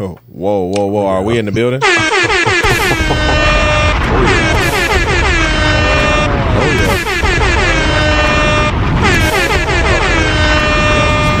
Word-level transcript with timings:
whoa, 0.00 0.64
whoa, 0.64 0.86
whoa! 0.86 1.06
Are 1.06 1.22
we 1.22 1.38
in 1.38 1.44
the 1.44 1.52
building? 1.52 1.80
It's 1.82 1.94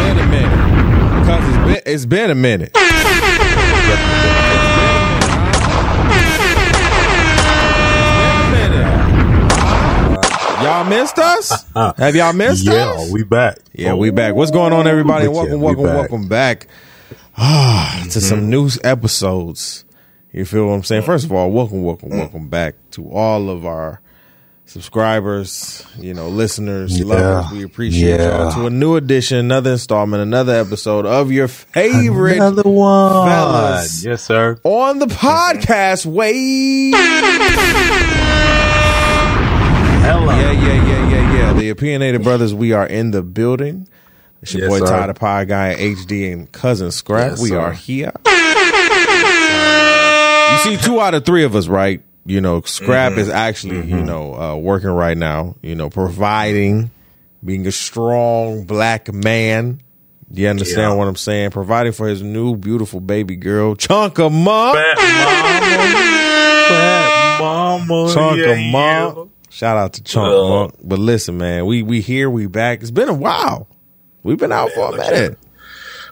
been 0.04 0.18
a 0.18 0.26
minute. 0.26 0.52
Cause 1.26 1.48
it's 1.48 1.56
been 1.56 1.82
it's 1.86 2.04
been 2.06 2.30
a 2.30 2.34
minute. 2.34 2.76
Y'all 10.62 10.84
missed 10.84 11.18
us? 11.18 11.52
Uh-huh. 11.52 11.94
Have 11.96 12.14
y'all 12.14 12.34
missed 12.34 12.66
yeah, 12.66 12.90
us? 12.90 13.06
Yeah, 13.06 13.12
we 13.14 13.22
back. 13.22 13.58
Yeah, 13.72 13.94
we 13.94 14.10
back. 14.10 14.34
What's 14.34 14.50
going 14.50 14.74
on, 14.74 14.86
everybody? 14.86 15.26
Welcome, 15.28 15.62
welcome, 15.62 15.84
welcome 15.84 16.28
back 16.28 16.68
ah, 17.42 18.06
to 18.10 18.20
some 18.20 18.50
new 18.50 18.68
episodes. 18.84 19.84
You 20.32 20.44
feel 20.44 20.66
what 20.66 20.74
I'm 20.74 20.84
saying? 20.84 21.02
First 21.02 21.24
of 21.24 21.32
all, 21.32 21.50
welcome, 21.50 21.82
welcome, 21.82 22.10
welcome 22.10 22.48
back 22.48 22.74
to 22.92 23.10
all 23.10 23.50
of 23.50 23.64
our 23.66 24.00
subscribers, 24.66 25.84
you 25.98 26.14
know, 26.14 26.28
listeners, 26.28 26.96
Yeah. 26.96 27.06
lovers. 27.06 27.50
We 27.50 27.64
appreciate 27.64 28.20
Yeah. 28.20 28.38
y'all 28.44 28.52
to 28.52 28.66
a 28.66 28.70
new 28.70 28.94
edition, 28.94 29.38
another 29.38 29.72
installment, 29.72 30.22
another 30.22 30.54
episode 30.54 31.06
of 31.06 31.32
your 31.32 31.48
favorite 31.48 32.36
Another 32.36 32.62
one. 32.62 33.26
fellas. 33.28 34.04
Yes, 34.04 34.22
sir. 34.22 34.58
on 34.62 35.00
the 35.00 35.06
podcast. 35.06 36.06
Wait. 36.06 36.94
Hello. 40.02 40.26
Yeah, 40.36 40.52
yeah, 40.52 40.60
yeah, 40.86 41.10
yeah, 41.10 41.36
yeah. 41.36 41.52
The 41.54 41.68
opinionated 41.70 42.22
brothers, 42.22 42.54
we 42.54 42.72
are 42.72 42.86
in 42.86 43.10
the 43.10 43.22
building. 43.22 43.88
It's 44.42 44.54
your 44.54 44.62
Yes, 44.70 44.70
boy 44.80 44.86
sir. 44.86 44.92
Ty 44.98 45.06
the 45.08 45.14
Pod 45.14 45.48
Guy, 45.48 45.74
HD, 45.76 46.32
and 46.32 46.50
cousin 46.50 46.90
Scrap. 46.90 47.32
Yes, 47.32 47.42
we 47.42 47.48
sir. 47.50 47.58
are 47.60 47.72
here. 47.72 48.12
you 50.52 50.58
see, 50.58 50.76
two 50.84 51.00
out 51.00 51.14
of 51.14 51.24
three 51.24 51.44
of 51.44 51.54
us, 51.54 51.68
right? 51.68 52.02
You 52.26 52.40
know, 52.40 52.60
Scrap 52.62 53.12
Mm-hmm. 53.12 53.20
is 53.20 53.28
actually, 53.28 53.86
you 53.86 54.00
know, 54.02 54.34
uh, 54.34 54.56
working 54.56 54.90
right 54.90 55.16
now. 55.16 55.56
You 55.62 55.74
know, 55.74 55.90
providing, 55.90 56.90
being 57.44 57.66
a 57.66 57.72
strong 57.72 58.64
black 58.64 59.12
man. 59.12 59.80
You 60.32 60.48
understand 60.48 60.92
Yeah. 60.92 60.94
what 60.94 61.08
I'm 61.08 61.16
saying? 61.16 61.50
Providing 61.50 61.92
for 61.92 62.06
his 62.08 62.22
new 62.22 62.56
beautiful 62.56 63.00
baby 63.00 63.36
girl, 63.36 63.74
Chunk 63.74 64.18
of 64.18 64.32
Mom. 64.32 64.74
Fat 64.74 64.96
mama. 64.96 65.96
Fat 66.68 67.38
mama. 67.40 68.14
Chunk 68.14 68.38
yeah, 68.38 68.50
of 68.50 68.58
Monk. 68.58 69.16
yeah. 69.16 69.24
Shout 69.50 69.76
out 69.76 69.92
to 69.94 70.02
Chunk 70.04 70.28
Uh, 70.32 70.48
Monk. 70.48 70.74
But 70.84 70.98
listen, 71.00 71.36
man, 71.38 71.66
we 71.66 71.82
we 71.82 72.00
here, 72.00 72.30
we 72.30 72.46
back. 72.46 72.80
It's 72.82 72.90
been 72.92 73.08
a 73.08 73.14
while. 73.14 73.66
We've 74.22 74.38
been 74.38 74.52
out 74.52 74.70
for 74.72 74.94
a 74.94 74.96
minute. 74.96 75.38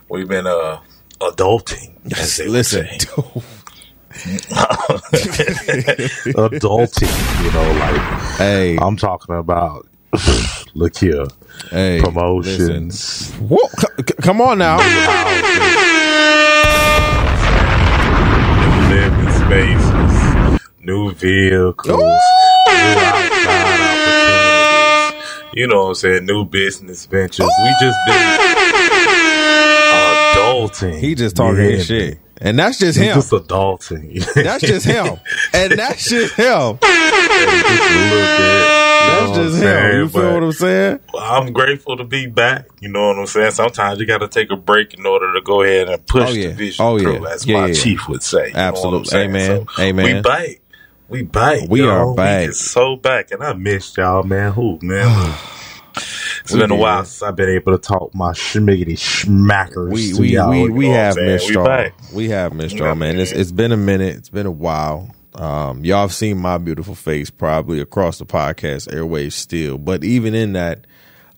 We've 0.09 0.29
been 0.29 0.47
uh 0.47 0.81
adulting. 1.21 1.95
Listen, 2.49 2.87
adulting. 6.35 7.45
You 7.45 7.51
know, 7.53 7.73
like 7.79 8.01
hey, 8.39 8.77
I'm 8.79 8.97
talking 8.97 9.37
about. 9.37 9.87
Look 10.75 10.97
here, 10.97 11.27
hey, 11.71 12.01
promotions. 12.03 13.31
Whoa, 13.35 13.59
c- 13.79 13.87
c- 13.99 14.15
come 14.23 14.41
on 14.41 14.59
now. 14.59 14.79
Living 18.89 19.29
spaces, 19.33 20.61
new 20.81 21.13
vehicles, 21.13 21.99
new 21.99 22.05
outside 22.05 23.05
opportunities. 23.05 23.38
You 25.59 25.67
know 25.67 25.83
what 25.83 25.89
I'm 25.89 25.95
saying? 25.97 26.25
New 26.27 26.45
business 26.45 27.05
ventures. 27.07 27.41
We 27.65 27.75
just 27.81 27.99
been 28.07 28.39
adulting. 30.37 30.99
He 31.01 31.15
just 31.17 31.35
talking 31.35 31.57
Yeah. 31.65 31.71
his 31.71 31.87
shit, 31.87 32.19
and 32.41 32.57
that's 32.59 32.79
just 32.79 32.97
him. 32.97 33.15
just 33.17 33.33
adulting. 33.33 34.25
That's 34.35 34.63
just 34.63 34.87
him, 34.87 35.19
and 35.53 35.73
that's 35.73 36.09
just 36.09 36.35
him. 36.37 36.79
Just 36.81 36.85
a 36.85 37.95
little 37.99 38.39
bit. 38.39 38.79
You 38.99 39.15
That's 39.15 39.37
just 39.37 39.55
him. 39.57 39.63
saying? 39.63 39.95
You 39.97 40.09
feel 40.09 40.23
But 40.23 40.35
what 40.35 40.43
I'm 40.45 40.53
saying? 40.53 41.01
I'm 41.19 41.53
grateful 41.53 41.97
to 41.97 42.05
be 42.05 42.27
back. 42.27 42.67
You 42.81 42.89
know 42.91 43.09
what 43.09 43.19
I'm 43.19 43.27
saying? 43.27 43.51
Sometimes 43.53 43.99
you 43.99 44.07
got 44.07 44.19
to 44.19 44.29
take 44.29 44.51
a 44.51 44.57
break 44.57 44.95
in 44.95 45.07
order 45.07 45.33
to 45.33 45.41
go 45.41 45.63
ahead 45.63 45.89
and 45.89 46.01
oh, 46.01 46.05
push 46.07 46.29
Oh, 46.31 46.33
yeah. 46.33 46.49
the 46.49 46.55
vision 46.55 46.85
Oh, 46.85 46.99
through, 46.99 47.23
yeah. 47.25 47.31
as 47.33 47.47
Yeah, 47.47 47.61
my 47.63 47.73
chief 47.73 48.09
would 48.09 48.23
say. 48.23 48.49
You 48.49 48.53
know 48.55 48.59
what 48.73 48.85
I'm 48.85 48.95
Absolutely. 49.01 49.19
Amen. 49.19 49.67
So 49.77 49.83
Amen. 49.83 50.17
We 50.17 50.21
back. 50.23 50.61
We 51.09 51.23
back. 51.23 51.71
We 51.71 51.81
yo. 51.81 51.89
are 51.89 52.15
back. 52.15 52.49
We 52.49 52.53
so 52.53 52.97
back, 52.97 53.31
and 53.31 53.43
I 53.43 53.55
missed 53.55 53.97
y'all, 53.97 54.23
man. 54.23 54.53
Who, 54.53 54.79
man? 54.83 55.35
It's 56.45 56.53
We 56.53 56.61
been 56.61 56.71
a 56.71 56.77
while 56.77 57.05
since 57.05 57.23
I've 57.23 57.35
been 57.37 57.49
able 57.49 57.73
to 57.73 57.79
talk 57.79 58.15
my 58.15 58.31
schmiggity 58.31 58.93
schmackers. 58.93 59.91
We 59.91 60.13
to 60.13 60.21
we 60.21 60.29
y'all, 60.29 60.51
we, 60.51 60.71
we 60.71 60.89
know 60.89 60.95
have 60.95 61.15
saying? 61.15 61.27
missed 61.27 61.49
We 61.49 61.55
y'all. 61.55 61.65
back. 61.65 61.95
We 62.15 62.29
have 62.31 62.53
missed 62.55 62.77
y'all, 62.77 62.95
man. 62.95 63.19
It's 63.19 63.33
it's 63.33 63.53
been 63.53 63.73
a 63.73 63.77
minute. 63.77 64.17
It's 64.17 64.29
been 64.31 64.47
a 64.47 64.51
while. 64.51 65.15
Um, 65.35 65.85
y'all 65.85 66.03
have 66.03 66.15
seen 66.15 66.39
my 66.39 66.57
beautiful 66.57 66.95
face 66.95 67.29
probably 67.31 67.81
across 67.81 68.19
the 68.19 68.25
podcast 68.25 68.89
airwaves 68.89 69.33
still, 69.33 69.77
but 69.77 70.05
even 70.05 70.35
in 70.35 70.53
that, 70.55 70.87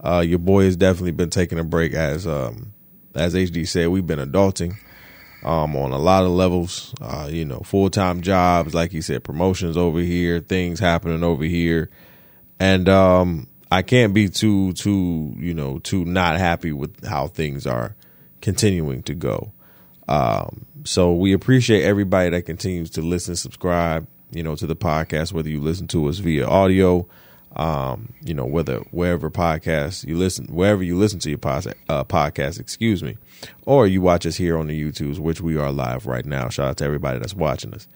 uh, 0.05 0.21
your 0.25 0.39
boy 0.39 0.65
has 0.65 0.77
definitely 0.77 1.13
been 1.13 1.31
taking 1.31 1.59
a 1.59 1.65
break 1.65 1.95
as 1.95 2.27
um 2.27 2.73
as 3.15 3.35
HD 3.35 3.67
said. 3.67 3.89
We've 3.89 4.07
been 4.07 4.21
adulting 4.21 4.77
um 5.43 5.77
on 5.77 5.93
a 5.93 5.99
lot 5.99 6.25
of 6.25 6.31
levels. 6.31 6.95
Uh, 7.01 7.29
you 7.31 7.45
know, 7.45 7.61
full 7.61 7.91
time 7.91 8.21
jobs, 8.23 8.75
like 8.75 8.93
you 8.93 9.03
said, 9.03 9.25
promotions 9.25 9.77
over 9.77 10.01
here, 10.01 10.41
things 10.41 10.81
happening 10.81 11.23
over 11.23 11.45
here, 11.45 11.91
and 12.59 12.89
um, 12.89 13.47
I 13.71 13.83
can't 13.83 14.15
be 14.15 14.29
too 14.29 14.73
too 14.75 15.35
you 15.39 15.55
know 15.55 15.79
too 15.79 16.05
not 16.05 16.39
happy 16.39 16.73
with 16.73 17.05
how 17.07 17.27
things 17.29 17.67
are 17.67 17.95
continuing 18.41 19.03
to 19.05 19.15
go. 19.15 19.53
Um, 20.09 20.67
so 20.85 21.15
we 21.15 21.33
appreciate 21.33 21.85
everybody 21.85 22.31
that 22.31 22.43
continues 22.43 22.91
to 22.91 23.03
listen, 23.03 23.37
subscribe, 23.37 24.07
you 24.33 24.43
know, 24.43 24.57
to 24.57 24.67
the 24.67 24.77
podcast, 24.77 25.33
whether 25.33 25.49
you 25.49 25.61
listen 25.61 25.87
to 25.89 26.09
us 26.09 26.19
via 26.19 26.47
audio, 26.47 27.07
um, 27.57 28.13
you 28.25 28.33
know, 28.35 28.45
whether 28.45 28.79
wherever 28.91 29.31
podcast 29.31 30.07
you 30.07 30.17
listen, 30.17 30.47
wherever 30.47 30.83
you 30.83 30.97
listen 30.97 31.19
to 31.21 31.29
your 31.31 31.39
pod, 31.39 31.67
uh, 31.89 32.05
podcast, 32.05 32.61
excuse 32.61 33.03
me, 33.03 33.17
or 33.67 33.87
you 33.87 34.01
watch 34.01 34.25
us 34.27 34.37
here 34.37 34.57
on 34.59 34.69
the 34.69 34.81
YouTubes, 34.83 35.19
which 35.19 35.41
we 35.41 35.57
are 35.57 35.73
live 35.73 36.07
right 36.07 36.25
now. 36.25 36.49
Shout 36.49 36.69
out 36.69 36.77
to 36.79 36.85
everybody 36.85 37.19
that's 37.19 37.35
watching 37.35 37.75
us. 37.75 37.89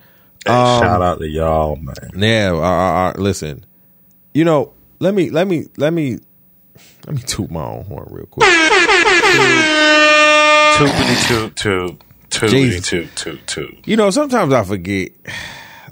Hey, 0.47 0.53
Um, 0.53 0.83
shout 0.83 1.03
out 1.03 1.19
to 1.21 1.29
y'all, 1.29 1.77
man. 1.77 1.95
Yeah, 2.17 2.51
our, 2.53 2.63
our, 2.63 2.93
our- 2.95 3.15
listen, 3.15 3.65
you 4.35 4.45
know, 4.45 4.73
let 4.99 5.15
me, 5.15 5.31
let 5.31 5.47
me, 5.47 5.67
let 5.77 5.93
me, 5.93 6.19
let 7.07 7.15
me 7.17 7.23
toot 7.23 7.51
my 7.51 7.65
own 7.65 7.85
horn 7.85 8.09
real 8.11 8.27
quick. 8.27 8.47
Toopity 10.77 11.29
toot 11.29 11.57
toot. 11.57 12.01
Toopity 12.31 12.51
Jesus. 12.51 12.89
toot 12.89 13.15
toot 13.17 13.47
toot. 13.47 13.79
You 13.87 13.97
know, 13.97 14.11
sometimes 14.11 14.53
I 14.53 14.65
forget, 14.65 15.11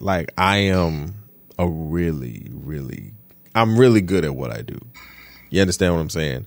like, 0.00 0.32
I 0.36 0.56
am 0.58 1.14
a 1.58 1.68
really, 1.68 2.48
really, 2.50 3.12
I'm 3.54 3.78
really 3.78 4.00
good 4.00 4.24
at 4.24 4.34
what 4.34 4.50
I 4.50 4.62
do. 4.62 4.78
You 5.50 5.60
understand 5.60 5.94
what 5.94 6.00
I'm 6.00 6.10
saying? 6.10 6.46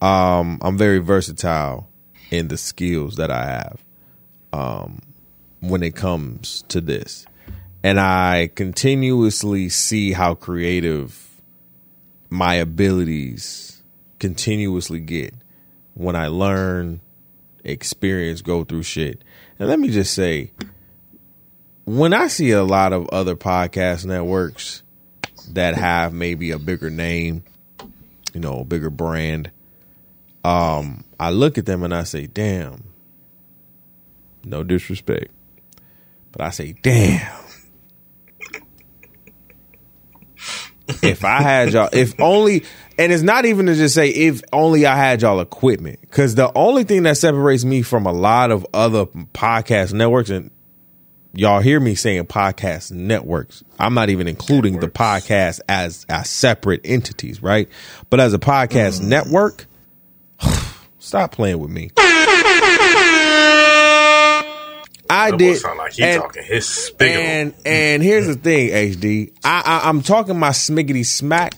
Um, 0.00 0.58
I'm 0.60 0.76
very 0.76 0.98
versatile 0.98 1.88
in 2.30 2.48
the 2.48 2.58
skills 2.58 3.16
that 3.16 3.30
I 3.30 3.46
have 3.46 3.84
um, 4.52 5.00
when 5.60 5.82
it 5.82 5.96
comes 5.96 6.62
to 6.68 6.80
this. 6.80 7.26
And 7.82 7.98
I 8.00 8.50
continuously 8.54 9.68
see 9.68 10.12
how 10.12 10.34
creative 10.34 11.40
my 12.30 12.54
abilities 12.54 13.82
continuously 14.18 15.00
get 15.00 15.34
when 15.94 16.16
I 16.16 16.28
learn, 16.28 17.00
experience, 17.62 18.42
go 18.42 18.64
through 18.64 18.82
shit. 18.82 19.22
And 19.58 19.68
let 19.68 19.78
me 19.78 19.88
just 19.88 20.14
say, 20.14 20.50
when 21.84 22.12
I 22.12 22.28
see 22.28 22.50
a 22.50 22.64
lot 22.64 22.92
of 22.92 23.08
other 23.10 23.36
podcast 23.36 24.06
networks 24.06 24.82
that 25.52 25.74
have 25.74 26.12
maybe 26.12 26.50
a 26.50 26.58
bigger 26.58 26.90
name, 26.90 27.44
you 28.32 28.40
know, 28.40 28.60
a 28.60 28.64
bigger 28.64 28.90
brand, 28.90 29.50
um, 30.44 31.04
I 31.18 31.30
look 31.30 31.58
at 31.58 31.66
them 31.66 31.82
and 31.82 31.94
I 31.94 32.04
say, 32.04 32.26
damn, 32.26 32.84
no 34.44 34.62
disrespect, 34.62 35.32
but 36.32 36.42
I 36.42 36.50
say, 36.50 36.74
damn. 36.82 37.44
if 41.02 41.24
I 41.24 41.40
had 41.40 41.72
y'all, 41.72 41.88
if 41.92 42.18
only, 42.20 42.64
and 42.98 43.12
it's 43.12 43.22
not 43.22 43.46
even 43.46 43.66
to 43.66 43.74
just 43.74 43.94
say 43.94 44.08
if 44.08 44.42
only 44.52 44.84
I 44.86 44.96
had 44.96 45.22
y'all 45.22 45.40
equipment, 45.40 46.00
because 46.02 46.34
the 46.34 46.52
only 46.54 46.84
thing 46.84 47.04
that 47.04 47.16
separates 47.16 47.64
me 47.64 47.82
from 47.82 48.06
a 48.06 48.12
lot 48.12 48.50
of 48.50 48.66
other 48.74 49.06
podcast 49.06 49.92
networks, 49.92 50.30
and 50.30 50.50
y'all 51.34 51.60
hear 51.60 51.80
me 51.80 51.94
saying 51.94 52.24
podcast 52.24 52.92
networks, 52.92 53.62
I'm 53.78 53.94
not 53.94 54.10
even 54.10 54.28
including 54.28 54.80
the 54.80 54.88
podcast 54.88 55.60
as 55.68 56.06
as 56.08 56.28
separate 56.30 56.80
entities, 56.84 57.42
right? 57.42 57.68
But 58.10 58.20
as 58.20 58.34
a 58.34 58.38
podcast 58.38 59.00
mm. 59.00 59.06
network, 59.06 59.66
stop 60.98 61.32
playing 61.32 61.58
with 61.58 61.70
me. 61.70 61.90
I 65.10 65.30
That 65.30 65.38
did. 65.38 65.58
sound 65.58 65.78
like 65.78 65.92
he 65.92 66.02
and- 66.02 66.22
talking 66.22 66.44
his 66.44 66.92
and 66.98 67.54
and 67.64 68.02
here's 68.02 68.26
the 68.26 68.34
thing, 68.34 68.70
HD. 68.70 69.32
I, 69.44 69.62
I 69.64 69.88
I'm 69.88 70.02
talking 70.02 70.38
my 70.38 70.50
smiggity 70.50 71.04
smack 71.04 71.54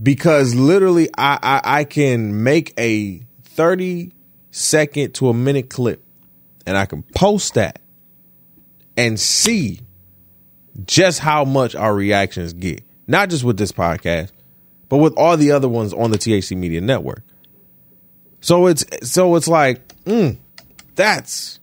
because 0.00 0.54
literally 0.54 1.08
I, 1.16 1.38
I 1.42 1.60
I 1.80 1.84
can 1.84 2.44
make 2.44 2.72
a 2.78 3.20
30 3.44 4.12
second 4.50 5.14
to 5.14 5.28
a 5.28 5.34
minute 5.34 5.68
clip 5.70 6.02
and 6.66 6.76
I 6.76 6.86
can 6.86 7.02
post 7.02 7.54
that 7.54 7.80
and 8.98 9.18
see 9.18 9.80
just 10.84 11.20
how 11.20 11.44
much 11.44 11.74
our 11.76 11.94
reactions 11.94 12.52
get. 12.52 12.82
Not 13.06 13.30
just 13.30 13.44
with 13.44 13.56
this 13.56 13.72
podcast, 13.72 14.32
but 14.88 14.98
with 14.98 15.14
all 15.16 15.36
the 15.36 15.52
other 15.52 15.68
ones 15.68 15.94
on 15.94 16.10
the 16.10 16.18
THC 16.18 16.56
Media 16.56 16.80
Network. 16.80 17.22
So 18.40 18.66
it's 18.66 18.84
so 19.08 19.36
it's 19.36 19.48
like, 19.48 19.86
mm, 20.04 20.36
that's 20.96 21.60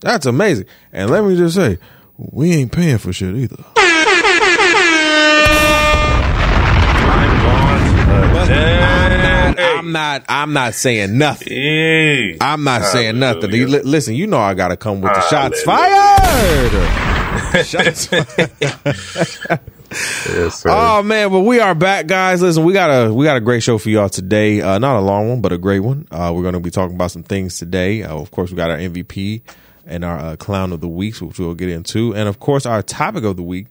that's 0.00 0.26
amazing. 0.26 0.66
And 0.92 1.10
let 1.10 1.24
me 1.24 1.36
just 1.36 1.56
say, 1.56 1.78
we 2.16 2.52
ain't 2.52 2.72
paying 2.72 2.98
for 2.98 3.12
shit 3.12 3.34
either. 3.34 3.64
I'm 9.78 9.92
not, 9.92 10.24
I'm 10.28 10.52
not. 10.52 10.74
Saying 10.74 11.16
nothing. 11.18 12.36
I'm 12.40 12.64
not 12.64 12.82
saying 12.84 13.18
nothing. 13.18 13.50
Li- 13.50 13.66
Listen, 13.66 14.14
you 14.14 14.26
know 14.26 14.38
I 14.38 14.54
got 14.54 14.68
to 14.68 14.76
come 14.76 15.00
with 15.00 15.12
the 15.12 15.20
shots 15.28 15.62
fired. 15.62 16.72
shots 17.66 18.06
fired. 18.06 19.60
Yes, 20.28 20.60
sir. 20.60 20.68
Oh 20.70 21.02
man, 21.02 21.30
but 21.30 21.40
we 21.40 21.60
are 21.60 21.74
back, 21.74 22.06
guys. 22.06 22.42
Listen, 22.42 22.64
we 22.64 22.72
got 22.72 22.90
a 22.90 23.14
we 23.14 23.24
got 23.24 23.36
a 23.36 23.40
great 23.40 23.62
show 23.62 23.78
for 23.78 23.88
y'all 23.88 24.08
today. 24.08 24.60
Uh, 24.60 24.78
not 24.78 24.96
a 24.96 25.00
long 25.00 25.28
one, 25.28 25.40
but 25.40 25.52
a 25.52 25.58
great 25.58 25.80
one. 25.80 26.06
Uh, 26.10 26.32
we're 26.34 26.42
going 26.42 26.54
to 26.54 26.60
be 26.60 26.70
talking 26.70 26.96
about 26.96 27.10
some 27.12 27.22
things 27.22 27.58
today. 27.58 28.02
Uh, 28.02 28.16
of 28.16 28.30
course, 28.32 28.50
we 28.50 28.56
got 28.56 28.70
our 28.70 28.76
MVP 28.78 29.42
and 29.86 30.04
our 30.04 30.18
uh, 30.18 30.36
clown 30.36 30.72
of 30.72 30.80
the 30.80 30.88
week, 30.88 31.16
which 31.20 31.38
we'll 31.38 31.54
get 31.54 31.68
into, 31.68 32.14
and 32.14 32.28
of 32.28 32.40
course, 32.40 32.66
our 32.66 32.82
topic 32.82 33.22
of 33.24 33.36
the 33.36 33.42
week 33.44 33.68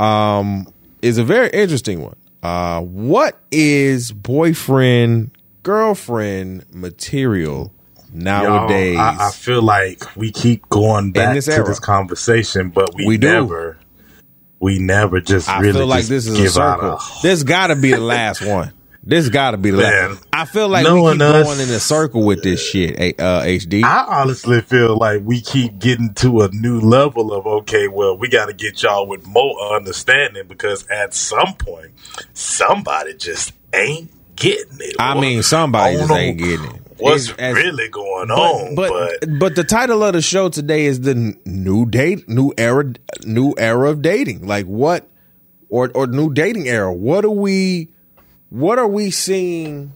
um, 0.00 0.66
is 1.02 1.18
a 1.18 1.24
very 1.24 1.50
interesting 1.50 2.00
one. 2.02 2.16
Uh, 2.42 2.80
what 2.80 3.38
is 3.52 4.12
boyfriend 4.12 5.30
girlfriend 5.62 6.64
material 6.72 7.72
nowadays? 8.12 8.96
Y'all, 8.96 9.02
I, 9.20 9.28
I 9.28 9.30
feel 9.30 9.62
like 9.62 10.16
we 10.16 10.30
keep 10.32 10.68
going 10.68 11.12
back 11.12 11.34
this 11.34 11.46
to 11.46 11.52
era. 11.54 11.64
this 11.66 11.80
conversation, 11.80 12.70
but 12.70 12.94
we, 12.94 13.06
We 13.06 13.16
do. 13.18 13.28
never, 13.28 13.78
we 14.58 14.78
never 14.78 15.20
just 15.20 15.48
I 15.48 15.60
really 15.60 15.78
feel 15.80 15.86
like 15.86 16.04
this 16.06 16.26
is 16.26 16.36
give 16.36 16.46
a 16.46 16.50
circle. 16.50 16.90
out 16.92 17.02
This 17.22 17.42
got 17.42 17.68
to 17.68 17.76
be 17.76 17.90
the 17.92 18.00
last 18.00 18.44
one. 18.44 18.72
This 19.02 19.30
got 19.30 19.52
to 19.52 19.56
be 19.56 19.70
the 19.70 19.78
Man, 19.78 20.10
last. 20.10 20.26
I 20.30 20.44
feel 20.44 20.68
like 20.68 20.84
we 20.84 20.90
keep 21.12 21.20
us- 21.22 21.46
going 21.46 21.60
in 21.60 21.74
a 21.74 21.80
circle 21.80 22.22
with 22.22 22.42
this 22.42 22.62
shit. 22.62 23.00
eh, 23.00 23.12
Uh, 23.18 23.40
HD. 23.44 23.82
I 23.82 24.04
honestly 24.06 24.60
feel 24.60 24.94
like 24.98 25.22
we 25.24 25.40
keep 25.40 25.78
getting 25.78 26.12
to 26.16 26.42
a 26.42 26.50
new 26.50 26.80
level 26.80 27.32
of 27.32 27.46
okay, 27.46 27.88
well, 27.88 28.18
we 28.18 28.28
got 28.28 28.46
to 28.46 28.52
get 28.52 28.82
y'all 28.82 29.06
with 29.08 29.26
more 29.26 29.58
understanding 29.74 30.46
because 30.46 30.86
at 30.88 31.14
some 31.14 31.54
point, 31.54 31.92
somebody 32.34 33.14
just 33.14 33.52
ain't 33.74 34.10
getting 34.40 34.78
it. 34.80 34.96
I 34.98 35.14
Or- 35.16 35.20
mean, 35.20 35.42
somebody 35.44 35.96
just 35.96 36.10
ain't 36.10 36.38
getting 36.38 36.66
it. 36.66 36.82
What's 36.98 37.30
as- 37.38 37.54
really 37.54 37.88
going 37.88 38.28
but, 38.28 38.34
on? 38.38 38.74
but, 38.74 38.90
But, 39.20 39.38
but 39.38 39.54
the 39.54 39.64
title 39.64 40.02
of 40.02 40.12
the 40.12 40.20
show 40.20 40.48
today 40.50 40.84
is 40.84 41.00
the 41.00 41.34
new 41.46 41.86
date, 41.86 42.28
new 42.28 42.52
era, 42.58 42.92
new 43.24 43.54
era 43.56 43.88
of 43.90 44.02
dating. 44.02 44.46
Like 44.46 44.66
what, 44.66 45.08
or 45.70 45.90
or 45.94 46.06
new 46.08 46.30
dating 46.34 46.68
era? 46.68 46.92
What 46.92 47.24
are 47.24 47.30
we? 47.30 47.92
What 48.50 48.78
are 48.78 48.88
we 48.88 49.10
seeing 49.12 49.92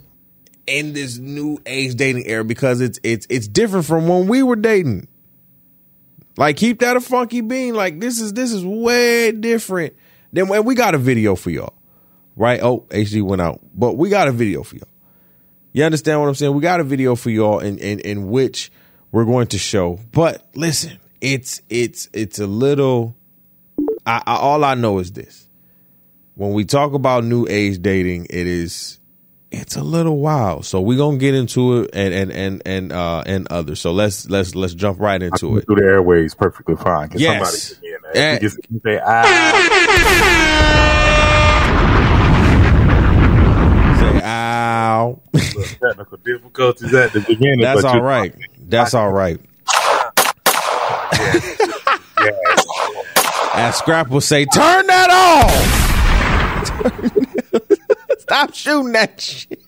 in 0.66 0.92
this 0.94 1.18
new 1.18 1.58
age 1.66 1.96
dating 1.96 2.26
era? 2.26 2.44
Because 2.44 2.80
it's 2.80 2.98
it's 3.02 3.26
it's 3.28 3.48
different 3.48 3.84
from 3.84 4.08
when 4.08 4.26
we 4.26 4.42
were 4.42 4.56
dating. 4.56 5.08
Like 6.38 6.56
keep 6.56 6.80
that 6.80 6.96
a 6.96 7.00
funky 7.00 7.42
bean. 7.42 7.74
Like 7.74 8.00
this 8.00 8.18
is 8.18 8.32
this 8.32 8.50
is 8.52 8.64
way 8.64 9.30
different 9.32 9.94
than 10.32 10.48
when 10.48 10.64
we 10.64 10.74
got 10.74 10.94
a 10.94 10.98
video 10.98 11.34
for 11.36 11.50
y'all. 11.50 11.74
Right? 12.36 12.60
Oh, 12.62 12.86
HD 12.90 13.22
went 13.22 13.42
out. 13.42 13.60
But 13.74 13.96
we 13.96 14.08
got 14.08 14.28
a 14.28 14.32
video 14.32 14.62
for 14.62 14.76
y'all. 14.76 14.88
You 15.72 15.84
understand 15.84 16.20
what 16.20 16.28
I'm 16.28 16.34
saying? 16.34 16.54
We 16.54 16.62
got 16.62 16.80
a 16.80 16.84
video 16.84 17.14
for 17.14 17.30
y'all 17.30 17.58
in, 17.58 17.78
in, 17.78 18.00
in 18.00 18.28
which 18.30 18.70
we're 19.10 19.24
going 19.24 19.48
to 19.48 19.58
show. 19.58 19.98
But 20.12 20.46
listen, 20.54 20.98
it's 21.20 21.60
it's 21.68 22.08
it's 22.12 22.38
a 22.38 22.46
little 22.46 23.16
I, 24.06 24.22
I 24.26 24.36
all 24.36 24.64
I 24.64 24.74
know 24.74 24.98
is 24.98 25.12
this. 25.12 25.48
When 26.34 26.52
we 26.52 26.64
talk 26.64 26.94
about 26.94 27.24
new 27.24 27.46
age 27.48 27.80
dating, 27.80 28.26
it 28.30 28.46
is 28.46 28.98
it's 29.50 29.76
a 29.76 29.82
little 29.82 30.18
wild. 30.18 30.64
So 30.66 30.80
we're 30.80 30.98
gonna 30.98 31.18
get 31.18 31.34
into 31.34 31.80
it 31.80 31.90
and 31.92 32.12
and 32.12 32.32
and 32.32 32.62
and 32.66 32.92
uh 32.92 33.22
and 33.24 33.46
others. 33.50 33.80
So 33.80 33.92
let's 33.92 34.28
let's 34.28 34.54
let's 34.54 34.74
jump 34.74 35.00
right 35.00 35.22
into 35.22 35.56
it. 35.58 35.66
through 35.66 35.76
the 35.76 35.84
airways 35.84 36.34
perfectly 36.34 36.76
fine. 36.76 37.10
Yes. 37.14 37.42
somebody 37.42 37.58
get 37.68 37.82
me 37.82 37.88
in 37.88 37.98
there? 38.14 38.34
Eh. 38.34 38.38
Just 38.40 38.58
say, 38.84 39.00
ah, 39.04 39.50
Say 44.00 44.13
ow. 44.24 45.20
technical 45.34 46.18
difficulties 46.18 46.94
at 46.94 47.12
the 47.12 47.20
beginning. 47.20 47.60
That's 47.60 47.84
all. 47.84 48.00
That's 48.58 48.94
all 48.94 49.12
right. 49.12 49.40
As 53.56 53.76
Scrap 53.76 54.08
will 54.08 54.20
say, 54.20 54.44
turn 54.46 54.86
that 54.88 55.10
off. 55.10 55.84
Stop 58.18 58.54
shooting 58.54 58.92
that 58.92 59.20
shit. 59.20 59.60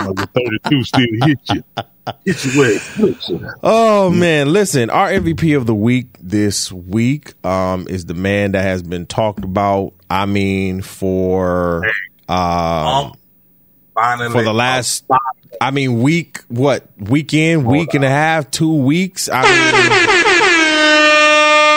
Number 0.00 0.26
32 0.26 0.84
still 0.84 1.06
hit 1.26 1.38
you. 1.52 1.62
Hit 2.24 2.44
you 2.44 2.58
where 2.58 2.72
it 2.72 2.82
hit 2.82 3.28
you. 3.28 3.50
Oh 3.62 4.10
man, 4.10 4.52
listen, 4.52 4.88
our 4.90 5.10
MVP 5.10 5.56
of 5.56 5.66
the 5.66 5.74
week 5.74 6.16
this 6.20 6.72
week 6.72 7.34
um 7.44 7.86
is 7.88 8.06
the 8.06 8.14
man 8.14 8.52
that 8.52 8.62
has 8.62 8.82
been 8.82 9.06
talked 9.06 9.44
about, 9.44 9.92
I 10.08 10.26
mean, 10.26 10.80
for 10.82 11.82
um 12.28 13.12
finally, 13.94 14.30
for 14.30 14.42
the 14.42 14.52
last 14.54 15.04
I 15.60 15.70
mean 15.70 16.02
week 16.02 16.40
what, 16.48 16.86
weekend, 16.98 17.66
week 17.66 17.94
and 17.94 18.04
a 18.04 18.08
half, 18.08 18.50
two 18.50 18.74
weeks. 18.74 19.28
I 19.32 19.42
mean 19.42 20.12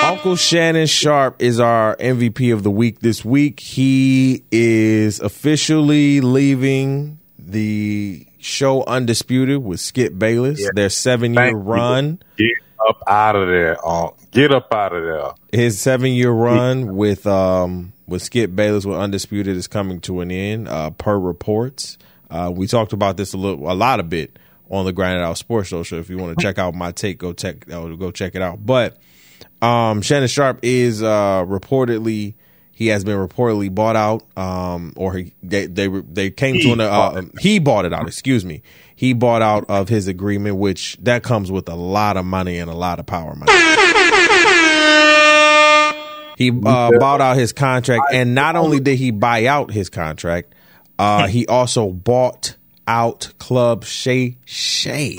Uncle 0.17 0.35
Shannon 0.35 0.87
Sharpe 0.87 1.41
is 1.41 1.59
our 1.59 1.95
MVP 1.97 2.53
of 2.53 2.63
the 2.63 2.71
week 2.71 2.99
this 2.99 3.23
week. 3.25 3.59
He 3.59 4.43
is 4.51 5.19
officially 5.19 6.21
leaving 6.21 7.19
the 7.39 8.25
show 8.39 8.83
Undisputed 8.85 9.63
with 9.63 9.79
Skip 9.79 10.17
Bayless, 10.17 10.61
Yeah. 10.61 10.69
their 10.75 10.89
seven 10.89 11.33
Thank 11.33 11.53
year 11.53 11.61
you. 11.61 11.69
run. 11.69 12.19
Get 12.37 12.49
up 12.87 13.01
out 13.07 13.35
of 13.35 13.47
there. 13.47 13.77
Uh, 13.83 14.09
get 14.31 14.53
up 14.53 14.71
out 14.73 14.93
of 14.93 15.03
there. 15.03 15.31
his 15.51 15.79
seven 15.79 16.11
year 16.11 16.31
run 16.31 16.95
with 16.95 17.25
um 17.25 17.93
with 18.07 18.21
Skip 18.21 18.55
Bayless 18.55 18.85
with 18.85 18.97
Undisputed 18.97 19.55
is 19.55 19.67
coming 19.67 19.99
to 20.01 20.21
an 20.21 20.31
end, 20.31 20.67
uh, 20.67 20.91
per 20.91 21.17
reports. 21.17 21.97
Uh, 22.29 22.51
we 22.53 22.67
talked 22.67 22.93
about 22.93 23.17
this 23.17 23.33
a 23.33 23.37
little, 23.37 23.71
a 23.71 23.73
lot 23.73 23.99
a 23.99 24.03
bit 24.03 24.37
on 24.69 24.85
the 24.85 24.93
Grinded 24.93 25.23
Out 25.23 25.37
Sports 25.37 25.69
Show. 25.69 25.83
So 25.83 25.97
if 25.97 26.09
you 26.09 26.17
want 26.17 26.37
to 26.37 26.41
check 26.43 26.57
out 26.57 26.73
my 26.73 26.91
take, 26.91 27.17
go 27.17 27.33
check, 27.33 27.71
uh, 27.71 27.87
go 27.89 28.11
check 28.11 28.35
it 28.35 28.41
out. 28.41 28.65
But 28.65 28.97
um, 29.61 30.01
Shannon 30.01 30.27
Sharpe 30.27 30.59
is 30.63 31.01
uh, 31.03 31.45
reportedly 31.45 32.35
he 32.75 32.87
has 32.87 33.05
been 33.05 33.17
reportedly 33.17 33.73
bought 33.73 33.95
out, 33.95 34.23
um, 34.37 34.91
or 34.97 35.13
he 35.13 35.33
they 35.41 35.65
they 35.65 35.87
they 35.87 36.29
came 36.29 36.59
to 36.59 36.73
an 36.73 36.81
uh, 36.81 36.89
bought 36.89 37.39
he 37.39 37.57
bought 37.57 37.85
it 37.85 37.93
out. 37.93 38.05
Excuse 38.05 38.43
me, 38.43 38.63
he 38.93 39.13
bought 39.13 39.41
out 39.41 39.63
of 39.69 39.87
his 39.87 40.09
agreement, 40.09 40.57
which 40.57 40.97
that 41.01 41.23
comes 41.23 41.49
with 41.49 41.69
a 41.69 41.75
lot 41.75 42.17
of 42.17 42.25
money 42.25 42.57
and 42.57 42.69
a 42.69 42.75
lot 42.75 42.99
of 42.99 43.05
power 43.05 43.33
money. 43.33 43.53
He 46.37 46.49
uh, 46.49 46.91
bought 46.99 47.21
out 47.21 47.37
his 47.37 47.53
contract, 47.53 48.03
and 48.13 48.35
not 48.35 48.55
only 48.55 48.79
did 48.79 48.97
he 48.97 49.11
buy 49.11 49.45
out 49.45 49.71
his 49.71 49.89
contract, 49.89 50.53
uh, 50.99 51.27
he 51.27 51.47
also 51.47 51.91
bought 51.91 52.55
out 52.87 53.33
Club 53.39 53.83
Shay 53.85 54.37
Shay, 54.45 55.15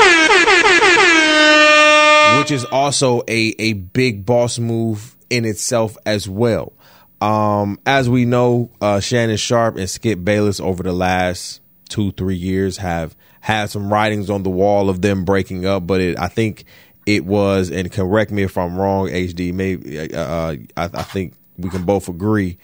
which 2.39 2.51
is 2.51 2.65
also 2.71 3.23
a 3.29 3.55
a 3.59 3.73
big 3.73 4.27
boss 4.27 4.59
move 4.59 5.17
in 5.31 5.45
itself 5.45 5.97
as 6.07 6.29
well. 6.29 6.73
Um, 7.21 7.81
as 7.87 8.09
we 8.11 8.25
know, 8.27 8.71
uh, 8.81 9.01
Shannon 9.01 9.39
Sharpe 9.39 9.77
and 9.77 9.89
Skip 9.89 10.23
Bayless 10.23 10.61
over 10.61 10.83
the 10.83 10.93
last 10.93 11.61
two 11.89 12.13
three 12.13 12.37
years 12.37 12.77
have 12.77 13.17
had 13.41 13.71
some 13.71 13.93
writings 13.93 14.29
on 14.29 14.43
the 14.43 14.51
wall 14.51 14.91
of 14.91 15.01
them 15.03 15.25
breaking 15.25 15.65
up, 15.67 15.87
but 15.87 16.01
it, 16.01 16.19
I 16.19 16.29
think 16.29 16.65
it 17.07 17.25
was, 17.25 17.71
and 17.71 17.91
correct 17.91 18.31
me 18.33 18.43
if 18.43 18.59
I'm 18.59 18.77
wrong, 18.77 19.07
HD. 19.09 19.53
Maybe 19.55 20.13
uh, 20.13 20.57
I, 20.77 20.85
I 20.85 21.03
think 21.03 21.35
we 21.57 21.71
can 21.71 21.85
both 21.85 22.09
agree. 22.09 22.59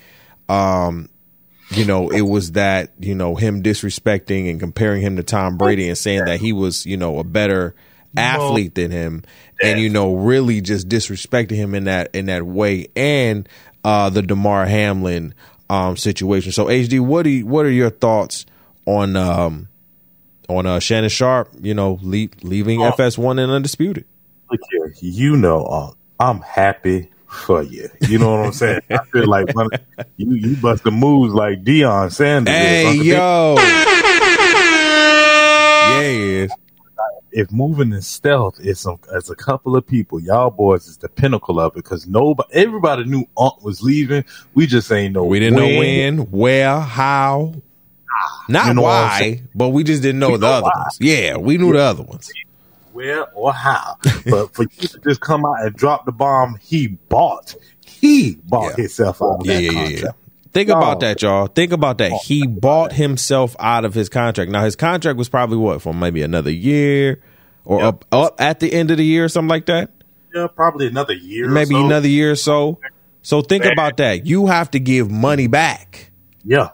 Um, 0.49 1.08
you 1.70 1.84
know, 1.87 2.11
it 2.11 2.22
was 2.22 2.52
that 2.52 2.92
you 2.99 3.14
know 3.14 3.37
him 3.37 3.62
disrespecting 3.62 4.50
and 4.50 4.61
comparing 4.61 5.00
him 5.00 5.16
to 5.16 5.22
Tom 5.22 5.56
Brady 5.56 5.88
and 5.88 5.96
saying 5.96 6.25
that 6.26 6.40
he 6.40 6.52
was 6.52 6.84
you 6.84 6.96
know 6.96 7.18
a 7.18 7.25
better 7.25 7.75
athlete 8.16 8.75
than 8.75 8.90
him, 8.90 9.22
and 9.62 9.80
you 9.80 9.88
know 9.88 10.14
really 10.14 10.61
just 10.61 10.88
disrespecting 10.88 11.56
him 11.56 11.75
in 11.75 11.84
that 11.84 12.14
in 12.14 12.26
that 12.26 12.44
way, 12.44 12.88
and 12.94 13.49
uh, 13.84 14.11
the 14.11 14.20
Damar 14.22 14.66
Hamlin 14.66 15.34
um, 15.70 15.96
situation. 15.96 16.52
So 16.52 16.66
HD, 16.66 17.00
what 17.00 17.22
do 17.22 17.30
you, 17.30 17.46
what 17.46 17.64
are 17.64 17.70
your 17.70 17.90
thoughts 17.90 18.44
on 18.84 19.16
um, 19.16 19.68
on 20.49 20.66
uh, 20.66 20.78
Shannon 20.78 21.08
Sharpe? 21.08 21.49
You 21.61 21.72
know, 21.75 21.99
le- 22.02 22.28
leaving 22.42 22.82
Oh. 22.82 22.90
FS1 22.90 23.42
and 23.42 23.50
undisputed. 23.50 24.04
Look 24.52 24.61
here, 24.71 24.94
you 25.00 25.37
know, 25.38 25.64
uh, 25.64 25.92
I'm 26.21 26.42
happy 26.42 27.11
for 27.26 27.62
you. 27.62 27.88
You 28.06 28.18
know 28.18 28.32
what 28.32 28.47
I'm 28.47 28.52
saying? 28.52 28.80
I 28.90 28.99
feel 29.11 29.26
like 29.26 29.47
when 29.54 29.68
you 30.18 30.35
you 30.35 30.56
the 30.56 30.90
moves 30.90 31.32
like 31.32 31.64
Deion 31.64 32.12
Sanders. 32.12 32.54
Hey 32.54 32.92
yo, 32.97 33.56
yeah, 35.88 36.49
if 37.32 37.50
moving 37.50 37.92
in 37.92 38.02
stealth 38.02 38.61
is 38.61 38.80
some 38.80 38.99
as 39.14 39.30
a 39.30 39.35
couple 39.35 39.75
of 39.75 39.87
people, 39.87 40.21
y'all 40.21 40.50
boys 40.50 40.87
is 40.87 40.99
the 40.99 41.09
pinnacle 41.09 41.59
of 41.59 41.73
it 41.73 41.76
because 41.76 42.06
nobody, 42.06 42.52
everybody 42.52 43.04
knew 43.04 43.25
Aunt 43.37 43.62
was 43.62 43.82
leaving. 43.82 44.25
We 44.52 44.66
just 44.66 44.92
ain't 44.92 45.14
know. 45.14 45.25
We 45.25 45.40
didn't 45.40 45.59
know 45.59 45.78
when, 45.78 46.30
where, 46.30 46.78
how, 46.78 47.54
not 48.49 48.66
You 48.66 48.75
know 48.75 48.82
why, 48.82 49.42
but 49.54 49.71
we 49.71 49.82
just 49.82 50.02
didn't 50.02 50.18
know 50.21 50.32
We 50.32 50.37
the 50.37 50.47
know 50.47 50.52
other 50.52 50.64
why. 50.64 50.82
ones. 50.82 50.99
Yeah, 51.00 51.38
we 51.38 51.56
knew 51.56 51.73
the 51.73 51.80
other 51.80 52.02
ones. 52.02 52.30
Where 52.92 53.26
or 53.34 53.52
how. 53.52 53.96
but 54.26 54.54
for 54.54 54.62
you 54.62 54.88
to 54.88 54.99
just 55.00 55.20
come 55.20 55.44
out 55.44 55.62
and 55.64 55.75
drop 55.75 56.04
the 56.06 56.12
bomb, 56.12 56.56
he 56.61 56.88
bought. 56.88 57.54
He 57.84 58.37
bought 58.44 58.70
Yeah. 58.76 58.82
himself 58.82 59.22
out 59.22 59.40
of 59.40 59.46
Yeah, 59.46 59.54
that 59.54 59.62
yeah, 59.62 59.70
contract. 59.72 60.00
yeah. 60.02 60.11
Think 60.52 60.68
about 60.68 61.00
that, 61.00 61.22
y'all. 61.22 61.46
Think 61.46 61.72
about 61.72 61.99
that. 61.99 62.12
He 62.25 62.46
bought 62.46 62.92
himself 62.92 63.56
out 63.58 63.84
of 63.87 63.94
his 63.94 64.08
contract. 64.11 64.50
Now 64.50 64.64
his 64.64 64.76
contract 64.76 65.16
was 65.16 65.28
probably 65.30 65.56
what 65.56 65.80
for 65.80 65.94
maybe 65.94 66.20
another 66.22 66.50
year 66.50 67.22
or 67.64 67.80
Yep. 67.80 67.87
up 67.88 68.04
up 68.12 68.40
at 68.40 68.61
the 68.61 68.72
end 68.72 68.90
of 68.90 68.99
the 68.99 69.04
year 69.04 69.25
or 69.25 69.28
something 69.28 69.49
like 69.49 69.64
that. 69.66 69.90
Yeah, 70.34 70.49
probably 70.54 70.88
another 70.88 71.14
year. 71.14 71.46
or 71.46 71.50
Maybe 71.50 71.75
so. 71.75 71.87
another 71.87 72.08
year 72.08 72.32
or 72.32 72.37
so. 72.37 72.78
So 73.22 73.40
think 73.40 73.64
about 73.64 73.96
that. 73.99 74.26
You 74.26 74.46
have 74.46 74.70
to 74.72 74.80
give 74.80 75.11
money 75.11 75.46
back. 75.46 76.11
Yeah, 76.44 76.70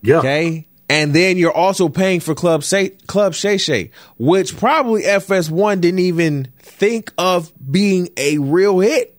yeah. 0.00 0.18
Okay. 0.20 0.67
And 0.90 1.12
then 1.14 1.36
you're 1.36 1.52
also 1.52 1.88
paying 1.90 2.20
for 2.20 2.34
Club 2.34 2.64
Say 2.64 2.90
Club 3.06 3.34
Shay 3.34 3.58
Shay, 3.58 3.90
which 4.16 4.56
probably 4.56 5.02
FS1 5.02 5.80
didn't 5.82 6.00
even 6.00 6.48
think 6.60 7.12
of 7.18 7.52
being 7.70 8.08
a 8.16 8.38
real 8.38 8.78
hit. 8.80 9.14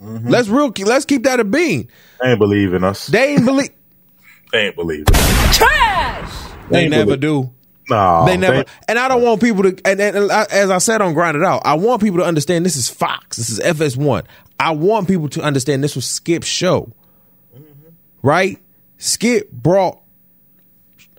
Mm-hmm. 0.00 0.28
Let's 0.28 0.48
real 0.48 0.72
let's 0.84 1.04
keep 1.04 1.24
that 1.24 1.40
a 1.40 1.44
bean. 1.44 1.88
They 2.22 2.30
ain't 2.30 2.38
believe 2.38 2.74
in 2.74 2.84
us. 2.84 3.08
They 3.08 3.34
ain't 3.34 3.44
believe 3.44 3.70
They 4.52 4.66
ain't 4.66 4.76
believe 4.76 5.00
in 5.08 5.14
us. 5.14 5.56
Trash! 5.56 6.32
They 6.70 6.82
ain't 6.82 6.90
never 6.90 7.16
believe- 7.16 7.20
do. 7.20 7.50
No, 7.88 8.24
They 8.24 8.36
never, 8.36 8.64
and 8.86 9.00
I 9.00 9.08
don't 9.08 9.20
want 9.20 9.40
people 9.40 9.64
to. 9.64 9.70
And, 9.84 10.00
and, 10.00 10.16
and 10.16 10.30
I- 10.30 10.46
as 10.52 10.70
I 10.70 10.78
said 10.78 11.02
on 11.02 11.12
Grind 11.12 11.36
It 11.36 11.42
Out, 11.42 11.62
I 11.64 11.74
want 11.74 12.00
people 12.00 12.18
to 12.20 12.24
understand 12.24 12.64
this 12.64 12.76
is 12.76 12.88
Fox. 12.88 13.36
This 13.36 13.50
is 13.50 13.58
FS1. 13.58 14.26
I 14.60 14.70
want 14.70 15.08
people 15.08 15.28
to 15.30 15.42
understand 15.42 15.82
this 15.82 15.96
was 15.96 16.04
Skip's 16.06 16.46
show, 16.46 16.92
right? 18.22 18.58
Skip 18.98 19.50
brought 19.50 19.98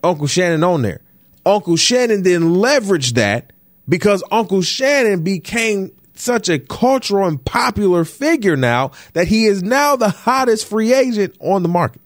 Uncle 0.02 0.26
Shannon 0.26 0.64
on 0.64 0.82
there. 0.82 1.00
Uncle 1.44 1.76
Shannon 1.76 2.22
then 2.22 2.54
leveraged 2.54 3.14
that 3.14 3.52
because 3.88 4.22
Uncle 4.30 4.62
Shannon 4.62 5.22
became 5.22 5.92
such 6.14 6.48
a 6.48 6.58
cultural 6.58 7.26
and 7.26 7.44
popular 7.44 8.04
figure 8.04 8.56
now 8.56 8.92
that 9.14 9.26
he 9.26 9.46
is 9.46 9.62
now 9.62 9.96
the 9.96 10.08
hottest 10.08 10.66
free 10.66 10.92
agent 10.92 11.36
on 11.40 11.62
the 11.62 11.68
market. 11.68 12.00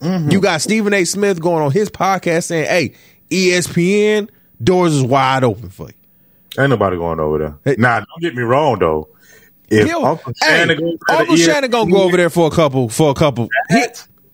Mm-hmm. 0.00 0.30
You 0.30 0.40
got 0.40 0.60
Stephen 0.60 0.92
A. 0.92 1.04
Smith 1.04 1.40
going 1.40 1.62
on 1.62 1.72
his 1.72 1.90
podcast 1.90 2.44
saying, 2.44 2.66
"Hey, 2.66 2.94
ESPN 3.30 4.28
doors 4.62 4.94
is 4.94 5.02
wide 5.02 5.42
open 5.42 5.70
for 5.70 5.88
you." 5.88 5.94
Ain't 6.62 6.70
nobody 6.70 6.96
going 6.96 7.18
over 7.18 7.38
there. 7.38 7.58
Hey. 7.64 7.76
Nah, 7.78 8.00
don't 8.00 8.20
get 8.20 8.34
me 8.34 8.42
wrong 8.42 8.78
though. 8.78 9.08
If 9.68 9.92
Uncle 9.92 10.32
hey, 10.42 10.48
Shannon 10.48 10.78
goes 10.78 10.98
Uncle 11.08 11.36
the 11.36 11.42
Shannon 11.42 11.70
gonna 11.70 11.90
go 11.90 12.02
over 12.02 12.16
there 12.16 12.30
for 12.30 12.46
a 12.46 12.50
couple, 12.50 12.88
for 12.88 13.10
a 13.10 13.14
couple. 13.14 13.48
He, 13.70 13.84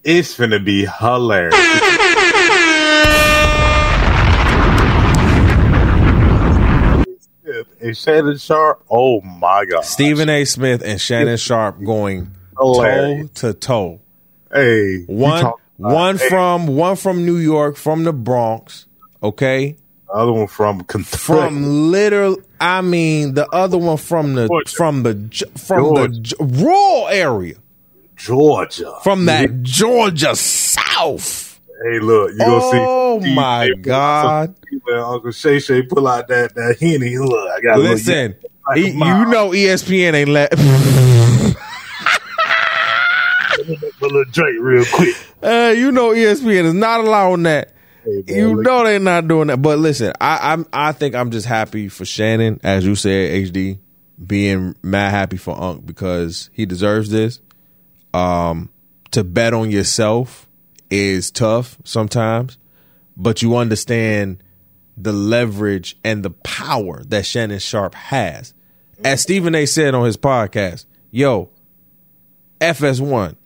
it's 0.04 0.36
gonna 0.36 0.60
be 0.60 0.84
hilarious. 0.84 1.54
and 7.80 7.96
Shannon 7.96 8.36
Sharpe, 8.38 8.82
oh 8.90 9.20
my 9.20 9.64
god, 9.64 9.84
Stephen 9.84 10.28
A. 10.28 10.44
Smith 10.44 10.82
and 10.84 11.00
Shannon 11.00 11.36
Sharpe 11.36 11.82
going 11.82 12.30
Hilarious. 12.58 13.30
toe 13.32 13.52
to 13.52 13.58
toe. 13.58 14.00
Hey, 14.52 15.04
One, 15.06 15.52
one 15.76 16.18
hey, 16.18 16.28
from 16.28 16.66
one 16.66 16.96
from 16.96 17.24
New 17.24 17.36
York, 17.38 17.76
from 17.76 18.04
the 18.04 18.12
Bronx. 18.12 18.86
Okay, 19.22 19.76
the 20.06 20.12
other 20.12 20.32
one 20.32 20.46
from 20.46 20.82
Kentucky. 20.82 21.16
from 21.18 21.90
literal. 21.90 22.36
I 22.60 22.80
mean, 22.82 23.34
the 23.34 23.48
other 23.48 23.78
one 23.78 23.96
from 23.96 24.34
the 24.34 24.46
Georgia. 24.48 24.70
from 24.76 25.02
the 25.02 25.46
from 25.56 25.94
the 25.94 26.36
rural 26.38 27.08
area, 27.08 27.54
Georgia. 28.16 28.92
from 29.02 29.24
that 29.26 29.62
Georgia 29.62 30.36
South. 30.36 31.41
Hey, 31.82 31.98
look, 31.98 32.30
you 32.32 32.38
gonna 32.38 32.60
see. 32.70 32.78
Oh 32.80 33.20
my 33.34 33.70
God! 33.80 34.54
Uncle 34.94 35.32
Shay 35.32 35.58
Shay 35.58 35.82
pull 35.82 36.06
out 36.06 36.28
that 36.28 36.54
that 36.54 36.76
henny, 36.80 37.18
look, 37.18 37.50
I 37.50 37.60
got 37.60 37.78
Listen, 37.78 38.36
like 38.68 38.94
mile. 38.94 39.18
you 39.18 39.32
know 39.32 39.52
E 39.54 39.64
ESPN 39.66 40.14
ain't 40.14 40.28
let. 40.28 40.52
a 40.52 40.56
little 44.00 44.24
Drake 44.30 44.56
real 44.60 44.84
quick. 44.92 45.16
Uh, 45.42 45.74
you 45.76 45.90
know 45.90 46.10
ESPN 46.10 46.66
is 46.66 46.72
not 46.72 47.00
allowing 47.00 47.42
that. 47.42 47.72
Hey, 48.04 48.22
man, 48.28 48.36
you 48.36 48.62
know 48.62 48.84
they're 48.84 49.00
not 49.00 49.26
doing 49.26 49.48
that. 49.48 49.56
But 49.60 49.80
listen, 49.80 50.12
I, 50.20 50.52
I'm 50.52 50.64
I 50.72 50.92
think 50.92 51.16
I'm 51.16 51.32
just 51.32 51.48
happy 51.48 51.88
for 51.88 52.04
Shannon, 52.04 52.60
as 52.62 52.86
you 52.86 52.94
said, 52.94 53.32
HD, 53.32 53.80
being 54.24 54.76
mad 54.84 55.10
happy 55.10 55.36
for 55.36 55.60
Unc 55.60 55.84
because 55.84 56.48
he 56.52 56.64
deserves 56.64 57.10
this. 57.10 57.40
Um, 58.14 58.70
to 59.10 59.24
bet 59.24 59.52
on 59.52 59.72
yourself 59.72 60.46
is 60.92 61.30
tough 61.30 61.78
sometimes, 61.84 62.58
but 63.16 63.40
you 63.40 63.56
understand 63.56 64.42
the 64.96 65.12
leverage 65.12 65.96
and 66.04 66.22
the 66.22 66.30
power 66.30 67.02
that 67.04 67.24
Shannon 67.24 67.58
Sharpe 67.58 67.94
has. 67.94 68.52
As 69.02 69.22
Stephen 69.22 69.54
A. 69.54 69.64
said 69.64 69.94
on 69.94 70.04
his 70.04 70.18
podcast, 70.18 70.84
yo, 71.10 71.48
FS1, 72.60 73.36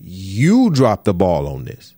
you 0.00 0.70
dropped 0.70 1.06
the 1.06 1.12
ball 1.12 1.48
on 1.48 1.64
this. 1.64 1.96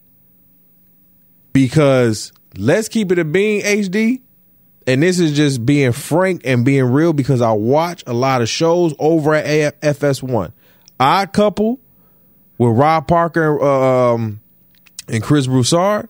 Because 1.53 2.33
let's 2.57 2.89
keep 2.89 3.13
it 3.13 3.19
a 3.19 3.25
being 3.25 3.63
HD. 3.63 4.23
And 4.87 5.03
this 5.03 5.21
is 5.21 5.37
just 5.37 5.67
being 5.67 5.93
frank 5.93 6.43
and 6.47 6.65
being 6.65 6.85
real 6.85 7.13
because 7.13 7.43
I 7.43 7.53
watch 7.53 8.03
a 8.07 8.15
lot 8.15 8.41
of 8.41 8.49
shows 8.49 8.95
over 8.99 9.35
at 9.35 9.45
AF- 9.85 9.99
FS1. 9.99 10.53
Odd 10.99 11.33
Couple 11.35 11.79
with 12.57 12.75
Rob 12.75 13.07
Parker 13.07 13.63
um, 13.63 14.41
and 15.09 15.23
Chris 15.23 15.47
Broussard. 15.47 16.09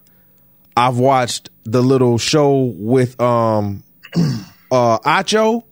I've 0.77 0.99
watched 0.99 1.51
the 1.65 1.83
little 1.83 2.19
show 2.19 2.73
with 2.77 3.21
um, 3.21 3.83
uh, 4.71 4.99
Acho, 5.01 5.65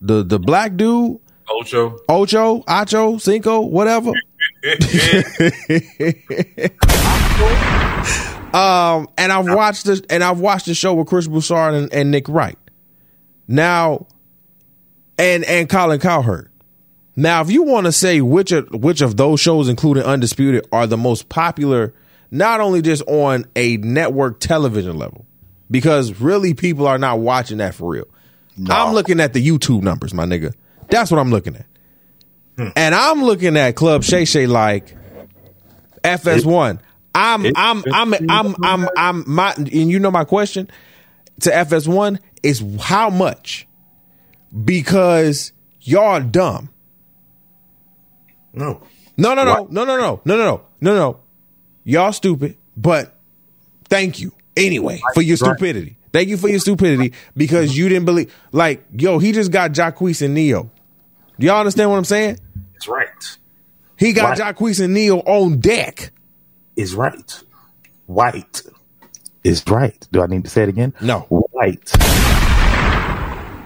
the 0.00 0.22
the 0.22 0.38
black 0.38 0.76
dude, 0.76 1.20
Ocho. 1.48 1.98
Ocho, 2.08 2.62
Acho, 2.62 3.20
Cinco, 3.20 3.60
whatever. 3.60 4.10
um, 8.52 9.08
and 9.16 9.32
I've 9.32 9.46
watched 9.46 9.84
this, 9.84 10.02
and 10.10 10.22
I've 10.22 10.40
watched 10.40 10.66
the 10.66 10.74
show 10.74 10.94
with 10.94 11.06
Chris 11.06 11.26
Broussard 11.26 11.74
and, 11.74 11.92
and 11.92 12.10
Nick 12.10 12.28
Wright. 12.28 12.58
Now, 13.46 14.06
and 15.18 15.44
and 15.44 15.68
Colin 15.68 16.00
Cowherd. 16.00 16.50
Now, 17.16 17.40
if 17.40 17.50
you 17.50 17.62
want 17.62 17.86
to 17.86 17.92
say 17.92 18.20
which 18.20 18.52
of 18.52 18.68
which 18.70 19.00
of 19.00 19.16
those 19.16 19.40
shows, 19.40 19.68
including 19.68 20.04
Undisputed, 20.04 20.66
are 20.70 20.86
the 20.86 20.96
most 20.96 21.28
popular, 21.28 21.94
not 22.30 22.60
only 22.60 22.82
just 22.82 23.02
on 23.06 23.46
a 23.56 23.76
network 23.78 24.40
television 24.40 24.98
level, 24.98 25.26
because 25.70 26.20
really 26.20 26.54
people 26.54 26.86
are 26.86 26.98
not 26.98 27.20
watching 27.20 27.58
that 27.58 27.74
for 27.74 27.90
real. 27.90 28.06
I'm 28.68 28.92
looking 28.94 29.20
at 29.20 29.32
the 29.34 29.46
YouTube 29.46 29.82
numbers, 29.82 30.12
my 30.12 30.24
nigga. 30.24 30.52
That's 30.90 31.10
what 31.10 31.18
I'm 31.20 31.30
looking 31.30 31.56
at. 31.56 31.66
Hmm. 32.56 32.68
And 32.74 32.94
I'm 32.94 33.22
looking 33.22 33.56
at 33.56 33.76
Club 33.76 34.02
Shay 34.02 34.24
Shay 34.24 34.46
like 34.46 34.96
FS1. 36.02 36.80
I'm 37.14 37.46
It- 37.46 37.52
I'm 37.56 37.84
I'm 37.92 38.14
I'm 38.28 38.56
I'm 38.64 38.88
I'm 38.96 39.24
my 39.26 39.52
and 39.56 39.70
you 39.72 39.98
know 39.98 40.10
my 40.10 40.24
question 40.24 40.68
to 41.40 41.50
FS1 41.50 42.18
is 42.42 42.64
how 42.80 43.10
much? 43.10 43.66
Because 44.64 45.52
y'all 45.80 46.20
dumb. 46.20 46.70
No. 48.52 48.82
No, 49.16 49.34
no, 49.34 49.44
no, 49.44 49.62
What? 49.62 49.72
no, 49.72 49.84
no, 49.84 49.96
no, 49.96 50.20
no, 50.24 50.36
no, 50.36 50.62
no, 50.80 50.94
no, 50.94 50.94
no. 50.94 51.20
Y'all 51.88 52.12
stupid, 52.12 52.54
but 52.76 53.18
thank 53.84 54.20
you 54.20 54.30
anyway 54.58 55.00
for 55.14 55.22
your 55.22 55.38
stupidity. 55.38 55.96
Thank 56.12 56.28
you 56.28 56.36
for 56.36 56.50
your 56.50 56.58
stupidity 56.60 57.14
because 57.34 57.74
you 57.78 57.88
didn't 57.88 58.04
believe. 58.04 58.30
Like, 58.52 58.84
yo, 58.92 59.18
he 59.18 59.32
just 59.32 59.50
got 59.50 59.72
Jacquees 59.72 60.20
and 60.20 60.34
Ne-Yo. 60.34 60.70
Do 61.38 61.46
y'all 61.46 61.60
understand 61.60 61.88
what 61.88 61.96
I'm 61.96 62.04
saying? 62.04 62.40
It's 62.74 62.88
right. 62.88 63.08
He 63.98 64.12
got 64.12 64.38
Right. 64.38 64.54
Jacquees 64.54 64.84
and 64.84 64.92
Ne-Yo 64.92 65.20
on 65.20 65.60
deck. 65.60 66.12
Is 66.76 66.94
right. 66.94 67.42
White 68.04 68.62
is 69.42 69.64
right. 69.66 70.06
Do 70.12 70.20
I 70.20 70.26
need 70.26 70.44
to 70.44 70.50
say 70.50 70.64
it 70.64 70.68
again? 70.68 70.92
No. 71.00 71.20
White 71.30 71.90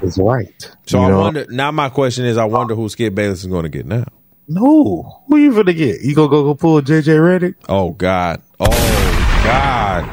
is 0.05 0.17
right. 0.17 0.71
So 0.87 0.99
You 1.01 1.05
I 1.05 1.09
know? 1.09 1.21
wonder. 1.21 1.47
Now 1.51 1.73
my 1.73 1.89
question 1.89 2.25
is, 2.25 2.37
I 2.39 2.45
wonder 2.45 2.77
who 2.77 2.89
Skip 2.89 3.17
Bayless 3.17 3.41
is 3.41 3.47
going 3.47 3.65
to 3.65 3.69
get 3.69 3.85
now. 3.85 4.05
No. 4.53 5.23
Who 5.29 5.37
you 5.39 5.53
gonna 5.55 5.73
get? 5.73 6.03
You 6.03 6.15
gonna 6.15 6.29
go, 6.29 6.45
go 6.45 6.55
pull 6.55 6.81
JJ 6.83 7.05
Redick? 7.19 7.55
Oh 7.69 7.91
God. 7.91 8.43
Oh 8.61 8.67
God. 9.45 10.09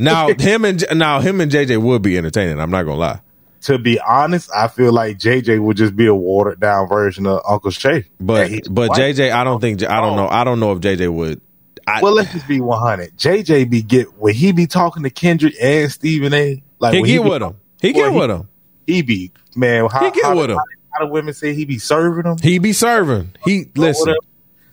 Now 0.00 0.28
him 0.38 0.64
and 0.64 0.82
now 0.94 1.20
him 1.20 1.40
and 1.40 1.52
JJ 1.52 1.80
would 1.82 2.00
be 2.02 2.16
entertaining. 2.16 2.58
I'm 2.58 2.70
not 2.70 2.84
gonna 2.84 2.96
lie. 2.98 3.20
To 3.62 3.78
be 3.78 4.00
honest, 4.00 4.50
I 4.56 4.68
feel 4.68 4.92
like 4.92 5.18
JJ 5.18 5.60
would 5.62 5.76
just 5.76 5.94
be 5.94 6.06
a 6.06 6.14
watered 6.14 6.58
down 6.58 6.88
version 6.88 7.26
of 7.26 7.40
Uncle 7.48 7.70
Shay. 7.70 8.06
But 8.18 8.50
but 8.70 8.88
white. 8.90 8.98
JJ, 8.98 9.30
I 9.30 9.44
don't 9.44 9.60
think 9.60 9.82
I 9.84 10.00
don't 10.00 10.16
know. 10.16 10.26
I 10.28 10.42
don't 10.44 10.58
know 10.58 10.72
if 10.72 10.80
JJ 10.80 11.12
would. 11.12 11.40
I, 11.86 12.00
Well, 12.00 12.12
let's 12.12 12.32
just 12.32 12.46
be 12.46 12.60
100. 12.60 13.16
JJ 13.18 13.68
be 13.68 13.82
get 13.82 14.16
when 14.16 14.34
he 14.34 14.52
be 14.52 14.66
talking 14.66 15.02
to 15.02 15.10
Kendrick 15.10 15.54
and 15.60 15.90
Stephen 15.90 16.32
A. 16.32 16.62
Like 16.78 16.94
he 16.94 17.02
get 17.02 17.22
be- 17.22 17.28
with 17.28 17.42
him. 17.42 17.56
He 17.80 17.92
get 17.92 18.10
he- 18.10 18.18
with 18.18 18.30
him. 18.30 18.48
he 18.86 19.02
be 19.02 19.32
man. 19.54 19.88
How, 19.90 20.04
He 20.04 20.10
get 20.12 20.24
how, 20.24 20.36
with. 20.36 20.50
How, 20.50 20.64
how 20.92 21.06
the 21.06 21.12
women 21.12 21.34
say 21.34 21.54
he 21.54 21.64
be 21.64 21.78
serving 21.78 22.24
them? 22.24 22.36
He 22.42 22.58
be 22.58 22.72
serving. 22.72 23.34
He 23.44 23.66
listen, 23.74 24.00
whatever. 24.08 24.18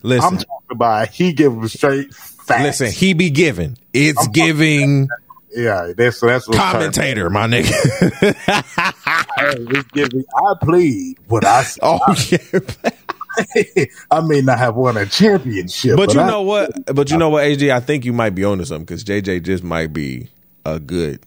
listen, 0.02 0.28
I'm 0.28 0.36
talking 0.38 0.70
about 0.70 1.08
he 1.08 1.32
give 1.32 1.52
them 1.52 1.68
straight 1.68 2.14
facts. 2.14 2.62
listen. 2.62 2.90
He 2.92 3.12
be 3.14 3.30
giving. 3.30 3.76
It's 3.92 4.26
giving 4.28 5.08
yeah, 5.52 5.92
that's 5.96 6.20
that's 6.20 6.46
what 6.48 6.56
commentator, 6.56 7.28
my 7.30 7.46
nigga. 7.46 8.94
It's 9.42 9.88
giving. 9.92 10.24
I 10.36 10.54
plead 10.62 11.18
what 11.28 11.44
I 11.44 11.62
said. 11.62 11.80
oh 11.82 11.98
yeah. 12.30 13.84
I 14.10 14.20
may 14.20 14.42
not 14.42 14.58
have 14.58 14.74
won 14.76 14.96
a 14.96 15.06
championship, 15.06 15.96
But 15.96 16.12
you 16.14 16.20
I- 16.20 16.28
know 16.28 16.42
what? 16.42 16.94
But 16.94 17.10
you 17.10 17.16
know 17.16 17.30
what, 17.30 17.44
AJ? 17.44 17.72
I 17.72 17.80
think 17.80 18.04
you 18.04 18.12
might 18.12 18.34
be 18.34 18.44
onto 18.44 18.64
something 18.64 18.84
because 18.84 19.02
JJ 19.04 19.42
just 19.44 19.64
might 19.64 19.92
be 19.92 20.28
a 20.66 20.78
good 20.78 21.20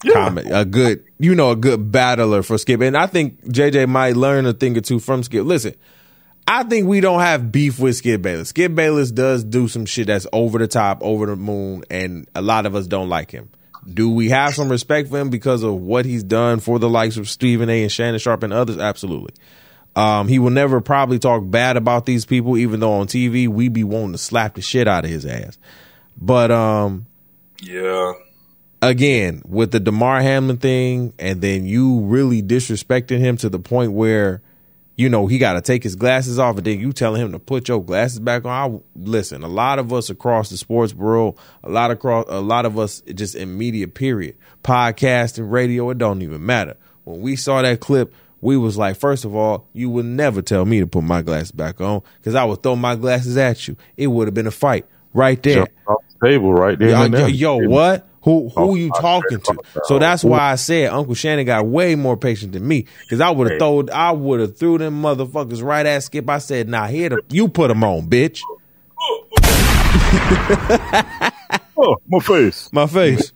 comment, 0.00 0.48
a 0.50 0.64
good, 0.64 1.04
you 1.18 1.34
know, 1.34 1.50
a 1.50 1.56
good 1.56 1.92
battler 1.92 2.42
for 2.42 2.58
Skip. 2.58 2.80
And 2.80 2.96
I 2.96 3.06
think 3.06 3.44
JJ 3.44 3.88
might 3.88 4.16
learn 4.16 4.46
a 4.46 4.52
thing 4.52 4.76
or 4.76 4.80
two 4.80 4.98
from 4.98 5.22
Skip. 5.22 5.44
Listen, 5.44 5.74
I 6.46 6.64
think 6.64 6.88
we 6.88 7.00
don't 7.00 7.20
have 7.20 7.52
beef 7.52 7.78
with 7.78 7.96
Skip 7.96 8.22
Bayless. 8.22 8.48
Skip 8.48 8.74
Bayless 8.74 9.10
does 9.10 9.44
do 9.44 9.68
some 9.68 9.86
shit 9.86 10.08
that's 10.08 10.26
over 10.32 10.58
the 10.58 10.66
top, 10.66 10.98
over 11.02 11.26
the 11.26 11.36
moon, 11.36 11.84
and 11.90 12.28
a 12.34 12.42
lot 12.42 12.66
of 12.66 12.74
us 12.74 12.86
don't 12.86 13.08
like 13.08 13.30
him. 13.30 13.50
Do 13.88 14.10
we 14.10 14.28
have 14.28 14.54
some 14.54 14.68
respect 14.68 15.08
for 15.08 15.18
him 15.18 15.30
because 15.30 15.62
of 15.62 15.74
what 15.74 16.04
he's 16.04 16.22
done 16.22 16.60
for 16.60 16.78
the 16.78 16.88
likes 16.88 17.16
of 17.16 17.28
Stephen 17.28 17.70
A. 17.70 17.82
and 17.82 17.90
Shannon 17.90 18.18
Sharpe 18.18 18.42
and 18.42 18.52
others? 18.52 18.78
Absolutely. 18.78 19.34
Um, 19.96 20.28
he 20.28 20.38
will 20.38 20.50
never 20.50 20.80
probably 20.80 21.18
talk 21.18 21.42
bad 21.46 21.76
about 21.76 22.06
these 22.06 22.24
people, 22.24 22.56
even 22.56 22.80
though 22.80 22.92
on 22.94 23.06
TV 23.06 23.48
we 23.48 23.68
be 23.68 23.84
wanting 23.84 24.12
to 24.12 24.18
slap 24.18 24.54
the 24.54 24.60
shit 24.60 24.86
out 24.86 25.04
of 25.04 25.10
his 25.10 25.26
ass. 25.26 25.58
But 26.20 26.50
um, 26.50 27.06
Yeah, 27.60 28.12
again, 28.82 29.42
with 29.46 29.72
the 29.72 29.80
Damar 29.80 30.22
Hamlin 30.22 30.56
thing, 30.56 31.12
and 31.18 31.40
then 31.40 31.64
you 31.64 32.00
really 32.00 32.42
disrespecting 32.42 33.18
him 33.18 33.36
to 33.38 33.48
the 33.48 33.58
point 33.58 33.92
where, 33.92 34.42
you 34.96 35.08
know, 35.08 35.26
he 35.26 35.38
got 35.38 35.54
to 35.54 35.60
take 35.60 35.82
his 35.82 35.96
glasses 35.96 36.38
off, 36.38 36.56
and 36.56 36.66
then 36.66 36.80
you 36.80 36.92
telling 36.92 37.22
him 37.22 37.32
to 37.32 37.38
put 37.38 37.68
your 37.68 37.82
glasses 37.82 38.20
back 38.20 38.44
on. 38.44 38.50
I, 38.50 38.80
listen, 38.96 39.42
a 39.42 39.48
lot 39.48 39.78
of 39.78 39.92
us 39.92 40.10
across 40.10 40.50
the 40.50 40.56
sports 40.56 40.94
world, 40.94 41.38
a 41.62 41.70
lot 41.70 41.90
across, 41.90 42.26
a 42.28 42.40
lot 42.40 42.66
of 42.66 42.78
us 42.78 43.00
just 43.14 43.34
in 43.34 43.56
media. 43.56 43.88
Period, 43.88 44.36
podcast 44.62 45.38
and 45.38 45.50
radio, 45.50 45.90
it 45.90 45.98
don't 45.98 46.22
even 46.22 46.44
matter. 46.44 46.76
When 47.04 47.20
we 47.20 47.36
saw 47.36 47.62
that 47.62 47.80
clip. 47.80 48.14
We 48.42 48.56
was 48.56 48.78
like, 48.78 48.96
first 48.96 49.26
of 49.26 49.36
all, 49.36 49.66
you 49.74 49.90
would 49.90 50.06
never 50.06 50.40
tell 50.40 50.64
me 50.64 50.80
to 50.80 50.86
put 50.86 51.04
my 51.04 51.20
glasses 51.20 51.52
back 51.52 51.78
on 51.78 52.00
because 52.16 52.34
I 52.34 52.42
would 52.42 52.62
throw 52.62 52.74
my 52.74 52.96
glasses 52.96 53.36
at 53.36 53.68
you. 53.68 53.76
It 53.98 54.06
would 54.06 54.28
have 54.28 54.32
been 54.32 54.46
a 54.46 54.50
fight 54.50 54.86
right 55.12 55.42
there. 55.42 55.66
The 55.86 55.96
table 56.26 56.54
right 56.54 56.78
there. 56.78 56.88
Yo, 56.88 57.02
yo, 57.02 57.08
there. 57.10 57.28
yo, 57.28 57.56
what? 57.68 58.08
Who 58.22 58.50
who 58.50 58.52
Oh, 58.56 58.74
you 58.74 58.90
talking 58.90 59.40
to? 59.40 59.56
So 59.84 59.98
that's 59.98 60.22
why 60.22 60.52
I 60.52 60.56
said 60.56 60.90
Uncle 60.92 61.14
Shannon 61.14 61.46
got 61.46 61.66
way 61.66 61.94
more 61.94 62.16
patient 62.18 62.52
than 62.52 62.66
me 62.68 62.86
because 63.02 63.20
I 63.20 63.30
would 63.30 63.46
have 63.46 63.52
Hey. 63.54 63.58
thrown 63.58 63.88
I 63.90 64.12
would 64.12 64.40
have 64.40 64.56
threw 64.58 64.76
them 64.78 65.00
motherfuckers 65.02 65.62
right 65.62 65.86
at 65.86 66.02
Skip. 66.02 66.28
I 66.28 66.38
said, 66.38 66.68
"Nah, 66.68 66.86
here 66.86 67.08
the, 67.08 67.22
you 67.30 67.48
put 67.48 67.68
them 67.68 67.82
on, 67.82 68.08
bitch." 68.08 68.40
Oh, 71.76 71.96
my 72.08 72.18
face. 72.20 72.70
My 72.72 72.86
face. 72.86 73.32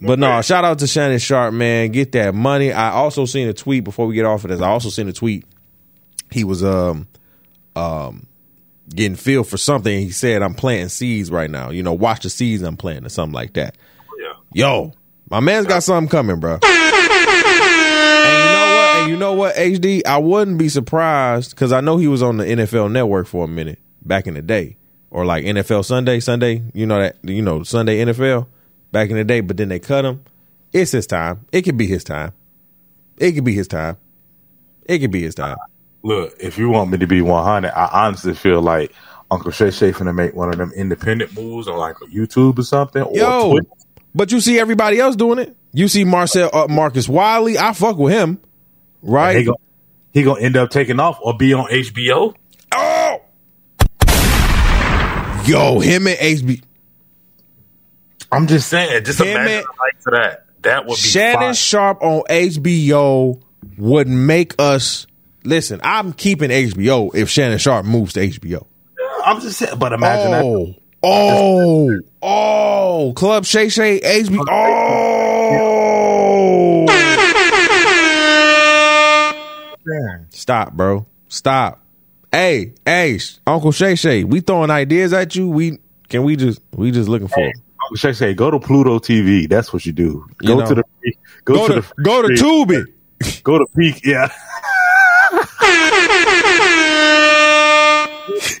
But 0.00 0.18
no, 0.18 0.40
shout 0.42 0.64
out 0.64 0.78
to 0.80 0.86
Shannon 0.86 1.18
Sharpe, 1.18 1.54
man. 1.54 1.90
Get 1.90 2.12
that 2.12 2.34
money. 2.34 2.72
I 2.72 2.90
also 2.90 3.24
seen 3.24 3.48
a 3.48 3.54
tweet 3.54 3.82
before 3.84 4.06
we 4.06 4.14
get 4.14 4.24
off 4.26 4.44
of 4.44 4.50
this. 4.50 4.60
I 4.60 4.68
also 4.68 4.88
seen 4.90 5.08
a 5.08 5.12
tweet. 5.12 5.44
He 6.30 6.44
was 6.44 6.62
um 6.62 7.06
um 7.74 8.26
getting 8.88 9.16
filled 9.16 9.48
for 9.48 9.56
something. 9.56 9.98
He 9.98 10.10
said, 10.10 10.42
"I'm 10.42 10.54
planting 10.54 10.88
seeds 10.90 11.30
right 11.30 11.50
now. 11.50 11.70
You 11.70 11.82
know, 11.82 11.94
watch 11.94 12.22
the 12.24 12.30
seeds 12.30 12.62
I'm 12.62 12.76
planting 12.76 13.06
or 13.06 13.10
something 13.10 13.34
like 13.34 13.54
that." 13.54 13.76
Yo, 14.56 14.90
my 15.28 15.38
man's 15.38 15.66
got 15.66 15.82
something 15.82 16.08
coming, 16.08 16.40
bro. 16.40 16.58
And 18.28 18.38
you 18.40 18.48
know 18.48 18.74
what? 18.74 18.96
And 18.96 19.10
you 19.10 19.16
know 19.18 19.32
what, 19.34 19.54
HD? 19.54 20.02
I 20.06 20.16
wouldn't 20.16 20.56
be 20.56 20.70
surprised 20.70 21.50
because 21.50 21.72
I 21.72 21.82
know 21.82 21.98
he 21.98 22.08
was 22.08 22.22
on 22.22 22.38
the 22.38 22.44
NFL 22.46 22.90
Network 22.90 23.26
for 23.26 23.44
a 23.44 23.48
minute 23.48 23.78
back 24.02 24.26
in 24.26 24.32
the 24.32 24.40
day, 24.40 24.78
or 25.10 25.26
like 25.26 25.44
NFL 25.44 25.84
Sunday, 25.84 26.20
Sunday. 26.20 26.62
You 26.72 26.86
know 26.86 26.98
that? 26.98 27.16
You 27.22 27.42
know 27.42 27.64
Sunday 27.64 28.02
NFL 28.02 28.46
back 28.92 29.10
in 29.10 29.16
the 29.16 29.24
day. 29.24 29.40
But 29.42 29.58
then 29.58 29.68
they 29.68 29.78
cut 29.78 30.06
him. 30.06 30.24
It's 30.72 30.90
his 30.90 31.06
time. 31.06 31.44
It 31.52 31.60
could 31.62 31.76
be 31.76 31.86
his 31.86 32.02
time. 32.02 32.32
It 33.18 33.32
could 33.32 33.44
be 33.44 33.52
his 33.52 33.68
time. 33.68 33.98
It 34.86 35.00
could 35.00 35.10
be 35.10 35.20
his 35.20 35.34
time. 35.34 35.58
Look, 36.02 36.34
if 36.40 36.56
you 36.56 36.70
want 36.70 36.90
me 36.90 36.96
to 36.96 37.06
be 37.06 37.20
100, 37.20 37.70
I 37.72 38.06
honestly 38.06 38.34
feel 38.34 38.62
like 38.62 38.94
Uncle 39.30 39.50
Shay 39.50 39.70
Shay 39.70 39.92
finna 39.92 40.14
make 40.14 40.34
one 40.34 40.48
of 40.48 40.56
them 40.56 40.72
independent 40.74 41.34
moves 41.36 41.68
on 41.68 41.76
like 41.76 41.96
YouTube 41.96 42.58
or 42.58 42.62
something. 42.62 43.02
Or 43.02 43.14
Yo, 43.14 43.50
Twitter. 43.50 43.68
But 44.16 44.32
you 44.32 44.40
see 44.40 44.58
everybody 44.58 44.98
else 44.98 45.14
doing 45.14 45.38
it. 45.38 45.54
You 45.74 45.88
see 45.88 46.04
Marcel 46.04 46.48
uh, 46.50 46.66
Marcus 46.70 47.06
Wiley. 47.06 47.58
I 47.58 47.74
fuck 47.74 47.98
with 47.98 48.14
him, 48.14 48.40
right? 49.02 49.36
He 49.36 49.44
gonna, 49.44 49.56
he 50.14 50.22
gonna 50.22 50.40
end 50.40 50.56
up 50.56 50.70
taking 50.70 50.98
off 50.98 51.18
or 51.20 51.36
be 51.36 51.52
on 51.52 51.66
HBO. 51.68 52.34
Oh, 52.74 53.20
yo, 55.44 55.80
him 55.80 56.06
and 56.06 56.16
HBO. 56.16 56.62
I'm 58.32 58.46
just 58.46 58.68
saying, 58.70 59.04
just 59.04 59.20
Him 59.20 59.28
imagine 59.28 59.52
and- 59.58 59.64
the 59.64 59.68
likes 59.78 60.06
of 60.06 60.12
that. 60.14 60.42
That 60.62 60.84
would 60.86 60.94
be 60.94 60.96
Shannon 60.96 61.38
fine. 61.38 61.54
Sharp 61.54 62.02
on 62.02 62.22
HBO 62.28 63.40
would 63.76 64.08
make 64.08 64.54
us 64.58 65.06
listen. 65.44 65.78
I'm 65.84 66.14
keeping 66.14 66.50
HBO 66.50 67.14
if 67.14 67.28
Shannon 67.28 67.58
Sharpe 67.58 67.84
moves 67.84 68.14
to 68.14 68.26
HBO. 68.26 68.66
I'm 69.24 69.40
just 69.42 69.58
saying, 69.58 69.78
but 69.78 69.92
imagine 69.92 70.30
that. 70.32 70.76
Oh, 71.02 71.98
oh, 72.22 73.12
Club 73.14 73.44
Shay 73.44 73.68
Shay 73.68 74.00
HBO. 74.00 74.44
Oh, 74.48 75.66
stop, 80.30 80.72
bro. 80.72 81.06
Stop. 81.28 81.82
Hey, 82.32 82.74
hey, 82.84 83.18
Uncle 83.46 83.72
Shay 83.72 83.94
Shay, 83.94 84.24
we 84.24 84.40
throwing 84.40 84.70
ideas 84.70 85.12
at 85.12 85.36
you. 85.36 85.48
We 85.48 85.78
can 86.08 86.24
we 86.24 86.36
just 86.36 86.60
we 86.74 86.90
just 86.90 87.08
looking 87.08 87.28
for. 87.28 87.44
Uncle 87.44 87.96
Shay 87.96 88.12
Shay, 88.12 88.34
go 88.34 88.50
to 88.50 88.58
Pluto 88.58 88.98
TV. 88.98 89.48
That's 89.48 89.72
what 89.72 89.86
you 89.86 89.92
do. 89.92 90.26
You 90.42 90.48
Go 90.48 90.58
know. 90.60 90.66
to 90.66 90.74
the 90.74 90.82
go, 91.44 91.54
Go 91.54 91.68
to, 91.68 91.74
to 91.74 91.80
the 91.96 92.02
go 92.02 92.22
to 92.22 92.28
Tubi. 92.28 92.84
go 93.42 93.58
to 93.58 93.66
Peak. 93.76 94.00
Yeah, 94.04 94.28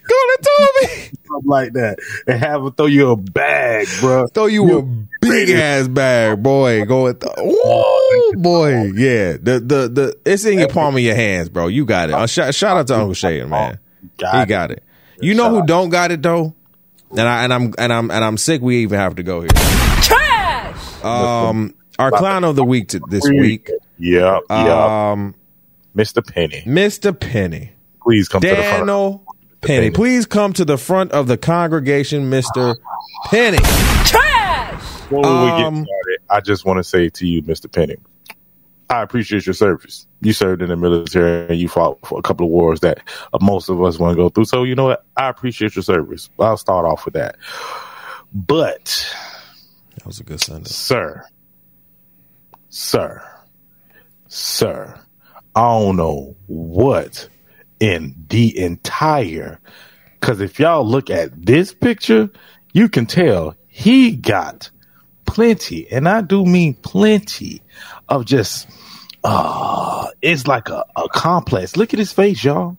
Go 0.08 0.16
to 0.16 0.38
Tubi. 0.46 1.12
something 1.26 1.48
like 1.50 1.72
that, 1.74 1.98
and 2.26 2.38
have 2.38 2.62
them 2.62 2.72
throw 2.74 2.86
you 2.86 3.10
a 3.10 3.16
bag, 3.16 3.86
bro. 4.00 4.26
Throw 4.28 4.46
you 4.46 4.78
a 4.78 4.82
big 5.20 5.50
ass 5.50 5.88
bag, 5.88 6.42
boy. 6.42 6.84
Go 6.84 7.08
at 7.08 7.20
the 7.20 7.30
ooh, 7.40 8.40
boy. 8.40 8.92
Yeah, 8.94 9.32
the 9.32 9.60
the 9.60 9.88
the 9.88 10.18
it's 10.24 10.44
in 10.44 10.58
your 10.58 10.68
palm 10.68 10.94
of 10.96 11.00
your 11.02 11.14
hands, 11.14 11.48
bro. 11.48 11.66
You 11.68 11.84
got 11.84 12.08
it. 12.10 12.14
Uh, 12.14 12.26
shout, 12.26 12.54
shout 12.54 12.76
out 12.76 12.86
to 12.88 12.94
Uncle 12.94 13.14
Shay, 13.14 13.44
man. 13.44 13.78
Got 14.18 14.40
he 14.40 14.46
got 14.46 14.70
it. 14.70 14.82
You 15.20 15.34
know 15.34 15.50
who 15.50 15.66
don't 15.66 15.88
got 15.88 16.10
it 16.10 16.22
though, 16.22 16.54
and 17.10 17.20
I 17.20 17.44
and 17.44 17.52
I'm 17.52 17.74
and 17.78 17.92
I'm 17.92 18.10
and 18.10 18.24
I'm 18.24 18.36
sick. 18.36 18.60
We 18.60 18.78
even 18.82 18.98
have 18.98 19.16
to 19.16 19.22
go 19.22 19.40
here. 19.40 19.50
Trash! 20.02 21.04
Um, 21.04 21.74
our 21.98 22.10
clown 22.10 22.44
of 22.44 22.56
the 22.56 22.64
week 22.64 22.88
to 22.88 23.00
this 23.08 23.24
week, 23.28 23.70
Yeah, 23.98 24.38
yeah. 24.50 25.10
um, 25.12 25.34
Mr. 25.96 26.26
Penny, 26.26 26.62
Mr. 26.66 27.18
Penny, 27.18 27.72
please 28.02 28.28
come 28.28 28.42
to 28.42 28.48
the 28.48 28.54
front. 28.56 29.22
Daniel 29.66 29.82
Penny. 29.84 29.90
Please 29.94 30.26
come 30.26 30.52
to 30.54 30.64
the 30.64 30.78
front 30.78 31.12
of 31.12 31.26
the 31.26 31.36
congregation, 31.36 32.30
Mr. 32.30 32.76
Penny. 33.26 33.58
Trash! 34.04 34.80
Before 35.02 35.20
we 35.20 35.26
Um, 35.28 35.74
get 35.82 35.86
started, 35.86 36.18
I 36.30 36.40
just 36.40 36.64
want 36.64 36.78
to 36.78 36.84
say 36.84 37.08
to 37.10 37.26
you, 37.26 37.42
Mr. 37.42 37.70
Penny, 37.70 37.96
I 38.88 39.02
appreciate 39.02 39.46
your 39.46 39.54
service. 39.54 40.06
You 40.20 40.32
served 40.32 40.62
in 40.62 40.68
the 40.68 40.76
military 40.76 41.48
and 41.48 41.58
you 41.58 41.68
fought 41.68 41.98
for 42.06 42.18
a 42.18 42.22
couple 42.22 42.46
of 42.46 42.50
wars 42.52 42.80
that 42.80 43.00
most 43.40 43.68
of 43.68 43.82
us 43.82 43.98
want 43.98 44.12
to 44.12 44.16
go 44.16 44.28
through. 44.28 44.44
So, 44.44 44.62
you 44.64 44.74
know 44.74 44.84
what? 44.86 45.04
I 45.16 45.28
appreciate 45.28 45.74
your 45.76 45.82
service. 45.82 46.30
I'll 46.38 46.56
start 46.56 46.86
off 46.86 47.04
with 47.04 47.14
that. 47.14 47.36
But, 48.32 49.06
That 49.96 50.06
was 50.06 50.20
a 50.20 50.24
good 50.24 50.40
Sunday. 50.40 50.68
sir, 50.70 51.24
sir, 52.68 53.22
sir, 54.28 55.00
I 55.54 55.60
don't 55.62 55.96
know 55.96 56.36
what 56.46 57.28
in 57.80 58.14
the 58.28 58.58
entire, 58.58 59.60
because 60.20 60.40
if 60.40 60.58
y'all 60.58 60.86
look 60.86 61.10
at 61.10 61.44
this 61.44 61.72
picture, 61.74 62.30
you 62.72 62.88
can 62.88 63.06
tell 63.06 63.54
he 63.68 64.12
got 64.12 64.70
plenty, 65.26 65.86
and 65.90 66.08
I 66.08 66.20
do 66.22 66.44
mean 66.44 66.74
plenty 66.74 67.62
of 68.08 68.24
just, 68.24 68.68
uh, 69.24 70.08
it's 70.22 70.46
like 70.46 70.68
a, 70.68 70.84
a 70.96 71.08
complex. 71.10 71.76
Look 71.76 71.92
at 71.92 71.98
his 71.98 72.12
face, 72.12 72.42
y'all. 72.44 72.78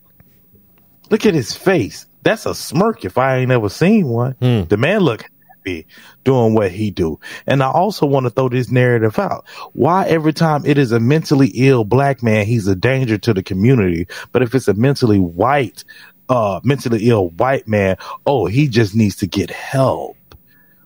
Look 1.09 1.25
at 1.25 1.33
his 1.33 1.55
face. 1.55 2.05
That's 2.23 2.45
a 2.45 2.55
smirk 2.55 3.05
if 3.05 3.17
I 3.17 3.37
ain't 3.37 3.51
ever 3.51 3.69
seen 3.69 4.07
one. 4.07 4.35
The 4.67 4.77
man 4.77 5.01
look 5.01 5.25
happy 5.67 5.87
doing 6.23 6.53
what 6.53 6.71
he 6.71 6.91
do. 6.91 7.19
And 7.45 7.61
I 7.63 7.69
also 7.71 8.05
want 8.05 8.25
to 8.25 8.29
throw 8.29 8.49
this 8.49 8.71
narrative 8.71 9.17
out. 9.19 9.47
Why 9.73 10.05
every 10.07 10.33
time 10.33 10.65
it 10.65 10.77
is 10.77 10.91
a 10.91 10.99
mentally 10.99 11.51
ill 11.53 11.83
black 11.83 12.23
man, 12.23 12.45
he's 12.45 12.67
a 12.67 12.75
danger 12.75 13.17
to 13.19 13.33
the 13.33 13.43
community. 13.43 14.07
But 14.31 14.43
if 14.43 14.55
it's 14.55 14.67
a 14.67 14.73
mentally 14.73 15.19
white, 15.19 15.83
uh, 16.29 16.59
mentally 16.63 17.07
ill 17.09 17.29
white 17.29 17.67
man, 17.67 17.97
oh, 18.25 18.45
he 18.45 18.67
just 18.67 18.95
needs 18.95 19.17
to 19.17 19.27
get 19.27 19.49
help. 19.49 20.17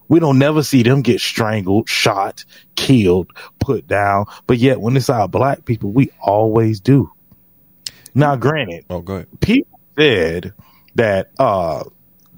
We 0.08 0.20
don't 0.20 0.40
never 0.40 0.62
see 0.62 0.84
them 0.84 1.02
get 1.04 1.22
strangled, 1.22 1.88
shot, 1.88 2.44
killed, 2.76 3.32
put 3.60 3.88
down. 3.88 4.26
But 4.46 4.58
yet 4.58 4.82
when 4.82 4.98
it's 4.98 5.10
our 5.10 5.28
black 5.28 5.64
people, 5.64 5.92
we 5.92 6.12
always 6.20 6.82
do. 6.82 7.12
Now, 8.14 8.36
granted, 8.36 8.86
Oh, 8.90 9.00
go 9.00 9.16
ahead. 9.16 9.28
people 9.40 9.80
said 9.98 10.54
that 10.96 11.32
uh 11.40 11.86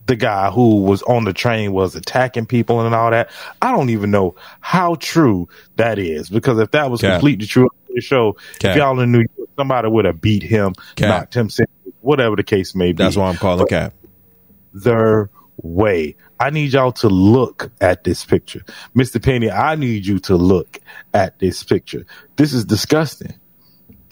the 0.06 0.16
guy 0.16 0.52
who 0.52 0.82
was 0.82 1.02
on 1.04 1.24
the 1.24 1.34
train 1.34 1.72
was 1.72 1.96
attacking 1.96 2.46
people 2.46 2.82
and 2.82 2.94
all 2.94 3.12
that. 3.12 3.30
I 3.62 3.72
don't 3.72 3.90
even 3.90 4.12
know 4.12 4.36
how 4.60 4.96
true 4.96 5.48
that 5.78 5.98
is 6.00 6.30
because 6.30 6.60
if 6.60 6.72
that 6.72 6.92
was 6.92 7.02
Cap. 7.02 7.14
completely 7.14 7.48
true, 7.48 7.70
the 7.94 8.02
show, 8.02 8.38
if 8.62 8.76
y'all 8.76 9.00
in 9.00 9.12
New 9.12 9.26
York, 9.38 9.50
somebody 9.56 9.88
would 9.88 10.06
have 10.06 10.20
beat 10.20 10.44
him, 10.44 10.74
knocked 11.00 11.36
him, 11.36 11.50
whatever 12.02 12.36
the 12.36 12.44
case 12.44 12.76
may 12.76 12.92
be. 12.92 13.04
That's 13.04 13.16
why 13.16 13.30
I'm 13.30 13.38
calling 13.38 13.68
Cap. 13.68 13.94
their 14.74 15.30
way. 15.58 16.16
I 16.40 16.50
need 16.50 16.74
y'all 16.74 16.92
to 16.94 17.08
look 17.08 17.72
at 17.80 18.04
this 18.04 18.26
picture. 18.26 18.64
Mr. 18.96 19.24
Penny, 19.24 19.50
I 19.50 19.76
need 19.76 20.06
you 20.06 20.20
to 20.20 20.36
look 20.36 20.80
at 21.14 21.40
this 21.40 21.64
picture. 21.64 22.06
This 22.36 22.54
is 22.54 22.66
disgusting. 22.66 23.34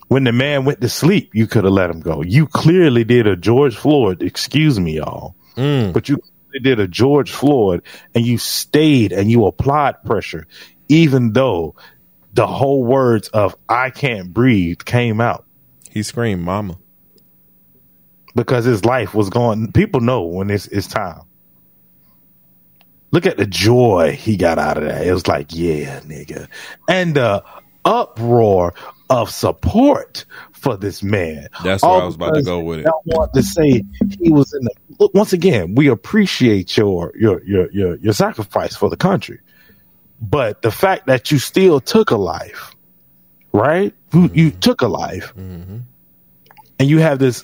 When 0.07 0.25
the 0.25 0.31
man 0.31 0.65
went 0.65 0.81
to 0.81 0.89
sleep, 0.89 1.33
you 1.33 1.47
could 1.47 1.63
have 1.63 1.73
let 1.73 1.89
him 1.89 2.01
go. 2.01 2.21
You 2.21 2.45
clearly 2.45 3.03
did 3.03 3.27
a 3.27 3.35
George 3.35 3.75
Floyd, 3.75 4.21
excuse 4.21 4.79
me, 4.79 4.97
y'all, 4.97 5.35
Mm. 5.55 5.93
but 5.93 6.09
you 6.09 6.19
did 6.61 6.79
a 6.79 6.87
George 6.87 7.31
Floyd 7.31 7.81
and 8.13 8.25
you 8.25 8.37
stayed 8.37 9.11
and 9.11 9.29
you 9.29 9.45
applied 9.45 10.03
pressure, 10.03 10.47
even 10.89 11.33
though 11.33 11.75
the 12.33 12.47
whole 12.47 12.83
words 12.83 13.27
of 13.29 13.55
I 13.67 13.89
can't 13.89 14.33
breathe 14.33 14.79
came 14.79 15.19
out 15.21 15.45
He 15.89 16.03
screamed, 16.03 16.43
"Mama." 16.43 16.77
because 18.35 18.65
his 18.65 18.85
life 18.85 19.13
was 19.13 19.29
going. 19.29 19.71
People 19.71 20.01
know 20.01 20.23
when 20.23 20.49
it's, 20.49 20.67
it's 20.67 20.87
time. 20.87 21.21
Look 23.11 23.25
at 23.25 23.37
the 23.37 23.45
joy 23.45 24.17
he 24.17 24.37
got 24.37 24.57
out 24.57 24.77
of 24.77 24.85
that. 24.85 25.05
It 25.05 25.11
was 25.11 25.27
like, 25.27 25.47
yeah, 25.49 25.99
nigga. 26.01 26.47
And 26.87 27.15
the 27.15 27.43
uproar 27.83 28.73
of 29.11 29.29
support 29.29 30.25
for 30.53 30.77
this 30.77 31.03
man. 31.03 31.47
That's 31.63 31.83
where 31.83 32.01
I 32.01 32.05
was 32.05 32.15
about 32.15 32.35
to 32.35 32.43
go 32.43 32.61
with 32.61 32.79
it. 32.79 32.87
I 32.87 32.91
want 33.05 33.33
to 33.33 33.43
say 33.43 33.83
he 34.19 34.31
was 34.31 34.53
in 34.53 34.63
the 34.63 34.71
look 34.99 35.13
once 35.13 35.33
again, 35.33 35.75
we 35.75 35.87
appreciate 35.87 36.77
your 36.77 37.11
your 37.19 37.43
your 37.43 37.69
your 37.71 37.95
your 37.97 38.13
sacrifice 38.13 38.75
for 38.75 38.89
the 38.89 38.97
country. 38.97 39.39
But 40.21 40.61
the 40.61 40.71
fact 40.71 41.07
that 41.07 41.31
you 41.31 41.39
still 41.39 41.79
took 41.79 42.11
a 42.11 42.15
life, 42.15 42.75
right? 43.51 43.93
You, 44.13 44.21
you 44.21 44.27
mm-hmm. 44.51 44.59
took 44.59 44.81
a 44.81 44.87
life 44.87 45.33
mm-hmm. 45.35 45.79
and 46.79 46.89
you 46.89 46.99
have 46.99 47.19
this 47.19 47.43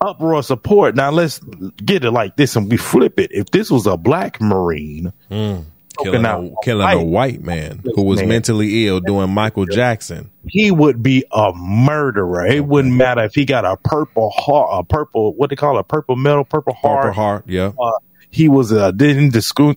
uproar 0.00 0.34
of 0.34 0.46
support. 0.46 0.96
Now 0.96 1.10
let's 1.10 1.38
get 1.84 2.04
it 2.04 2.10
like 2.10 2.36
this 2.36 2.56
and 2.56 2.70
we 2.70 2.78
flip 2.78 3.20
it. 3.20 3.30
If 3.32 3.50
this 3.50 3.70
was 3.70 3.86
a 3.86 3.96
black 3.96 4.40
Marine 4.40 5.12
mm. 5.30 5.64
Killing, 6.02 6.24
a, 6.24 6.50
killing 6.62 6.88
a 6.88 7.02
white 7.02 7.42
man 7.42 7.82
who 7.94 8.02
was 8.02 8.20
Man. 8.20 8.28
mentally 8.28 8.86
ill 8.86 9.00
doing 9.00 9.30
Michael 9.30 9.64
Jackson. 9.66 10.30
he 10.46 10.70
would 10.70 11.02
be 11.02 11.24
a 11.32 11.52
murderer. 11.54 12.46
It 12.46 12.66
wouldn't 12.66 12.94
matter 12.94 13.22
if 13.24 13.34
he 13.34 13.44
got 13.44 13.64
a 13.64 13.76
purple 13.76 14.30
heart, 14.30 14.68
a 14.72 14.84
purple, 14.84 15.32
what 15.34 15.50
they 15.50 15.56
call 15.56 15.76
it, 15.76 15.80
a 15.80 15.84
purple 15.84 16.16
medal, 16.16 16.44
purple 16.44 16.74
heart. 16.74 17.02
Purple 17.06 17.14
Heart, 17.14 17.44
yeah. 17.46 17.72
Uh, 17.78 17.92
he 18.30 18.48
was 18.48 18.72
a 18.72 18.92
didn't 18.92 19.32
discu- 19.32 19.76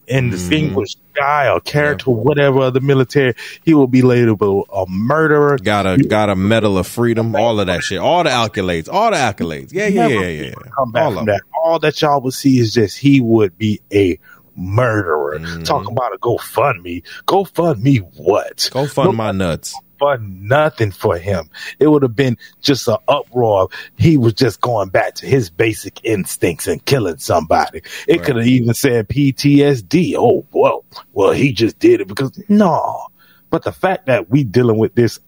guy 1.13 1.49
or 1.49 1.59
character, 1.61 2.09
whatever 2.09 2.63
of 2.63 2.73
the 2.73 2.81
military. 2.81 3.35
He 3.63 3.75
will 3.75 3.87
be 3.87 4.01
labeled 4.01 4.67
a 4.73 4.85
murderer. 4.87 5.57
Got 5.57 5.85
a 5.85 5.97
got 5.97 6.29
a 6.29 6.35
medal 6.35 6.77
of 6.77 6.87
freedom, 6.87 7.35
all 7.35 7.59
of 7.59 7.67
that 7.67 7.83
shit, 7.83 7.99
all 7.99 8.23
the 8.23 8.31
accolades, 8.31 8.89
all 8.91 9.11
the 9.11 9.17
accolades. 9.17 9.71
Yeah, 9.71 9.87
yeah, 9.87 10.07
yeah, 10.07 10.19
yeah. 10.21 10.41
yeah. 10.43 10.53
Come 10.75 10.91
back 10.91 11.03
All 11.03 11.13
from 11.13 11.25
that. 11.25 11.41
All 11.63 11.79
that 11.79 12.01
y'all 12.01 12.21
would 12.21 12.33
see 12.33 12.57
is 12.59 12.73
just 12.73 12.97
he 12.97 13.21
would 13.21 13.57
be 13.57 13.79
a 13.93 14.17
murderer. 14.57 15.39
Mm-hmm. 15.39 15.63
Talk 15.63 15.89
about 15.89 16.13
a 16.13 16.17
GoFundMe. 16.17 17.03
GoFundMe 17.25 17.99
what? 18.17 18.69
Go 18.73 18.87
fund 18.87 19.15
my 19.15 19.31
nuts. 19.31 19.73
nothing 20.19 20.91
for 20.91 21.17
him. 21.17 21.49
It 21.79 21.87
would 21.87 22.03
have 22.03 22.15
been 22.15 22.37
just 22.61 22.87
an 22.87 22.97
uproar. 23.07 23.69
He 23.97 24.17
was 24.17 24.33
just 24.33 24.59
going 24.61 24.89
back 24.89 25.15
to 25.15 25.25
his 25.25 25.49
basic 25.49 26.03
instincts 26.03 26.67
and 26.67 26.83
killing 26.85 27.17
somebody. 27.17 27.81
It 28.07 28.23
could 28.23 28.35
have 28.35 28.47
even 28.47 28.73
said 28.73 29.07
PTSD. 29.07 30.15
Oh, 30.17 30.45
well, 30.51 30.83
well, 31.13 31.31
he 31.31 31.51
just 31.53 31.79
did 31.79 32.01
it 32.01 32.07
because 32.07 32.39
no. 32.49 33.07
But 33.49 33.63
the 33.63 33.71
fact 33.71 34.07
that 34.07 34.29
we 34.29 34.43
dealing 34.43 34.77
with 34.77 34.93
this 34.95 35.19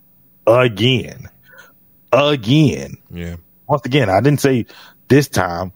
again, 0.45 1.29
again, 2.11 2.97
Yeah. 3.11 3.35
once 3.67 3.85
again, 3.85 4.09
I 4.09 4.19
didn't 4.21 4.41
say 4.41 4.65
this 5.07 5.27
time, 5.27 5.71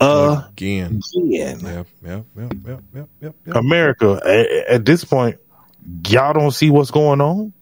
Uh, 0.00 0.44
again. 0.50 1.00
again. 1.16 1.60
Yep, 1.60 1.64
yep, 1.64 1.86
yep, 2.04 2.24
yep, 2.36 2.54
yep, 2.94 3.08
yep, 3.20 3.34
yep. 3.46 3.56
America, 3.56 4.20
at, 4.24 4.74
at 4.74 4.84
this 4.84 5.04
point, 5.04 5.38
y'all 6.06 6.32
don't 6.32 6.52
see 6.52 6.70
what's 6.70 6.90
going 6.90 7.20
on. 7.20 7.52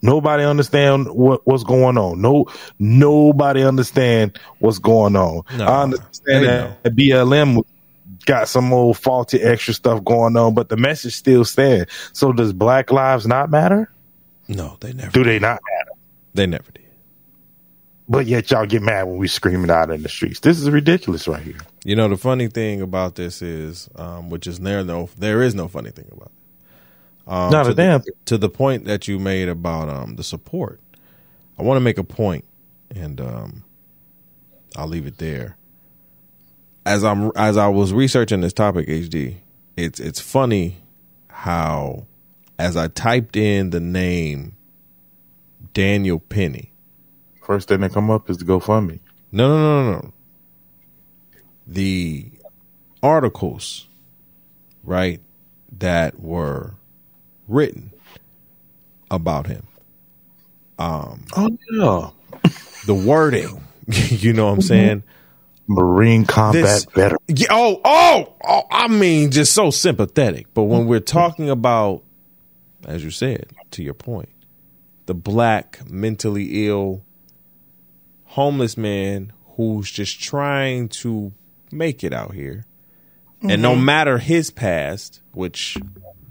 Nobody 0.00 0.44
understand 0.44 1.08
what, 1.08 1.46
what's 1.46 1.64
going 1.64 1.98
on. 1.98 2.20
No, 2.20 2.46
nobody 2.78 3.64
understand 3.64 4.38
what's 4.60 4.78
going 4.78 5.16
on. 5.16 5.42
No, 5.56 5.66
I 5.66 5.82
understand 5.82 6.44
they 6.44 6.46
that 6.46 6.96
BLM 6.96 7.64
got 8.24 8.48
some 8.48 8.72
old 8.72 8.96
faulty 8.96 9.42
extra 9.42 9.74
stuff 9.74 10.04
going 10.04 10.36
on, 10.36 10.54
but 10.54 10.68
the 10.68 10.76
message 10.76 11.16
still 11.16 11.44
stands. 11.44 11.90
So 12.12 12.32
does 12.32 12.52
Black 12.52 12.92
Lives 12.92 13.26
not 13.26 13.50
matter? 13.50 13.90
No, 14.46 14.76
they 14.80 14.92
never. 14.92 15.10
Do 15.10 15.24
they 15.24 15.38
not 15.38 15.60
matter? 15.68 15.90
They 16.34 16.46
never 16.46 16.70
did. 16.70 16.87
But 18.08 18.26
yet 18.26 18.50
y'all 18.50 18.66
get 18.66 18.82
mad 18.82 19.04
when 19.04 19.18
we 19.18 19.28
screaming 19.28 19.70
out 19.70 19.90
in 19.90 20.02
the 20.02 20.08
streets. 20.08 20.40
This 20.40 20.58
is 20.58 20.70
ridiculous 20.70 21.28
right 21.28 21.42
here. 21.42 21.58
You 21.84 21.94
know, 21.94 22.08
the 22.08 22.16
funny 22.16 22.48
thing 22.48 22.80
about 22.80 23.16
this 23.16 23.42
is, 23.42 23.88
um, 23.96 24.30
which 24.30 24.46
is 24.46 24.60
there 24.60 24.82
no, 24.82 25.10
there 25.18 25.42
is 25.42 25.54
no 25.54 25.68
funny 25.68 25.90
thing 25.90 26.08
about 26.10 26.28
it. 26.28 26.32
Um, 27.28 27.50
Not 27.50 27.64
to 27.64 27.70
a 27.70 27.74
damn 27.74 28.00
the, 28.00 28.12
to 28.24 28.38
the 28.38 28.48
point 28.48 28.86
that 28.86 29.06
you 29.06 29.18
made 29.18 29.48
about 29.50 29.90
um, 29.90 30.16
the 30.16 30.24
support. 30.24 30.80
I 31.58 31.62
want 31.62 31.76
to 31.76 31.82
make 31.82 31.98
a 31.98 32.04
point, 32.04 32.44
and 32.94 33.20
um, 33.20 33.64
I'll 34.76 34.86
leave 34.86 35.06
it 35.06 35.18
there. 35.18 35.56
As 36.86 37.04
I'm 37.04 37.30
as 37.36 37.58
I 37.58 37.68
was 37.68 37.92
researching 37.92 38.40
this 38.40 38.54
topic, 38.54 38.88
HD, 38.88 39.36
it's 39.76 40.00
it's 40.00 40.20
funny 40.20 40.78
how 41.28 42.06
as 42.58 42.76
I 42.76 42.88
typed 42.88 43.36
in 43.36 43.70
the 43.70 43.80
name 43.80 44.56
Daniel 45.74 46.18
Penny, 46.20 46.67
First 47.48 47.68
thing 47.68 47.80
that 47.80 47.94
come 47.94 48.10
up 48.10 48.28
is 48.28 48.36
the 48.36 48.44
GoFundMe. 48.44 49.00
no, 49.32 49.48
no, 49.48 49.56
no, 49.58 49.92
no, 49.92 49.98
no. 50.00 50.12
The 51.66 52.26
articles, 53.02 53.86
right, 54.84 55.22
that 55.78 56.20
were 56.20 56.74
written 57.46 57.92
about 59.10 59.46
him, 59.46 59.66
Um, 60.78 61.24
Oh 61.34 61.56
yeah, 61.72 62.10
the 62.84 62.94
wording, 62.94 63.62
you 63.88 64.34
know 64.34 64.44
what 64.48 64.52
I'm 64.52 64.60
saying? 64.60 65.02
Marine 65.66 66.26
combat 66.26 66.62
This- 66.62 66.84
veteran. 66.84 67.18
Yeah, 67.28 67.46
oh, 67.50 67.80
oh, 67.82 68.34
oh, 68.46 68.62
I 68.70 68.88
mean, 68.88 69.30
just 69.30 69.54
so 69.54 69.70
sympathetic. 69.70 70.48
But 70.52 70.64
when 70.64 70.86
we're 70.86 71.00
talking 71.00 71.48
about, 71.48 72.02
as 72.84 73.02
you 73.02 73.10
said, 73.10 73.46
to 73.70 73.82
your 73.82 73.94
point, 73.94 74.28
the 75.06 75.14
black, 75.14 75.80
mentally 75.90 76.66
ill, 76.66 77.04
homeless 78.38 78.76
man 78.76 79.32
who's 79.56 79.90
just 79.90 80.20
trying 80.20 80.88
to 80.88 81.32
make 81.72 82.04
it 82.04 82.12
out 82.12 82.34
here. 82.34 82.64
And 83.42 83.60
no 83.60 83.74
matter 83.74 84.18
his 84.18 84.52
past, 84.52 85.20
which 85.32 85.76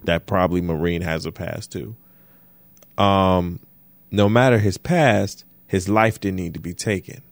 that 0.06 0.26
probably 0.26 0.62
Marine 0.62 1.02
has 1.02 1.26
a 1.26 1.34
past 1.34 1.74
too, 1.74 1.98
um, 2.98 3.60
no 4.10 4.30
matter 4.30 4.58
his 4.58 4.78
past, 4.78 5.44
his 5.68 5.90
life 5.90 6.22
didn't 6.22 6.38
need 6.38 6.54
to 6.54 6.62
be 6.62 6.74
taken 6.74 7.24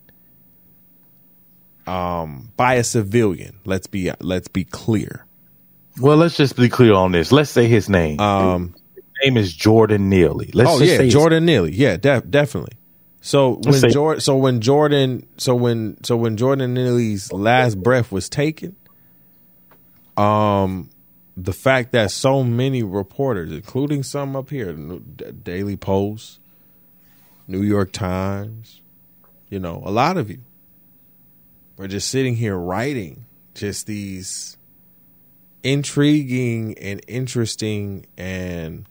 um, 1.88 2.52
by 2.58 2.74
a 2.74 2.84
civilian. 2.84 3.60
Let's 3.64 3.88
be 3.88 4.12
let's 4.20 4.50
be 4.50 4.66
clear. 4.66 5.26
Well, 6.02 6.18
let's 6.18 6.36
just 6.36 6.58
be 6.58 6.68
clear 6.68 6.94
on 6.94 7.14
this. 7.14 7.32
Let's 7.32 7.50
say 7.50 7.68
his 7.68 7.88
name. 7.88 8.20
Um, 8.20 8.76
his 8.94 9.04
name 9.24 9.38
is 9.38 9.54
Jordan 9.54 10.10
Neely. 10.10 10.52
Let's 10.54 10.70
oh 10.70 10.84
yeah, 10.84 11.04
Jordan 11.04 11.46
Neely. 11.46 11.74
Yeah, 11.74 11.96
def- 11.96 12.30
definitely. 12.30 12.74
So 13.26 13.60
when 13.64 13.90
Jordan, 13.90 14.22
so 14.22 14.38
when 14.38 14.62
Jordan, 14.62 15.28
so 15.38 15.56
when 15.56 15.98
so 16.04 16.16
when 16.16 16.38
Jordan 16.38 16.76
Neely's 16.76 17.34
last 17.34 17.82
breath 17.82 18.12
was 18.12 18.30
taken, 18.30 18.76
um, 20.16 20.92
the 21.36 21.52
fact 21.52 21.92
that 21.94 22.12
so 22.12 22.44
many 22.44 22.84
reporters, 22.84 23.52
including 23.52 24.04
some 24.04 24.36
up 24.36 24.52
here, 24.52 24.72
the 24.72 25.32
Daily 25.32 25.76
Post, 25.76 26.40
New 27.48 27.64
York 27.64 27.92
Times, 27.92 28.82
you 29.50 29.58
know, 29.58 29.82
a 29.84 29.90
lot 29.90 30.18
of 30.18 30.30
you 30.30 30.42
were 31.78 31.88
just 31.88 32.10
sitting 32.10 32.36
here 32.36 32.56
writing 32.56 33.26
just 33.56 33.88
these 33.88 34.56
intriguing 35.64 36.78
and 36.78 37.02
interesting 37.08 38.06
and 38.20 38.86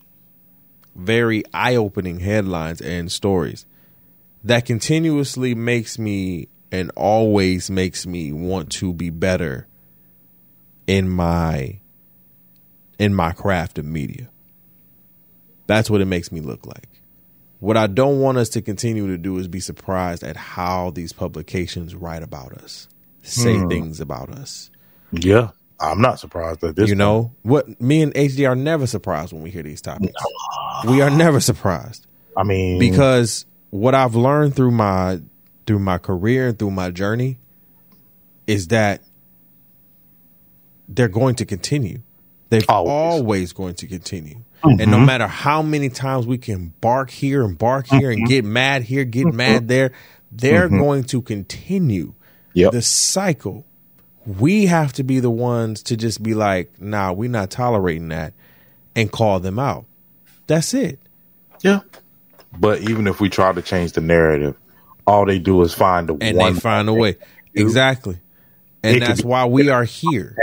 very 0.97 1.45
eye-opening 1.55 2.19
headlines 2.19 2.81
and 2.81 3.13
stories 3.13 3.65
that 4.45 4.67
continuously 4.67 5.55
makes 5.55 5.99
me 5.99 6.49
and 6.71 6.91
always 6.97 7.71
makes 7.71 8.07
me 8.07 8.33
want 8.33 8.71
to 8.73 8.93
be 8.93 9.11
better 9.11 9.67
in 10.87 11.09
my 11.09 11.81
in 12.99 13.15
my 13.15 13.33
craft 13.33 13.79
of 13.79 13.85
media. 13.85 14.29
That's 15.67 15.89
what 15.89 16.01
it 16.01 16.07
makes 16.07 16.31
me 16.31 16.41
look 16.41 16.67
like. 16.67 16.89
What 17.59 17.77
I 17.77 17.87
don't 17.87 18.21
want 18.21 18.37
us 18.37 18.51
to 18.51 18.63
continue 18.63 19.07
to 19.07 19.17
do 19.17 19.39
is 19.39 19.49
be 19.49 19.61
surprised 19.61 20.23
at 20.23 20.37
how 20.37 20.91
these 20.91 21.13
publications 21.13 21.95
write 21.95 22.23
about 22.23 22.53
us, 22.53 22.89
say 23.23 23.57
hmm. 23.57 23.69
things 23.69 24.01
about 24.01 24.29
us. 24.29 24.71
Yeah, 25.13 25.51
I'm 25.81 26.03
not 26.03 26.21
surprised 26.21 26.63
at 26.65 26.77
this. 26.77 26.91
you 26.91 26.95
know 26.95 27.33
what? 27.43 27.81
Me 27.81 28.03
and 28.03 28.13
HD 28.15 28.47
are 28.49 28.57
never 28.57 28.87
surprised 28.87 29.33
when 29.33 29.43
we 29.43 29.51
hear 29.51 29.63
these 29.63 29.81
topics. 29.81 30.13
We 30.87 31.01
are 31.01 31.11
never 31.11 31.41
surprised 31.41 32.07
I 32.37 32.43
mean, 32.43 32.79
because 32.79 33.47
what 33.75 33.93
I've 33.93 34.15
learned 34.15 34.55
through 34.55 34.71
my 34.71 35.21
through 35.67 35.81
my 35.81 35.99
career 35.99 36.49
and 36.49 36.59
through 36.59 36.71
my 36.71 36.93
journey 36.93 37.39
is 38.47 38.69
that 38.69 39.03
they're 40.89 41.09
going 41.09 41.35
to 41.37 41.45
continue. 41.45 42.03
They're 42.51 42.63
Always. 42.69 42.91
always, 42.91 43.53
going 43.53 43.75
to 43.77 43.89
continue. 43.89 44.45
And 44.63 44.79
no 44.79 44.85
mm-hmm. 44.85 45.07
matter 45.07 45.27
how 45.27 45.61
many 45.61 45.89
times 45.89 46.25
we 46.25 46.39
can 46.39 46.73
bark 46.81 47.11
here 47.11 47.43
and 47.43 47.59
bark 47.59 47.89
here 47.89 48.11
and 48.11 48.21
mm-hmm. 48.21 48.29
get 48.29 48.45
mad 48.45 48.85
here, 48.85 49.05
get 49.05 49.27
mm-hmm. 49.27 49.37
mad 49.37 49.69
there, 49.69 49.91
they're 50.31 50.69
going 50.69 51.05
to 51.05 51.21
continue 51.21 52.15
Yep. 52.53 52.71
the 52.71 52.83
cycle. 52.83 53.67
We 54.25 54.67
have 54.67 54.93
to 54.93 55.03
be 55.03 55.19
the 55.19 55.31
ones 55.31 55.83
to 55.85 55.97
just 55.97 56.23
be 56.23 56.35
like, 56.35 56.81
nah, 56.81 57.13
we're 57.13 57.29
not 57.29 57.51
tolerating 57.51 58.09
that 58.09 58.35
and 58.95 59.11
call 59.11 59.41
them 59.41 59.59
out. 59.59 59.87
That's 60.47 60.73
it. 60.75 61.01
yeah. 61.63 61.81
But 62.59 62.83
even 62.83 63.07
if 63.07 63.21
we 63.21 63.29
try 63.29 63.53
to 63.53 63.63
change 63.63 63.93
the 63.93 64.01
narrative, 64.01 64.57
all 65.07 65.27
they 65.27 65.39
do 65.39 65.61
is 65.63 65.75
find 65.75 66.09
the 66.09 66.17
and 66.21 66.37
one 66.37 66.55
they 66.55 66.61
find 66.61 66.89
a 66.89 66.93
way. 66.95 67.17
Exactly. 67.55 68.19
And 68.83 68.97
It 68.97 69.01
that's 69.01 69.23
why 69.25 69.47
we 69.47 69.69
are 69.71 69.85
here. 69.85 70.37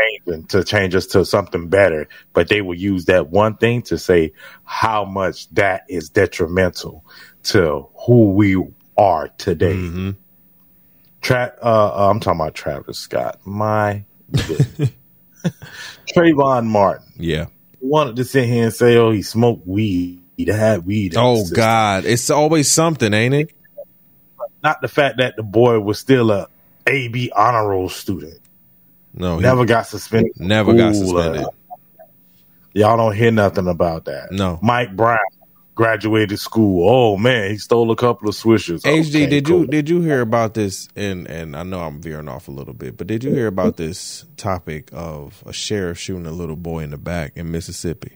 to 0.50 0.64
change 0.64 0.96
us 0.96 1.06
to 1.08 1.26
something 1.26 1.68
better. 1.70 2.08
But 2.34 2.48
they 2.48 2.62
will 2.62 2.78
use 2.78 3.06
that 3.06 3.30
one 3.30 3.56
thing 3.58 3.82
to 3.84 3.98
say 3.98 4.34
how 4.64 5.06
much 5.06 5.50
that 5.52 5.84
is 5.90 6.10
detrimental 6.10 7.06
to 7.44 7.88
who 8.06 8.32
we 8.32 8.64
are 8.98 9.28
today. 9.38 9.74
Mm-hmm. 9.76 10.12
Tra- 11.22 11.54
uh, 11.62 11.66
uh, 11.94 12.10
I'm 12.10 12.20
talking 12.20 12.40
about 12.42 12.56
Travis 12.56 12.98
Scott. 12.98 13.40
My 13.46 14.06
goodness. 14.32 14.92
Trayvon 16.16 16.66
Martin 16.66 17.08
Yeah. 17.18 17.46
wanted 17.80 18.16
to 18.18 18.24
sit 18.24 18.48
here 18.48 18.64
and 18.66 18.74
say, 18.74 18.98
"Oh, 18.98 19.12
he 19.12 19.22
smoked 19.22 19.66
weed. 19.68 20.21
He 20.46 20.52
had 20.52 20.86
weed." 20.86 21.16
Oh. 21.18 21.46
God. 21.54 22.06
It's 22.06 22.30
always 22.30 22.70
something, 22.70 23.14
ain't 23.14 23.34
it? 23.34 23.52
Not 24.64 24.82
the 24.82 24.88
fact 24.88 25.18
that 25.18 25.36
the 25.36 25.44
boy 25.44 25.80
was 25.80 26.00
still 26.00 26.30
a 26.32 26.48
AB 26.88 27.32
honor 27.36 27.68
roll 27.70 27.90
student. 27.90 28.40
No. 29.14 29.38
he 29.38 29.42
Never 29.42 29.66
got 29.66 29.88
suspended. 29.88 30.34
never 30.40 30.74
got 30.74 30.92
uh, 30.92 30.94
suspended. 30.94 31.46
Y'all 32.74 32.96
don't 32.98 33.16
hear 33.16 33.32
nothing 33.32 33.68
about 33.68 34.06
that. 34.06 34.32
No. 34.32 34.58
Mike 34.62 34.96
Brown 34.96 35.20
graduated 35.76 36.40
school. 36.40 36.88
Oh 36.90 37.18
man, 37.18 37.50
he 37.52 37.58
stole 37.58 37.92
a 37.92 37.96
couple 37.96 38.30
of 38.30 38.36
swishers. 38.36 38.82
HD, 38.84 39.10
Okay, 39.10 39.26
did 39.28 39.46
cool. 39.46 39.62
you 39.62 39.68
did 39.68 39.90
you 39.90 40.02
hear 40.02 40.22
about 40.22 40.54
this? 40.54 40.88
And 40.96 41.28
and 41.28 41.56
I 41.56 41.64
know 41.64 41.80
I'm 41.82 42.02
veering 42.02 42.30
off 42.30 42.48
a 42.48 42.52
little 42.52 42.74
bit, 42.74 42.96
but 42.98 43.08
did 43.08 43.24
you 43.24 43.32
hear 43.34 43.48
about 43.48 43.76
this 43.78 44.26
topic 44.38 44.90
of 44.94 45.44
a 45.46 45.52
sheriff 45.54 45.98
shooting 46.00 46.26
a 46.28 46.32
little 46.32 46.56
boy 46.56 46.84
in 46.84 46.92
the 46.92 46.98
back 46.98 47.34
in 47.36 47.52
Mississippi? 47.52 48.14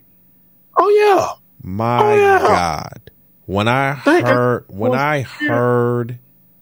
Oh 0.77 0.89
yeah. 0.89 1.31
My 1.65 1.99
Oh, 1.99 2.15
yeah. 2.15 2.39
God. 2.39 3.11
When 3.47 3.67
I 3.67 3.95
Thank 3.95 4.25
uh, 4.25 4.33
heard 4.33 4.65
God. 4.67 4.77
when 4.77 4.93
I 4.93 5.21
heard 5.21 6.19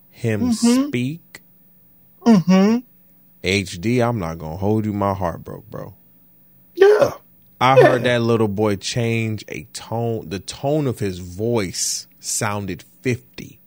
him 0.10 0.52
mm-hmm. 0.52 0.88
speak, 0.88 1.42
Mm-hmm. 2.26 2.78
HD, 3.44 4.08
I'm 4.08 4.18
not 4.20 4.38
gonna 4.38 4.56
hold 4.56 4.86
you. 4.86 4.94
My 4.94 5.14
heart 5.14 5.44
broke, 5.44 5.70
bro. 5.70 5.94
Yeah. 6.76 7.12
I 7.60 7.82
heard 7.82 8.04
that 8.04 8.22
little 8.22 8.48
boy 8.48 8.78
change 8.78 9.44
a 9.50 9.64
tone. 9.74 10.30
The 10.30 10.40
tone 10.40 10.88
of 10.88 11.00
his 11.00 11.20
voice 11.20 12.08
sounded 12.20 12.84
50. 13.02 13.60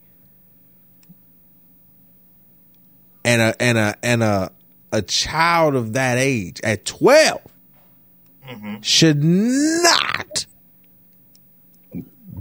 And 3.24 3.42
a 3.42 3.62
and 3.62 3.76
a 3.76 3.96
and 4.02 4.22
a 4.22 4.52
a 4.92 5.02
child 5.02 5.74
of 5.74 5.92
that 5.94 6.16
age 6.16 6.60
at 6.64 6.84
12 6.86 7.40
mm-hmm. 8.48 8.76
should 8.80 9.22
not 9.22 10.05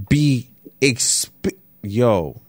be 0.09 0.49
exp- 0.81 1.55
yo 1.83 2.41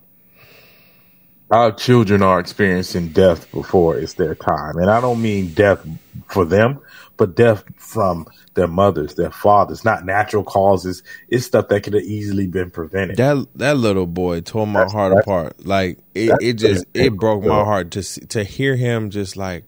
Our 1.50 1.72
children 1.72 2.22
are 2.22 2.40
experiencing 2.40 3.08
death 3.10 3.50
before 3.52 3.96
it's 3.96 4.14
their 4.14 4.34
time. 4.34 4.76
And 4.78 4.90
I 4.90 5.00
don't 5.00 5.22
mean 5.22 5.52
death 5.54 5.86
for 6.28 6.44
them, 6.44 6.80
but 7.16 7.36
death 7.36 7.62
from 7.78 8.26
their 8.54 8.66
mothers, 8.66 9.14
their 9.14 9.30
fathers, 9.30 9.84
not 9.84 10.04
natural 10.04 10.42
causes. 10.42 11.02
It's 11.28 11.46
stuff 11.46 11.68
that 11.68 11.82
could 11.82 11.92
have 11.94 12.02
easily 12.02 12.46
been 12.48 12.70
prevented. 12.70 13.16
that 13.18 13.46
that 13.54 13.76
little 13.76 14.06
boy 14.06 14.40
tore 14.40 14.66
my 14.66 14.80
That's- 14.80 14.92
heart 14.92 15.10
that's- 15.10 15.24
apart 15.24 15.66
like 15.66 15.98
it, 16.14 16.32
it 16.40 16.52
just 16.54 16.84
it 16.94 17.16
broke 17.16 17.44
my 17.44 17.62
heart 17.64 17.92
to 17.92 18.02
to 18.28 18.42
hear 18.44 18.74
him 18.76 19.10
just 19.10 19.36
like 19.36 19.64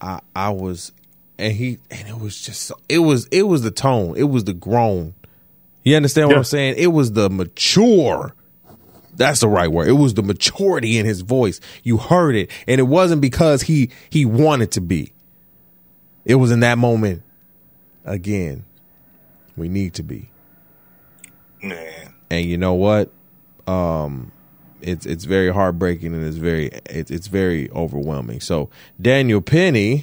i 0.00 0.20
i 0.36 0.50
was 0.50 0.92
and 1.38 1.52
he 1.54 1.78
and 1.90 2.08
it 2.08 2.18
was 2.18 2.40
just 2.40 2.62
so, 2.62 2.74
it 2.88 2.98
was 2.98 3.26
it 3.26 3.42
was 3.42 3.62
the 3.62 3.70
tone 3.70 4.14
it 4.16 4.24
was 4.24 4.44
the 4.44 4.52
grown 4.54 5.14
you 5.84 5.96
understand 5.96 6.28
what 6.28 6.34
Yeah. 6.34 6.38
i'm 6.38 6.44
saying? 6.44 6.74
It 6.78 6.88
was 6.88 7.12
the 7.12 7.28
mature. 7.30 8.34
That's 9.14 9.40
the 9.40 9.48
right 9.48 9.68
word. 9.70 9.88
It 9.88 9.92
was 9.92 10.14
the 10.14 10.22
maturity 10.22 10.96
in 10.96 11.04
his 11.04 11.20
voice. 11.20 11.60
You 11.82 11.98
heard 11.98 12.34
it. 12.34 12.50
And 12.66 12.78
it 12.78 12.84
wasn't 12.84 13.20
because 13.20 13.62
he 13.62 13.90
he 14.08 14.24
wanted 14.24 14.70
to 14.72 14.80
be. 14.80 15.12
It 16.24 16.36
was 16.36 16.50
in 16.50 16.60
that 16.60 16.78
moment 16.78 17.22
again 18.04 18.64
we 19.56 19.68
need 19.68 19.94
to 19.94 20.02
be. 20.02 20.30
Man. 21.62 22.14
and 22.30 22.44
you 22.46 22.56
know 22.56 22.74
what? 22.74 23.10
Um 23.66 24.32
it's 24.80 25.06
it's 25.06 25.24
very 25.24 25.52
heartbreaking 25.52 26.14
and 26.14 26.24
it's 26.24 26.38
very 26.38 26.70
it's 26.86 27.10
it's 27.10 27.26
very 27.28 27.70
overwhelming. 27.70 28.40
So 28.40 28.70
daniel 29.00 29.40
penny. 29.42 30.02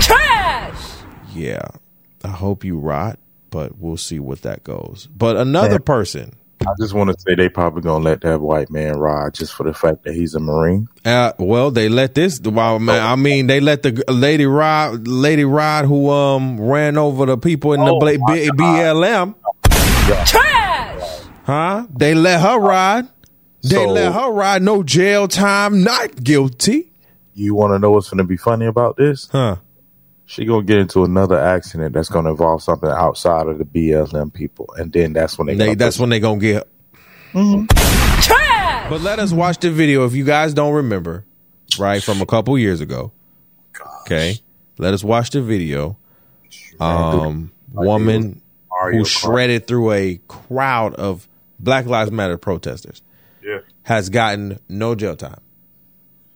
Trash! 0.00 1.02
yeah. 1.34 1.68
I 2.22 2.28
hope 2.28 2.64
you 2.64 2.78
rot 2.78 3.18
but 3.52 3.78
we'll 3.78 3.96
see 3.96 4.18
what 4.18 4.42
that 4.42 4.64
goes. 4.64 5.06
But 5.16 5.36
another 5.36 5.78
person. 5.78 6.34
I 6.62 6.70
just 6.80 6.94
want 6.94 7.10
to 7.10 7.16
say 7.18 7.34
they 7.34 7.48
probably 7.48 7.82
gonna 7.82 8.04
let 8.04 8.20
that 8.20 8.40
white 8.40 8.70
man 8.70 8.96
ride 8.96 9.34
just 9.34 9.52
for 9.52 9.64
the 9.64 9.74
fact 9.74 10.04
that 10.04 10.14
he's 10.14 10.34
a 10.36 10.38
Marine. 10.40 10.88
uh, 11.04 11.32
well 11.38 11.72
they 11.72 11.88
let 11.88 12.14
this 12.14 12.40
well, 12.40 12.78
man, 12.78 13.02
i 13.02 13.16
mean 13.16 13.48
they 13.48 13.58
let 13.58 13.82
the 13.82 14.04
lady 14.08 14.46
ride, 14.46 15.08
lady 15.08 15.44
ride 15.44 15.86
who 15.86 16.08
um 16.08 16.60
ran 16.60 16.96
over 16.96 17.26
the 17.26 17.36
people 17.36 17.72
in 17.72 17.80
the 17.80 17.92
Oh, 17.92 17.98
bla- 17.98 18.16
my 18.18 18.34
B- 18.34 18.50
blm 18.50 19.34
Trash! 20.26 21.20
huh? 21.44 21.86
They 21.96 22.14
let 22.14 22.40
her 22.40 22.58
ride. 22.60 23.08
They 23.62 23.68
So- 23.70 23.88
let 23.88 24.12
her 24.12 24.30
ride. 24.30 24.62
No 24.62 24.84
jail 24.84 25.26
time 25.26 25.82
not 25.82 26.22
guilty. 26.22 26.92
You 27.34 27.54
want 27.56 27.72
to 27.74 27.78
know 27.80 27.90
what's 27.90 28.10
to 28.10 28.24
be 28.24 28.36
funny 28.36 28.66
about 28.66 28.96
this? 28.96 29.28
huh 29.32 29.56
She 30.26 30.44
gonna 30.44 30.64
get 30.64 30.78
into 30.78 31.04
another 31.04 31.38
accident 31.38 31.94
that's 31.94 32.08
gonna 32.08 32.30
involve 32.30 32.62
something 32.62 32.88
outside 32.88 33.46
of 33.48 33.58
the 33.58 33.64
BLM 33.64 34.32
people, 34.32 34.72
and 34.78 34.92
then 34.92 35.12
that's 35.12 35.36
when 35.36 35.46
they. 35.48 35.54
They, 35.54 35.74
that's 35.74 35.96
push- 35.96 36.00
when 36.00 36.10
they 36.10 36.20
gonna 36.20 36.40
get. 36.40 36.68
Trash! 37.32 38.90
But 38.90 39.00
let 39.00 39.18
us 39.18 39.32
watch 39.32 39.58
the 39.58 39.70
video 39.70 40.04
if 40.04 40.14
you 40.14 40.24
guys 40.24 40.54
don't 40.54 40.74
remember, 40.74 41.24
right 41.78 42.02
from 42.02 42.20
a 42.20 42.26
couple 42.26 42.56
years 42.58 42.80
ago. 42.80 43.12
Okay, 44.02 44.36
let 44.78 44.94
us 44.94 45.02
watch 45.04 45.30
the 45.30 45.42
video. 45.42 45.96
Um, 46.80 47.52
woman 47.72 48.40
Mario 48.70 48.98
who 48.98 49.04
Kart. 49.04 49.06
shredded 49.20 49.66
through 49.66 49.92
a 49.92 50.20
crowd 50.28 50.94
of 50.94 51.28
Black 51.60 51.86
Lives 51.86 52.10
Matter 52.10 52.36
protesters 52.38 53.02
Yeah. 53.44 53.58
has 53.82 54.08
gotten 54.08 54.58
no 54.68 54.94
jail 54.94 55.14
time. 55.16 55.40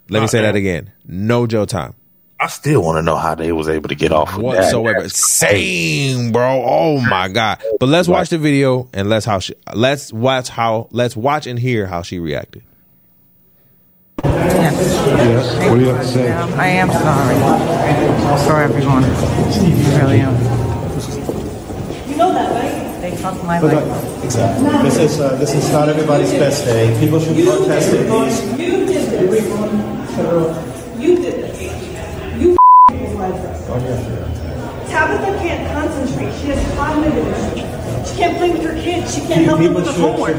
Let 0.08 0.20
me 0.22 0.28
say 0.28 0.42
that 0.42 0.54
again: 0.56 0.92
no 1.06 1.46
jail 1.46 1.66
time 1.66 1.94
I 2.38 2.48
still 2.48 2.82
want 2.82 2.98
to 2.98 3.02
know 3.02 3.16
how 3.16 3.34
they 3.34 3.50
was 3.50 3.68
able 3.68 3.88
to 3.88 3.94
get 3.94 4.12
off 4.12 4.30
of 4.30 4.36
that. 4.36 4.42
whatsoever. 4.44 5.08
Same, 5.08 6.32
bro. 6.32 6.62
Oh 6.66 7.00
my 7.00 7.28
god! 7.28 7.62
But 7.80 7.88
let's 7.88 8.08
watch 8.08 8.28
the 8.28 8.36
video 8.38 8.88
and 8.92 9.08
let's 9.08 9.24
how 9.24 9.38
she 9.38 9.54
let's 9.74 10.12
watch 10.12 10.48
how 10.50 10.88
let's 10.90 11.16
watch 11.16 11.46
and 11.46 11.58
hear 11.58 11.86
how 11.86 12.02
she 12.02 12.18
reacted. 12.18 12.62
Yes. 14.22 15.56
What 15.68 15.74
do 15.76 15.80
you 15.80 15.86
have 15.88 16.00
to 16.02 16.06
say? 16.08 16.30
Um, 16.32 16.52
I 16.60 16.66
am 16.68 16.90
sorry 16.90 17.34
for 18.46 18.60
everyone. 18.62 19.04
I 19.04 19.98
really 19.98 20.20
am. 20.20 20.34
You 22.10 22.16
know 22.16 22.32
that, 22.32 22.50
right? 22.52 23.00
They 23.00 23.16
fucked 23.16 23.44
my 23.44 23.60
But, 23.60 23.74
life. 23.74 23.86
uh, 24.20 24.24
Exactly. 24.24 24.70
This 24.82 24.98
is 24.98 25.20
uh, 25.20 25.36
this 25.36 25.54
is 25.54 25.70
not 25.72 25.88
everybody's 25.88 26.32
best 26.32 26.64
day. 26.66 26.94
People 27.00 27.18
should 27.20 27.36
protest 27.46 27.92
at 27.94 28.06
these. 28.10 28.42
You 28.60 28.86
did 28.86 28.88
this. 28.88 29.12
You 30.98 31.16
did 31.16 31.34
this. 31.42 31.60
You 32.40 32.56
people's 32.90 33.14
lives 33.14 33.44
up. 33.44 33.65
Tabitha 34.88 35.38
can't 35.38 35.62
concentrate. 35.72 36.32
She 36.40 36.46
has 36.48 36.76
cognitive 36.76 37.26
issues. 37.28 38.10
She 38.10 38.16
can't 38.16 38.36
play 38.38 38.50
with 38.50 38.62
her 38.62 38.74
kids. 38.80 39.14
She 39.14 39.20
can't 39.22 39.44
help 39.44 39.60
them 39.60 39.74
with 39.74 39.86
her 39.86 39.92
homework. 39.92 40.36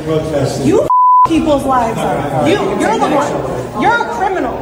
You 0.65 0.87
people's 1.27 1.65
lives 1.65 1.99
up. 1.99 2.47
You, 2.47 2.55
you're 2.79 2.97
the 2.97 3.11
one. 3.11 3.81
You're 3.81 4.07
a 4.07 4.13
criminal. 4.15 4.55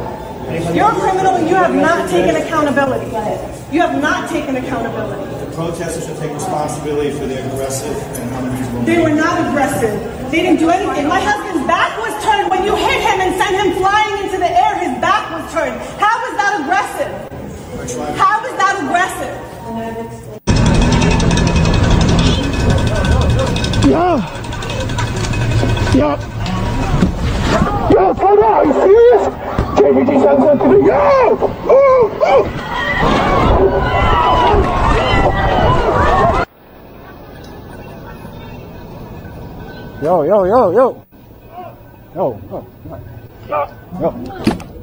You're 0.74 0.90
a 0.90 1.00
criminal 1.00 1.34
and 1.34 1.48
you 1.48 1.54
have 1.54 1.74
not 1.74 2.06
not 2.06 2.10
taken 2.10 2.36
accountability. 2.36 3.06
You 3.74 3.80
have 3.80 4.00
not 4.00 4.30
taken 4.30 4.56
accountability. 4.56 5.44
The 5.46 5.52
protesters 5.56 6.06
should 6.06 6.18
take 6.18 6.32
responsibility 6.32 7.10
for 7.10 7.26
their 7.26 7.44
aggressive 7.48 7.96
and 7.96 8.46
unreasonable. 8.46 8.84
They 8.84 8.98
were 9.02 9.14
not 9.14 9.48
aggressive. 9.48 9.96
They 10.30 10.42
didn't 10.42 10.60
do 10.60 10.70
anything. 10.70 11.08
My 11.08 11.20
husband's 11.20 11.66
back 11.66 11.98
was 11.98 12.14
turned 12.22 12.50
when 12.50 12.62
you 12.62 12.76
hit 12.76 13.00
him 13.00 13.20
and 13.20 13.34
sent 13.40 13.54
him 13.58 13.74
flying 13.80 14.24
into 14.24 14.38
the 14.38 14.50
air. 14.50 14.78
His 14.78 14.94
back 15.00 15.30
was 15.34 15.52
turned. 15.52 15.80
How 15.98 16.14
was 16.22 16.36
that 16.38 16.60
aggressive? 16.62 17.25
How 17.86 18.42
was 18.42 18.50
that 18.58 18.82
aggressive? 18.82 19.30
Yo, 27.92 28.12
come 28.14 28.38
on, 28.40 28.42
are 28.42 28.64
you 28.66 28.72
serious? 28.72 29.22
JVG 29.78 30.10
said 30.20 30.36
something 30.38 30.58
to 30.58 30.66
me. 30.68 30.78
Yo! 30.88 30.94
Oh, 31.68 32.10
oh. 32.24 32.44
Yo, 40.02 40.22
yo, 40.24 40.44
yo, 40.44 40.70
yo. 40.72 41.06
Yo, 42.16 42.40
yo. 42.50 42.66
Yo. 44.00 44.10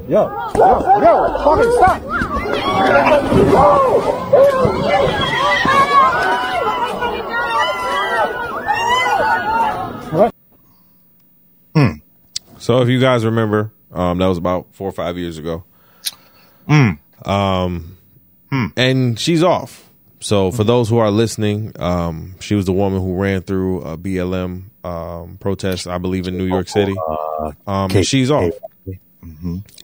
Yo. 0.06 0.28
Yo, 0.54 1.00
yo, 1.00 1.14
fucking 1.44 1.72
stop. 1.72 2.02
So 12.58 12.80
if 12.80 12.88
you 12.88 12.98
guys 12.98 13.24
remember, 13.26 13.72
um, 13.92 14.18
that 14.18 14.26
was 14.26 14.38
about 14.38 14.74
four 14.74 14.88
or 14.88 14.92
five 14.92 15.18
years 15.18 15.36
ago. 15.38 15.64
Um, 17.24 17.98
and 18.76 19.18
she's 19.18 19.42
off. 19.42 19.88
So 20.20 20.50
for 20.50 20.64
those 20.64 20.88
who 20.88 20.96
are 20.98 21.10
listening, 21.10 21.72
um, 21.78 22.36
she 22.40 22.54
was 22.54 22.64
the 22.64 22.72
woman 22.72 23.00
who 23.00 23.16
ran 23.16 23.42
through 23.42 23.82
a 23.82 23.98
BLM 23.98 24.64
um, 24.82 25.36
protest, 25.38 25.86
I 25.86 25.98
believe, 25.98 26.26
in 26.26 26.38
New 26.38 26.46
York 26.46 26.68
City. 26.68 26.94
Um, 27.66 27.90
and 27.90 28.06
she's 28.06 28.30
off. 28.30 28.52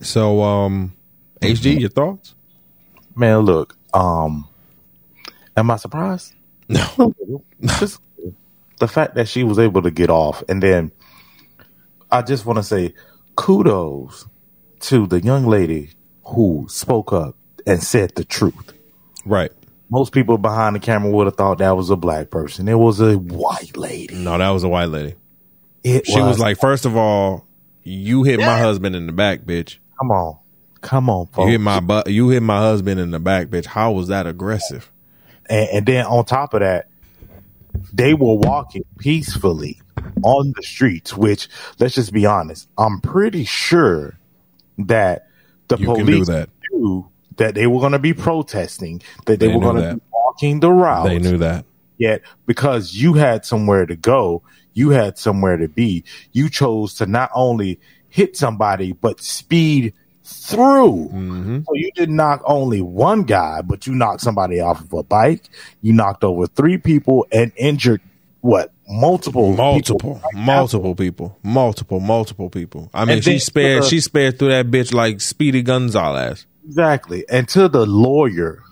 So, 0.01 0.43
um, 0.43 0.97
HD, 1.41 1.81
your 1.81 1.91
thoughts? 1.91 2.35
Man, 3.15 3.41
look, 3.41 3.77
um, 3.93 4.49
am 5.57 5.71
I 5.71 5.77
surprised? 5.77 6.35
No. 6.69 7.15
Just 7.61 8.01
the 8.79 8.89
fact 8.89 9.15
that 9.15 9.29
she 9.29 9.45
was 9.45 9.59
able 9.59 9.83
to 9.83 9.91
get 9.91 10.11
off, 10.11 10.43
and 10.49 10.63
then 10.63 10.93
I 12.11 12.23
just 12.23 12.47
want 12.47 12.59
to 12.59 12.63
say 12.63 12.95
kudos 13.37 14.27
to 14.81 15.07
the 15.07 15.21
young 15.21 15.47
lady 15.47 15.91
who 16.25 16.67
spoke 16.69 17.13
up 17.13 17.37
and 17.67 17.83
said 17.83 18.13
the 18.17 18.25
truth. 18.25 18.73
Right. 19.25 19.53
Most 19.91 20.13
people 20.13 20.39
behind 20.39 20.77
the 20.77 20.81
camera 20.81 21.11
would 21.11 21.27
have 21.27 21.37
thought 21.37 21.59
that 21.59 21.77
was 21.77 21.91
a 21.91 21.97
black 21.97 22.31
person. 22.31 22.69
It 22.69 22.79
was 22.79 23.01
a 23.01 23.19
white 23.19 23.77
lady. 23.77 24.15
No, 24.15 24.39
that 24.39 24.51
was 24.51 24.63
a 24.63 24.69
white 24.69 24.89
lady. 24.89 25.15
It 25.83 26.07
She 26.07 26.21
was 26.21 26.39
like, 26.39 26.59
first 26.59 26.85
of 26.85 26.97
all, 26.97 27.47
you 27.83 28.23
hit 28.25 28.41
my 28.41 28.59
husband 28.59 28.95
in 28.97 29.07
the 29.07 29.13
back, 29.13 29.41
bitch. 29.43 29.79
"Come 29.99 30.11
on, 30.11 30.39
come 30.81 31.11
on, 31.11 31.27
folks. 31.27 31.47
You 31.47 31.53
hit 31.53 31.61
my 31.61 31.81
butt. 31.81 32.09
You 32.11 32.29
hit 32.31 32.43
my 32.43 32.59
husband 32.59 33.01
in 33.01 33.11
the 33.11 33.21
back, 33.21 33.49
bitch. 33.49 33.67
How 33.67 33.93
was 33.93 34.09
that 34.09 34.27
aggressive? 34.27 34.91
and, 35.49 35.69
and 35.71 35.87
then 35.87 36.05
on 36.07 36.25
top 36.25 36.55
of 36.55 36.61
that, 36.61 36.89
they 37.93 38.15
were 38.15 38.35
walking 38.37 38.85
peacefully 38.99 39.81
on 40.23 40.53
the 40.57 40.63
streets. 40.63 41.17
Which, 41.17 41.49
let's 41.79 41.95
just 41.95 42.13
be 42.13 42.27
honest, 42.27 42.69
I'm 42.79 43.01
pretty 43.01 43.45
sure 43.45 44.19
that 44.79 45.27
the 45.69 45.77
You 45.79 45.87
police 45.87 46.27
do 46.27 46.33
that. 46.33 46.49
knew 46.73 47.09
that 47.37 47.55
they 47.55 47.67
were 47.67 47.81
going 47.81 47.93
to 47.93 47.99
be 47.99 48.13
protesting, 48.13 49.03
that 49.27 49.41
they, 49.41 49.47
They 49.47 49.55
were 49.55 49.61
going 49.61 49.77
to 49.77 49.95
be 49.95 50.01
walking 50.13 50.61
the 50.61 50.71
route. 50.71 51.07
They 51.07 51.19
knew 51.19 51.39
that. 51.39 51.65
Yet, 51.99 52.23
because 52.47 52.95
you 52.95 53.13
had 53.15 53.45
somewhere 53.45 53.85
to 53.87 53.95
go, 53.97 54.43
you 54.75 54.91
had 54.91 55.19
somewhere 55.19 55.57
to 55.57 55.69
be. 55.69 56.05
You 56.33 56.49
chose 56.49 56.95
to 56.95 57.07
not 57.07 57.31
only 57.35 57.81
hit 58.09 58.37
somebody 58.37 58.93
but 58.93 59.21
speed 59.21 59.93
through. 60.25 61.09
Mm-hmm. 61.13 61.59
So 61.67 61.75
you 61.75 61.91
didn't 61.95 62.17
knock 62.17 62.43
only 62.45 62.81
one 62.81 63.25
guy, 63.25 63.63
but 63.63 63.87
you 63.87 63.95
knocked 63.95 64.21
somebody 64.21 64.61
off 64.61 64.81
of 64.81 64.93
a 64.93 65.03
bike. 65.03 65.49
You 65.83 65.93
knocked 65.93 66.25
over 66.25 66.47
three 66.47 66.79
people 66.79 67.27
and 67.33 67.53
injured 67.57 68.01
what 68.41 68.73
multiple 68.89 69.53
Multiple, 69.55 70.15
people. 70.17 70.31
multiple 70.35 70.95
people, 70.95 71.37
multiple, 71.43 72.01
multiple 72.01 72.49
people. 72.49 72.91
I 72.95 73.05
mean, 73.05 73.17
And 73.17 73.25
she 73.25 73.31
then- 73.33 73.41
spared. 73.41 73.83
uh, 73.83 73.87
she 73.87 74.01
spared 74.01 74.39
through 74.39 74.49
that 74.49 74.71
bitch 74.71 74.95
like 74.95 75.21
Speedy 75.21 75.63
Gonzalez. 75.63 76.47
Exactly. 76.67 77.25
And 77.29 77.49
to 77.49 77.69
the 77.69 77.85
lawyer, 77.87 78.63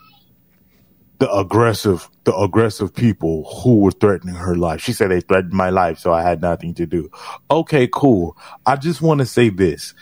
the 1.19 1.31
aggressive, 1.33 2.09
the 2.25 2.35
aggressive 2.37 2.95
people 2.95 3.45
who 3.63 3.79
were 3.81 3.91
threatening 3.91 4.35
her 4.37 4.55
life. 4.55 4.81
She 4.81 4.93
said 4.93 5.11
they 5.11 5.21
threatened 5.21 5.53
my 5.53 5.71
life, 5.71 5.99
so 5.99 6.13
I 6.13 6.23
had 6.23 6.41
nothing 6.41 6.75
to 6.75 6.87
do. 6.87 7.11
Okay, 7.51 7.89
cool. 7.93 8.37
I 8.65 8.77
just 8.77 9.03
want 9.03 9.19
to 9.21 9.27
say 9.27 9.49
this. 9.49 9.95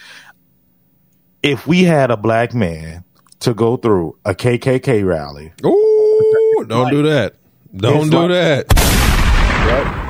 If 1.43 1.67
we 1.67 1.85
had 1.85 2.11
a 2.11 2.17
black 2.17 2.55
man 2.55 3.05
to 3.41 3.55
go 3.55 3.77
through 3.77 4.19
a 4.25 4.35
KKK 4.35 5.07
rally, 5.07 5.53
Ooh, 5.65 6.65
don't 6.69 6.91
do 6.91 7.03
that. 7.05 7.37
Don't 7.75 8.11
do 8.11 8.27
like- 8.27 8.67
that. 8.67 10.07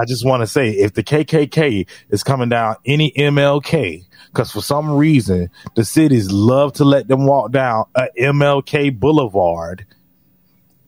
I 0.00 0.04
just 0.04 0.24
want 0.24 0.42
to 0.42 0.46
say 0.46 0.70
if 0.70 0.94
the 0.94 1.02
KKK 1.02 1.88
is 2.10 2.22
coming 2.22 2.48
down 2.48 2.76
any 2.86 3.10
MLK, 3.16 4.04
because 4.28 4.52
for 4.52 4.60
some 4.60 4.88
reason 4.92 5.50
the 5.74 5.84
cities 5.84 6.30
love 6.30 6.74
to 6.74 6.84
let 6.84 7.08
them 7.08 7.26
walk 7.26 7.50
down 7.50 7.86
a 7.96 8.06
MLK 8.16 8.96
Boulevard 8.98 9.84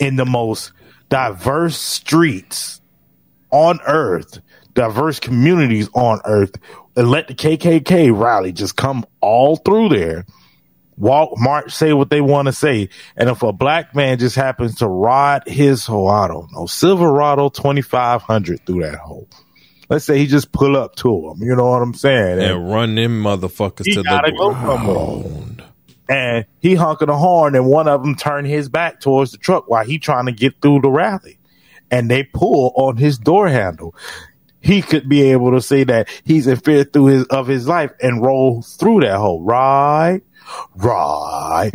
in 0.00 0.16
the 0.16 0.24
most 0.24 0.72
diverse 1.10 1.76
streets 1.76 2.80
on 3.50 3.78
earth, 3.86 4.40
diverse 4.74 5.20
communities 5.20 5.88
on 5.94 6.20
earth, 6.24 6.52
and 6.96 7.10
let 7.10 7.28
the 7.28 7.34
KKK 7.34 8.18
rally 8.18 8.52
just 8.52 8.76
come 8.76 9.04
all 9.20 9.56
through 9.56 9.90
there. 9.90 10.24
Walk, 10.96 11.38
march, 11.38 11.72
say 11.72 11.92
what 11.92 12.10
they 12.10 12.20
want 12.20 12.46
to 12.46 12.52
say. 12.52 12.90
And 13.16 13.30
if 13.30 13.42
a 13.42 13.52
black 13.52 13.94
man 13.94 14.18
just 14.18 14.36
happens 14.36 14.76
to 14.76 14.88
ride 14.88 15.46
his, 15.46 15.88
oh, 15.88 16.06
I 16.06 16.28
don't 16.28 16.52
know, 16.52 16.66
Silverado 16.66 17.48
2500 17.48 18.66
through 18.66 18.82
that 18.82 18.98
hole. 18.98 19.28
Let's 19.88 20.04
say 20.04 20.18
he 20.18 20.26
just 20.26 20.52
pull 20.52 20.76
up 20.76 20.94
to 20.96 21.30
him. 21.30 21.42
You 21.42 21.56
know 21.56 21.70
what 21.70 21.82
I'm 21.82 21.94
saying? 21.94 22.38
And, 22.38 22.42
And 22.42 22.70
run 22.70 22.94
them 22.94 23.22
motherfuckers 23.22 23.86
He 23.86 23.94
to 23.94 24.02
the 24.02 24.32
go 24.36 24.50
ground. 24.50 25.49
And 26.10 26.44
he 26.58 26.74
honking 26.74 27.08
a 27.08 27.16
horn 27.16 27.54
and 27.54 27.66
one 27.66 27.86
of 27.86 28.02
them 28.02 28.16
turned 28.16 28.48
his 28.48 28.68
back 28.68 29.00
towards 29.00 29.30
the 29.30 29.38
truck 29.38 29.70
while 29.70 29.84
he 29.86 29.98
trying 29.98 30.26
to 30.26 30.32
get 30.32 30.60
through 30.60 30.80
the 30.80 30.90
rally. 30.90 31.38
And 31.88 32.10
they 32.10 32.24
pull 32.24 32.72
on 32.74 32.96
his 32.96 33.16
door 33.16 33.48
handle. 33.48 33.94
He 34.60 34.82
could 34.82 35.08
be 35.08 35.22
able 35.30 35.52
to 35.52 35.60
say 35.60 35.84
that 35.84 36.08
he's 36.24 36.48
in 36.48 36.56
fear 36.56 36.84
through 36.84 37.06
his 37.06 37.24
of 37.26 37.46
his 37.46 37.66
life 37.66 37.92
and 38.02 38.22
roll 38.22 38.62
through 38.62 39.00
that 39.00 39.16
hole. 39.16 39.42
Right, 39.42 40.20
right, 40.76 41.70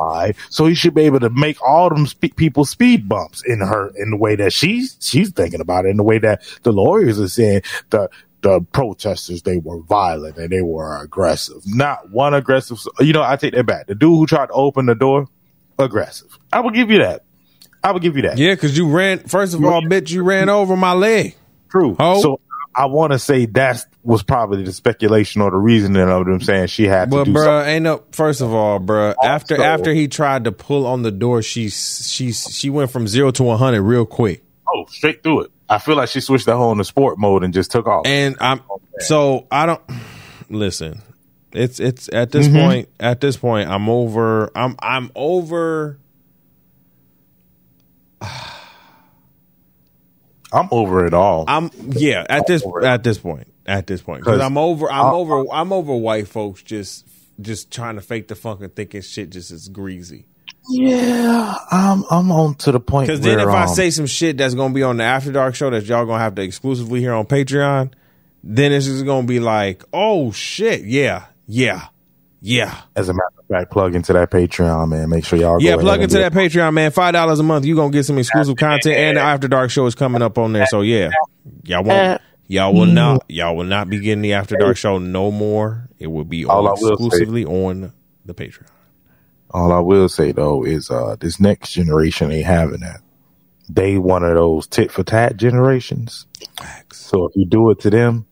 right. 0.00 0.34
So 0.50 0.66
he 0.66 0.74
should 0.74 0.94
be 0.94 1.02
able 1.02 1.20
to 1.20 1.30
make 1.30 1.62
all 1.62 1.90
them 1.90 2.06
spe- 2.06 2.34
people 2.36 2.64
speed 2.64 3.08
bumps 3.08 3.44
in 3.46 3.60
her 3.60 3.92
in 3.96 4.10
the 4.10 4.16
way 4.16 4.34
that 4.36 4.52
she's 4.52 4.96
she's 5.00 5.30
thinking 5.30 5.60
about 5.60 5.84
it, 5.84 5.90
in 5.90 5.96
the 5.96 6.02
way 6.02 6.18
that 6.18 6.42
the 6.62 6.72
lawyers 6.72 7.20
are 7.20 7.28
saying 7.28 7.62
the 7.90 8.08
the 8.42 8.60
protesters 8.72 9.42
they 9.42 9.58
were 9.58 9.80
violent 9.82 10.36
and 10.36 10.50
they 10.50 10.62
were 10.62 11.00
aggressive. 11.02 11.62
Not 11.66 12.10
one 12.10 12.34
aggressive. 12.34 12.78
You 13.00 13.12
know, 13.12 13.22
I 13.22 13.36
take 13.36 13.54
that 13.54 13.66
back. 13.66 13.86
The 13.86 13.94
dude 13.94 14.16
who 14.16 14.26
tried 14.26 14.46
to 14.46 14.52
open 14.52 14.86
the 14.86 14.94
door, 14.94 15.26
aggressive. 15.78 16.38
I 16.52 16.60
will 16.60 16.70
give 16.70 16.90
you 16.90 16.98
that. 16.98 17.24
I 17.82 17.92
will 17.92 18.00
give 18.00 18.16
you 18.16 18.22
that. 18.22 18.38
Yeah, 18.38 18.54
because 18.54 18.76
you 18.76 18.88
ran. 18.88 19.20
First 19.20 19.54
of 19.54 19.64
all, 19.64 19.82
bitch, 19.82 20.10
you 20.10 20.22
ran 20.22 20.48
over 20.48 20.76
my 20.76 20.92
leg. 20.92 21.36
True. 21.70 21.96
Ho. 21.98 22.20
So 22.20 22.40
I 22.74 22.86
want 22.86 23.12
to 23.12 23.18
say 23.18 23.46
that 23.46 23.84
was 24.02 24.22
probably 24.22 24.62
the 24.62 24.72
speculation 24.72 25.42
or 25.42 25.50
the 25.50 25.56
reasoning 25.56 26.08
of 26.08 26.26
them 26.26 26.40
saying 26.40 26.68
she 26.68 26.84
had 26.84 27.10
to 27.10 27.16
But 27.16 27.24
do 27.24 27.32
bruh, 27.32 27.66
ain't 27.66 27.82
no. 27.82 28.02
First 28.12 28.40
of 28.40 28.52
all, 28.54 28.78
bruh, 28.80 29.14
after 29.22 29.60
after 29.62 29.92
he 29.92 30.08
tried 30.08 30.44
to 30.44 30.52
pull 30.52 30.86
on 30.86 31.02
the 31.02 31.10
door, 31.10 31.42
she 31.42 31.70
she 31.70 32.32
she 32.32 32.70
went 32.70 32.90
from 32.90 33.06
zero 33.08 33.30
to 33.32 33.42
one 33.42 33.58
hundred 33.58 33.82
real 33.82 34.06
quick. 34.06 34.44
Oh, 34.72 34.86
straight 34.86 35.22
through 35.22 35.42
it. 35.42 35.50
I 35.68 35.78
feel 35.78 35.96
like 35.96 36.08
she 36.08 36.20
switched 36.20 36.46
that 36.46 36.56
whole 36.56 36.72
into 36.72 36.84
sport 36.84 37.18
mode 37.18 37.44
and 37.44 37.52
just 37.52 37.70
took 37.70 37.86
off. 37.86 38.06
And 38.06 38.36
I'm 38.40 38.62
so 39.00 39.46
I 39.50 39.66
don't 39.66 39.82
listen. 40.48 41.02
It's 41.52 41.78
it's 41.80 42.08
at 42.12 42.30
Mm-hmm. 42.30 42.38
this 42.38 42.48
point. 42.48 42.88
At 43.00 43.20
this 43.20 43.36
point, 43.36 43.68
I'm 43.70 43.88
over. 43.88 44.50
I'm 44.54 44.76
I'm 44.80 45.10
over. 45.14 45.98
I'm 50.52 50.68
over 50.70 51.04
it 51.06 51.12
all. 51.14 51.44
I'm 51.46 51.70
yeah. 51.90 52.24
At 52.28 52.46
this 52.46 52.64
at 52.82 53.02
this 53.04 53.18
point. 53.18 53.52
At 53.66 53.86
this 53.86 54.00
point, 54.00 54.24
because 54.24 54.40
I'm 54.40 54.56
over. 54.56 54.90
I'm 54.90 55.06
I- 55.06 55.10
over. 55.10 55.44
I'm 55.52 55.72
over 55.72 55.94
white 55.94 56.26
folks 56.28 56.62
just 56.62 57.06
just 57.40 57.70
trying 57.70 57.96
to 57.96 58.00
fake 58.00 58.28
the 58.28 58.34
funk 58.34 58.62
and 58.62 58.74
thinking 58.74 59.02
shit 59.02 59.30
just 59.30 59.50
is 59.50 59.68
greasy. 59.68 60.26
Yeah, 60.68 61.54
I'm 61.70 62.04
I'm 62.10 62.30
on 62.30 62.54
to 62.56 62.72
the 62.72 62.80
point. 62.80 63.06
Because 63.06 63.20
then 63.20 63.36
where, 63.38 63.48
if 63.48 63.54
I 63.54 63.62
um, 63.62 63.68
say 63.68 63.90
some 63.90 64.06
shit 64.06 64.36
that's 64.36 64.54
gonna 64.54 64.74
be 64.74 64.82
on 64.82 64.96
the 64.98 65.04
After 65.04 65.32
Dark 65.32 65.54
show 65.54 65.70
that 65.70 65.84
y'all 65.86 66.06
gonna 66.06 66.18
have 66.22 66.34
to 66.36 66.42
exclusively 66.42 67.00
hear 67.00 67.12
on 67.14 67.26
Patreon, 67.26 67.92
then 68.44 68.72
it's 68.72 68.86
just 68.86 69.04
gonna 69.06 69.26
be 69.26 69.40
like, 69.40 69.84
oh 69.92 70.30
shit, 70.32 70.84
yeah, 70.84 71.26
yeah, 71.46 71.86
Yeah. 72.40 72.80
As 72.94 73.08
a 73.08 73.12
matter 73.14 73.24
of 73.38 73.46
fact, 73.46 73.70
plug 73.72 73.94
into 73.94 74.12
that 74.12 74.30
Patreon, 74.30 74.88
man. 74.90 75.08
Make 75.08 75.24
sure 75.24 75.38
y'all 75.38 75.60
Yeah, 75.60 75.76
go 75.76 75.80
plug 75.82 76.00
ahead 76.00 76.02
into 76.04 76.16
do 76.16 76.20
that 76.22 76.32
Patreon, 76.32 76.74
man. 76.74 76.90
Five 76.90 77.14
dollars 77.14 77.40
a 77.40 77.42
month. 77.42 77.64
You 77.64 77.74
gonna 77.74 77.90
get 77.90 78.04
some 78.04 78.18
exclusive 78.18 78.56
content 78.56 78.96
and 78.96 79.16
the 79.16 79.20
After 79.22 79.48
Dark 79.48 79.70
show 79.70 79.86
is 79.86 79.94
coming 79.94 80.22
up 80.22 80.36
on 80.38 80.52
there. 80.52 80.66
So 80.66 80.82
yeah. 80.82 81.10
Y'all 81.64 81.82
won't 81.82 82.20
y'all 82.46 82.72
will 82.74 82.86
not 82.86 83.24
y'all 83.28 83.56
will 83.56 83.64
not 83.64 83.88
be 83.88 84.00
getting 84.00 84.22
the 84.22 84.34
After 84.34 84.56
Dark 84.56 84.76
show 84.76 84.98
no 84.98 85.30
more. 85.30 85.88
It 85.98 86.06
will 86.08 86.24
be 86.24 86.44
All 86.44 86.66
on 86.66 86.76
I 86.76 86.80
will 86.80 86.96
say- 86.96 87.04
exclusively 87.04 87.44
on 87.44 87.92
the 88.26 88.34
Patreon. 88.34 88.66
All 89.50 89.72
I 89.72 89.80
will 89.80 90.08
say 90.08 90.32
though 90.32 90.64
is 90.64 90.90
uh 90.90 91.16
this 91.18 91.40
next 91.40 91.72
generation 91.72 92.30
ain't 92.30 92.46
having 92.46 92.80
that. 92.80 93.00
They 93.68 93.98
one 93.98 94.24
of 94.24 94.34
those 94.34 94.66
tit 94.66 94.90
for 94.90 95.02
tat 95.02 95.36
generations. 95.36 96.26
So 96.92 97.26
if 97.26 97.36
you 97.36 97.44
do 97.44 97.70
it 97.70 97.80
to 97.80 97.90
them, 97.90 98.26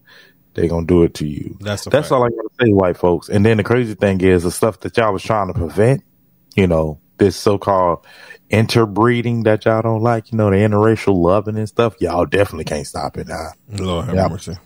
they 0.54 0.68
gonna 0.68 0.86
do 0.86 1.02
it 1.02 1.14
to 1.14 1.26
you. 1.26 1.56
That's 1.60 1.84
That's 1.84 2.08
fact. 2.08 2.12
all 2.12 2.24
I 2.24 2.28
gotta 2.28 2.48
say, 2.60 2.72
white 2.72 2.96
folks. 2.96 3.28
And 3.28 3.44
then 3.44 3.58
the 3.58 3.64
crazy 3.64 3.94
thing 3.94 4.20
is 4.20 4.42
the 4.42 4.50
stuff 4.50 4.80
that 4.80 4.96
y'all 4.96 5.12
was 5.12 5.22
trying 5.22 5.48
to 5.48 5.54
prevent, 5.54 6.02
you 6.54 6.66
know, 6.66 6.98
this 7.18 7.36
so 7.36 7.58
called 7.58 8.06
interbreeding 8.50 9.42
that 9.44 9.64
y'all 9.64 9.82
don't 9.82 10.02
like, 10.02 10.32
you 10.32 10.38
know, 10.38 10.50
the 10.50 10.56
interracial 10.56 11.14
loving 11.14 11.56
and 11.56 11.68
stuff, 11.68 11.94
y'all 12.00 12.26
definitely 12.26 12.64
can't 12.64 12.86
stop 12.86 13.16
it 13.18 13.28
now. 13.28 13.50
Lord 13.68 14.06
have 14.06 14.30
mercy. 14.30 14.56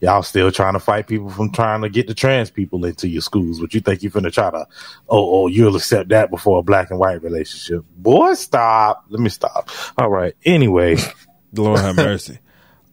Y'all 0.00 0.22
still 0.22 0.52
trying 0.52 0.74
to 0.74 0.78
fight 0.80 1.06
people 1.06 1.30
from 1.30 1.50
trying 1.52 1.80
to 1.80 1.88
get 1.88 2.06
the 2.06 2.12
trans 2.14 2.50
people 2.50 2.84
into 2.84 3.08
your 3.08 3.22
schools, 3.22 3.58
but 3.60 3.72
you 3.72 3.80
think 3.80 4.02
you're 4.02 4.10
gonna 4.12 4.30
try 4.30 4.50
to, 4.50 4.66
oh, 5.08 5.44
oh, 5.44 5.46
you'll 5.46 5.74
accept 5.74 6.10
that 6.10 6.30
before 6.30 6.58
a 6.58 6.62
black 6.62 6.90
and 6.90 6.98
white 6.98 7.22
relationship. 7.22 7.82
Boy, 7.96 8.34
stop. 8.34 9.04
Let 9.08 9.20
me 9.20 9.30
stop. 9.30 9.70
All 9.96 10.10
right. 10.10 10.34
Anyway, 10.44 10.96
Lord 11.54 11.80
have 11.80 11.96
mercy. 11.96 12.38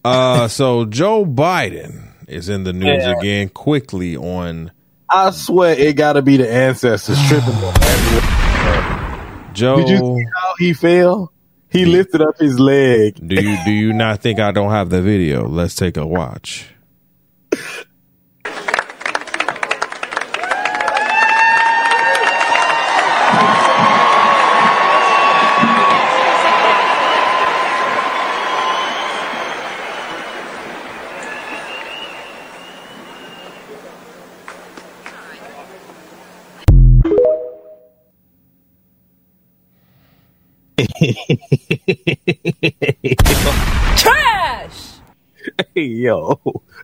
Uh 0.05 0.47
so 0.47 0.85
Joe 0.85 1.25
Biden 1.25 2.09
is 2.27 2.47
in 2.49 2.63
the 2.63 2.73
news 2.73 3.03
Yeah. 3.03 3.17
again 3.17 3.49
quickly 3.49 4.15
on 4.17 4.71
I 5.09 5.31
swear 5.31 5.77
it 5.77 5.95
gotta 5.95 6.21
be 6.21 6.37
the 6.37 6.49
ancestors 6.51 7.17
tripping 7.27 7.53
on 7.53 7.73
that. 7.73 9.51
Joe 9.53 9.77
Did 9.77 9.89
you 9.89 9.97
see 9.97 10.25
how 10.41 10.53
he 10.57 10.73
fell? 10.73 11.31
He 11.69 11.85
lifted 11.85 12.21
up 12.21 12.37
his 12.39 12.59
leg. 12.59 13.15
Do 13.27 13.35
you 13.35 13.57
do 13.65 13.71
you 13.71 13.93
not 13.93 14.21
think 14.21 14.39
I 14.39 14.51
don't 14.51 14.71
have 14.71 14.89
the 14.89 15.01
video? 15.01 15.47
Let's 15.47 15.75
take 15.75 15.97
a 15.97 16.05
watch. 16.05 16.67
Trash! 43.97 44.93
Hey 45.75 45.83
yo, 45.83 46.39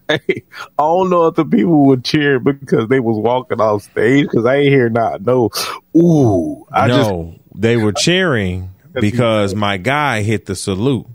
hey, 0.08 0.44
I 0.78 0.84
don't 0.84 1.10
know 1.10 1.28
if 1.28 1.36
the 1.36 1.46
people 1.46 1.86
would 1.88 2.04
cheer 2.04 2.40
because 2.40 2.88
they 2.88 3.00
was 3.00 3.18
walking 3.18 3.62
off 3.62 3.84
stage 3.84 4.26
because 4.26 4.46
I 4.46 4.58
ain't 4.58 4.70
hear 4.70 4.90
not 4.90 5.22
no. 5.22 5.50
Ooh, 5.96 6.68
I 6.72 6.88
just 6.88 7.10
no, 7.10 7.36
they 7.56 7.78
were 7.78 7.94
cheering 7.94 8.72
because 8.94 9.56
my 9.56 9.78
guy 9.78 10.22
hit 10.22 10.46
the 10.46 10.56
salute 10.56 11.08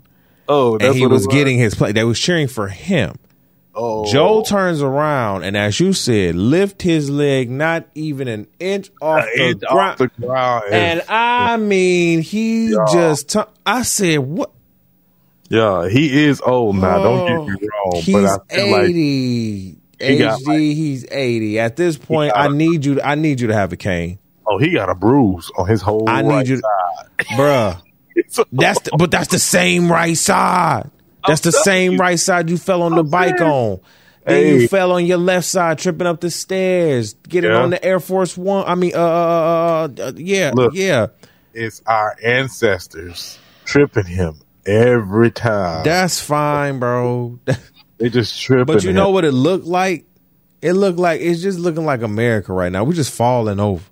oh, 0.47 0.77
and 0.77 0.95
he 0.95 1.01
what 1.01 1.11
it 1.11 1.13
was 1.13 1.27
getting 1.27 1.57
his 1.57 1.75
play. 1.75 1.91
They 1.91 2.03
was 2.03 2.19
cheering 2.19 2.47
for 2.47 2.67
him. 2.67 3.15
Oh, 3.77 4.05
Joe 4.11 4.41
turns 4.41 4.81
around 4.81 5.43
and, 5.43 5.57
as 5.57 5.79
you 5.81 5.91
said, 5.91 6.35
lift 6.35 6.81
his 6.81 7.09
leg 7.09 7.49
not 7.49 7.85
even 7.93 8.27
an 8.29 8.47
inch 8.59 8.89
off 9.01 9.25
the 9.35 9.49
It's 9.49 9.63
ground. 9.65 9.91
off 9.91 9.97
the 9.97 10.07
ground, 10.25 10.63
and 10.71 11.01
I 11.09 11.57
mean, 11.57 12.21
he 12.21 12.69
Yeah. 12.69 12.77
just. 12.93 13.29
tu- 13.29 13.47
I 13.65 13.81
said, 13.81 14.19
"What? 14.19 14.51
yeah, 15.49 15.87
he 15.89 16.25
is 16.25 16.41
old 16.45 16.77
now. 16.77 17.03
don't 17.03 17.27
get 17.47 17.61
me 17.61 17.67
oh, 17.67 17.67
wrong, 17.67 17.91
Oh, 17.95 18.01
He's 18.01 18.15
but 18.15 18.25
I 18.25 18.55
feel 18.55 18.71
like 18.71 18.83
eighty. 18.89 19.77
he 19.99 20.17
got, 20.17 20.39
HD, 20.41 20.73
he's 20.73 21.05
eighty. 21.11 21.59
At 21.59 21.75
this 21.75 21.97
point, 21.97 22.33
got 22.33 22.39
I 22.41 22.45
a- 22.45 22.49
need 22.55 22.85
you. 22.85 22.95
To, 22.95 23.05
I 23.07 23.15
need 23.15 23.39
you 23.41 23.47
to 23.47 23.53
have 23.53 23.73
a 23.73 23.77
cane, 23.77 24.19
oh, 24.47 24.57
he 24.57 24.71
got 24.71 24.89
a 24.89 24.95
bruise 24.95 25.51
on 25.57 25.67
his 25.67 25.81
whole. 25.81 26.09
I 26.09 26.21
need 26.21 26.29
right 26.29 26.47
you 26.47 26.55
to- 26.55 26.61
side. 26.61 27.25
bruh. 27.37 27.81
That's 28.53 28.79
the, 28.81 28.91
but 28.97 29.11
that's 29.11 29.27
the 29.27 29.39
same 29.39 29.91
right 29.91 30.15
side. 30.17 30.89
That's 31.27 31.41
the 31.41 31.51
same 31.51 31.93
you. 31.93 31.97
right 31.97 32.19
side 32.19 32.49
you 32.49 32.57
fell 32.57 32.81
on 32.83 32.95
the 32.95 33.03
bike 33.03 33.39
saying. 33.39 33.51
on. 33.51 33.79
Then 34.25 34.43
Hey. 34.43 34.61
you 34.61 34.67
fell 34.67 34.91
on 34.93 35.05
your 35.05 35.17
left 35.19 35.45
side, 35.45 35.77
tripping 35.77 36.07
up 36.07 36.19
the 36.19 36.31
stairs, 36.31 37.13
getting 37.29 37.51
Yeah. 37.51 37.61
on 37.61 37.69
the 37.69 37.83
Air 37.85 37.99
Force 37.99 38.35
One. 38.37 38.65
I 38.67 38.73
mean, 38.75 38.91
uh, 38.95 38.99
uh, 38.99 39.87
uh, 39.99 40.01
uh, 40.01 40.11
yeah, 40.15 40.51
Look. 40.55 40.73
yeah. 40.73 41.07
It's 41.53 41.81
our 41.85 42.15
ancestors 42.23 43.37
tripping 43.65 44.05
him 44.07 44.39
every 44.65 45.29
time. 45.31 45.83
That's 45.83 46.19
fine, 46.19 46.79
bro. 46.79 47.39
they 47.97 48.09
just 48.09 48.41
tripping. 48.41 48.65
But 48.65 48.83
you 48.83 48.89
him. 48.89 48.95
know 48.95 49.11
what 49.11 49.25
it 49.25 49.31
looked 49.31 49.65
like? 49.65 50.05
It 50.61 50.73
looked 50.73 50.97
like 50.97 51.21
it's 51.21 51.41
just 51.41 51.59
looking 51.59 51.85
like 51.85 52.01
America 52.01 52.51
right 52.51 52.71
now. 52.71 52.83
We're 52.83 52.93
just 52.93 53.13
falling 53.13 53.59
over. 53.59 53.83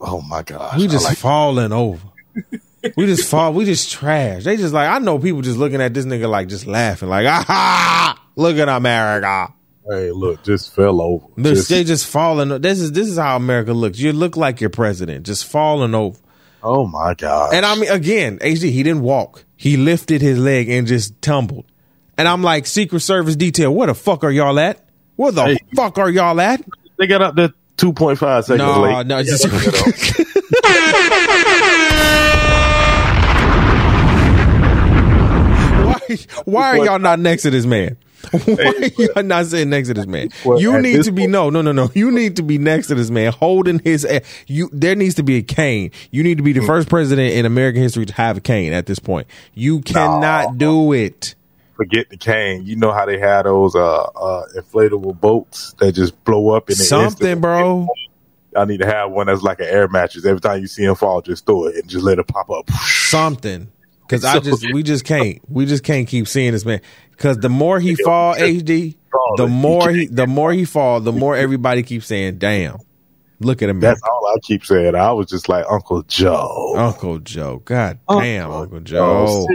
Oh 0.00 0.22
my 0.22 0.42
gosh, 0.42 0.78
We 0.78 0.86
just 0.88 1.04
like- 1.04 1.18
falling 1.18 1.72
over. 1.72 2.00
we 2.96 3.06
just 3.06 3.28
fall. 3.28 3.52
We 3.52 3.64
just 3.64 3.90
trash. 3.92 4.44
They 4.44 4.56
just 4.56 4.74
like 4.74 4.88
I 4.88 4.98
know 4.98 5.18
people 5.18 5.42
just 5.42 5.58
looking 5.58 5.80
at 5.80 5.94
this 5.94 6.04
nigga 6.04 6.28
like 6.28 6.48
just 6.48 6.66
laughing 6.66 7.08
like 7.08 7.26
ah 7.30 8.20
look 8.36 8.56
at 8.56 8.68
America. 8.68 9.52
hey, 9.88 10.10
look, 10.10 10.42
just 10.42 10.74
fell 10.74 11.00
over. 11.00 11.26
Look, 11.36 11.54
Just- 11.54 11.68
they 11.68 11.84
just 11.84 12.06
falling. 12.06 12.48
This 12.60 12.80
is 12.80 12.92
this 12.92 13.08
is 13.08 13.18
how 13.18 13.36
America 13.36 13.72
looks. 13.72 13.98
You 13.98 14.12
look 14.12 14.36
like 14.36 14.60
your 14.60 14.70
president 14.70 15.26
just 15.26 15.46
falling 15.46 15.94
over. 15.94 16.18
oh 16.62 16.86
my 16.86 17.14
god! 17.14 17.54
And 17.54 17.64
I 17.66 17.74
mean 17.76 17.90
again, 17.90 18.38
HD 18.38 18.70
he 18.70 18.82
didn't 18.82 19.02
walk. 19.02 19.44
He 19.56 19.76
lifted 19.76 20.20
his 20.22 20.38
leg 20.38 20.68
and 20.68 20.86
just 20.86 21.20
tumbled. 21.22 21.66
And 22.18 22.26
I'm 22.28 22.42
like 22.42 22.66
Secret 22.66 23.00
Service 23.00 23.36
detail. 23.36 23.74
Where 23.74 23.86
the 23.86 23.94
fuck 23.94 24.22
are 24.24 24.30
y'all 24.30 24.58
at? 24.58 24.84
Where 25.16 25.32
the 25.32 25.44
Hey. 25.44 25.58
fuck 25.74 25.98
are 25.98 26.10
y'all 26.10 26.40
at? 26.40 26.60
they 26.98 27.06
got 27.06 27.22
up 27.22 27.54
point 27.94 28.18
five 28.18 28.44
seconds 28.44 28.58
No, 28.60 28.80
late. 28.82 29.06
no. 29.06 29.22
Just, 29.24 29.44
why, 36.44 36.78
are 36.78 36.84
y'all 36.84 36.98
not 36.98 37.18
next 37.18 37.42
to 37.42 37.50
this 37.50 37.66
man? 37.66 37.96
Why 38.30 38.90
are 38.98 39.02
y'all 39.02 39.22
not 39.22 39.46
sitting 39.46 39.70
next 39.70 39.88
to 39.88 39.94
this 39.94 40.06
man? 40.06 40.30
You 40.44 40.80
need 40.80 41.04
to 41.04 41.12
be 41.12 41.26
no, 41.26 41.50
no, 41.50 41.62
no, 41.62 41.72
no. 41.72 41.90
You 41.94 42.10
need 42.10 42.36
to 42.36 42.42
be 42.42 42.58
next 42.58 42.86
to 42.88 42.94
this 42.94 43.10
man, 43.10 43.32
holding 43.32 43.78
his. 43.80 44.06
You 44.46 44.70
there 44.72 44.94
needs 44.94 45.16
to 45.16 45.22
be 45.22 45.36
a 45.36 45.42
cane. 45.42 45.90
You 46.10 46.22
need 46.22 46.38
to 46.38 46.44
be 46.44 46.52
the 46.52 46.62
first 46.62 46.88
president 46.88 47.34
in 47.34 47.46
American 47.46 47.82
history 47.82 48.06
to 48.06 48.14
have 48.14 48.36
a 48.36 48.40
cane. 48.40 48.72
At 48.72 48.86
this 48.86 48.98
point, 48.98 49.26
you 49.54 49.80
cannot 49.80 50.58
do 50.58 50.92
it. 50.92 51.34
Forget 51.76 52.10
the 52.10 52.16
cane. 52.16 52.64
You 52.64 52.76
know 52.76 52.92
how 52.92 53.06
they 53.06 53.18
had 53.18 53.42
those 53.42 53.74
uh, 53.74 54.02
uh, 54.02 54.44
inflatable 54.56 55.18
boats 55.18 55.74
that 55.78 55.92
just 55.92 56.22
blow 56.24 56.50
up 56.50 56.70
in 56.70 56.76
the 56.76 56.84
Something, 56.84 57.40
bro. 57.40 57.88
I 58.56 58.66
need 58.66 58.80
to 58.80 58.86
have 58.86 59.10
one 59.10 59.26
that's 59.26 59.42
like 59.42 59.60
an 59.60 59.66
air 59.66 59.88
mattress. 59.88 60.26
Every 60.26 60.40
time 60.40 60.60
you 60.60 60.66
see 60.66 60.84
him 60.84 60.94
fall, 60.94 61.22
just 61.22 61.46
throw 61.46 61.66
it 61.66 61.76
and 61.76 61.88
just 61.88 62.04
let 62.04 62.18
it 62.18 62.28
pop 62.28 62.50
up. 62.50 62.70
something 62.70 63.72
because 64.12 64.24
I 64.26 64.34
So- 64.34 64.40
just 64.40 64.72
we 64.72 64.82
just 64.82 65.04
can't 65.04 65.38
we 65.48 65.64
just 65.66 65.84
can't 65.84 66.06
keep 66.06 66.28
seeing 66.28 66.52
this 66.52 66.64
man. 66.64 66.80
Because 67.10 67.38
the 67.38 67.48
more 67.48 67.78
he 67.80 67.94
fall 67.94 68.34
HD 68.34 68.96
the 69.36 69.46
more 69.46 69.90
he 69.90 70.06
the 70.06 70.26
more 70.26 70.52
he 70.52 70.64
fall 70.64 71.00
the 71.00 71.12
more 71.12 71.36
everybody 71.36 71.82
keeps 71.82 72.06
saying 72.06 72.38
damn 72.38 72.78
look 73.40 73.62
at 73.62 73.68
him 73.68 73.80
That's 73.80 74.00
all 74.02 74.26
I 74.28 74.38
keep 74.42 74.64
saying. 74.64 74.94
I 74.94 75.12
was 75.12 75.26
just 75.28 75.48
like 75.48 75.64
Uncle 75.70 76.02
Joe. 76.04 76.74
Uncle 76.76 77.18
Joe. 77.20 77.60
God 77.64 77.98
damn 78.08 78.50
Uncle 78.50 78.80
Joe. 78.80 79.46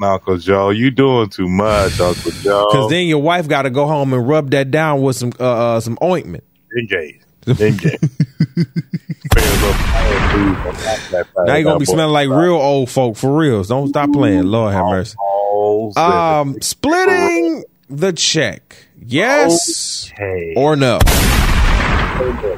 down, 0.00 0.10
Uncle 0.12 0.38
Joe. 0.38 0.70
You 0.70 0.90
doing 0.90 1.28
too 1.28 1.48
much, 1.48 2.00
Uncle 2.00 2.30
Joe. 2.42 2.66
because 2.70 2.90
then 2.90 3.06
your 3.06 3.22
wife 3.22 3.46
got 3.48 3.62
to 3.62 3.70
go 3.70 3.86
home 3.86 4.12
and 4.12 4.26
rub 4.28 4.50
that 4.52 4.70
down 4.70 5.02
with 5.02 5.16
some 5.16 5.32
uh, 5.40 5.76
uh 5.76 5.80
some 5.80 5.98
ointment. 6.02 6.44
Engage, 6.78 7.20
engage. 7.60 7.98
now 11.46 11.54
you're 11.54 11.64
gonna 11.64 11.78
be 11.78 11.84
smelling 11.84 12.12
like 12.12 12.28
real 12.28 12.54
old 12.54 12.90
folk 12.90 13.16
for 13.16 13.36
reals 13.36 13.68
don't 13.68 13.88
stop 13.88 14.12
playing 14.12 14.44
Lord 14.46 14.72
have 14.72 14.84
mercy 14.86 15.16
um 15.96 16.60
splitting 16.60 17.64
the 17.88 18.12
check 18.12 18.86
yes 19.00 20.10
Okay. 20.12 20.54
or 20.56 20.76
no 20.76 20.98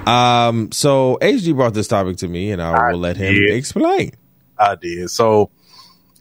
Um, 0.07 0.73
so 0.73 1.19
HD 1.21 1.55
brought 1.55 1.75
this 1.75 1.87
topic 1.87 2.17
to 2.19 2.29
me, 2.29 2.51
and 2.51 2.63
I 2.63 2.91
will 2.93 2.99
let 2.99 3.19
him 3.19 3.35
did. 3.35 3.55
explain. 3.55 4.13
I 4.59 4.75
did. 4.75 5.11
So 5.11 5.51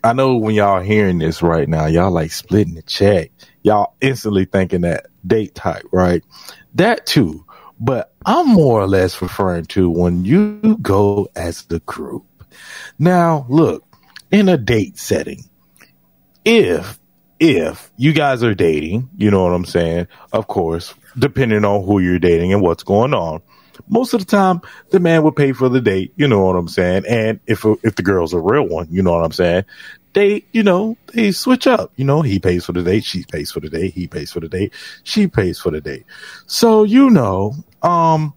I 0.03 0.11
know 0.11 0.36
when 0.36 0.53
y'all 0.55 0.82
hearing 0.82 1.20
this 1.20 1.41
right 1.41 1.67
now, 1.67 1.86
y'all 1.86 2.11
like 2.11 2.32
splitting 2.32 2.76
the 2.76 2.82
check. 2.82 3.32
Y'all 3.63 3.95
instantly 4.01 4.43
thinking 4.43 4.82
that 4.82 5.05
date 5.26 5.55
type, 5.55 5.84
right? 5.93 6.22
That 6.76 7.05
too. 7.05 7.45
But 7.80 8.14
I'm 8.26 8.48
more 8.48 8.82
or 8.82 8.88
less 8.88 9.22
referring 9.22 9.66
to 9.68 9.90
when 9.90 10.26
you 10.26 10.78
go 10.82 11.30
as 11.36 11.64
the 11.64 11.80
group. 11.80 12.26
Now, 12.98 13.46
look, 13.50 13.84
in 14.32 14.50
a 14.50 14.58
date 14.58 14.98
setting, 14.98 15.44
if 16.44 17.00
if 17.40 17.90
you 17.96 18.12
guys 18.12 18.44
are 18.44 18.54
dating, 18.54 19.10
you 19.18 19.32
know 19.32 19.44
what 19.44 19.54
I'm 19.54 19.66
saying? 19.66 20.08
Of 20.34 20.48
course, 20.48 20.94
depending 21.18 21.64
on 21.64 21.86
who 21.86 22.00
you're 22.00 22.20
dating 22.20 22.52
and 22.52 22.62
what's 22.62 22.84
going 22.84 23.14
on. 23.14 23.42
most 23.88 24.14
of 24.14 24.20
the 24.20 24.26
time 24.26 24.62
the 24.92 25.00
man 25.00 25.24
will 25.24 25.32
pay 25.32 25.54
for 25.54 25.70
the 25.70 25.82
date. 25.82 26.14
You 26.18 26.28
know 26.28 26.44
what 26.46 26.56
I'm 26.56 26.68
saying? 26.68 27.06
And 27.08 27.40
if 27.48 27.66
if 27.84 27.96
the 27.96 28.04
girl's 28.04 28.34
a 28.34 28.40
real 28.40 28.68
one, 28.68 28.88
you 28.92 29.02
know 29.02 29.14
what 29.14 29.24
I'm 29.24 29.32
saying? 29.32 29.64
They, 30.14 30.45
you 30.51 30.64
know, 30.64 30.97
they 31.14 31.32
switch 31.32 31.68
up. 31.68 31.91
You 31.95 32.05
know, 32.05 32.22
he 32.22 32.39
pays 32.39 32.66
for 32.66 32.74
the 32.74 32.82
date, 32.82 33.03
she 33.03 33.24
pays 33.24 33.51
for 33.51 33.60
the 33.60 33.70
date, 33.70 33.93
he 33.93 34.07
pays 34.07 34.32
for 34.32 34.39
the 34.39 34.49
date, 34.49 34.74
she 35.03 35.28
pays 35.28 35.60
for 35.60 35.72
the 35.72 35.82
date. 35.82 36.05
So 36.47 36.84
you 36.84 37.10
know, 37.10 37.53
um, 37.84 38.34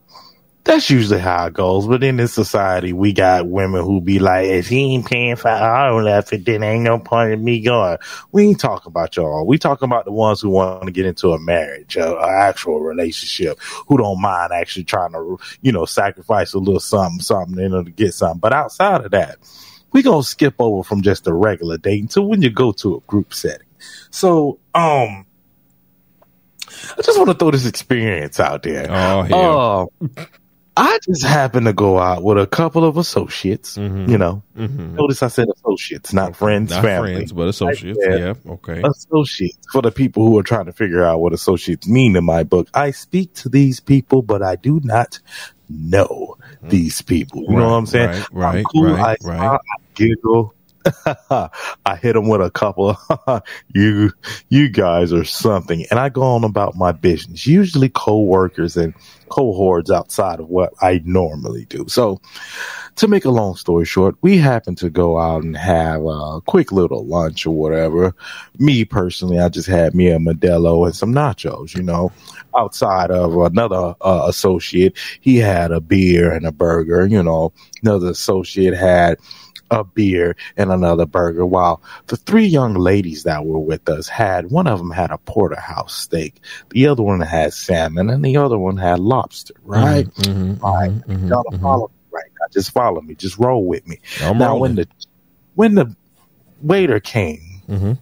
that's 0.65 0.91
usually 0.91 1.19
how 1.19 1.47
it 1.47 1.55
goes. 1.55 1.87
But 1.87 2.05
in 2.05 2.17
this 2.17 2.33
society, 2.33 2.93
we 2.93 3.13
got 3.13 3.49
women 3.49 3.83
who 3.83 4.01
be 4.01 4.19
like, 4.19 4.47
if 4.47 4.69
he 4.69 4.95
ain't 4.95 5.07
paying 5.07 5.37
for 5.37 5.49
our 5.49 6.09
outfit, 6.09 6.45
then 6.45 6.63
ain't 6.63 6.85
no 6.85 6.99
point 6.99 7.33
in 7.33 7.43
me 7.43 7.61
going. 7.61 7.99
We 8.31 8.45
ain't 8.45 8.61
talking 8.61 8.91
about 8.91 9.17
y'all. 9.17 9.47
We 9.47 9.59
talking 9.59 9.87
about 9.87 10.05
the 10.05 10.13
ones 10.13 10.41
who 10.41 10.51
want 10.51 10.85
to 10.85 10.93
get 10.93 11.07
into 11.07 11.33
a 11.33 11.41
marriage, 11.41 11.97
a 11.97 12.17
actual 12.21 12.81
relationship, 12.81 13.61
who 13.89 13.99
don't 13.99 14.21
mind 14.21 14.53
actually 14.53 14.85
trying 14.85 15.13
to, 15.13 15.39
you 15.63 15.73
know, 15.73 15.85
sacrifice 15.85 16.55
a 16.55 16.59
little 16.59 16.81
something, 16.81 17.21
something 17.21 17.59
in 17.59 17.73
order 17.73 17.91
to 17.91 17.91
get 17.91 18.15
something. 18.15 18.41
But 18.41 18.53
outside 18.53 19.05
of 19.05 19.11
that, 19.11 19.39
we 19.93 20.03
gonna 20.03 20.23
skip 20.23 20.55
over 20.59 20.83
from 20.83 21.03
just 21.03 21.27
a 21.27 21.33
regular 21.33 21.79
date 21.79 22.03
until 22.03 22.27
when 22.27 22.43
you 22.43 22.51
go 22.51 22.73
to 22.73 22.97
a 22.97 23.01
group 23.01 23.33
setting. 23.35 23.67
So, 24.11 24.59
um, 24.75 25.27
I 26.97 27.03
just 27.03 27.19
want 27.19 27.31
to 27.31 27.35
throw 27.35 27.51
this 27.51 27.67
experience 27.67 28.41
out 28.41 28.63
there. 28.63 28.87
Oh, 28.91 29.23
hell. 29.23 29.93
Uh, 30.01 30.07
I 30.75 30.99
just 31.05 31.23
happened 31.23 31.67
to 31.67 31.75
go 31.75 31.99
out 31.99 32.23
with 32.23 32.39
a 32.39 32.47
couple 32.47 32.85
of 32.85 32.97
associates. 32.97 33.77
Mhm. 33.77 34.09
You 34.09 34.17
know, 34.17 34.43
Mhm. 34.57 34.95
notice 34.95 35.23
I 35.23 35.29
said 35.29 35.49
associates, 35.55 36.15
not 36.15 36.35
friends, 36.35 36.71
Not 36.71 36.83
family. 36.83 37.15
friends, 37.15 37.33
but 37.33 37.47
associates. 37.49 37.99
Yeah. 38.03 38.33
Okay. 38.49 38.81
Associates 38.83 39.59
for 39.71 39.83
the 39.83 39.91
people 39.91 40.25
who 40.27 40.39
are 40.39 40.43
trying 40.43 40.65
to 40.65 40.73
figure 40.73 41.05
out 41.05 41.21
what 41.21 41.35
associates 41.35 41.87
mean 41.87 42.17
in 42.17 42.25
my 42.25 42.43
book. 42.43 42.69
I 42.73 42.91
speak 42.93 43.35
to 43.35 43.51
these 43.51 43.81
people, 43.81 44.23
but 44.23 44.43
I 44.43 44.57
do 44.57 44.81
not 44.83 45.19
know 45.69 46.37
these 46.63 47.03
people. 47.03 47.43
You 47.43 47.57
know 47.57 47.69
what 47.69 47.77
I'm 47.77 47.87
saying? 47.87 48.09
Right, 48.09 48.27
I'm 48.33 48.55
right, 48.57 48.65
cool. 48.73 48.85
right, 48.85 48.99
I 48.99 49.05
right. 49.09 49.21
smile, 49.21 49.61
I 49.61 49.82
giggle. 49.95 50.55
I 51.87 51.97
hit 52.01 52.15
them 52.15 52.29
with 52.29 52.41
a 52.41 52.51
couple. 52.51 52.97
you, 53.75 54.13
you 54.49 54.69
guys 54.69 55.13
are 55.13 55.25
something, 55.25 55.87
and 55.91 56.01
I 56.01 56.09
go 56.09 56.23
on 56.23 56.45
about 56.45 56.77
my 56.77 56.93
business. 56.93 57.47
Usually, 57.47 57.89
co-workers 57.89 58.77
and 58.77 58.95
cohorts 59.29 59.91
outside 59.91 60.41
of 60.41 60.49
what 60.49 60.73
I 60.83 61.01
normally 61.05 61.67
do. 61.67 61.87
So, 61.89 62.21
to 62.97 63.09
make 63.09 63.25
a 63.25 63.31
long 63.31 63.57
story 63.57 63.85
short, 63.85 64.17
we 64.21 64.39
happened 64.39 64.79
to 64.79 64.91
go 64.91 65.19
out 65.19 65.43
and 65.43 65.57
have 65.57 66.05
a 66.05 66.41
quick 66.43 66.73
little 66.73 67.07
lunch 67.07 67.47
or 67.47 67.55
whatever. 67.55 68.15
Me 68.59 68.85
personally, 68.85 69.39
I 69.39 69.49
just 69.49 69.69
had 69.69 69.95
me 69.95 70.09
a 70.09 70.19
Modelo 70.19 70.85
and 70.85 70.95
some 70.95 71.15
nachos. 71.15 71.75
You 71.75 71.83
know, 71.83 72.13
outside 72.57 73.11
of 73.11 73.37
another 73.37 73.95
uh, 74.01 74.25
associate, 74.27 74.97
he 75.21 75.37
had 75.37 75.71
a 75.71 75.81
beer 75.81 76.33
and 76.33 76.47
a 76.47 76.53
burger. 76.53 77.07
You 77.07 77.23
know, 77.23 77.53
another 77.83 78.09
associate 78.11 78.75
had 78.75 79.19
a 79.73 79.83
beer 79.85 80.37
and 80.57 80.71
another 80.71 81.07
burger 81.07 81.47
while 81.47 81.83
the 82.09 82.17
three 82.17 82.45
young 82.47 82.75
ladies 82.75 83.23
that 83.25 83.45
were 83.45 83.59
with 83.59 83.89
us 83.89 84.07
had 84.07 84.51
one 84.51 84.67
of 84.67 84.79
them 84.79 84.91
had 84.91 85.11
a 85.11 85.19
porterhouse 85.19 85.95
steak 85.95 86.35
the 86.71 86.87
other 86.87 87.03
one 87.03 87.21
had 87.21 87.53
salmon 87.55 88.11
and 88.11 88.25
the 88.25 88.37
other 88.37 88.59
one 88.59 88.77
had 88.77 88.99
lobster 89.01 89.55
right 89.65 90.07
Mhm, 90.17 90.63
right 90.63 90.91
mhm, 90.91 91.29
y'all 91.29 91.43
mhm. 91.51 91.61
follow 91.63 91.89
me 91.89 91.95
right 92.13 92.31
now 92.39 92.47
just 92.53 92.71
follow 92.73 93.01
me 93.01 93.15
just 93.15 93.39
roll 93.39 93.65
with 93.65 93.87
me 93.89 93.99
I'm 94.23 94.37
now 94.39 94.49
rolling. 94.51 94.61
when 94.61 94.75
the 94.77 94.89
when 95.55 95.75
the 95.75 95.97
waiter 96.61 97.01
came 97.01 97.63
Mhm. 97.69 97.99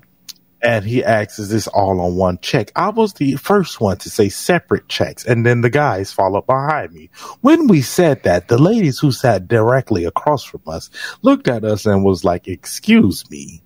And 0.63 0.85
he 0.85 1.05
asks, 1.05 1.39
"Is 1.39 1.49
this 1.49 1.67
all 1.67 2.01
on 2.01 2.17
one 2.17 2.39
check?" 2.43 2.73
I 2.77 2.91
was 2.91 3.15
the 3.15 3.37
first 3.37 3.81
one 3.81 3.99
to 3.99 4.11
say 4.11 4.29
separate 4.29 4.89
checks, 4.89 5.25
and 5.25 5.45
then 5.45 5.61
the 5.61 5.71
guys 5.71 6.13
followed 6.13 6.47
behind 6.47 6.93
me. 6.93 7.11
When 7.41 7.67
we 7.67 7.83
said 7.83 8.23
that, 8.25 8.49
the 8.49 8.59
ladies 8.59 8.99
who 8.99 9.13
sat 9.13 9.49
directly 9.49 10.05
across 10.05 10.45
from 10.45 10.63
us 10.67 10.91
looked 11.23 11.49
at 11.49 11.65
us 11.65 11.87
and 11.87 12.05
was 12.05 12.25
like, 12.25 12.49
"Excuse 12.49 13.29
me," 13.31 13.63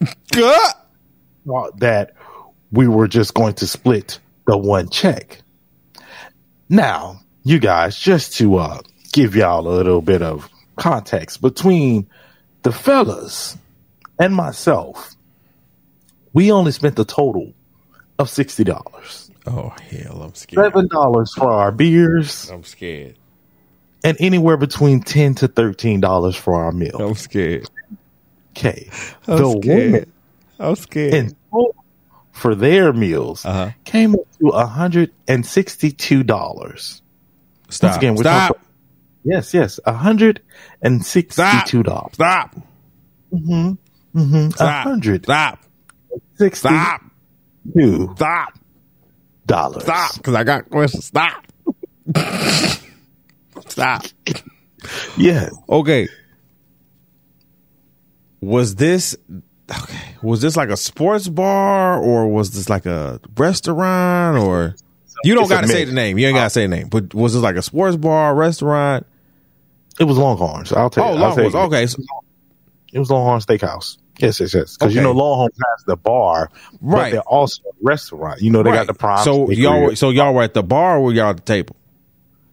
thought 0.32 1.78
that 1.78 2.14
we 2.70 2.88
were 2.88 3.08
just 3.08 3.34
going 3.34 3.54
to 3.54 3.66
split 3.66 4.18
the 4.46 4.56
one 4.56 4.88
check. 4.88 5.42
Now, 6.68 7.20
you 7.42 7.58
guys, 7.58 7.98
just 7.98 8.34
to 8.34 8.56
uh, 8.56 8.80
give 9.12 9.34
y'all 9.34 9.66
a 9.66 9.74
little 9.74 10.02
bit 10.02 10.22
of 10.22 10.48
context 10.76 11.42
between 11.42 12.08
the 12.62 12.72
fellas 12.72 13.56
and 14.18 14.34
myself, 14.34 15.09
we 16.32 16.52
only 16.52 16.72
spent 16.72 16.98
a 16.98 17.04
total 17.04 17.52
of 18.18 18.28
sixty 18.28 18.64
dollars. 18.64 19.30
Oh 19.46 19.70
hell, 19.90 20.22
I'm 20.22 20.34
scared. 20.34 20.64
Seven 20.66 20.88
dollars 20.88 21.32
for 21.34 21.50
our 21.50 21.72
beers, 21.72 22.50
I'm 22.50 22.62
scared. 22.64 23.16
and 24.04 24.16
anywhere 24.20 24.56
between 24.56 25.00
ten 25.00 25.34
to 25.36 25.48
thirteen 25.48 26.00
dollars 26.00 26.36
for 26.36 26.54
our 26.54 26.72
meal. 26.72 26.96
I'm 27.00 27.14
scared. 27.14 27.68
Okay, 28.56 28.88
I'm 29.26 29.38
the 29.38 29.60
scared. 29.62 29.92
woman 29.92 30.12
I'm 30.58 30.76
scared. 30.76 31.34
total 31.50 31.74
for 32.32 32.54
their 32.54 32.92
meals 32.92 33.44
Uh-huh. 33.44 33.70
came 33.84 34.14
up 34.14 34.20
to 34.38 34.50
hundred 34.52 35.12
and 35.28 35.44
sixty-two 35.46 36.22
dollars. 36.22 37.00
Stop. 37.70 37.96
again, 37.96 38.14
we're 38.16 38.22
Stop. 38.24 38.48
talking- 38.56 38.66
Yes, 39.22 39.52
yes, 39.54 39.78
hundred 39.86 40.40
and 40.82 41.04
sixty-two 41.04 41.82
dollars. 41.82 42.14
Stop. 42.14 42.56
Mm-hmm. 43.32 44.46
A 44.46 44.50
Stop. 44.50 44.82
hundred 44.84 45.24
Stop. 45.24 45.60
Stop. 46.54 47.02
Stop. 48.16 48.58
dollars. 49.46 49.82
Stop. 49.82 50.14
Because 50.16 50.34
I 50.34 50.44
got 50.44 50.68
questions. 50.70 51.04
Stop. 51.06 51.44
Stop. 53.68 54.02
Yes. 55.16 55.54
Okay. 55.68 56.08
Was 58.40 58.74
this 58.76 59.16
okay? 59.70 59.98
Was 60.22 60.40
this 60.40 60.56
like 60.56 60.70
a 60.70 60.76
sports 60.76 61.28
bar 61.28 62.00
or 62.00 62.28
was 62.28 62.52
this 62.52 62.68
like 62.68 62.86
a 62.86 63.20
restaurant 63.36 64.38
or 64.38 64.74
you 65.24 65.34
don't 65.34 65.48
got 65.48 65.60
to 65.60 65.68
say 65.68 65.84
the 65.84 65.92
name. 65.92 66.16
You 66.18 66.26
ain't 66.28 66.36
got 66.36 66.44
to 66.44 66.50
say 66.50 66.62
the 66.62 66.68
name. 66.68 66.88
But 66.88 67.12
was 67.14 67.34
this 67.34 67.42
like 67.42 67.56
a 67.56 67.62
sports 67.62 67.96
bar, 67.96 68.34
restaurant? 68.34 69.06
It 69.98 70.04
was 70.04 70.16
Longhorns. 70.16 70.72
I'll 70.72 70.88
tell 70.88 71.04
Oh, 71.04 71.08
you. 71.14 71.22
I'll 71.22 71.28
Longhorns. 71.28 71.54
Okay. 71.54 71.86
So- 71.86 72.02
It 72.94 72.98
was 72.98 73.10
Longhorn 73.10 73.40
Steakhouse. 73.40 73.98
Yes, 74.22 74.40
yes, 74.40 74.54
yes. 74.54 74.76
Because 74.76 74.94
you 74.94 75.00
Okay. 75.00 75.04
know 75.08 75.12
Longhorn 75.12 75.50
has 75.54 75.84
the 75.86 75.96
bar, 75.96 76.50
but 76.80 76.96
Right. 76.96 77.12
they're 77.12 77.20
also 77.22 77.62
a 77.68 77.72
restaurant. 77.82 78.40
You 78.42 78.50
know 78.50 78.62
they 78.62 78.70
right. 78.70 78.76
got 78.78 78.86
the 78.86 78.94
prime. 78.94 79.24
So 79.24 79.50
y'all, 79.50 79.94
so 79.96 80.10
y'all 80.10 80.34
were 80.34 80.42
at 80.42 80.54
the 80.54 80.62
bar 80.62 80.96
or 80.98 81.00
were 81.04 81.12
y'all 81.12 81.30
at 81.30 81.36
the 81.36 81.42
table? 81.42 81.76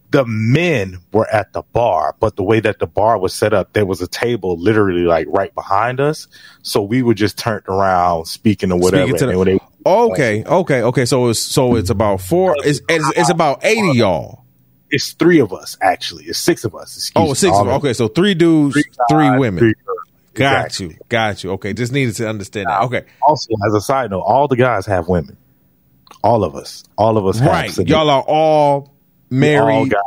the 0.09 0.24
men 0.26 0.99
were 1.11 1.28
at 1.34 1.51
the 1.51 1.61
bar, 1.74 2.15
but 2.22 2.38
the 2.38 2.43
way 2.43 2.61
that 2.61 2.80
the 2.80 2.88
bar 2.88 3.20
was 3.20 3.34
set 3.34 3.53
up, 3.53 3.74
there 3.74 3.86
was 3.86 4.01
a 4.01 4.07
table 4.07 4.55
literally 4.57 5.01
like 5.03 5.28
right 5.30 5.53
behind 5.53 5.99
us. 5.99 6.30
So 6.61 6.82
we 6.82 7.03
were 7.03 7.13
just 7.13 7.38
turned 7.38 7.63
around 7.68 8.24
speaking 8.26 8.72
or 8.72 8.78
whatever. 8.80 9.05
Speaking 9.18 9.36
to 9.36 9.43
the- 9.43 9.59
Okay, 9.86 10.45
okay, 10.45 10.82
okay. 10.82 11.03
So 11.03 11.28
it's 11.28 11.39
so 11.39 11.76
it's 11.76 11.89
about 11.89 12.22
four. 12.22 12.55
It's 12.63 12.80
it's, 12.88 13.05
it's 13.18 13.30
about 13.30 13.65
eighty 13.65 13.97
y'all. 13.97 14.45
it's 14.89 15.11
three 15.11 15.39
of 15.41 15.51
us 15.51 15.78
actually. 15.82 16.24
It's 16.24 16.39
six 16.39 16.63
of 16.63 16.74
us. 16.74 16.95
Excuse 16.95 17.43
Oh, 17.43 17.63
me. 17.65 17.72
of. 17.72 17.84
Okay, 17.84 17.91
so 17.91 18.07
three 18.07 18.34
dudes, 18.34 18.76
three 19.09 19.28
guys, 19.28 19.39
women. 19.41 19.59
three 19.59 19.74
girls. 19.86 19.97
Got 20.38 20.65
Exactly. 20.67 20.88
you, 20.88 20.95
got 21.09 21.43
you. 21.43 21.51
Okay, 21.53 21.73
just 21.73 21.91
needed 21.91 22.15
to 22.15 22.29
understand 22.29 22.67
that. 22.67 22.83
Okay, 22.83 23.03
Also, 23.21 23.49
as 23.67 23.73
a 23.73 23.81
side 23.81 24.11
note, 24.11 24.21
all 24.21 24.47
the 24.47 24.55
guys 24.55 24.85
have 24.85 25.07
women. 25.07 25.35
All 26.23 26.43
of 26.43 26.55
us. 26.55 26.83
All 26.97 27.17
of 27.17 27.25
us. 27.25 27.39
have 27.39 27.49
right. 27.51 27.77
Y'all 27.88 28.09
are 28.09 28.21
all 28.21 28.79
we 28.81 28.85
all 28.85 29.75
married, 29.75 29.91
got 29.91 30.03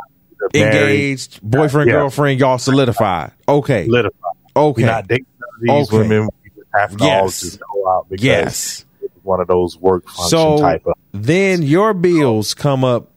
married, 0.53 0.73
engaged, 0.73 1.39
boyfriend, 1.41 1.89
Yeah. 1.89 1.95
girlfriend. 1.97 2.39
Y'all 2.39 2.57
solidified. 2.57 3.31
Okay, 3.47 3.85
solidified. 3.85 4.31
okay. 4.55 4.81
We're 4.83 4.87
not 4.87 5.07
dating 5.07 5.25
these 5.61 5.69
Okay. 5.93 5.97
women. 5.97 6.29
We 6.43 6.51
have 6.73 6.95
to 6.97 7.03
all 7.03 7.09
Yes. 7.25 7.41
just 7.41 7.59
go 7.59 7.89
out 7.89 8.07
because 8.09 8.23
Yes. 8.25 8.85
it's 9.01 9.13
one 9.23 9.39
of 9.41 9.47
those 9.47 9.77
work 9.79 10.05
function 10.07 10.29
So 10.29 10.57
type 10.59 10.83
of. 10.85 10.93
then 11.13 11.61
your 11.63 11.93
bills 11.93 12.53
come 12.53 12.83
up 12.83 13.09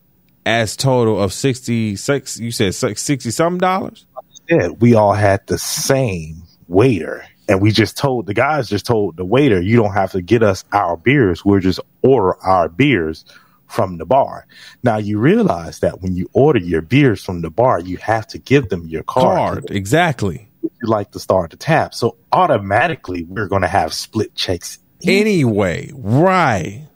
as 0.46 0.76
total 0.76 1.20
of 1.22 1.32
sixty 1.32 1.96
six. 1.96 2.38
You 2.38 2.50
said 2.50 2.74
sixty 2.74 3.30
something 3.30 3.58
dollars. 3.58 4.04
Yeah, 4.48 4.68
we 4.78 4.94
all 4.94 5.14
had 5.14 5.40
the 5.46 5.56
same 5.56 6.42
waiter, 6.68 7.24
and 7.48 7.60
we 7.60 7.70
just 7.70 7.96
told 7.96 8.26
the 8.26 8.34
guys 8.34 8.68
just 8.68 8.86
told 8.86 9.16
the 9.16 9.24
waiter, 9.24 9.60
"You 9.60 9.76
don't 9.76 9.92
have 9.92 10.12
to 10.12 10.22
get 10.22 10.42
us 10.42 10.64
our 10.72 10.96
beers. 10.96 11.44
We'll 11.44 11.60
just 11.60 11.80
order 12.02 12.36
our 12.42 12.68
beers." 12.68 13.24
From 13.66 13.96
the 13.96 14.04
bar. 14.04 14.46
Now 14.84 14.98
you 14.98 15.18
realize 15.18 15.80
that 15.80 16.00
when 16.00 16.14
you 16.14 16.28
order 16.32 16.60
your 16.60 16.82
beers 16.82 17.24
from 17.24 17.40
the 17.40 17.50
bar, 17.50 17.80
you 17.80 17.96
have 17.96 18.24
to 18.28 18.38
give 18.38 18.68
them 18.68 18.86
your 18.86 19.02
card. 19.02 19.64
Card 19.64 19.70
exactly. 19.70 20.48
You 20.62 20.70
like 20.82 21.10
to 21.12 21.18
start 21.18 21.50
the 21.50 21.56
tap. 21.56 21.92
So 21.92 22.16
automatically 22.30 23.24
we're 23.24 23.48
gonna 23.48 23.66
have 23.66 23.92
split 23.92 24.34
checks 24.36 24.78
Anyway, 25.06 25.90
right. 25.94 26.86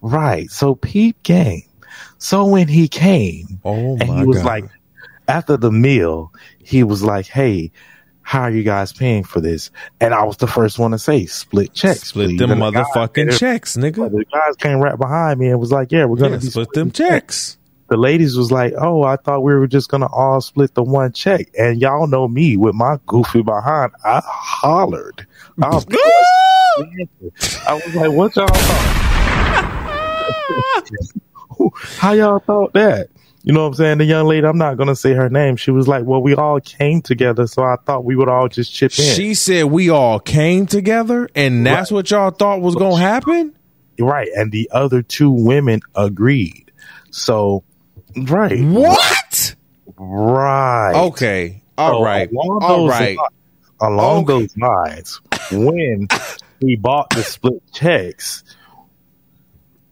Right. 0.00 0.50
So 0.50 0.74
Pete 0.74 1.20
came. 1.22 1.62
So 2.18 2.46
when 2.46 2.68
he 2.68 2.88
came, 2.88 3.60
Oh 3.64 3.96
and 4.00 4.04
he 4.04 4.24
was 4.26 4.38
God. 4.38 4.46
like, 4.46 4.64
after 5.28 5.56
the 5.56 5.72
meal, 5.72 6.32
he 6.58 6.82
was 6.84 7.02
like, 7.02 7.26
"Hey, 7.26 7.72
how 8.22 8.42
are 8.42 8.50
you 8.50 8.62
guys 8.62 8.92
paying 8.92 9.24
for 9.24 9.40
this?" 9.40 9.70
And 10.00 10.14
I 10.14 10.24
was 10.24 10.36
the 10.38 10.46
first 10.46 10.78
one 10.78 10.90
to 10.92 10.98
say, 10.98 11.26
"Split 11.26 11.72
checks, 11.74 12.04
Split 12.08 12.30
please." 12.30 12.38
them 12.38 12.50
the 12.50 12.54
motherfucking 12.56 13.38
checks, 13.38 13.76
nigga. 13.76 14.10
The 14.10 14.24
guys 14.32 14.56
came 14.58 14.78
right 14.78 14.98
behind 14.98 15.38
me 15.40 15.48
and 15.48 15.58
was 15.60 15.72
like, 15.72 15.92
"Yeah, 15.92 16.04
we're 16.06 16.16
gonna 16.16 16.38
Yeah, 16.42 16.50
split 16.50 16.72
them 16.72 16.90
checks. 16.90 17.58
the 17.88 17.96
ladies 17.96 18.36
was 18.36 18.50
like, 18.50 18.72
"Oh, 18.78 19.02
I 19.02 19.16
thought 19.16 19.42
we 19.42 19.54
were 19.54 19.66
just 19.66 19.90
gonna 19.90 20.06
all 20.12 20.40
split 20.40 20.74
the 20.74 20.82
one 20.82 21.12
check." 21.12 21.48
And 21.58 21.80
y'all 21.80 22.06
know 22.06 22.26
me 22.28 22.56
with 22.56 22.74
my 22.74 22.98
goofy 23.06 23.42
behind, 23.42 23.92
I 24.04 24.22
hollered. 24.24 25.26
I 25.62 25.68
was, 25.74 25.86
I 27.66 27.74
was 27.74 27.94
like, 27.94 28.12
"What 28.12 28.34
y'all 28.36 28.46
thought? 28.46 28.98
How 31.98 32.12
y'all 32.12 32.38
thought 32.40 32.72
that?" 32.72 33.08
You 33.44 33.52
know 33.52 33.62
what 33.62 33.68
I'm 33.68 33.74
saying? 33.74 33.98
The 33.98 34.04
young 34.04 34.26
lady, 34.26 34.46
I'm 34.46 34.58
not 34.58 34.76
gonna 34.76 34.94
say 34.94 35.14
her 35.14 35.28
name. 35.28 35.56
She 35.56 35.70
was 35.72 35.88
like, 35.88 36.04
"Well, 36.04 36.22
we 36.22 36.34
all 36.34 36.60
came 36.60 37.02
together, 37.02 37.46
so 37.48 37.62
I 37.64 37.74
thought 37.84 38.04
we 38.04 38.14
would 38.14 38.28
all 38.28 38.48
just 38.48 38.72
chip 38.72 38.92
in." 38.98 39.14
She 39.14 39.34
said 39.34 39.64
we 39.64 39.90
all 39.90 40.20
came 40.20 40.66
together, 40.66 41.28
and 41.34 41.66
that's 41.66 41.90
what 41.90 42.10
y'all 42.10 42.30
thought 42.30 42.60
was 42.60 42.76
gonna 42.76 42.98
happen. 42.98 43.52
right, 43.98 44.28
and 44.36 44.52
the 44.52 44.70
other 44.72 45.02
two 45.02 45.30
women 45.30 45.80
agreed. 45.96 46.70
So, 47.10 47.64
right, 48.16 48.62
What? 48.64 49.54
right, 49.98 50.92
Okay. 50.94 51.62
All 51.78 51.98
So 52.00 52.02
right. 52.04 52.30
along 52.30 52.58
All 52.62 52.78
those 52.82 52.90
right. 52.90 53.16
li- 53.16 53.28
along 53.88 54.22
Okay. 54.24 54.26
those 54.32 54.56
lines, 54.56 55.20
when 55.50 56.08
we 56.60 56.76
bought 56.76 57.08
the 57.12 57.24
split 57.24 57.62
checks, 57.72 58.44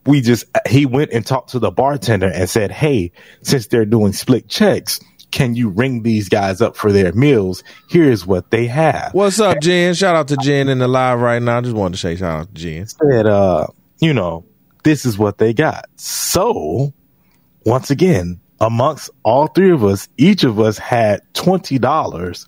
we 0.07 0.21
just 0.21 0.45
he 0.69 0.87
went 0.87 1.13
and 1.13 1.25
talked 1.25 1.51
to 1.51 1.59
the 1.59 1.71
bartender 1.71 2.29
and 2.29 2.49
said, 2.49 2.71
"Hey, 2.71 3.13
since 3.43 3.67
they're 3.67 3.85
doing 3.85 4.13
split 4.13 4.49
checks, 4.49 5.01
can 5.31 5.55
you 5.55 5.69
ring 5.69 6.03
these 6.03 6.29
guys 6.29 6.61
up 6.61 6.77
for 6.77 6.93
their 6.93 7.13
meals? 7.13 7.63
Here's 7.89 8.27
what 8.27 8.51
they 8.51 8.67
have." 8.67 9.13
What's 9.13 9.41
up, 9.41 9.61
Jen? 9.61 9.95
Shout 9.95 10.17
out 10.17 10.29
to 10.29 10.37
Jen 10.39 10.69
in 10.69 10.79
the 10.79 10.89
live 10.89 11.21
right 11.21 11.43
now. 11.43 11.59
I 11.59 11.61
just 11.61 11.77
wanted 11.77 11.95
to 11.95 12.01
say 12.01 12.17
shout 12.17 12.41
out 12.41 12.55
to 12.55 12.61
Jen. 12.61 12.87
said, 12.87 13.27
uh, 13.27 13.67
you 14.01 14.15
know, 14.15 14.45
this 14.85 15.05
is 15.05 15.19
what 15.19 15.39
they 15.39 15.53
got. 15.53 15.87
So, 15.97 16.93
once 17.65 17.91
again, 17.91 18.41
amongst 18.61 19.11
all 19.23 19.47
three 19.49 19.71
of 19.71 19.85
us, 19.85 20.09
each 20.17 20.45
of 20.45 20.61
us 20.61 20.79
had 20.79 21.23
$20 21.35 22.47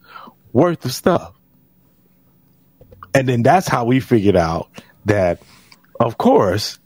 worth 0.52 0.84
of 0.84 0.92
stuff. 0.92 1.32
And 3.14 3.28
then 3.28 3.42
that's 3.42 3.68
how 3.68 3.84
we 3.84 4.00
figured 4.00 4.36
out 4.36 4.68
that, 5.04 5.42
of 6.00 6.18
course, 6.18 6.78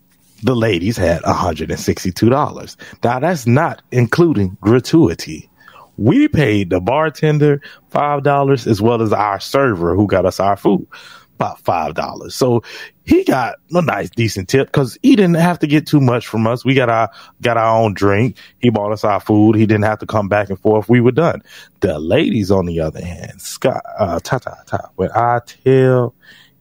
the 0.47 0.55
ladies 0.55 0.97
had 0.97 1.23
$162. 1.23 2.77
Now, 3.03 3.19
that's 3.19 3.47
not 3.49 3.83
including 3.91 4.57
gratuity. 4.61 5.51
We 5.97 6.29
paid 6.29 6.71
the 6.71 6.81
bartender 6.81 7.61
$5 7.91 8.67
as 8.67 8.81
well 8.81 9.03
as 9.03 9.13
our 9.13 9.41
server 9.41 9.97
who 9.97 10.07
got 10.07 10.25
us 10.25 10.39
our 10.39 10.57
food 10.57 10.87
about 11.35 11.63
$5. 11.65 12.33
So 12.33 12.63
he 13.05 13.25
got 13.25 13.57
a 13.73 13.83
nice, 13.83 14.09
decent 14.11 14.49
tip 14.49 14.69
because 14.69 14.97
he 15.03 15.17
didn't 15.17 15.35
have 15.35 15.59
to 15.59 15.67
get 15.67 15.87
too 15.87 16.01
much 16.01 16.29
from 16.29 16.47
us. 16.47 16.65
We 16.65 16.75
got 16.75 16.89
our, 16.89 17.11
got 17.43 17.57
our 17.57 17.79
own 17.79 17.95
drink. 17.95 18.37
He 18.61 18.71
bought 18.71 18.93
us 18.93 19.05
our 19.05 19.21
food. 19.21 19.57
He 19.57 19.67
didn't 19.67 19.85
have 19.85 19.99
to 19.99 20.07
come 20.07 20.29
back 20.29 20.49
and 20.49 20.61
forth. 20.61 20.89
We 20.89 21.01
were 21.01 21.13
done. 21.13 21.43
The 21.81 21.99
ladies, 21.99 22.53
on 22.53 22.67
the 22.67 22.81
other 22.81 23.05
hand, 23.05 23.43
Scott, 23.43 23.83
uh, 23.99 24.21
ta 24.21 24.39
ta 24.39 24.55
ta, 24.67 24.91
when 24.95 25.11
I 25.13 25.41
tell 25.45 26.15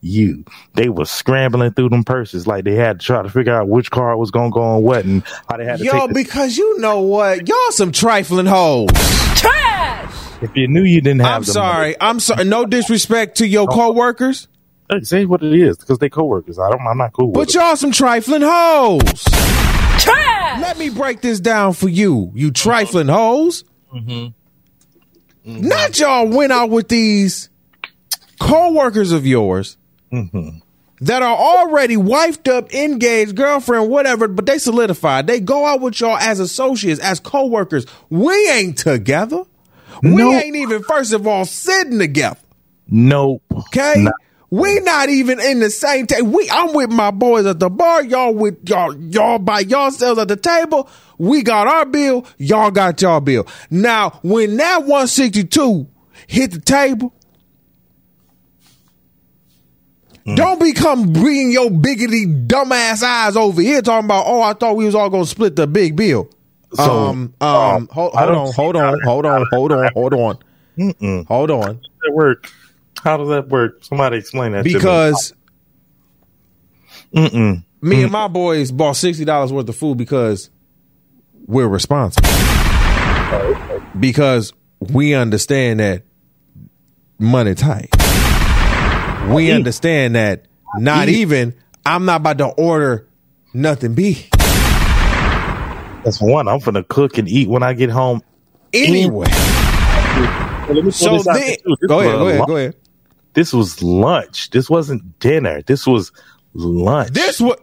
you, 0.06 0.46
they 0.76 0.88
were 0.88 1.06
scrambling 1.06 1.72
through 1.74 1.90
them 1.90 2.04
purses 2.04 2.46
like 2.46 2.64
they 2.64 2.76
had 2.76 3.00
to 3.00 3.06
try 3.06 3.24
to 3.24 3.30
figure 3.30 3.54
out 3.56 3.68
which 3.68 3.90
card 3.90 4.20
was 4.20 4.30
going 4.30 4.52
to 4.52 4.54
go 4.54 4.62
on 4.62 4.84
what 4.84 5.04
and 5.04 5.24
how 5.50 5.58
they 5.58 5.66
had 5.66 5.80
to 5.80 5.86
Yo, 5.86 5.92
take 5.92 6.08
the, 6.10 6.14
because 6.14 6.58
you 6.58 6.78
know 6.80 7.02
what? 7.02 7.48
Y'all 7.48 7.58
some 7.72 7.92
trifling 7.92 8.46
hoes. 8.46 8.90
Trash! 9.36 10.14
If 10.44 10.56
you 10.56 10.68
knew 10.68 10.84
you 10.84 11.02
didn't 11.02 11.22
have 11.22 11.38
I'm 11.38 11.42
the 11.42 11.52
sorry. 11.52 11.96
I'm 12.00 12.20
sorry. 12.20 12.44
No 12.44 12.66
disrespect 12.66 13.38
to 13.38 13.48
your 13.48 13.68
coworkers, 13.68 14.48
money, 14.90 15.04
say 15.06 15.26
what 15.26 15.42
it 15.42 15.60
is 15.60 15.78
because 15.78 15.98
they 15.98 16.10
coworkers. 16.10 16.60
I 16.60 16.70
don't, 16.70 16.82
I'm 16.82 16.98
not 17.00 17.14
cool 17.14 17.32
but 17.32 17.50
it. 17.50 17.56
y'all 17.56 17.76
some 17.76 17.92
trifling 17.92 18.44
hoes. 18.44 19.24
Trash! 20.04 20.62
Let 20.62 20.78
me 20.78 20.90
break 20.90 21.22
this 21.22 21.40
down 21.40 21.74
for 21.74 21.90
you, 21.90 22.32
you 22.36 22.52
trifling 22.52 23.08
hoes. 23.08 23.64
Mm-hmm. 23.92 24.28
Not 25.68 26.00
y'all 26.00 26.28
went 26.28 26.52
out 26.52 26.70
with 26.70 26.90
these 26.90 27.50
co-workers 28.40 29.12
of 29.12 29.26
yours 29.26 29.78
Mm-hmm. 30.12 30.58
that 31.02 31.22
are 31.22 31.36
already 31.36 31.98
wifed 31.98 32.48
up, 32.52 32.74
engaged, 32.74 33.36
girlfriend, 33.36 33.90
whatever, 33.90 34.28
but 34.28 34.46
they 34.46 34.58
solidified. 34.58 35.28
They 35.28 35.40
go 35.40 35.66
out 35.66 35.82
with 35.82 36.00
y'all 36.00 36.18
as 36.18 36.40
associates, 36.40 37.00
as 37.02 37.20
co-workers. 37.20 37.86
We 38.10 38.50
ain't 38.52 38.78
together. 38.78 39.44
We 40.04 40.16
Nope. 40.16 40.44
ain't 40.44 40.56
even, 40.56 40.84
first 40.84 41.14
of 41.14 41.26
all, 41.28 41.46
sitting 41.46 42.00
together. 42.00 42.38
Nope. 42.88 43.42
Okay? 43.52 44.06
We 44.52 44.80
not 44.82 45.10
even 45.10 45.40
in 45.42 45.60
the 45.60 45.70
same 45.70 46.06
table. 46.06 46.28
We 46.30 46.50
I'm 46.50 46.74
with 46.74 46.92
my 46.92 47.12
boys 47.12 47.46
at 47.46 47.60
the 47.60 47.70
bar. 47.70 48.04
Y'all 48.04 48.34
with 48.34 48.70
y'all 48.70 48.96
y'all 48.96 49.40
by 49.40 49.62
yourselves 49.62 50.20
at 50.20 50.28
the 50.28 50.36
table. 50.38 50.88
We 51.18 51.42
got 51.44 51.68
our 51.68 51.86
bill. 51.86 52.26
Y'all 52.38 52.72
got 52.72 53.02
y'all 53.02 53.20
bill. 53.22 53.48
Now, 53.72 54.20
when 54.22 54.56
that 54.58 54.82
162 54.82 55.88
hit 56.28 56.52
the 56.52 56.60
table, 56.62 57.12
don't 60.34 60.60
become 60.60 61.14
bringing 61.14 61.52
your 61.52 61.70
biggity 61.70 62.48
dumbass 62.48 63.04
eyes 63.04 63.38
over 63.38 63.62
here 63.62 63.82
talking 63.82 64.06
about. 64.06 64.26
Oh, 64.28 64.42
I 64.42 64.54
thought 64.54 64.76
we 64.76 64.86
was 64.86 64.96
all 64.96 65.10
gonna 65.10 65.26
split 65.26 65.56
the 65.56 65.68
big 65.68 65.96
bill. 65.96 66.30
So, 66.74 66.84
um, 66.84 67.34
um, 67.40 67.48
um, 67.48 67.88
hold, 67.92 68.14
hold 68.14 68.36
on, 68.36 68.52
hold 68.54 68.76
on, 68.76 69.00
hold 69.04 69.26
on, 69.26 69.46
hold 69.52 69.72
on, 69.72 69.92
hold 69.94 70.14
on, 70.14 70.40
Mm-mm. 70.78 71.28
hold 71.28 71.52
on. 71.52 71.62
How 71.62 71.72
does 71.74 72.00
that 72.04 72.14
work? 72.14 72.52
How 73.04 73.18
does 73.18 73.30
that 73.30 73.48
work? 73.50 73.84
Somebody 73.84 74.18
explain 74.18 74.54
that 74.54 74.64
to 74.64 74.68
me. 74.68 74.74
Because 74.74 75.34
Mm-mm. 77.14 77.64
me 77.82 78.04
and 78.04 78.12
my 78.12 78.28
boys 78.28 78.72
bought 78.72 78.96
sixty 78.96 79.26
dollars 79.26 79.54
worth 79.54 79.70
of 79.70 79.76
food 79.76 79.98
because 79.98 80.50
we're 81.46 81.68
responsible. 81.68 82.28
Because 84.00 84.54
we 84.80 85.14
understand 85.14 85.80
that 85.80 86.04
money 87.20 87.54
tight. 87.56 87.90
We 89.34 89.52
understand 89.52 90.16
that 90.16 90.46
not 90.78 91.10
even 91.10 91.56
I'm 91.86 92.06
not 92.06 92.22
about 92.22 92.38
to 92.40 92.48
order 92.48 93.08
nothing 93.54 93.96
big 93.96 94.30
that's 96.06 96.22
one. 96.22 96.48
I'm 96.48 96.60
gonna 96.60 96.84
cook 96.84 97.18
and 97.18 97.28
eat 97.28 97.50
when 97.50 97.64
I 97.64 97.74
get 97.74 97.90
home. 97.90 98.22
anyway. 98.72 99.26
Let 100.70 100.86
me 100.86 100.92
So 100.92 101.18
then, 101.18 101.58
go 101.88 102.00
ahead, 102.00 102.16
go 102.16 102.28
ahead, 102.28 102.48
go 102.48 102.58
ahead. 102.58 102.76
This 103.34 103.52
was 103.52 103.82
lunch. 103.82 104.52
This 104.52 104.70
wasn't 104.70 105.20
dinner. 105.20 105.64
This 105.64 105.88
was 105.88 106.12
lunch. 106.54 107.10
This 107.10 107.42
what? 107.42 107.60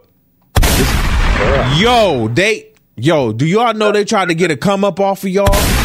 Yo, 1.77 2.27
they 2.27 2.73
yo. 2.97 3.31
Do 3.31 3.45
y'all 3.45 3.73
know 3.73 3.93
they 3.93 4.03
tried 4.03 4.27
to 4.27 4.35
get 4.35 4.51
a 4.51 4.57
come 4.57 4.83
up 4.83 4.99
off 4.99 5.23
of 5.23 5.29
y'all? 5.29 5.82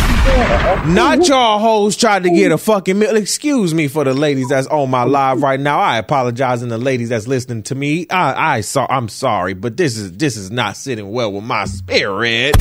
Not 0.87 1.27
y'all 1.29 1.59
hoes 1.59 1.97
tried 1.97 2.23
to 2.25 2.31
get 2.31 2.53
a 2.53 2.59
fucking 2.59 2.99
meal. 2.99 3.17
Excuse 3.17 3.75
me 3.75 3.89
for 3.89 4.05
the 4.05 4.15
ladies 4.15 4.49
that's 4.49 4.67
on 4.69 4.91
my 4.91 5.05
live 5.05 5.43
right 5.43 5.59
now. 5.61 5.79
I 5.79 5.99
apologize, 5.99 6.63
and 6.63 6.71
the 6.71 6.79
ladies 6.79 7.09
that's 7.09 7.27
listening 7.27 7.63
to 7.65 7.75
me. 7.75 8.07
I 8.11 8.57
I 8.57 8.61
saw. 8.63 8.87
I'm 8.89 9.09
sorry, 9.09 9.55
but 9.55 9.77
this 9.77 9.97
is 9.97 10.13
this 10.13 10.37
is 10.37 10.51
not 10.51 10.77
sitting 10.77 11.11
well 11.11 11.33
with 11.33 11.45
my 11.45 11.65
spirit. 11.65 12.57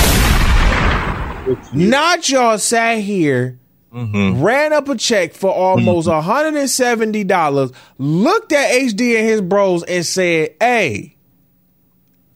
Not 1.74 2.30
y'all 2.30 2.58
sat 2.58 3.00
here. 3.00 3.60
Mm-hmm. 3.94 4.44
Ran 4.44 4.74
up 4.74 4.90
a 4.90 4.96
check 4.98 5.34
for 5.34 5.50
almost 5.50 6.10
mm-hmm. 6.10 6.30
$170, 6.30 7.74
looked 7.98 8.52
at 8.52 8.70
HD 8.72 9.18
and 9.18 9.28
his 9.28 9.42
bros 9.42 9.82
and 9.84 10.06
said, 10.06 10.56
Hey, 10.60 11.16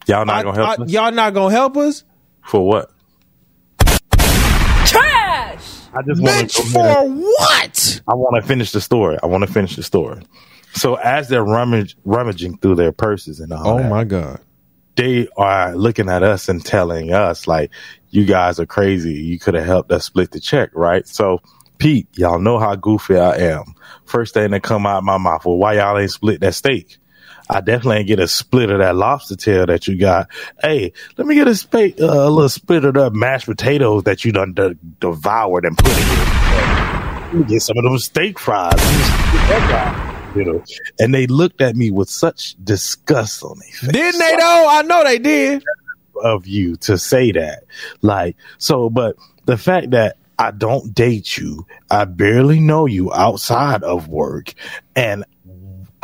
Y'all 0.06 0.24
not 0.24 0.36
I- 0.36 0.42
gonna 0.42 0.56
help 0.56 0.80
I- 0.80 0.82
us 0.84 0.90
y'all 0.90 1.12
not 1.12 1.34
gonna 1.34 1.54
help 1.54 1.76
us? 1.76 2.04
for 2.46 2.66
what? 2.66 2.90
Trash! 4.86 5.81
I 5.94 6.02
just 6.02 6.22
want 6.22 6.50
Bitch, 6.50 6.54
to. 6.54 6.62
for 6.72 7.08
what? 7.08 8.02
I 8.08 8.14
want 8.14 8.36
to 8.42 8.46
finish 8.48 8.72
the 8.72 8.80
story. 8.80 9.18
I 9.22 9.26
want 9.26 9.46
to 9.46 9.52
finish 9.52 9.76
the 9.76 9.82
story. 9.82 10.22
So 10.74 10.96
as 10.96 11.28
they're 11.28 11.44
rummage, 11.44 11.96
rummaging 12.04 12.58
through 12.58 12.76
their 12.76 12.92
purses 12.92 13.40
and 13.40 13.52
all 13.52 13.72
Oh 13.72 13.76
that, 13.76 13.90
my 13.90 14.04
God. 14.04 14.40
they 14.96 15.28
are 15.36 15.76
looking 15.76 16.08
at 16.08 16.22
us 16.22 16.48
and 16.48 16.64
telling 16.64 17.12
us 17.12 17.46
like, 17.48 17.70
"You 18.10 18.24
guys 18.26 18.60
are 18.60 18.66
crazy. 18.66 19.14
You 19.14 19.38
could 19.38 19.54
have 19.54 19.66
helped 19.66 19.92
us 19.92 20.06
split 20.06 20.30
the 20.32 20.40
check, 20.40 20.70
right?" 20.74 21.06
So, 21.08 21.40
Pete, 21.78 22.08
y'all 22.16 22.40
know 22.40 22.58
how 22.58 22.74
goofy 22.76 23.16
I 23.16 23.36
am. 23.38 23.74
First 24.06 24.34
thing 24.34 24.52
that 24.52 24.62
come 24.62 24.86
out 24.86 24.98
of 24.98 25.04
my 25.04 25.18
mouth, 25.18 25.44
well, 25.46 25.58
why 25.58 25.74
y'all 25.74 25.98
ain't 25.98 26.10
split 26.10 26.40
that 26.40 26.54
steak? 26.54 26.98
I 27.50 27.60
definitely 27.60 27.98
ain't 27.98 28.06
get 28.08 28.20
a 28.20 28.28
split 28.28 28.70
of 28.70 28.78
that 28.78 28.96
lobster 28.96 29.36
tail 29.36 29.66
that 29.66 29.86
you 29.88 29.96
got. 29.98 30.28
Hey, 30.62 30.92
let 31.16 31.26
me 31.26 31.34
get 31.34 31.48
a, 31.48 31.54
spa- 31.54 31.78
uh, 32.00 32.28
a 32.28 32.30
little 32.30 32.48
split 32.48 32.84
of 32.84 32.94
the 32.94 33.10
mashed 33.10 33.46
potatoes 33.46 34.04
that 34.04 34.24
you 34.24 34.32
done 34.32 34.54
de- 34.54 34.74
devoured 35.00 35.64
and 35.64 35.76
put 35.76 35.90
in. 35.90 35.96
Let 35.98 37.34
me 37.34 37.44
get 37.44 37.62
some 37.62 37.76
of 37.78 37.84
those 37.84 38.04
steak 38.04 38.38
fries. 38.38 38.74
Let 38.76 38.96
me 38.96 39.02
split 39.02 39.48
that 39.48 39.70
guy, 40.34 40.38
You 40.38 40.44
know, 40.44 40.64
and 40.98 41.14
they 41.14 41.26
looked 41.26 41.60
at 41.60 41.76
me 41.76 41.90
with 41.90 42.08
such 42.10 42.54
disgust 42.62 43.42
on 43.42 43.58
their 43.58 43.68
face 43.70 43.92
Didn't 43.92 44.18
they 44.20 44.36
though? 44.36 44.66
I 44.68 44.82
know 44.82 45.02
they 45.04 45.18
did. 45.18 45.64
of 46.22 46.46
you 46.46 46.76
to 46.76 46.98
say 46.98 47.32
that. 47.32 47.64
Like, 48.02 48.36
so, 48.58 48.88
but 48.90 49.16
the 49.46 49.56
fact 49.56 49.90
that 49.90 50.16
I 50.38 50.50
don't 50.50 50.94
date 50.94 51.36
you, 51.38 51.66
I 51.90 52.04
barely 52.04 52.60
know 52.60 52.86
you 52.86 53.12
outside 53.12 53.82
of 53.82 54.08
work, 54.08 54.52
and 54.96 55.24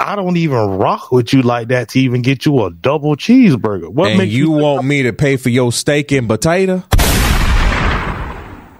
I 0.01 0.14
don't 0.14 0.36
even 0.36 0.78
rock 0.78 1.11
with 1.11 1.32
you 1.32 1.42
like 1.42 1.68
that 1.68 1.88
to 1.90 2.01
even 2.01 2.22
get 2.22 2.46
you 2.46 2.64
a 2.64 2.70
double 2.70 3.16
cheeseburger. 3.16 3.88
What 3.88 4.11
and 4.11 4.18
makes 4.18 4.32
you 4.32 4.44
you 4.44 4.51
want 4.53 4.86
me 4.86 5.03
to 5.03 5.12
pay 5.12 5.36
for 5.36 5.49
your 5.49 5.72
steak 5.72 6.12
and 6.12 6.28
potato? 6.28 6.84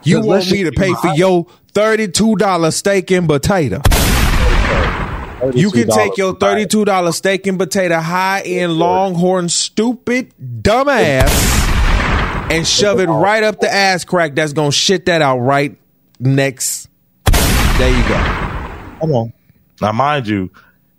You 0.05 0.21
want 0.21 0.49
me 0.51 0.63
to 0.63 0.71
pay 0.71 0.95
for 0.95 1.09
your 1.15 1.47
thirty-two 1.73 2.37
dollar 2.37 2.71
steak 2.71 3.11
and 3.11 3.29
potato? 3.29 3.83
You 5.55 5.71
can 5.71 5.89
take 5.89 6.17
your 6.17 6.35
$32 6.35 6.41
thirty-two 6.41 6.85
dollar 6.85 7.13
steak 7.13 7.47
and 7.49 7.59
potato 7.59 7.99
high 7.99 8.43
end 8.43 8.73
Longhorn 8.79 9.49
stupid 9.49 10.33
dumbass 10.39 11.29
and 12.51 12.67
shove 12.67 13.01
it 13.01 13.09
right 13.09 13.43
up 13.43 13.59
the 13.61 13.73
ass 13.73 14.05
crack. 14.05 14.37
That's 14.37 14.53
gonna 14.53 14.71
shit 14.71 15.07
that 15.07 15.21
out 15.21 15.39
right 15.39 15.77
next. 16.21 16.89
There 17.25 17.91
you 17.91 18.09
go. 18.09 18.17
Come 19.01 19.13
on. 19.13 19.33
Now, 19.81 19.93
mind 19.93 20.27
you, 20.27 20.51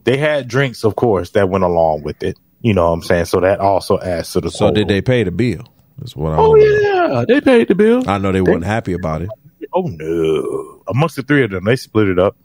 they 0.03 0.17
had 0.17 0.47
drinks, 0.47 0.83
of 0.83 0.95
course, 0.95 1.31
that 1.31 1.49
went 1.49 1.63
along 1.63 2.03
with 2.03 2.23
it. 2.23 2.37
You 2.61 2.73
know 2.73 2.87
what 2.87 2.93
I'm 2.93 3.01
saying? 3.03 3.25
So 3.25 3.39
that 3.41 3.59
also 3.59 3.99
adds 3.99 4.33
to 4.33 4.41
the 4.41 4.51
So 4.51 4.67
total. 4.67 4.73
did 4.75 4.87
they 4.87 5.01
pay 5.01 5.23
the 5.23 5.31
bill? 5.31 5.63
That's 5.97 6.15
what 6.15 6.33
I. 6.33 6.37
Oh 6.37 6.55
yeah, 6.55 7.25
they 7.27 7.41
paid 7.41 7.67
the 7.67 7.75
bill. 7.75 8.03
I 8.09 8.17
know 8.17 8.31
they 8.31 8.41
weren't 8.41 8.63
happy 8.65 8.93
about 8.93 9.21
it. 9.21 9.29
Oh 9.73 9.83
no! 9.83 10.81
Amongst 10.87 11.15
the 11.17 11.23
three 11.23 11.43
of 11.43 11.51
them, 11.51 11.65
they 11.65 11.75
split 11.75 12.07
it 12.07 12.17
up 12.19 12.35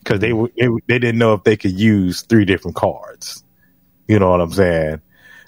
because 0.00 0.20
they, 0.20 0.32
were- 0.32 0.50
they 0.58 0.66
they 0.86 0.98
didn't 0.98 1.18
know 1.18 1.32
if 1.34 1.44
they 1.44 1.56
could 1.56 1.72
use 1.78 2.22
three 2.22 2.44
different 2.44 2.76
cards. 2.76 3.42
You 4.06 4.18
know 4.18 4.30
what 4.30 4.40
I'm 4.40 4.52
saying? 4.52 5.00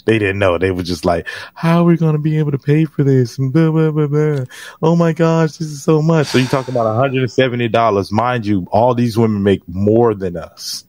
They 0.06 0.18
didn't 0.18 0.38
know. 0.38 0.58
They 0.58 0.70
were 0.70 0.82
just 0.82 1.04
like, 1.04 1.28
"How 1.54 1.80
are 1.80 1.84
we 1.84 1.96
going 1.96 2.14
to 2.14 2.18
be 2.20 2.38
able 2.38 2.52
to 2.52 2.58
pay 2.58 2.84
for 2.84 3.04
this?" 3.04 3.38
And 3.38 3.52
blah, 3.52 3.70
blah, 3.70 3.90
blah, 3.90 4.06
blah. 4.06 4.44
Oh 4.82 4.96
my 4.96 5.12
gosh, 5.12 5.52
this 5.58 5.68
is 5.68 5.82
so 5.82 6.00
much. 6.00 6.28
So 6.28 6.38
you're 6.38 6.48
talking 6.48 6.72
about 6.74 6.86
170 6.86 7.68
dollars, 7.68 8.10
mind 8.10 8.46
you. 8.46 8.66
All 8.70 8.94
these 8.94 9.18
women 9.18 9.42
make 9.42 9.60
more 9.68 10.14
than 10.14 10.36
us. 10.36 10.84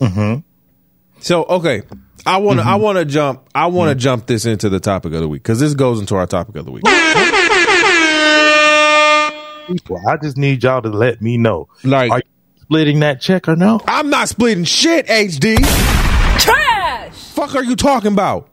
Mm-hmm. 0.00 0.40
So 1.20 1.44
okay, 1.44 1.82
I 2.24 2.38
want 2.38 2.60
to 2.60 2.66
I 2.66 2.76
want 2.76 2.98
to 2.98 3.04
jump 3.04 3.48
I 3.54 3.66
want 3.66 3.90
to 3.90 3.94
jump 3.94 4.26
this 4.26 4.46
into 4.46 4.68
the 4.68 4.80
topic 4.80 5.12
of 5.12 5.20
the 5.20 5.28
week 5.28 5.42
because 5.42 5.60
this 5.60 5.74
goes 5.74 6.00
into 6.00 6.16
our 6.16 6.26
topic 6.26 6.56
of 6.56 6.64
the 6.64 6.72
week. 6.72 6.84
People, 9.66 10.00
I 10.08 10.16
just 10.16 10.36
need 10.36 10.62
y'all 10.64 10.82
to 10.82 10.88
let 10.88 11.22
me 11.22 11.36
know. 11.36 11.68
Like- 11.84 12.10
are 12.10 12.18
you 12.18 12.62
splitting 12.62 13.00
that 13.00 13.20
check 13.20 13.48
or 13.48 13.54
no? 13.54 13.80
I'm 13.86 14.10
not 14.10 14.28
splitting 14.28 14.64
shit, 14.64 15.06
HD. 15.06 15.56
Trash! 16.40 17.12
Fuck 17.12 17.54
are 17.54 17.62
you 17.62 17.76
talking 17.76 18.12
about? 18.12 18.48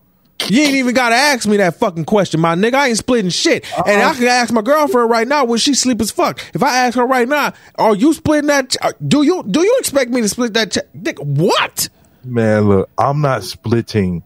You 0.45 0.61
ain't 0.61 0.75
even 0.75 0.93
gotta 0.93 1.15
ask 1.15 1.47
me 1.47 1.57
that 1.57 1.75
fucking 1.75 2.05
question, 2.05 2.39
my 2.39 2.55
nigga. 2.55 2.75
I 2.75 2.87
ain't 2.89 2.97
splitting 2.97 3.31
shit. 3.31 3.65
And 3.85 4.01
I 4.01 4.13
can 4.13 4.25
ask 4.25 4.53
my 4.53 4.61
girlfriend 4.61 5.09
right 5.09 5.27
now 5.27 5.45
when 5.45 5.57
she 5.57 5.73
sleep 5.73 5.99
as 5.99 6.11
fuck. 6.11 6.39
If 6.53 6.63
I 6.63 6.85
ask 6.85 6.95
her 6.95 7.05
right 7.05 7.27
now, 7.27 7.53
are 7.75 7.95
you 7.95 8.13
splitting 8.13 8.47
that? 8.47 8.69
Ch- 8.69 8.77
uh, 8.81 8.91
do 9.05 9.23
you 9.23 9.43
do 9.43 9.61
you 9.61 9.75
expect 9.79 10.11
me 10.11 10.21
to 10.21 10.29
split 10.29 10.53
that 10.53 10.71
check? 10.71 10.85
Dick, 11.01 11.17
what? 11.19 11.89
Man, 12.23 12.69
look, 12.69 12.89
I'm 12.97 13.21
not 13.21 13.43
splitting. 13.43 14.23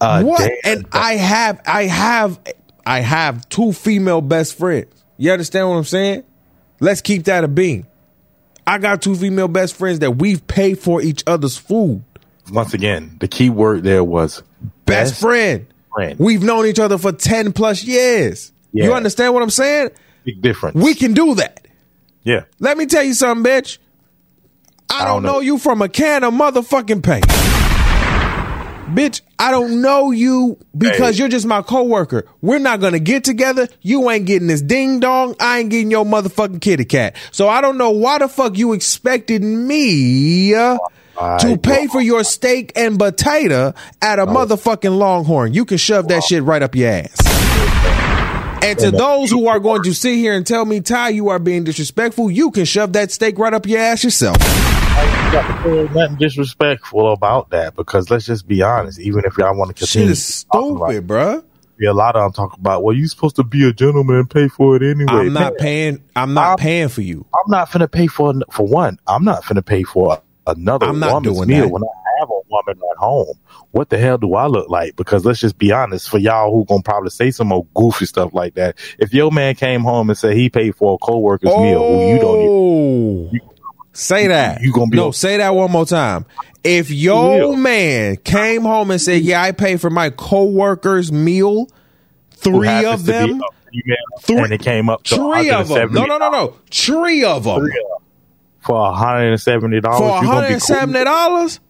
Uh, 0.00 0.22
what? 0.22 0.50
And 0.64 0.86
I 0.92 1.14
have, 1.14 1.60
I 1.66 1.84
have, 1.84 2.40
I 2.84 3.00
have 3.00 3.48
two 3.48 3.72
female 3.72 4.20
best 4.20 4.58
friends. 4.58 4.92
You 5.16 5.32
understand 5.32 5.68
what 5.68 5.76
I'm 5.76 5.84
saying? 5.84 6.24
Let's 6.80 7.00
keep 7.00 7.24
that 7.24 7.44
a 7.44 7.48
being. 7.48 7.86
I 8.66 8.78
got 8.78 9.02
two 9.02 9.14
female 9.14 9.48
best 9.48 9.76
friends 9.76 10.00
that 10.00 10.12
we've 10.12 10.44
paid 10.46 10.78
for 10.78 11.00
each 11.00 11.22
other's 11.26 11.56
food. 11.56 12.02
once 12.50 12.74
again, 12.74 13.16
the 13.20 13.28
key 13.28 13.50
word 13.50 13.84
there 13.84 14.02
was 14.04 14.42
Best, 14.92 15.20
friend. 15.20 15.66
friend. 15.94 16.18
We've 16.18 16.42
known 16.42 16.66
each 16.66 16.78
other 16.78 16.98
for 16.98 17.12
10 17.12 17.52
plus 17.52 17.84
years. 17.84 18.52
You 18.72 18.92
understand 18.94 19.34
what 19.34 19.42
I'm 19.42 19.50
saying? 19.50 19.90
Big 20.24 20.40
difference. 20.40 20.74
We 20.76 20.94
can 20.94 21.12
do 21.14 21.34
that. 21.36 21.66
yeah. 22.22 22.44
Let 22.60 22.78
me 22.78 22.86
tell 22.86 23.02
you 23.02 23.14
something, 23.14 23.44
bitch. 23.50 23.78
I, 24.90 24.98
don't, 25.04 25.06
don't 25.06 25.22
know. 25.22 25.32
know. 25.34 25.40
you 25.40 25.58
from 25.58 25.82
a 25.82 25.88
can 25.88 26.22
of 26.24 26.32
motherfucking 26.34 27.02
paint. 27.02 27.24
Bitch, 28.94 29.22
I 29.38 29.50
don't 29.50 29.80
know 29.80 30.10
you 30.10 30.58
because 30.76 31.16
Hey. 31.16 31.20
you're 31.20 31.28
just 31.28 31.46
my 31.46 31.62
coworker. 31.62 32.26
We're 32.42 32.58
not 32.58 32.80
gonna 32.80 32.98
get 32.98 33.24
together. 33.24 33.68
You 33.80 34.10
ain't 34.10 34.26
getting 34.26 34.48
this 34.48 34.60
ding 34.60 35.00
dong. 35.00 35.34
I 35.40 35.60
ain't 35.60 35.70
getting 35.70 35.90
your 35.90 36.04
motherfucking 36.04 36.60
kitty 36.60 36.84
cat. 36.84 37.16
So 37.30 37.48
I 37.48 37.60
don't 37.62 37.78
know 37.78 37.90
why 37.90 38.18
the 38.18 38.28
fuck 38.28 38.58
you 38.58 38.74
expected 38.74 39.42
me 39.42 40.54
uh, 40.54 40.76
to 41.40 41.58
pay 41.58 41.86
for 41.86 42.00
your 42.00 42.24
steak 42.24 42.72
and 42.76 42.98
potato 42.98 43.74
at 44.00 44.18
a 44.18 44.22
oh. 44.22 44.26
motherfucking 44.26 44.96
Longhorn. 44.96 45.54
You 45.54 45.64
can 45.64 45.78
shove 45.78 46.08
that 46.08 46.22
shit 46.22 46.42
right 46.42 46.62
up 46.62 46.74
your 46.74 46.90
ass. 46.90 47.16
And 48.64 48.78
to 48.78 48.90
those 48.92 49.30
who 49.30 49.48
are 49.48 49.58
going 49.58 49.82
to 49.82 49.92
sit 49.92 50.14
here 50.14 50.34
and 50.34 50.46
tell 50.46 50.64
me, 50.64 50.80
Ty, 50.80 51.10
you 51.10 51.28
are 51.30 51.40
being 51.40 51.64
disrespectful, 51.64 52.30
you 52.30 52.52
can 52.52 52.64
shove 52.64 52.92
that 52.92 53.10
steak 53.10 53.38
right 53.38 53.52
up 53.52 53.66
your 53.66 53.80
ass 53.80 54.04
yourself. 54.04 54.36
Nothing 55.94 56.16
disrespectful 56.18 57.12
about 57.12 57.50
that 57.50 57.74
because 57.74 58.10
let's 58.10 58.26
just 58.26 58.46
be 58.46 58.62
honest. 58.62 59.00
Even 59.00 59.24
if 59.24 59.36
y'all 59.36 59.56
want 59.56 59.70
to 59.70 59.74
continue, 59.74 60.08
Shit 60.08 60.12
is 60.12 60.24
stupid, 60.24 61.44
be 61.82 61.86
a 61.86 61.92
lot 61.92 62.14
of 62.14 62.22
them 62.22 62.32
talk 62.32 62.56
about. 62.56 62.84
Well, 62.84 62.94
you 62.94 63.08
supposed 63.08 63.36
to 63.36 63.44
be 63.44 63.68
a 63.68 63.72
gentleman 63.72 64.16
and 64.16 64.30
pay 64.30 64.46
for 64.46 64.76
it 64.76 64.82
anyway. 64.82 65.26
I'm 65.26 65.32
not 65.32 65.58
paying. 65.58 66.02
I'm 66.14 66.34
not 66.34 66.46
I'm- 66.50 66.58
paying 66.58 66.88
for 66.88 67.00
you. 67.02 67.26
I'm 67.34 67.50
not 67.50 67.70
finna 67.70 67.90
pay 67.90 68.06
for 68.06 68.32
for 68.52 68.66
one. 68.66 68.98
I'm 69.06 69.24
not 69.24 69.42
finna 69.42 69.64
pay 69.64 69.82
for 69.82 70.22
another 70.46 70.86
I'm 70.86 70.98
not 70.98 71.12
woman's 71.14 71.36
doing 71.36 71.48
meal 71.48 71.60
that. 71.62 71.68
when 71.68 71.82
I 71.82 72.20
have 72.20 72.30
a 72.30 72.40
woman 72.50 72.80
at 72.90 72.96
home. 72.98 73.34
What 73.70 73.88
the 73.90 73.98
hell 73.98 74.18
do 74.18 74.34
I 74.34 74.46
look 74.46 74.68
like? 74.68 74.96
Because 74.96 75.24
let's 75.24 75.40
just 75.40 75.56
be 75.58 75.72
honest, 75.72 76.08
for 76.10 76.18
y'all 76.18 76.52
who 76.52 76.64
gonna 76.66 76.82
probably 76.82 77.10
say 77.10 77.30
some 77.30 77.48
more 77.48 77.66
goofy 77.74 78.06
stuff 78.06 78.32
like 78.34 78.54
that. 78.54 78.76
If 78.98 79.12
your 79.14 79.30
man 79.32 79.54
came 79.54 79.80
home 79.82 80.10
and 80.10 80.18
said 80.18 80.36
he 80.36 80.48
paid 80.50 80.76
for 80.76 80.94
a 80.94 80.98
coworker's 80.98 81.48
meal, 81.48 81.78
who 81.88 82.08
you 82.08 82.18
don't 82.18 83.30
even 83.30 83.40
Oh, 83.42 83.48
say 83.92 84.26
that. 84.28 84.60
you 84.62 84.72
gonna 84.72 84.90
be 84.90 84.96
no? 84.98 85.06
on- 85.06 85.12
Say 85.12 85.38
that 85.38 85.54
one 85.54 85.70
more 85.70 85.86
time. 85.86 86.26
If 86.64 86.90
your 86.90 87.48
will. 87.48 87.56
man 87.56 88.16
came 88.18 88.62
home 88.62 88.90
and 88.92 89.00
said, 89.00 89.22
"Yeah, 89.22 89.42
I 89.42 89.52
paid 89.52 89.80
for 89.80 89.90
my 89.90 90.10
coworker's 90.10 91.10
meal," 91.10 91.66
three 92.32 92.84
of 92.84 93.04
them, 93.04 93.40
female, 93.72 93.96
Three- 94.20 94.36
and 94.38 94.52
it 94.52 94.60
came 94.62 94.88
up 94.88 95.06
three 95.06 95.50
of 95.50 95.68
them. 95.68 95.92
No, 95.92 96.04
no, 96.04 96.18
no, 96.18 96.30
no, 96.30 96.54
three 96.70 97.24
of 97.24 97.44
them 97.44 97.66
for 98.62 98.92
hundred 98.92 99.30
and 99.30 99.40
seventy 99.40 99.80
dollars. 99.80 99.98
for 99.98 100.26
hundred 100.26 100.48
be 100.48 100.52
and 100.54 100.62
seventy 100.62 101.04
dollars. 101.04 101.60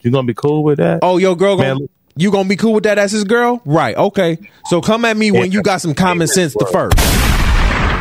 You 0.00 0.10
gonna 0.10 0.26
be 0.26 0.34
cool 0.34 0.64
with 0.64 0.78
that? 0.78 1.00
Oh, 1.02 1.18
your 1.18 1.36
girl, 1.36 1.56
gonna, 1.56 1.74
Man, 1.76 1.88
you 2.16 2.30
gonna 2.30 2.48
be 2.48 2.56
cool 2.56 2.74
with 2.74 2.84
that 2.84 2.98
as 2.98 3.12
his 3.12 3.24
girl? 3.24 3.62
Right. 3.64 3.96
Okay. 3.96 4.38
So 4.66 4.80
come 4.80 5.04
at 5.04 5.16
me 5.16 5.30
when 5.30 5.52
you 5.52 5.62
got 5.62 5.80
some 5.80 5.94
common 5.94 6.26
sense 6.26 6.54
the 6.54 6.66
first. 6.66 6.98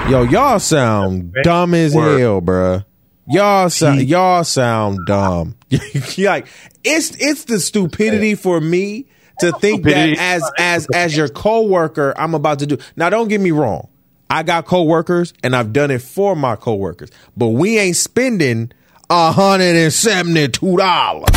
Yo, 0.10 0.24
y'all 0.24 0.60
sound 0.60 1.34
dumb 1.44 1.74
as 1.74 1.94
hell, 1.94 2.42
bruh. 2.42 2.84
Y'all 3.28 3.70
sound 3.70 4.02
y'all 4.02 4.44
sound 4.44 5.00
dumb. 5.06 5.56
like 6.18 6.48
it's 6.84 7.16
it's 7.20 7.46
the 7.46 7.60
stupidity 7.60 8.36
for 8.36 8.60
me 8.60 9.06
to 9.40 9.52
think 9.54 9.84
that 9.84 10.18
as 10.18 10.44
as 10.58 10.88
as 10.94 11.16
your 11.16 11.30
coworker, 11.30 12.14
I'm 12.18 12.34
about 12.34 12.60
to 12.60 12.68
do. 12.68 12.78
Now, 12.96 13.10
don't 13.10 13.28
get 13.28 13.40
me 13.40 13.52
wrong. 13.52 13.88
I 14.32 14.44
got 14.44 14.66
coworkers 14.66 15.34
and 15.44 15.54
I've 15.54 15.74
done 15.74 15.92
it 15.92 16.02
for 16.02 16.38
my 16.38 16.56
coworkers, 16.56 17.10
but 17.36 17.50
we 17.50 17.78
ain't 17.78 17.98
spending 17.98 18.72
hundred 19.10 19.76
and 19.76 19.92
seventy 19.92 20.48
two 20.48 20.78
dollars. 20.78 21.28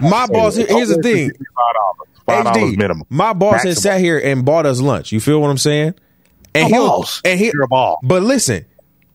My 0.00 0.26
boss, 0.26 0.56
here's 0.56 0.88
the 0.88 1.00
thing. 1.00 1.30
Five 2.26 2.44
dollars 2.44 2.72
HD, 2.72 2.76
minimum. 2.76 3.06
My 3.08 3.32
boss 3.34 3.52
Maximum. 3.52 3.70
has 3.70 3.82
sat 3.82 4.00
here 4.00 4.18
and 4.18 4.44
bought 4.44 4.66
us 4.66 4.80
lunch. 4.80 5.12
You 5.12 5.20
feel 5.20 5.40
what 5.40 5.48
I'm 5.48 5.58
saying? 5.58 5.94
And 6.56 6.66
he'll 6.66 7.04
and 7.24 7.38
he 7.38 7.52
You're 7.54 7.62
a 7.62 7.68
boss. 7.68 7.98
But 8.02 8.24
listen, 8.24 8.64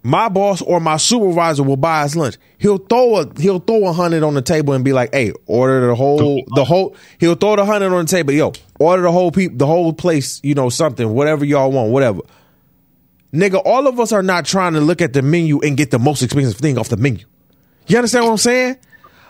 my 0.03 0.27
boss 0.27 0.61
or 0.61 0.81
my 0.81 0.97
supervisor 0.97 1.63
will 1.63 1.77
buy 1.77 2.01
us 2.01 2.15
lunch. 2.15 2.35
He'll 2.57 2.77
throw 2.77 3.21
a 3.21 3.39
he'll 3.39 3.59
throw 3.59 3.87
a 3.87 3.93
hundred 3.93 4.23
on 4.23 4.33
the 4.33 4.41
table 4.41 4.73
and 4.73 4.83
be 4.83 4.91
like, 4.91 5.13
"Hey, 5.13 5.31
order 5.45 5.87
the 5.87 5.95
whole 5.95 6.43
the 6.55 6.65
whole." 6.65 6.95
He'll 7.19 7.35
throw 7.35 7.55
the 7.55 7.65
hundred 7.65 7.93
on 7.93 8.05
the 8.05 8.11
table. 8.11 8.33
Yo, 8.33 8.51
order 8.79 9.03
the 9.03 9.11
whole 9.11 9.31
peop 9.31 9.57
the 9.57 9.65
whole 9.65 9.93
place. 9.93 10.41
You 10.43 10.55
know 10.55 10.69
something, 10.69 11.09
whatever 11.13 11.45
y'all 11.45 11.71
want, 11.71 11.91
whatever. 11.91 12.19
Nigga, 13.33 13.61
all 13.65 13.87
of 13.87 13.99
us 13.99 14.11
are 14.11 14.21
not 14.21 14.45
trying 14.45 14.73
to 14.73 14.81
look 14.81 15.01
at 15.01 15.13
the 15.13 15.21
menu 15.21 15.59
and 15.61 15.75
get 15.77 15.89
the 15.89 15.99
most 15.99 16.21
expensive 16.21 16.59
thing 16.59 16.77
off 16.77 16.89
the 16.89 16.97
menu. 16.97 17.25
You 17.87 17.97
understand 17.97 18.25
what 18.25 18.31
I'm 18.31 18.37
saying? 18.37 18.77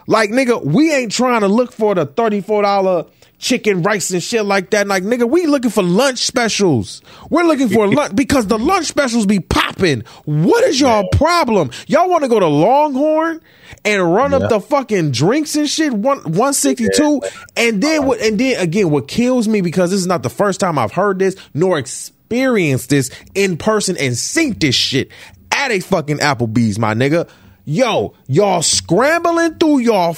Like, 0.08 0.32
nigga, 0.32 0.66
we 0.66 0.94
ain't 0.94 1.12
trying 1.12 1.42
to 1.42 1.48
look 1.48 1.72
for 1.72 1.96
the 1.96 2.06
$34 2.06 3.08
chicken, 3.44 3.84
rice, 3.84 4.10
and 4.12 4.24
shit 4.24 4.46
like 4.46 4.72
that. 4.72 4.88
Like, 4.88 5.04
nigga, 5.04 5.30
we 5.30 5.46
looking 5.46 5.70
for 5.70 5.84
lunch 5.84 6.20
specials. 6.20 7.02
We're 7.30 7.44
looking 7.44 7.70
for 7.70 7.88
lunch 7.94 8.16
because 8.16 8.48
the 8.48 8.58
lunch 8.58 8.88
specials 8.88 9.26
be 9.26 9.42
popping. 9.42 10.04
What 10.24 10.64
is 10.64 10.80
y'all 10.80 11.08
problem? 11.10 11.70
Y'all 11.88 12.10
want 12.10 12.24
to 12.24 12.30
go 12.30 12.40
to 12.40 12.48
Longhorn 12.48 13.42
and 13.84 14.14
run 14.14 14.34
up 14.34 14.50
the 14.50 14.62
fucking 14.62 15.12
drinks 15.12 15.56
and 15.56 15.70
shit, 15.70 15.92
one, 15.94 16.20
162? 16.20 17.22
And 17.58 17.84
then 17.84 18.00
uh-huh. 18.00 18.08
what, 18.08 18.22
and 18.22 18.40
then 18.40 18.60
again, 18.60 18.90
what 18.90 19.08
kills 19.08 19.48
me 19.48 19.62
because 19.62 19.92
this 19.92 20.00
is 20.00 20.08
not 20.08 20.24
the 20.24 20.30
first 20.30 20.60
time 20.60 20.80
I've 20.80 20.94
heard 20.94 21.20
this 21.20 21.36
nor 21.54 21.78
experienced 21.78 22.90
this 22.90 23.12
in 23.36 23.58
person 23.58 23.98
and 23.98 24.18
seen 24.18 24.58
this 24.58 24.76
shit 24.76 25.12
at 25.52 25.70
a 25.72 25.82
fucking 25.82 26.18
Applebee's, 26.18 26.80
my 26.80 26.94
nigga. 26.94 27.30
Yo, 27.66 28.14
y'all 28.28 28.62
scrambling 28.62 29.56
through 29.56 29.80
your 29.80 30.14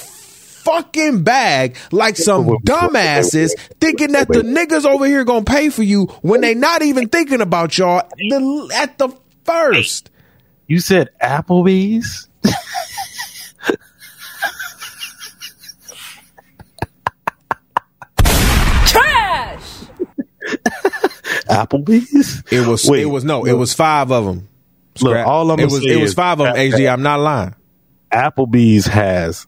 fucking 0.66 1.22
bag 1.22 1.76
like 1.92 2.16
some 2.16 2.46
dumbasses, 2.66 3.52
thinking 3.80 4.12
that 4.12 4.28
the 4.28 4.42
niggas 4.42 4.84
over 4.84 5.06
here 5.06 5.24
gonna 5.24 5.44
pay 5.44 5.70
for 5.70 5.82
you 5.84 6.06
when 6.22 6.40
they 6.40 6.54
not 6.54 6.82
even 6.82 7.08
thinking 7.08 7.40
about 7.40 7.78
y'all 7.78 8.02
the- 8.18 8.70
at 8.74 8.98
the 8.98 9.08
first. 9.44 10.10
You 10.66 10.80
said 10.80 11.10
Applebee's? 11.22 12.28
Trash! 18.86 19.82
Applebee's. 21.48 22.42
It 22.50 22.66
was. 22.66 22.88
Wait, 22.88 23.02
it 23.02 23.06
was 23.06 23.24
no. 23.24 23.44
It 23.44 23.52
was 23.52 23.74
five 23.74 24.10
of 24.12 24.24
them. 24.24 24.48
Look, 25.00 25.26
all 25.26 25.50
I'm 25.50 25.58
it 25.60 25.64
was. 25.66 25.84
It 25.84 26.00
was 26.00 26.14
five 26.14 26.40
of 26.40 26.46
them. 26.46 26.54
that- 26.56 26.78
HD. 26.78 26.90
I'm 26.92 27.02
not 27.02 27.20
lying. 27.20 27.54
Applebee's 28.12 28.86
has 28.86 29.46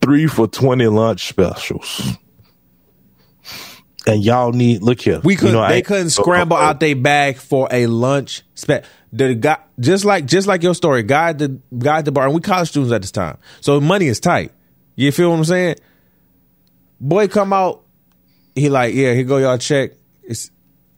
three 0.00 0.26
for 0.26 0.46
twenty 0.46 0.86
lunch 0.86 1.28
specials. 1.28 2.16
And 4.06 4.24
y'all 4.24 4.52
need 4.52 4.82
look 4.82 5.00
here. 5.00 5.20
We 5.22 5.34
You 5.34 5.38
could. 5.38 5.52
know, 5.52 5.66
they 5.68 5.76
ain't- 5.76 5.86
couldn't 5.86 6.06
uh, 6.06 6.10
scramble 6.10 6.56
uh, 6.56 6.60
out 6.60 6.80
their 6.80 6.96
bag 6.96 7.36
for 7.36 7.68
a 7.70 7.86
lunch. 7.86 8.42
Spe- 8.54 8.84
the 9.12 9.34
guy, 9.34 9.58
just 9.78 10.04
like 10.04 10.24
just 10.26 10.46
like 10.46 10.62
your 10.62 10.74
story, 10.74 11.02
guy 11.02 11.30
at 11.30 11.38
the 11.38 11.58
guy 11.76 11.98
at 11.98 12.04
the 12.06 12.12
bar, 12.12 12.24
and 12.26 12.34
we 12.34 12.40
college 12.40 12.68
students 12.68 12.92
at 12.92 13.02
this 13.02 13.10
time, 13.10 13.36
so 13.60 13.80
money 13.80 14.06
is 14.06 14.20
tight. 14.20 14.52
You 14.96 15.12
feel 15.12 15.30
what 15.30 15.36
I'm 15.36 15.44
saying? 15.44 15.76
Boy, 17.00 17.28
come 17.28 17.52
out. 17.52 17.82
He 18.54 18.68
like, 18.68 18.94
yeah, 18.94 19.12
here 19.14 19.24
go 19.24 19.38
y'all 19.38 19.58
check. 19.58 19.92
It's 20.22 20.50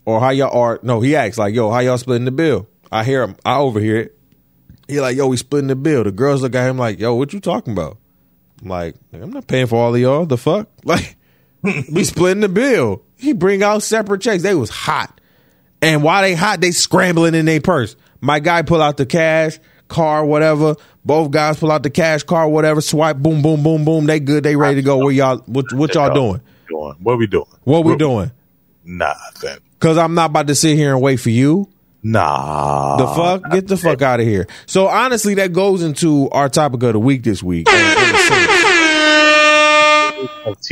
or 0.04 0.20
how 0.20 0.30
y'all 0.30 0.56
are. 0.56 0.78
No, 0.82 1.00
he 1.00 1.16
acts 1.16 1.38
like, 1.38 1.54
yo, 1.54 1.70
how 1.70 1.78
y'all 1.80 1.98
splitting 1.98 2.24
the 2.24 2.30
bill? 2.32 2.68
I 2.90 3.04
hear 3.04 3.22
him. 3.22 3.36
I 3.44 3.58
overhear 3.58 3.96
it. 3.98 4.18
He 4.88 5.00
like, 5.00 5.16
yo, 5.16 5.26
we 5.28 5.36
splitting 5.36 5.68
the 5.68 5.76
bill. 5.76 6.04
The 6.04 6.12
girls 6.12 6.42
look 6.42 6.54
at 6.54 6.68
him 6.68 6.76
like, 6.76 6.98
yo, 6.98 7.14
what 7.14 7.32
you 7.32 7.40
talking 7.40 7.72
about? 7.72 7.96
I'm 8.62 8.68
like, 8.68 8.94
I'm 9.12 9.30
not 9.30 9.46
paying 9.46 9.66
for 9.66 9.76
all 9.76 9.94
of 9.94 10.00
y'all. 10.00 10.26
The 10.26 10.36
fuck? 10.38 10.68
Like, 10.84 11.16
we 11.92 12.02
splitting 12.02 12.40
the 12.40 12.48
bill. 12.48 13.02
He 13.16 13.34
bring 13.34 13.62
out 13.62 13.84
separate 13.84 14.20
checks. 14.20 14.42
They 14.42 14.54
was 14.56 14.68
hot. 14.68 15.20
And 15.80 16.02
while 16.02 16.22
they 16.22 16.34
hot, 16.34 16.60
they 16.60 16.72
scrambling 16.72 17.36
in 17.36 17.46
their 17.46 17.60
purse. 17.60 17.94
My 18.20 18.40
guy 18.40 18.62
pull 18.62 18.82
out 18.82 18.96
the 18.96 19.06
cash, 19.06 19.60
car, 19.86 20.24
whatever. 20.24 20.74
Both 21.04 21.30
guys 21.30 21.60
pull 21.60 21.70
out 21.70 21.84
the 21.84 21.90
cash, 21.90 22.24
car, 22.24 22.48
whatever. 22.48 22.80
Swipe, 22.80 23.18
boom, 23.18 23.42
boom, 23.42 23.62
boom, 23.62 23.84
boom. 23.84 24.06
They 24.06 24.18
good. 24.18 24.42
They 24.42 24.56
ready 24.56 24.76
to 24.76 24.82
go. 24.82 24.98
Where 24.98 25.12
y'all? 25.12 25.38
What, 25.46 25.72
what 25.72 25.94
y'all 25.94 26.12
doing? 26.12 26.40
doing? 26.72 26.96
What 27.00 27.18
we 27.18 27.26
doing? 27.26 27.46
What 27.64 27.84
we 27.84 27.96
doing? 27.96 28.32
Nothing. 28.84 29.58
Cause 29.78 29.98
I'm 29.98 30.14
not 30.14 30.30
about 30.30 30.46
to 30.46 30.54
sit 30.54 30.76
here 30.76 30.94
and 30.94 31.02
wait 31.02 31.16
for 31.18 31.30
you. 31.30 31.68
Nah. 32.02 32.96
The 32.96 33.06
fuck? 33.06 33.50
Get 33.50 33.68
the 33.68 33.76
fuck 33.76 34.02
out 34.02 34.20
of 34.20 34.26
here. 34.26 34.46
So 34.66 34.88
honestly, 34.88 35.34
that 35.34 35.52
goes 35.52 35.82
into 35.82 36.28
our 36.30 36.48
topic 36.48 36.82
of 36.82 36.94
the 36.94 36.98
week 36.98 37.22
this 37.22 37.42
week. 37.42 37.68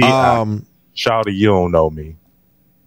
um, 0.02 0.66
Shouty, 0.94 1.34
you 1.34 1.46
don't 1.46 1.72
know 1.72 1.90
me. 1.90 2.16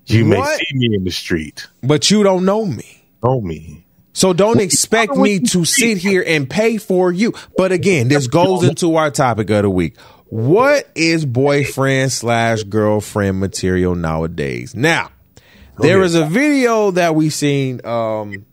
You 0.05 0.25
may 0.25 0.43
see 0.43 0.77
me 0.77 0.95
in 0.95 1.03
the 1.05 1.11
street. 1.11 1.67
But 1.81 2.11
you 2.11 2.23
don't 2.23 2.43
know 2.45 2.65
me. 2.65 3.05
Know 3.23 3.39
me. 3.39 3.85
So 4.11 4.33
don't 4.33 4.59
expect 4.59 5.15
me 5.15 5.39
to 5.39 5.65
sit 5.65 5.97
here 5.97 6.23
and 6.25 6.49
pay 6.49 6.77
for 6.77 7.11
you. 7.11 7.33
But 7.57 7.71
again, 7.71 8.09
this 8.09 8.27
goes 8.27 8.63
into 8.63 8.95
our 8.95 9.09
topic 9.09 9.49
of 9.49 9.63
the 9.63 9.69
week. 9.69 9.97
What 10.25 10.87
is 10.95 11.25
boyfriend 11.25 12.11
slash 12.11 12.63
girlfriend 12.63 13.39
material 13.39 13.95
nowadays? 13.95 14.75
Now, 14.75 15.11
there 15.77 16.01
is 16.01 16.15
a 16.15 16.25
video 16.25 16.91
that 16.91 17.15
we 17.15 17.29
seen 17.29 17.85
um 17.85 18.45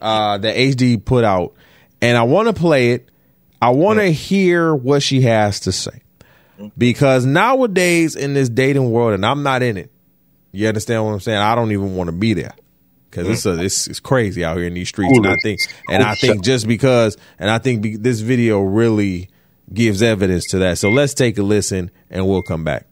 uh 0.00 0.38
that 0.38 0.56
HD 0.56 1.02
put 1.04 1.24
out, 1.24 1.54
and 2.00 2.16
I 2.16 2.22
want 2.22 2.48
to 2.48 2.54
play 2.54 2.92
it. 2.92 3.10
I 3.60 3.70
want 3.70 3.98
to 3.98 4.12
hear 4.12 4.74
what 4.74 5.02
she 5.02 5.22
has 5.22 5.60
to 5.60 5.72
say. 5.72 6.02
Because 6.78 7.24
nowadays 7.26 8.14
in 8.14 8.34
this 8.34 8.48
dating 8.48 8.90
world, 8.90 9.14
and 9.14 9.26
I'm 9.26 9.42
not 9.42 9.62
in 9.62 9.76
it. 9.76 9.90
You 10.52 10.68
understand 10.68 11.04
what 11.04 11.12
I'm 11.12 11.20
saying? 11.20 11.38
I 11.38 11.54
don't 11.54 11.72
even 11.72 11.96
want 11.96 12.08
to 12.08 12.12
be 12.12 12.32
there 12.34 12.54
because 13.10 13.28
it's 13.28 13.46
a 13.46 13.62
it's, 13.62 13.86
it's 13.88 14.00
crazy 14.00 14.44
out 14.44 14.56
here 14.56 14.66
in 14.66 14.74
these 14.74 14.88
streets. 14.88 15.16
And 15.16 15.26
I 15.26 15.36
think 15.42 15.60
and 15.90 16.02
I 16.02 16.14
think 16.14 16.44
just 16.44 16.66
because 16.68 17.16
and 17.38 17.50
I 17.50 17.58
think 17.58 17.82
be, 17.82 17.96
this 17.96 18.20
video 18.20 18.60
really 18.60 19.30
gives 19.72 20.02
evidence 20.02 20.46
to 20.50 20.58
that. 20.58 20.78
So 20.78 20.90
let's 20.90 21.14
take 21.14 21.38
a 21.38 21.42
listen 21.42 21.90
and 22.10 22.28
we'll 22.28 22.42
come 22.42 22.64
back. 22.64 22.86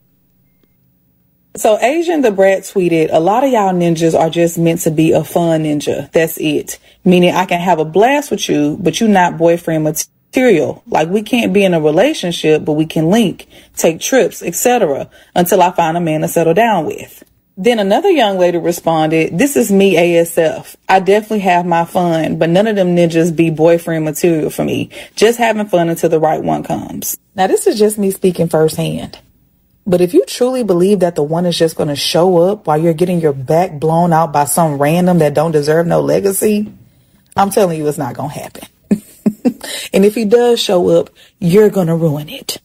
So 1.55 1.79
Asian 1.79 2.23
the 2.23 2.31
Brat 2.31 2.63
tweeted, 2.63 3.11
a 3.13 3.21
lot 3.21 3.45
of 3.45 3.51
y'all 3.51 3.75
ninjas 3.75 4.19
are 4.19 4.31
just 4.31 4.57
meant 4.57 4.81
to 4.83 4.91
be 4.91 5.13
a 5.13 5.23
fun 5.23 5.65
ninja. 5.65 6.11
That's 6.11 6.39
it. 6.39 6.79
Meaning 7.05 7.35
I 7.35 7.45
can 7.45 7.61
have 7.61 7.79
a 7.79 7.85
blast 7.85 8.31
with 8.31 8.49
you, 8.49 8.79
but 8.81 9.01
you 9.01 9.09
not 9.09 9.37
boyfriend 9.37 9.85
material. 9.85 10.83
Like 10.87 11.11
we 11.11 11.23
can't 11.23 11.53
be 11.53 11.63
in 11.63 11.75
a 11.75 11.81
relationship, 11.81 12.65
but 12.65 12.73
we 12.73 12.87
can 12.87 13.11
link, 13.11 13.49
take 13.77 14.01
trips, 14.01 14.43
etc. 14.43 15.11
until 15.35 15.61
I 15.61 15.73
find 15.73 15.95
a 15.99 16.01
man 16.01 16.23
to 16.23 16.29
settle 16.29 16.55
down 16.55 16.87
with. 16.87 17.23
Then 17.59 17.79
another 17.79 18.11
young 18.11 18.39
lady 18.39 18.57
responded, 18.57 19.37
this 19.37 19.55
is 19.57 19.71
me 19.71 19.95
ASF. 19.97 20.75
I 20.89 21.01
definitely 21.01 21.41
have 21.41 21.67
my 21.67 21.85
fun, 21.85 22.39
but 22.39 22.49
none 22.49 22.67
of 22.67 22.77
them 22.77 22.97
ninjas 22.97 23.35
be 23.37 23.51
boyfriend 23.51 24.07
material 24.07 24.49
for 24.49 24.65
me. 24.65 24.89
Just 25.17 25.39
having 25.39 25.67
fun 25.67 25.91
until 25.91 26.09
the 26.09 26.19
right 26.19 26.43
one 26.43 26.63
comes. 26.63 27.19
Now 27.35 27.47
this 27.47 27.67
is 27.67 27.79
just 27.79 27.99
me 27.99 28.11
speaking 28.11 28.49
firsthand. 28.49 29.19
But 29.87 30.01
if 30.01 30.15
you 30.15 30.25
truly 30.27 30.63
believe 30.63 31.01
that 31.01 31.17
the 31.17 31.23
one 31.23 31.45
is 31.45 31.59
just 31.59 31.77
going 31.77 31.89
to 31.89 31.97
show 31.97 32.39
up 32.39 32.67
while 32.67 32.79
you're 32.79 32.95
getting 32.95 33.21
your 33.21 33.33
back 33.33 33.81
blown 33.81 34.13
out 34.13 34.33
by 34.33 34.45
some 34.45 34.81
random 34.81 35.19
that 35.19 35.35
don't 35.35 35.51
deserve 35.51 35.87
no 35.87 36.01
legacy, 36.01 36.73
I'm 37.37 37.51
telling 37.51 37.79
you 37.79 37.89
it's 37.89 37.99
not 37.99 38.15
going 38.15 38.31
to 38.31 38.39
happen. 38.39 38.69
and 39.93 40.05
if 40.05 40.15
he 40.15 40.25
does 40.25 40.61
show 40.61 40.89
up, 40.91 41.11
you're 41.41 41.71
going 41.71 41.89
to 41.89 41.97
ruin 41.97 42.29
it. 42.29 42.59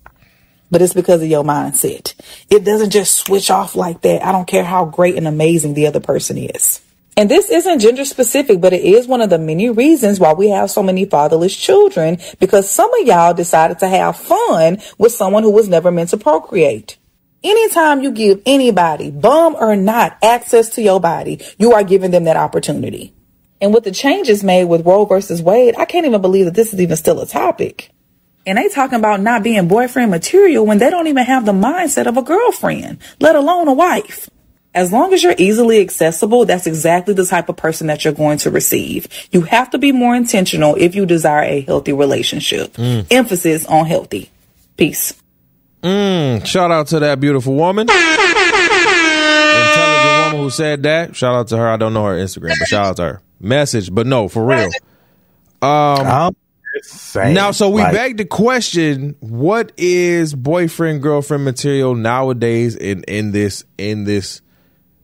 But 0.70 0.82
it's 0.82 0.94
because 0.94 1.22
of 1.24 1.28
your 1.28 1.44
mindset. 1.44 2.14
It 2.50 2.64
doesn't 2.66 2.92
just 2.92 3.18
switch 3.18 3.50
off 3.50 3.76
like 3.76 4.02
that. 4.02 4.24
I 4.24 4.32
don't 4.32 4.48
care 4.48 4.66
how 4.66 4.86
great 4.86 5.16
and 5.16 5.28
amazing 5.28 5.74
the 5.74 5.88
other 5.88 6.02
person 6.02 6.38
is. 6.38 6.82
And 7.16 7.32
this 7.32 7.50
isn't 7.50 7.80
gender 7.80 8.06
specific, 8.06 8.62
but 8.62 8.74
it 8.74 8.84
is 8.84 9.08
one 9.08 9.22
of 9.22 9.32
the 9.32 9.40
many 9.40 9.72
reasons 9.72 10.20
why 10.20 10.34
we 10.34 10.50
have 10.50 10.70
so 10.70 10.84
many 10.84 11.06
fatherless 11.06 11.56
children 11.56 12.20
because 12.40 12.70
some 12.70 12.94
of 12.94 13.08
y'all 13.08 13.34
decided 13.34 13.80
to 13.80 13.88
have 13.88 14.18
fun 14.18 14.78
with 15.00 15.14
someone 15.14 15.42
who 15.42 15.50
was 15.50 15.68
never 15.68 15.92
meant 15.92 16.10
to 16.10 16.18
procreate. 16.18 16.98
Anytime 17.44 18.02
you 18.02 18.12
give 18.12 18.42
anybody, 18.46 19.12
bum 19.12 19.56
or 19.56 19.76
not, 19.76 20.18
access 20.24 20.70
to 20.70 20.82
your 20.82 21.00
body, 21.00 21.42
you 21.58 21.74
are 21.74 21.84
giving 21.84 22.12
them 22.12 22.24
that 22.24 22.38
opportunity. 22.38 23.14
And 23.62 23.74
with 23.74 23.84
the 23.84 23.92
changes 23.92 24.44
made 24.44 24.66
with 24.66 24.86
Roe 24.86 25.06
versus 25.06 25.42
Wade, 25.42 25.76
I 25.78 25.86
can't 25.86 26.06
even 26.06 26.22
believe 26.22 26.46
that 26.46 26.54
this 26.54 26.74
is 26.74 26.80
even 26.80 26.98
still 26.98 27.20
a 27.22 27.26
topic. 27.26 27.92
And 28.46 28.58
they 28.58 28.70
talking 28.70 28.98
about 29.00 29.22
not 29.22 29.44
being 29.44 29.68
boyfriend 29.68 30.10
material 30.10 30.66
when 30.66 30.78
they 30.78 30.90
don't 30.90 31.08
even 31.08 31.26
have 31.26 31.46
the 31.46 31.52
mindset 31.52 32.08
of 32.08 32.18
a 32.18 32.22
girlfriend, 32.22 33.00
let 33.20 33.36
alone 33.36 33.68
a 33.68 33.74
wife. 33.74 34.30
As 34.74 34.92
long 34.92 35.14
as 35.14 35.24
you're 35.24 35.36
easily 35.38 35.82
accessible, 35.82 36.46
that's 36.46 36.68
exactly 36.68 37.14
the 37.14 37.26
type 37.26 37.50
of 37.50 37.58
person 37.58 37.88
that 37.88 38.06
you're 38.06 38.14
going 38.14 38.38
to 38.40 38.52
receive. 38.52 39.08
You 39.32 39.42
have 39.42 39.72
to 39.72 39.78
be 39.78 39.92
more 39.92 40.16
intentional 40.16 40.76
if 40.76 40.96
you 40.96 41.06
desire 41.06 41.44
a 41.44 41.62
healthy 41.62 41.94
relationship. 41.94 42.74
Mm. 42.74 43.08
Emphasis 43.10 43.66
on 43.66 43.86
healthy. 43.86 44.30
Peace. 44.78 45.14
Mm, 45.84 46.46
shout 46.46 46.72
out 46.72 46.88
to 46.88 47.00
that 47.00 47.20
beautiful 47.20 47.56
woman. 47.56 47.88
Intelligent 47.90 48.24
woman 50.34 50.44
who 50.44 50.50
said 50.50 50.84
that. 50.84 51.16
Shout 51.16 51.36
out 51.36 51.48
to 51.50 51.58
her. 51.58 51.68
I 51.68 51.78
don't 51.78 51.94
know 51.94 52.06
her 52.06 52.16
Instagram, 52.16 52.58
but 52.60 52.68
shout 52.68 52.86
out 52.86 52.96
to 52.98 53.04
her. 53.04 53.22
Message, 53.40 53.94
but 53.94 54.08
no, 54.08 54.28
for 54.28 54.44
real. 54.44 54.70
Um, 55.62 56.36
saying, 56.82 57.34
now, 57.36 57.52
so 57.52 57.70
we 57.70 57.82
like- 57.82 57.94
beg 57.94 58.18
the 58.18 58.26
question: 58.26 59.16
What 59.20 59.72
is 59.78 60.34
boyfriend 60.34 61.02
girlfriend 61.04 61.46
material 61.46 61.94
nowadays 61.96 62.76
in 62.76 63.04
in 63.04 63.32
this 63.32 63.64
in 63.78 64.04
this 64.04 64.42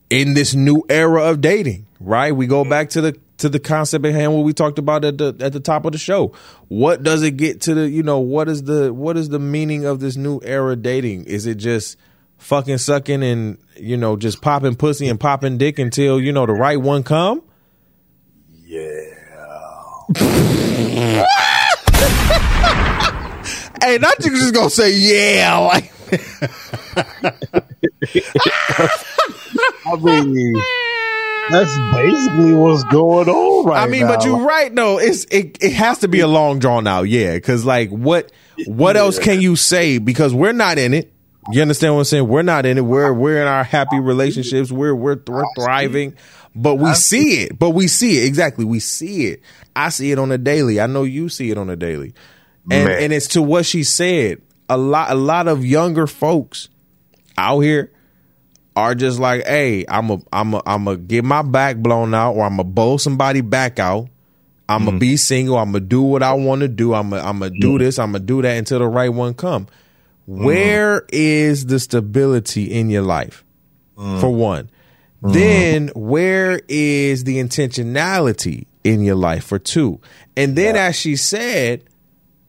in 0.09 0.33
this 0.33 0.55
new 0.55 0.83
era 0.89 1.29
of 1.29 1.41
dating? 1.41 1.85
Right? 1.99 2.35
We 2.35 2.47
go 2.47 2.65
back 2.65 2.89
to 2.91 3.01
the 3.01 3.17
to 3.43 3.49
the 3.49 3.59
concept 3.59 4.05
at 4.05 4.13
hand 4.13 4.33
what 4.33 4.45
we 4.45 4.53
talked 4.53 4.79
about 4.79 5.03
at 5.03 5.17
the 5.17 5.35
at 5.41 5.51
the 5.51 5.59
top 5.59 5.83
of 5.83 5.91
the 5.91 5.97
show. 5.97 6.31
What 6.69 7.03
does 7.03 7.23
it 7.23 7.31
get 7.31 7.59
to 7.63 7.73
the 7.73 7.89
you 7.89 8.01
know 8.01 8.19
what 8.19 8.47
is 8.47 8.63
the 8.63 8.93
what 8.93 9.17
is 9.17 9.27
the 9.27 9.39
meaning 9.39 9.83
of 9.83 9.99
this 9.99 10.15
new 10.15 10.39
era 10.43 10.77
dating? 10.77 11.25
Is 11.25 11.45
it 11.45 11.55
just 11.55 11.97
fucking 12.37 12.77
sucking 12.77 13.21
and 13.21 13.57
you 13.75 13.97
know 13.97 14.15
just 14.15 14.41
popping 14.41 14.75
pussy 14.75 15.09
and 15.09 15.19
popping 15.19 15.57
dick 15.57 15.77
until 15.77 16.21
you 16.21 16.31
know 16.31 16.45
the 16.45 16.53
right 16.53 16.79
one 16.79 17.03
come? 17.03 17.43
Yeah. 18.63 19.09
Hey, 23.81 23.97
not 23.97 24.23
you 24.23 24.31
just 24.31 24.53
gonna 24.53 24.69
say 24.69 24.93
yeah, 24.93 25.57
like 25.57 25.91
I 29.85 29.95
mean, 29.97 30.55
that's 31.49 31.77
basically 31.93 32.53
what's 32.53 32.83
going 32.85 33.29
on 33.29 33.65
right 33.65 33.83
I 33.83 33.87
mean, 33.87 34.07
but 34.07 34.23
you're 34.25 34.45
right 34.45 34.73
though. 34.73 34.99
It's 34.99 35.25
it, 35.25 35.57
it 35.61 35.73
has 35.73 35.99
to 35.99 36.07
be 36.07 36.19
a 36.19 36.27
long 36.27 36.59
drawn 36.59 36.87
out, 36.87 37.03
yeah. 37.03 37.35
Because 37.35 37.65
like, 37.65 37.89
what 37.89 38.31
what 38.65 38.97
else 38.97 39.19
can 39.19 39.41
you 39.41 39.55
say? 39.55 39.97
Because 39.97 40.33
we're 40.33 40.53
not 40.53 40.77
in 40.77 40.93
it. 40.93 41.13
You 41.51 41.61
understand 41.61 41.93
what 41.93 41.99
I'm 41.99 42.05
saying? 42.05 42.27
We're 42.27 42.41
not 42.41 42.65
in 42.65 42.77
it. 42.77 42.81
We're 42.81 43.13
we're 43.13 43.41
in 43.41 43.47
our 43.47 43.63
happy 43.63 43.99
relationships. 43.99 44.71
We're 44.71 44.95
we're, 44.95 45.19
we're 45.27 45.43
thriving, 45.55 46.15
but 46.55 46.75
we 46.75 46.93
see 46.93 47.43
it. 47.43 47.59
But 47.59 47.71
we 47.71 47.87
see 47.87 48.19
it 48.19 48.25
exactly. 48.25 48.65
We 48.65 48.79
see 48.79 49.27
it. 49.27 49.41
I 49.75 49.89
see 49.89 50.11
it 50.11 50.19
on 50.19 50.31
a 50.31 50.37
daily. 50.37 50.79
I 50.79 50.87
know 50.87 51.03
you 51.03 51.29
see 51.29 51.51
it 51.51 51.57
on 51.57 51.69
a 51.69 51.75
daily, 51.75 52.13
and 52.71 52.87
Man. 52.87 53.03
and 53.03 53.13
it's 53.13 53.29
to 53.29 53.41
what 53.41 53.65
she 53.65 53.83
said. 53.83 54.41
A 54.69 54.77
lot 54.77 55.11
a 55.11 55.15
lot 55.15 55.49
of 55.49 55.65
younger 55.65 56.07
folks 56.07 56.69
out 57.37 57.59
here 57.59 57.92
are 58.75 58.95
just 58.95 59.19
like, 59.19 59.45
hey, 59.45 59.85
I'm 59.87 60.09
a, 60.09 60.19
I'm 60.31 60.53
a, 60.53 60.61
I'm 60.65 60.87
a 60.87 60.97
get 60.97 61.23
my 61.23 61.41
back 61.41 61.77
blown 61.77 62.13
out, 62.13 62.33
or 62.33 62.45
I'm 62.45 62.59
a 62.59 62.63
bowl 62.63 62.97
somebody 62.97 63.41
back 63.41 63.79
out. 63.79 64.09
I'm 64.69 64.85
gonna 64.85 64.91
mm-hmm. 64.91 64.99
be 64.99 65.17
single. 65.17 65.57
I'm 65.57 65.71
gonna 65.71 65.81
do 65.81 66.01
what 66.01 66.23
I 66.23 66.33
want 66.33 66.61
to 66.61 66.67
do. 66.67 66.93
I'm 66.93 67.09
gonna, 67.09 67.21
I'm 67.21 67.39
gonna 67.39 67.57
do 67.59 67.77
this. 67.77 67.99
I'm 67.99 68.13
gonna 68.13 68.23
do 68.23 68.41
that 68.41 68.57
until 68.57 68.79
the 68.79 68.87
right 68.87 69.09
one 69.09 69.33
come. 69.33 69.67
Mm-hmm. 70.27 70.45
Where 70.45 71.05
is 71.09 71.65
the 71.65 71.79
stability 71.79 72.71
in 72.71 72.89
your 72.89 73.01
life? 73.01 73.43
Mm. 73.97 74.19
For 74.21 74.33
one, 74.33 74.71
mm-hmm. 75.21 75.33
then 75.33 75.87
where 75.89 76.61
is 76.67 77.25
the 77.25 77.37
intentionality 77.37 78.65
in 78.83 79.01
your 79.01 79.15
life 79.15 79.43
for 79.43 79.59
two? 79.59 79.99
And 80.35 80.55
then 80.55 80.75
as 80.75 80.95
she 80.95 81.15
said, 81.15 81.83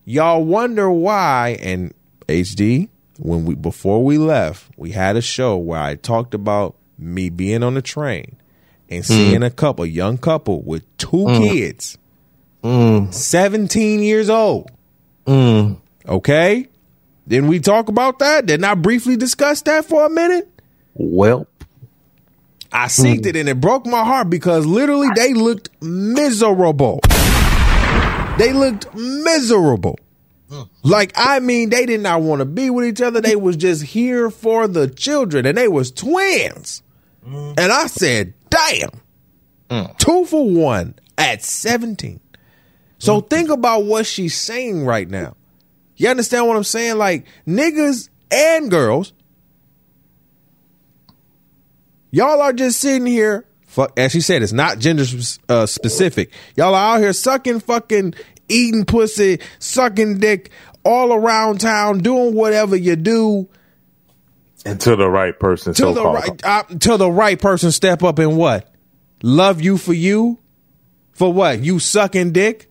y'all 0.05 0.45
wonder 0.45 0.91
why 0.91 1.59
and 1.61 1.93
HD 2.29 2.89
when 3.19 3.45
we 3.45 3.55
before 3.55 4.05
we 4.05 4.19
left, 4.19 4.67
we 4.77 4.91
had 4.91 5.17
a 5.17 5.23
show 5.23 5.57
where 5.57 5.81
I 5.81 5.95
talked 5.95 6.35
about 6.35 6.77
me 6.99 7.31
being 7.31 7.63
on 7.63 7.75
the 7.75 7.83
train 7.83 8.37
and 8.89 9.05
hmm. 9.05 9.13
seeing 9.13 9.43
a 9.43 9.51
couple, 9.51 9.85
a 9.85 9.89
young 9.89 10.19
couple 10.19 10.63
with 10.63 10.85
two 10.97 11.27
hmm. 11.27 11.43
kids, 11.43 11.99
hmm. 12.63 13.11
17 13.11 14.03
years 14.03 14.31
old. 14.31 14.71
Okay? 16.07 16.69
Didn't 17.27 17.49
we 17.49 17.61
talk 17.61 17.89
about 17.89 18.19
that? 18.19 18.47
Didn't 18.47 18.65
I 18.65 18.75
briefly 18.75 19.17
discuss 19.17 19.63
that 19.63 19.87
for 19.87 20.05
a 20.05 20.11
minute? 20.11 20.51
Well, 20.95 21.47
I 22.71 22.87
synced 22.87 23.25
it 23.27 23.37
and 23.37 23.49
it 23.49 23.61
broke 23.61 23.87
my 23.87 24.05
heart 24.05 24.29
because 24.29 24.67
literally 24.67 25.09
they 25.15 25.33
looked 25.33 25.71
miserable. 25.81 27.01
They 28.37 28.53
looked 28.53 28.93
miserable. 28.95 29.99
Like 30.83 31.13
I 31.17 31.41
mean, 31.41 31.71
they 31.71 31.87
did 31.87 32.01
not 32.01 32.23
want 32.23 32.41
to 32.41 32.45
be 32.45 32.71
with 32.71 32.87
each 32.87 33.01
other. 33.01 33.21
They 33.21 33.37
was 33.37 33.57
just 33.57 33.83
here 33.83 34.31
for 34.31 34.69
the 34.69 34.89
children, 34.89 35.47
and 35.47 35.57
they 35.57 35.69
was 35.69 35.91
twins. 35.91 36.83
Mm-hmm. 37.27 37.55
And 37.59 37.73
I 37.73 37.87
said, 37.87 38.35
"Damn, 38.51 39.01
mm. 39.71 39.99
two 39.99 40.25
for 40.27 40.49
one 40.49 40.95
at 41.19 41.43
seventeen. 41.43 42.21
So 42.99 43.21
mm. 43.21 43.31
think 43.31 43.51
about 43.51 43.85
what 43.85 44.07
she's 44.07 44.37
saying 44.37 44.85
right 44.85 45.09
now. 45.09 45.37
You 45.97 46.09
understand 46.09 46.47
what 46.47 46.57
I'm 46.57 46.65
saying? 46.65 46.99
Like 46.99 47.27
niggas 47.47 48.09
and 48.31 48.71
girls 48.71 49.13
Y'all 52.15 52.41
are 52.41 52.53
just 52.53 52.81
sitting 52.81 53.07
here. 53.07 53.45
Fuck, 53.67 53.99
as 53.99 54.13
she 54.13 54.21
said, 54.21 54.41
it's 54.41 54.53
not 54.53 54.79
gender 54.79 55.03
uh, 55.49 55.67
specific. 55.67 56.31
Y'all 56.55 56.73
are 56.73 56.95
out 56.95 57.01
here 57.01 57.13
sucking, 57.13 57.59
fucking, 57.59 58.15
eating 58.49 58.85
pussy, 58.85 59.41
sucking 59.59 60.19
dick 60.19 60.51
all 60.85 61.13
around 61.13 61.61
town, 61.61 61.99
doing 61.99 62.35
whatever 62.35 62.77
you 62.77 62.97
do 62.97 63.49
until 64.65 64.97
the 64.97 65.09
right 65.09 65.39
person. 65.39 65.75
till 65.75 65.91
so 65.91 65.95
the 65.95 66.03
called. 66.03 66.15
right 66.15 66.45
uh, 66.45 66.63
till 66.79 66.99
the 66.99 67.11
right 67.11 67.41
person 67.41 67.73
step 67.73 68.03
up 68.03 68.19
and 68.19 68.37
what? 68.37 68.73
Love 69.23 69.61
you 69.61 69.77
for 69.79 69.93
you? 69.93 70.39
For 71.13 71.33
what? 71.33 71.61
You 71.61 71.79
sucking 71.79 72.33
dick? 72.33 72.71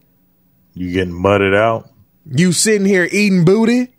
You 0.74 0.92
getting 0.92 1.14
mudded 1.14 1.54
out? 1.54 1.90
You 2.26 2.52
sitting 2.52 2.86
here 2.86 3.08
eating 3.12 3.46
booty? 3.46 3.90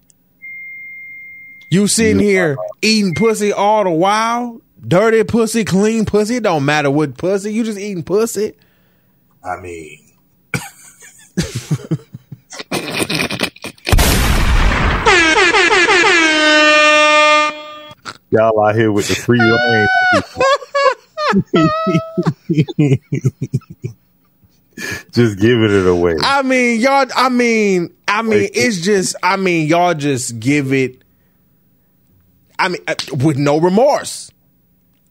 You 1.70 1.88
sitting 1.88 2.20
here 2.20 2.56
eating 2.82 3.14
pussy 3.14 3.52
all 3.52 3.84
the 3.84 3.90
while? 3.90 4.60
Dirty 4.86 5.24
pussy, 5.24 5.64
clean 5.64 6.04
pussy. 6.04 6.36
It 6.36 6.42
don't 6.42 6.64
matter 6.64 6.90
what 6.90 7.16
pussy. 7.16 7.52
You 7.52 7.64
just 7.64 7.78
eating 7.78 8.02
pussy. 8.02 8.52
I 9.42 9.60
mean, 9.60 10.03
y'all 18.30 18.64
out 18.64 18.74
here 18.74 18.92
with 18.92 19.08
the 19.08 19.14
free 19.14 19.40
reign. 19.40 19.86
just 25.12 25.38
giving 25.38 25.70
it 25.70 25.86
away. 25.86 26.16
I 26.20 26.42
mean, 26.42 26.80
y'all. 26.80 27.06
I 27.14 27.28
mean, 27.28 27.94
I 28.06 28.22
mean, 28.22 28.48
it's 28.54 28.80
just. 28.80 29.16
I 29.22 29.36
mean, 29.36 29.68
y'all 29.68 29.94
just 29.94 30.38
give 30.40 30.72
it. 30.72 31.02
I 32.58 32.68
mean, 32.68 32.82
uh, 32.86 32.94
with 33.12 33.36
no 33.36 33.58
remorse. 33.58 34.30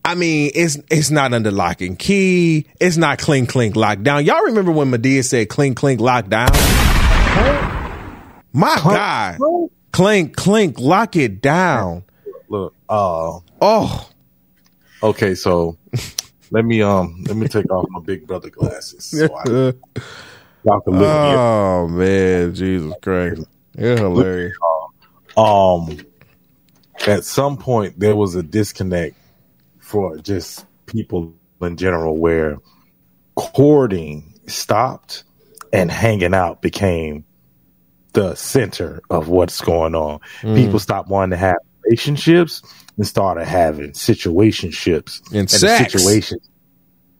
I 0.05 0.15
mean, 0.15 0.51
it's 0.53 0.77
it's 0.91 1.09
not 1.11 1.33
under 1.33 1.51
lock 1.51 1.81
and 1.81 1.97
key. 1.97 2.65
It's 2.79 2.97
not 2.97 3.19
clink 3.19 3.49
clink 3.49 3.75
lockdown. 3.75 4.25
Y'all 4.25 4.43
remember 4.43 4.71
when 4.71 4.91
Madea 4.91 5.23
said 5.23 5.47
clink 5.49 5.77
clink 5.77 5.99
lockdown? 6.01 6.49
My 8.51 8.75
God, 8.83 9.37
clink 9.91 10.35
clink 10.35 10.79
lock 10.79 11.15
it 11.15 11.41
down. 11.41 12.03
Look, 12.49 12.75
uh, 12.89 13.39
Oh, 13.61 14.09
okay, 15.01 15.35
so 15.35 15.77
let 16.51 16.65
me 16.65 16.81
um 16.81 17.23
let 17.27 17.37
me 17.37 17.47
take 17.47 17.71
off 17.71 17.85
my 17.89 18.01
big 18.01 18.27
brother 18.27 18.49
glasses 18.49 19.05
so 19.05 19.25
I, 19.33 19.73
oh 20.67 21.87
man, 21.87 22.53
Jesus 22.53 22.93
Christ, 23.01 23.43
you're 23.77 23.97
hilarious. 23.97 24.55
um 25.37 25.97
at 27.07 27.23
some 27.23 27.57
point 27.57 27.99
there 27.99 28.15
was 28.15 28.35
a 28.35 28.43
disconnect 28.43 29.15
for 29.93 30.17
just 30.17 30.65
people 30.87 31.35
in 31.61 31.77
general 31.77 32.17
where 32.17 32.57
courting 33.35 34.33
stopped 34.47 35.23
and 35.71 35.91
hanging 35.91 36.33
out 36.33 36.63
became 36.63 37.23
the 38.13 38.33
center 38.33 39.03
of 39.11 39.27
what's 39.29 39.61
going 39.61 39.93
on. 39.93 40.19
Mm. 40.41 40.55
People 40.55 40.79
stopped 40.79 41.09
wanting 41.09 41.29
to 41.29 41.37
have 41.37 41.57
relationships 41.85 42.63
and 42.97 43.05
started 43.05 43.45
having 43.45 43.91
situationships 43.91 45.21
And 45.31 45.47
the 45.47 45.59
sex. 45.59 45.93
situation 45.93 46.39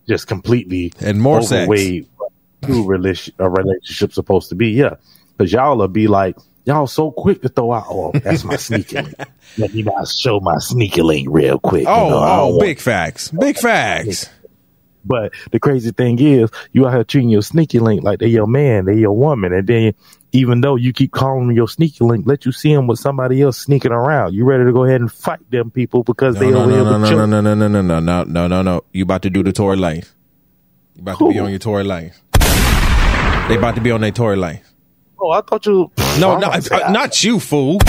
just 0.08 0.26
completely 0.26 0.94
And 1.00 1.22
more 1.22 1.44
sex. 1.44 1.52
overweighed 1.52 2.08
what 2.18 2.32
true 2.64 2.86
relation, 2.88 3.36
a 3.38 3.52
relationship's 3.52 4.16
supposed 4.16 4.50
to 4.50 4.56
be. 4.56 4.70
Yeah, 4.70 4.96
because 5.38 5.54
y'all 5.54 5.78
will 5.78 5.88
be 5.88 6.08
like, 6.08 6.38
y'all 6.66 6.88
so 6.88 7.12
quick 7.12 7.42
to 7.42 7.50
throw 7.50 7.74
out. 7.74 7.86
Oh, 7.90 8.12
that's 8.14 8.44
my 8.44 8.56
sneaky 8.58 8.98
link. 9.02 9.16
Let 9.58 9.74
me 9.74 9.84
not 9.84 10.08
show 10.08 10.40
my 10.40 10.58
sneaky 10.60 11.02
link 11.02 11.28
real 11.32 11.60
quick. 11.60 11.84
you 11.84 11.90
Oh, 11.90 12.10
know, 12.10 12.20
I 12.20 12.36
don't 12.38 12.40
oh, 12.40 12.48
want- 12.50 12.62
big 12.62 12.80
facts, 12.80 13.30
big 13.30 13.58
facts. 13.58 14.30
But 15.06 15.34
the 15.52 15.60
crazy 15.60 15.92
thing 15.92 16.18
is, 16.18 16.50
you 16.72 16.88
out 16.88 16.94
here 16.94 17.04
treating 17.04 17.30
your 17.30 17.42
sneaky 17.42 17.80
link 17.80 18.04
like 18.04 18.20
they 18.20 18.28
your 18.28 18.48
man, 18.48 18.86
they 18.86 18.96
your 18.96 19.12
woman, 19.12 19.52
and 19.52 19.68
then 19.68 19.94
even 20.32 20.62
though 20.62 20.78
you 20.78 20.94
keep 20.94 21.12
calling 21.12 21.48
them 21.48 21.56
your 21.58 21.68
sneaky 21.68 22.06
link, 22.06 22.26
let 22.26 22.46
you 22.46 22.54
see 22.54 22.74
them 22.74 22.88
with 22.88 23.00
somebody 23.00 23.42
else 23.42 23.58
sneaking 23.58 23.92
around. 23.92 24.34
You 24.34 24.46
ready 24.46 24.64
to 24.64 24.72
go 24.72 24.86
ahead 24.86 25.02
and 25.02 25.12
fight 25.12 25.42
them 25.52 25.72
people 25.72 26.04
because 26.04 26.36
No, 26.36 26.40
they 26.40 26.52
no, 26.52 26.62
over 26.64 26.72
here 26.72 26.84
no, 26.86 26.98
no, 26.98 27.00
with 27.02 27.12
no, 27.12 27.26
no, 27.26 27.42
no, 27.42 27.54
no, 27.54 27.68
no, 27.68 27.82
no, 27.82 28.00
no, 28.00 28.24
no, 28.24 28.48
no, 28.48 28.62
no. 28.62 28.84
You 28.94 29.04
about 29.04 29.24
to 29.24 29.30
do 29.30 29.44
the 29.44 29.52
Tory 29.52 29.76
life. 29.76 30.16
You 30.96 31.02
about 31.02 31.20
to 31.20 31.30
be 31.30 31.38
on 31.38 31.50
your 31.50 31.60
Tory 31.60 31.84
life. 31.84 32.22
They 33.50 33.58
about 33.58 33.76
to 33.76 33.82
be 33.82 33.92
on 33.92 34.00
their 34.00 34.12
Tory 34.12 34.38
life. 34.38 34.73
Oh, 35.26 35.32
I 35.32 35.40
thought 35.40 35.66
you. 35.66 35.90
No, 36.20 36.38
no, 36.38 36.48
about 36.48 36.64
to 36.64 36.88
uh, 36.88 36.92
not 36.92 37.24
you, 37.24 37.40
fool. 37.40 37.80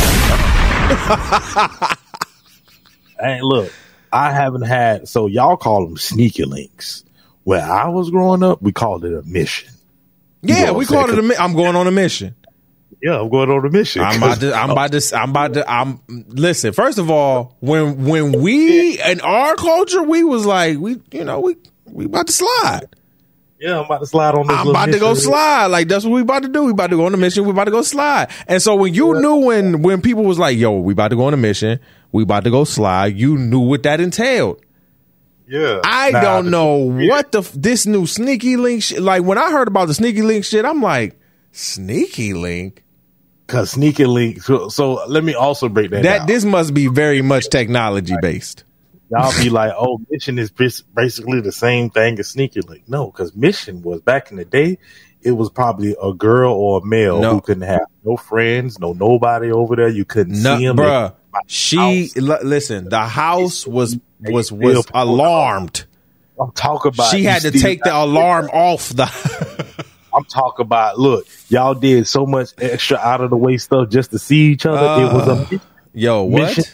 Hey, 3.19 3.41
look, 3.43 3.73
I 4.13 4.33
haven't 4.33 4.63
had 4.63 5.09
so 5.09 5.27
y'all 5.27 5.57
call 5.57 5.87
them 5.87 5.97
sneaky 5.97 6.45
links. 6.45 7.05
Where 7.45 7.63
I 7.63 7.89
was 7.89 8.11
growing 8.11 8.43
up, 8.43 8.61
we 8.61 8.73
called 8.73 9.05
it 9.05 9.15
a 9.15 9.23
mission. 9.23 9.73
Yeah, 10.43 10.73
we 10.73 10.85
what 10.85 10.89
called 10.89 11.11
it. 11.11 11.15
A, 11.15 11.17
saying? 11.17 11.29
mi- 11.29 11.37
I'm 11.37 11.55
going 11.55 11.75
on 11.75 11.87
a 11.87 11.91
mission. 11.91 12.35
Yeah, 13.03 13.21
I'm 13.21 13.31
going 13.31 13.51
on 13.51 13.65
a 13.65 13.71
mission. 13.71 14.03
I'm 14.03 14.23
about 14.23 14.41
to. 14.41 14.55
I'm 14.55 14.71
about 14.71 14.93
to. 14.93 15.03
I'm 15.17 15.31
about 15.31 15.55
to. 15.55 15.71
I'm. 15.71 16.01
Listen. 16.09 16.73
First 16.73 16.99
of 16.99 17.11
all, 17.11 17.57
when 17.61 18.05
when 18.05 18.43
we 18.43 19.01
in 19.01 19.21
our 19.23 19.57
culture, 19.57 20.03
we 20.03 20.23
was 20.23 20.45
like, 20.45 20.79
we, 20.79 21.01
you 21.13 21.25
know, 21.25 21.41
we 21.41 21.57
we 21.87 22.05
about 22.05 22.27
to 22.29 22.33
slide. 22.33 22.87
Yeah, 23.61 23.79
I'm 23.79 23.85
about 23.87 24.01
to 24.01 24.07
slide 24.07 24.35
on 24.35 24.47
this. 24.47 24.57
I'm 24.57 24.69
about 24.69 24.87
to 24.87 24.99
go 24.99 25.11
mission. 25.11 25.25
slide. 25.31 25.67
Like 25.67 25.89
that's 25.89 26.05
what 26.05 26.13
we 26.13 26.21
about 26.23 26.43
to 26.43 26.49
do. 26.49 26.65
We 26.65 26.73
about 26.73 26.91
to 26.91 26.97
go 26.97 27.07
on 27.07 27.15
a 27.15 27.17
mission. 27.17 27.45
We 27.45 27.51
about 27.51 27.65
to 27.65 27.71
go 27.71 27.83
slide. 27.83 28.31
And 28.49 28.61
so 28.61 28.75
when 28.77 28.93
you 28.95 29.21
knew 29.21 29.37
when 29.37 29.83
when 29.83 30.01
people 30.03 30.25
was 30.25 30.39
like, 30.39 30.59
"Yo, 30.59 30.79
we 30.79 30.93
about 30.93 31.09
to 31.09 31.17
go 31.17 31.25
on 31.27 31.35
a 31.35 31.39
mission. 31.39 31.81
We 32.13 32.23
about 32.25 32.45
to 32.45 32.51
go 32.51 32.65
slide," 32.65 33.17
you 33.17 33.37
knew 33.39 33.61
what 33.61 33.83
that 33.85 34.01
entailed. 34.01 34.61
Yeah, 35.47 35.81
I 35.85 36.11
Nah, 36.11 36.21
don't 36.23 36.45
the- 36.47 36.51
know 36.51 36.77
what 37.09 37.33
the 37.33 37.41
f- 37.41 37.53
this 37.55 37.85
new 37.87 38.07
sneaky 38.07 38.57
link 38.57 38.83
shit. 38.83 39.01
Like 39.03 39.23
when 39.25 39.37
I 39.39 39.51
heard 39.51 39.69
about 39.69 39.89
the 39.89 39.95
sneaky 39.95 40.23
link 40.23 40.45
shit, 40.45 40.65
I'm 40.65 40.81
like, 40.81 41.19
sneaky 41.53 42.33
link. 42.35 42.83
Cause 43.47 43.73
sneaky 43.73 44.07
link. 44.07 44.43
So, 44.43 44.71
so 44.71 45.05
let 45.07 45.23
me 45.23 45.35
also 45.35 45.69
break 45.69 45.91
that, 45.91 46.03
That 46.03 46.19
down. 46.21 46.27
this 46.27 46.45
must 46.47 46.73
be 46.73 46.87
very 46.87 47.21
much 47.21 47.51
technology 47.51 48.15
based. 48.23 48.65
Y'all 49.11 49.33
be 49.43 49.51
like, 49.51 49.73
oh, 49.79 50.01
mission 50.11 50.39
is 50.39 50.51
basically 50.51 51.41
the 51.41 51.53
same 51.53 51.91
thing 51.91 52.19
as 52.19 52.29
sneaky 52.29 52.61
link. 52.63 52.85
No, 52.89 53.07
because 53.11 53.35
mission 53.37 53.83
was 53.83 54.01
back 54.01 54.31
in 54.31 54.37
the 54.39 54.45
day. 54.45 54.79
It 55.23 55.33
was 55.33 55.51
probably 55.51 55.95
a 56.03 56.13
girl 56.13 56.53
or 56.53 56.81
a 56.81 56.85
male 56.85 57.21
No. 57.21 57.35
who 57.35 57.41
couldn't 57.41 57.63
have 57.63 57.87
no 58.05 58.17
friends, 58.17 58.79
no 58.79 58.93
nobody 58.93 59.51
over 59.51 59.75
there. 59.77 59.89
You 59.89 60.05
couldn't 60.05 60.43
No, 60.43 60.57
see 60.59 60.65
him. 60.65 60.77
bruh. 60.77 61.15
She 61.47 62.11
l- 62.17 62.39
listen. 62.45 62.89
The 62.89 63.01
house 63.03 63.67
was 63.67 63.99
was 64.21 64.53
was 64.53 64.87
alarmed. 64.95 65.85
I'm 66.41 66.53
talking 66.53 66.91
about. 66.95 67.11
She 67.11 67.25
had 67.25 67.43
to 67.43 67.51
take 67.51 67.83
the 67.83 67.95
alarm 67.97 68.51
off 68.53 68.89
the. 68.91 69.05
I'm 70.15 70.25
talking 70.25 70.65
about. 70.65 70.99
Look, 70.99 71.27
y'all 71.49 71.75
did 71.75 72.07
so 72.07 72.25
much 72.27 72.51
extra 72.59 72.99
out 72.99 73.21
of 73.21 73.31
the 73.31 73.37
way 73.37 73.57
stuff 73.57 73.89
just 73.89 74.11
to 74.13 74.19
see 74.19 74.51
each 74.53 74.65
other. 74.67 75.03
it 75.03 75.13
was 75.13 75.29
Uh, 75.29 75.33
a 75.33 75.41
mission. 75.41 75.61
Yo, 75.93 76.23
what? 76.25 76.43
Mission 76.57 76.65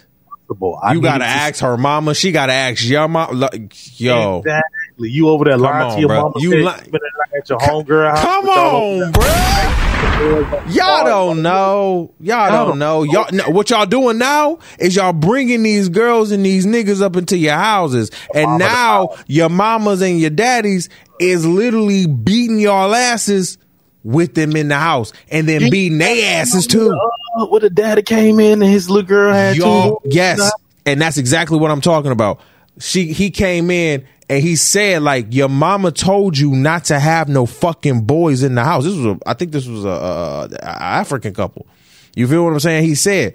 impossible. 0.51 0.79
I 0.83 0.93
You 0.93 1.01
gotta 1.01 1.25
ask 1.25 1.61
her 1.61 1.77
mama. 1.77 2.15
She 2.15 2.33
gotta 2.33 2.53
ask 2.53 2.85
your 2.85 3.09
mom. 3.09 3.39
Like, 3.39 4.01
yo, 4.01 4.39
Exactly. 4.39 5.11
You 5.11 5.29
over 5.31 5.45
there 5.47 5.57
lying 5.57 5.87
on, 5.87 5.95
to 5.95 6.01
your 6.01 6.11
bruh. 6.11 6.23
mama. 6.23 6.35
You 6.39 6.55
You 6.55 6.65
li- 6.67 6.99
at 7.37 7.49
your 7.49 7.59
homegirl 7.59 8.11
house. 8.11 8.21
come 8.21 8.43
with 8.45 8.55
y'all 8.57 8.77
over 8.77 9.05
on, 9.05 9.13
bruh. 9.13 10.75
Y'all 10.75 11.05
don't 11.05 11.43
know. 11.43 12.13
Y'all 12.21 12.53
oh. 12.53 12.67
don't 12.69 12.79
know. 12.79 13.03
Y'all 13.05 13.29
no, 13.33 13.49
what 13.49 13.71
y'all 13.71 13.87
doing 13.87 14.19
now 14.19 14.59
is 14.79 14.95
y'all 14.97 15.13
bringing 15.15 15.63
these 15.63 15.89
girls 15.89 16.31
and 16.31 16.45
these 16.45 16.67
niggas 16.67 17.01
up 17.01 17.17
into 17.17 17.39
your 17.39 17.55
houses, 17.57 18.11
and 18.35 18.59
now 18.59 19.17
your 19.27 19.49
mamas 19.49 20.03
and 20.03 20.21
your 20.21 20.31
daddies 20.31 20.91
is 21.19 21.47
literally 21.47 22.07
beating 22.07 22.59
y'all 22.59 22.95
asses 22.95 23.57
with 24.03 24.35
them 24.35 24.57
in 24.57 24.69
the 24.69 24.77
house, 24.77 25.13
and 25.31 25.49
then 25.49 25.71
beating 25.71 25.99
their 25.99 26.41
asses 26.41 26.67
too. 26.67 26.95
Uh, 27.41 27.47
Where 27.47 27.61
the 27.61 27.71
daddy 27.71 28.03
came 28.03 28.39
in 28.41 28.63
and 28.63 28.71
his 28.71 28.91
little 28.91 29.07
girl 29.09 29.33
had 29.33 29.57
Y'all, 29.57 30.01
two. 30.01 30.09
yes, 30.11 30.51
and 30.87 31.01
that's 31.01 31.17
exactly 31.19 31.59
what 31.59 31.71
I'm 31.71 31.81
talking 31.81 32.13
about. 32.13 32.41
She 32.79 33.13
he 33.13 33.31
came 33.31 33.71
in 33.71 34.07
and 34.29 34.43
he 34.43 34.57
said 34.57 35.03
like 35.03 35.27
your 35.35 35.49
mama 35.49 35.91
told 35.93 36.37
you 36.39 36.51
not 36.53 36.85
to 36.87 36.99
have 36.99 37.29
no 37.29 37.47
fucking 37.47 38.03
boys 38.03 38.43
in 38.43 38.55
the 38.55 38.65
house. 38.65 38.85
This 38.85 38.95
was 38.97 39.07
a, 39.07 39.19
I 39.27 39.35
think 39.35 39.53
this 39.53 39.67
was 39.67 39.85
a, 39.85 39.89
a, 39.89 40.49
a 40.63 40.83
African 40.83 41.35
couple. 41.35 41.67
You 42.15 42.27
feel 42.29 42.45
what 42.45 42.53
I'm 42.53 42.61
saying? 42.61 42.85
He 42.85 42.95
said 42.95 43.35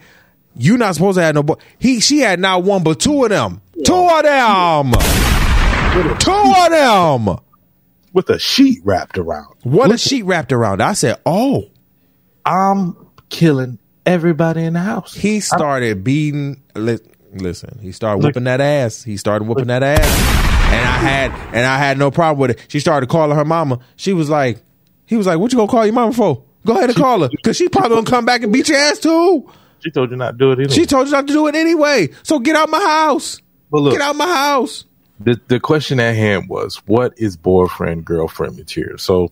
"You're 0.56 0.78
not 0.78 0.96
supposed 0.96 1.18
to 1.18 1.24
have 1.24 1.36
no 1.36 1.44
boy. 1.44 1.56
He 1.80 2.00
she 2.00 2.20
had 2.20 2.40
not 2.40 2.64
one 2.64 2.84
but 2.84 3.00
two 3.00 3.24
of 3.24 3.30
them. 3.30 3.62
Two 3.86 3.94
of 3.94 4.24
them. 4.24 4.92
Two 6.20 6.32
of 6.32 6.70
them. 6.72 7.38
with 8.14 8.30
a 8.30 8.40
sheet 8.40 8.80
wrapped 8.84 9.18
around. 9.18 9.54
What 9.64 9.92
a 9.92 9.98
sheet 9.98 10.24
wrapped 10.24 10.52
around. 10.52 10.82
I 10.82 10.94
said, 10.94 11.20
oh. 11.26 11.70
I'm 12.46 12.96
killing 13.30 13.80
everybody 14.06 14.64
in 14.64 14.74
the 14.74 14.80
house. 14.80 15.14
He 15.14 15.40
started 15.40 16.04
beating. 16.04 16.62
Li- 16.76 17.00
listen, 17.34 17.80
he 17.82 17.92
started 17.92 18.24
whipping 18.24 18.46
that 18.46 18.62
ass. 18.62 19.04
He 19.04 19.18
started 19.18 19.48
whooping 19.48 19.68
that 19.68 19.84
ass, 19.84 20.06
and 20.72 20.88
I 20.88 20.98
had 20.98 21.32
and 21.54 21.66
I 21.66 21.78
had 21.78 21.98
no 21.98 22.12
problem 22.12 22.40
with 22.40 22.52
it. 22.52 22.66
She 22.70 22.80
started 22.80 23.10
calling 23.10 23.36
her 23.38 23.46
mama. 23.46 23.80
She 23.96 24.14
was 24.14 24.30
like, 24.30 24.64
he 25.06 25.16
was 25.18 25.28
like, 25.28 25.40
"What 25.40 25.52
you 25.52 25.58
gonna 25.58 25.72
call 25.72 25.86
your 25.86 25.94
mama 25.94 26.14
for? 26.14 26.44
Go 26.66 26.74
ahead 26.74 26.90
and 26.90 26.98
call 26.98 27.22
her, 27.22 27.30
cause 27.44 27.56
she 27.56 27.70
probably 27.70 27.98
gonna 27.98 28.10
come 28.10 28.26
back 28.26 28.42
and 28.44 28.52
beat 28.52 28.70
your 28.70 28.78
ass 28.78 29.00
too." 29.00 29.50
She 29.84 29.92
told 29.92 30.10
you 30.10 30.18
not 30.18 30.32
to 30.32 30.38
do 30.38 30.52
it 30.52 30.60
either. 30.60 30.74
She 30.74 30.86
told 30.88 31.06
you 31.08 31.12
not 31.14 31.28
to 31.28 31.34
do 31.34 31.46
it 31.48 31.56
anyway. 31.56 32.10
So 32.24 32.40
get 32.40 32.56
out 32.56 32.70
my 32.70 32.80
house. 32.82 33.40
But 33.70 33.82
look, 33.82 33.94
Get 33.94 34.02
out 34.02 34.16
my 34.16 34.26
house. 34.26 34.86
the 35.20 35.40
the 35.48 35.60
question 35.60 36.00
at 36.00 36.16
hand 36.16 36.50
was, 36.50 36.78
what 36.88 37.14
is 37.18 37.38
boyfriend 37.38 38.04
girlfriend 38.06 38.58
material? 38.58 38.98
So 38.98 39.32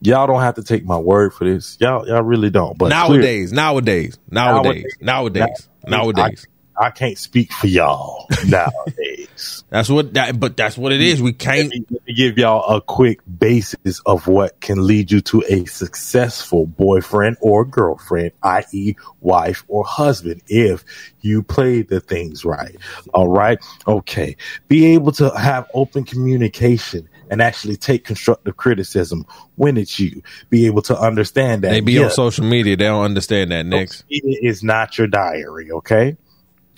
y'all 0.00 0.26
don't 0.26 0.40
have 0.40 0.56
to 0.56 0.62
take 0.62 0.84
my 0.84 0.98
word 0.98 1.34
for 1.34 1.44
this. 1.44 1.76
Y'all 1.80 2.06
y'all 2.06 2.22
really 2.22 2.50
don't. 2.50 2.76
But 2.76 2.88
nowadays, 2.88 3.52
nowadays, 3.52 4.18
nowadays, 4.30 4.96
nowadays, 5.00 5.68
nowadays. 5.86 6.46
I, 6.46 6.52
I 6.80 6.90
can't 6.90 7.18
speak 7.18 7.52
for 7.52 7.66
y'all 7.66 8.28
nowadays. 8.46 9.64
That's 9.68 9.88
what 9.88 10.14
that. 10.14 10.38
But 10.38 10.56
that's 10.56 10.78
what 10.78 10.92
it 10.92 11.00
is. 11.00 11.20
We 11.20 11.32
can't. 11.32 11.72
Let 11.72 12.06
me 12.06 12.14
give 12.14 12.38
y'all 12.38 12.76
a 12.76 12.80
quick 12.80 13.20
basis 13.38 14.00
of 14.06 14.28
what 14.28 14.60
can 14.60 14.86
lead 14.86 15.10
you 15.10 15.20
to 15.22 15.42
a 15.48 15.64
successful 15.64 16.66
boyfriend 16.66 17.36
or 17.40 17.64
girlfriend, 17.64 18.30
i.e., 18.44 18.94
wife 19.20 19.64
or 19.66 19.84
husband, 19.84 20.42
if 20.46 20.84
you 21.20 21.42
play 21.42 21.82
the 21.82 22.00
things 22.00 22.44
right. 22.44 22.76
All 23.12 23.28
right. 23.28 23.58
Okay. 23.88 24.36
Be 24.68 24.94
able 24.94 25.12
to 25.12 25.30
have 25.30 25.68
open 25.74 26.04
communication 26.04 27.08
and 27.30 27.42
actually 27.42 27.76
take 27.76 28.04
constructive 28.04 28.56
criticism 28.56 29.24
when 29.56 29.76
it's 29.76 29.98
you. 29.98 30.22
Be 30.50 30.66
able 30.66 30.82
to 30.82 30.98
understand 30.98 31.62
that 31.64 31.70
They 31.70 31.80
be 31.80 31.94
yeah, 31.94 32.04
on 32.04 32.10
social 32.10 32.44
media. 32.44 32.76
They 32.76 32.84
don't 32.84 33.04
understand 33.04 33.50
that. 33.52 33.66
Next, 33.66 34.04
it 34.08 34.22
is 34.42 34.62
not 34.62 34.98
your 34.98 35.06
diary, 35.06 35.70
okay? 35.70 36.16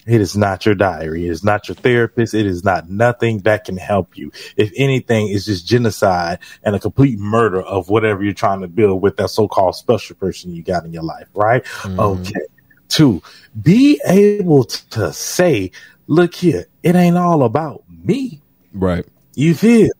It 0.06 0.20
is 0.20 0.36
not 0.36 0.64
your 0.64 0.74
diary. 0.74 1.26
It 1.26 1.30
is 1.30 1.44
not 1.44 1.68
your 1.68 1.74
therapist. 1.74 2.32
It 2.34 2.46
is 2.46 2.64
not 2.64 2.88
nothing 2.88 3.40
that 3.40 3.64
can 3.64 3.76
help 3.76 4.16
you. 4.16 4.32
If 4.56 4.72
anything, 4.76 5.28
it's 5.28 5.44
just 5.44 5.66
genocide 5.66 6.38
and 6.62 6.74
a 6.74 6.80
complete 6.80 7.18
murder 7.18 7.60
of 7.60 7.90
whatever 7.90 8.24
you're 8.24 8.32
trying 8.32 8.62
to 8.62 8.68
build 8.68 9.02
with 9.02 9.18
that 9.18 9.28
so-called 9.28 9.76
special 9.76 10.16
person 10.16 10.54
you 10.54 10.62
got 10.62 10.84
in 10.84 10.92
your 10.92 11.02
life, 11.02 11.28
right? 11.34 11.62
Mm-hmm. 11.64 12.00
Okay. 12.00 12.40
Two, 12.88 13.22
be 13.62 14.00
able 14.06 14.64
to 14.64 15.12
say, 15.12 15.70
look 16.08 16.34
here, 16.34 16.66
it 16.82 16.96
ain't 16.96 17.16
all 17.18 17.44
about 17.44 17.84
me. 17.88 18.40
right? 18.72 19.06
You 19.36 19.54
feel? 19.54 19.90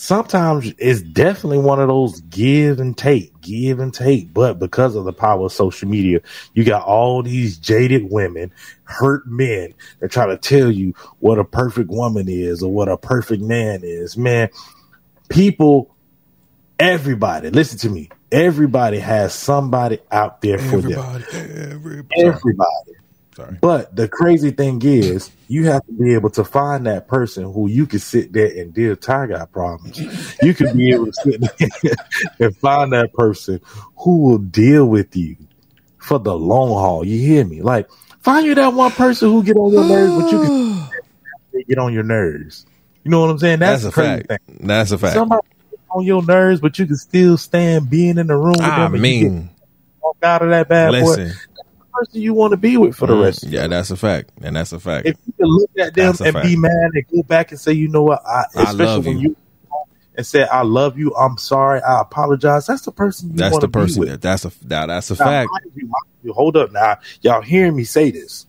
Sometimes 0.00 0.72
it's 0.78 1.02
definitely 1.02 1.58
one 1.58 1.80
of 1.80 1.88
those 1.88 2.20
give 2.20 2.78
and 2.78 2.96
take, 2.96 3.40
give 3.40 3.80
and 3.80 3.92
take. 3.92 4.32
But 4.32 4.60
because 4.60 4.94
of 4.94 5.04
the 5.04 5.12
power 5.12 5.46
of 5.46 5.52
social 5.52 5.88
media, 5.88 6.20
you 6.54 6.62
got 6.62 6.86
all 6.86 7.20
these 7.24 7.58
jaded 7.58 8.08
women, 8.08 8.52
hurt 8.84 9.26
men 9.26 9.74
that 9.98 10.12
try 10.12 10.26
to 10.26 10.36
tell 10.36 10.70
you 10.70 10.94
what 11.18 11.40
a 11.40 11.44
perfect 11.44 11.90
woman 11.90 12.28
is 12.28 12.62
or 12.62 12.72
what 12.72 12.88
a 12.88 12.96
perfect 12.96 13.42
man 13.42 13.80
is. 13.82 14.16
Man, 14.16 14.50
people, 15.28 15.92
everybody, 16.78 17.50
listen 17.50 17.78
to 17.80 17.90
me. 17.90 18.08
Everybody 18.30 19.00
has 19.00 19.34
somebody 19.34 19.98
out 20.12 20.40
there 20.42 20.58
for 20.58 20.80
them. 20.80 20.92
everybody. 20.92 21.24
Everybody. 22.22 22.92
Sorry. 23.38 23.56
But 23.60 23.94
the 23.94 24.08
crazy 24.08 24.50
thing 24.50 24.82
is, 24.82 25.30
you 25.46 25.66
have 25.66 25.86
to 25.86 25.92
be 25.92 26.12
able 26.14 26.30
to 26.30 26.42
find 26.42 26.86
that 26.86 27.06
person 27.06 27.44
who 27.44 27.68
you 27.68 27.86
can 27.86 28.00
sit 28.00 28.32
there 28.32 28.48
and 28.48 28.74
deal 28.74 28.96
tiger 28.96 29.46
problems. 29.52 29.96
You 30.42 30.54
can 30.54 30.76
be 30.76 30.92
able 30.92 31.06
to 31.06 31.12
sit 31.12 31.40
there 31.40 31.94
and 32.40 32.56
find 32.56 32.92
that 32.92 33.12
person 33.12 33.60
who 33.96 34.18
will 34.24 34.38
deal 34.38 34.86
with 34.86 35.14
you 35.14 35.36
for 35.98 36.18
the 36.18 36.34
long 36.34 36.70
haul. 36.70 37.06
You 37.06 37.16
hear 37.20 37.44
me? 37.44 37.62
Like, 37.62 37.88
find 38.18 38.44
you 38.44 38.56
that 38.56 38.72
one 38.72 38.90
person 38.90 39.28
who 39.30 39.44
get 39.44 39.56
on 39.56 39.72
your 39.72 39.84
nerves, 39.84 40.20
but 40.20 40.32
you 40.32 40.38
can 41.52 41.64
get 41.68 41.78
on 41.78 41.92
your 41.92 42.02
nerves. 42.02 42.66
You 43.04 43.12
know 43.12 43.20
what 43.20 43.30
I'm 43.30 43.38
saying? 43.38 43.60
That's, 43.60 43.84
That's 43.84 43.96
a 43.96 44.00
crazy 44.00 44.24
fact. 44.24 44.46
thing. 44.46 44.66
That's 44.66 44.90
a 44.90 44.98
fact. 44.98 45.14
Somebody 45.14 45.46
on 45.90 46.04
your 46.04 46.24
nerves, 46.24 46.60
but 46.60 46.76
you 46.76 46.86
can 46.86 46.96
still 46.96 47.38
stand 47.38 47.88
being 47.88 48.18
in 48.18 48.26
the 48.26 48.36
room 48.36 48.56
with 48.58 48.62
I 48.62 48.80
them. 48.80 48.94
and 48.94 49.02
mean, 49.02 49.50
walk 50.02 50.16
out 50.24 50.42
of 50.42 50.50
that 50.50 50.68
bad 50.68 50.90
boy. 50.90 51.30
Person 51.98 52.22
you 52.22 52.34
want 52.34 52.52
to 52.52 52.56
be 52.58 52.76
with 52.76 52.96
for 52.96 53.06
the 53.06 53.14
Mm, 53.14 53.22
rest. 53.24 53.44
of 53.44 53.52
yeah, 53.52 53.66
that's 53.68 53.90
a 53.90 53.96
fact, 53.96 54.30
and 54.42 54.56
that's 54.56 54.72
a 54.72 54.80
fact. 54.80 55.08
if 55.08 55.16
you 55.26 55.32
can 55.34 55.46
look 55.46 55.70
at 55.78 55.94
them 55.94 56.14
and 56.24 56.32
fact. 56.32 56.42
be 56.42 56.56
mad 56.56 56.90
and 56.94 57.04
go 57.14 57.22
back 57.24 57.50
and 57.52 57.60
say, 57.60 57.72
you 57.72 57.88
know 57.88 58.02
what, 58.02 58.22
I, 58.26 58.44
I 58.56 58.72
especially 58.72 58.72
love 58.72 59.06
when 59.06 59.18
you. 59.18 59.30
you 59.30 59.36
and 60.16 60.26
say, 60.26 60.44
I 60.44 60.62
love 60.62 60.98
you, 60.98 61.14
I'm 61.14 61.38
sorry, 61.38 61.80
I 61.82 62.00
apologize. 62.00 62.66
That's 62.66 62.82
the 62.82 62.92
person 62.92 63.30
you 63.36 63.36
that's 63.38 63.52
want 63.52 63.62
the 63.62 63.68
to 63.68 63.68
be 63.68 63.80
person. 63.80 64.00
with. 64.00 64.08
That, 64.08 64.22
that's 64.22 64.44
a 64.44 64.52
that, 64.66 64.86
that's 64.86 65.10
a 65.10 65.16
Now, 65.18 65.30
fact. 65.30 65.50
you, 65.76 65.90
you, 66.22 66.32
hold 66.32 66.56
up 66.56 66.72
now, 66.72 66.98
y'all 67.22 67.42
hearing 67.42 67.76
me 67.76 67.84
say 67.84 68.10
this, 68.10 68.46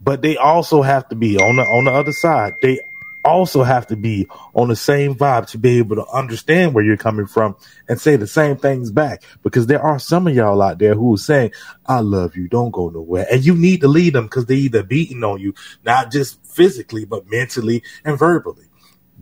but 0.00 0.22
they 0.22 0.36
also 0.38 0.82
have 0.82 1.08
to 1.10 1.14
be 1.16 1.36
on 1.38 1.56
the 1.56 1.62
on 1.64 1.84
the 1.84 1.92
other 1.92 2.12
side. 2.12 2.54
They 2.62 2.80
also 3.24 3.62
have 3.62 3.86
to 3.88 3.96
be 3.96 4.26
on 4.54 4.68
the 4.68 4.76
same 4.76 5.14
vibe 5.14 5.46
to 5.48 5.58
be 5.58 5.78
able 5.78 5.96
to 5.96 6.06
understand 6.06 6.74
where 6.74 6.84
you're 6.84 6.96
coming 6.96 7.26
from 7.26 7.56
and 7.88 8.00
say 8.00 8.16
the 8.16 8.26
same 8.26 8.56
things 8.56 8.90
back. 8.90 9.22
Because 9.42 9.66
there 9.66 9.82
are 9.82 9.98
some 9.98 10.26
of 10.26 10.34
y'all 10.34 10.62
out 10.62 10.78
there 10.78 10.94
who 10.94 11.14
are 11.14 11.18
saying, 11.18 11.52
I 11.86 12.00
love 12.00 12.36
you, 12.36 12.48
don't 12.48 12.70
go 12.70 12.88
nowhere. 12.88 13.26
And 13.30 13.44
you 13.44 13.54
need 13.54 13.82
to 13.82 13.88
lead 13.88 14.14
them 14.14 14.24
because 14.24 14.46
they're 14.46 14.56
either 14.56 14.82
beating 14.82 15.24
on 15.24 15.40
you, 15.40 15.54
not 15.84 16.10
just 16.10 16.44
physically, 16.44 17.04
but 17.04 17.30
mentally 17.30 17.82
and 18.04 18.18
verbally. 18.18 18.66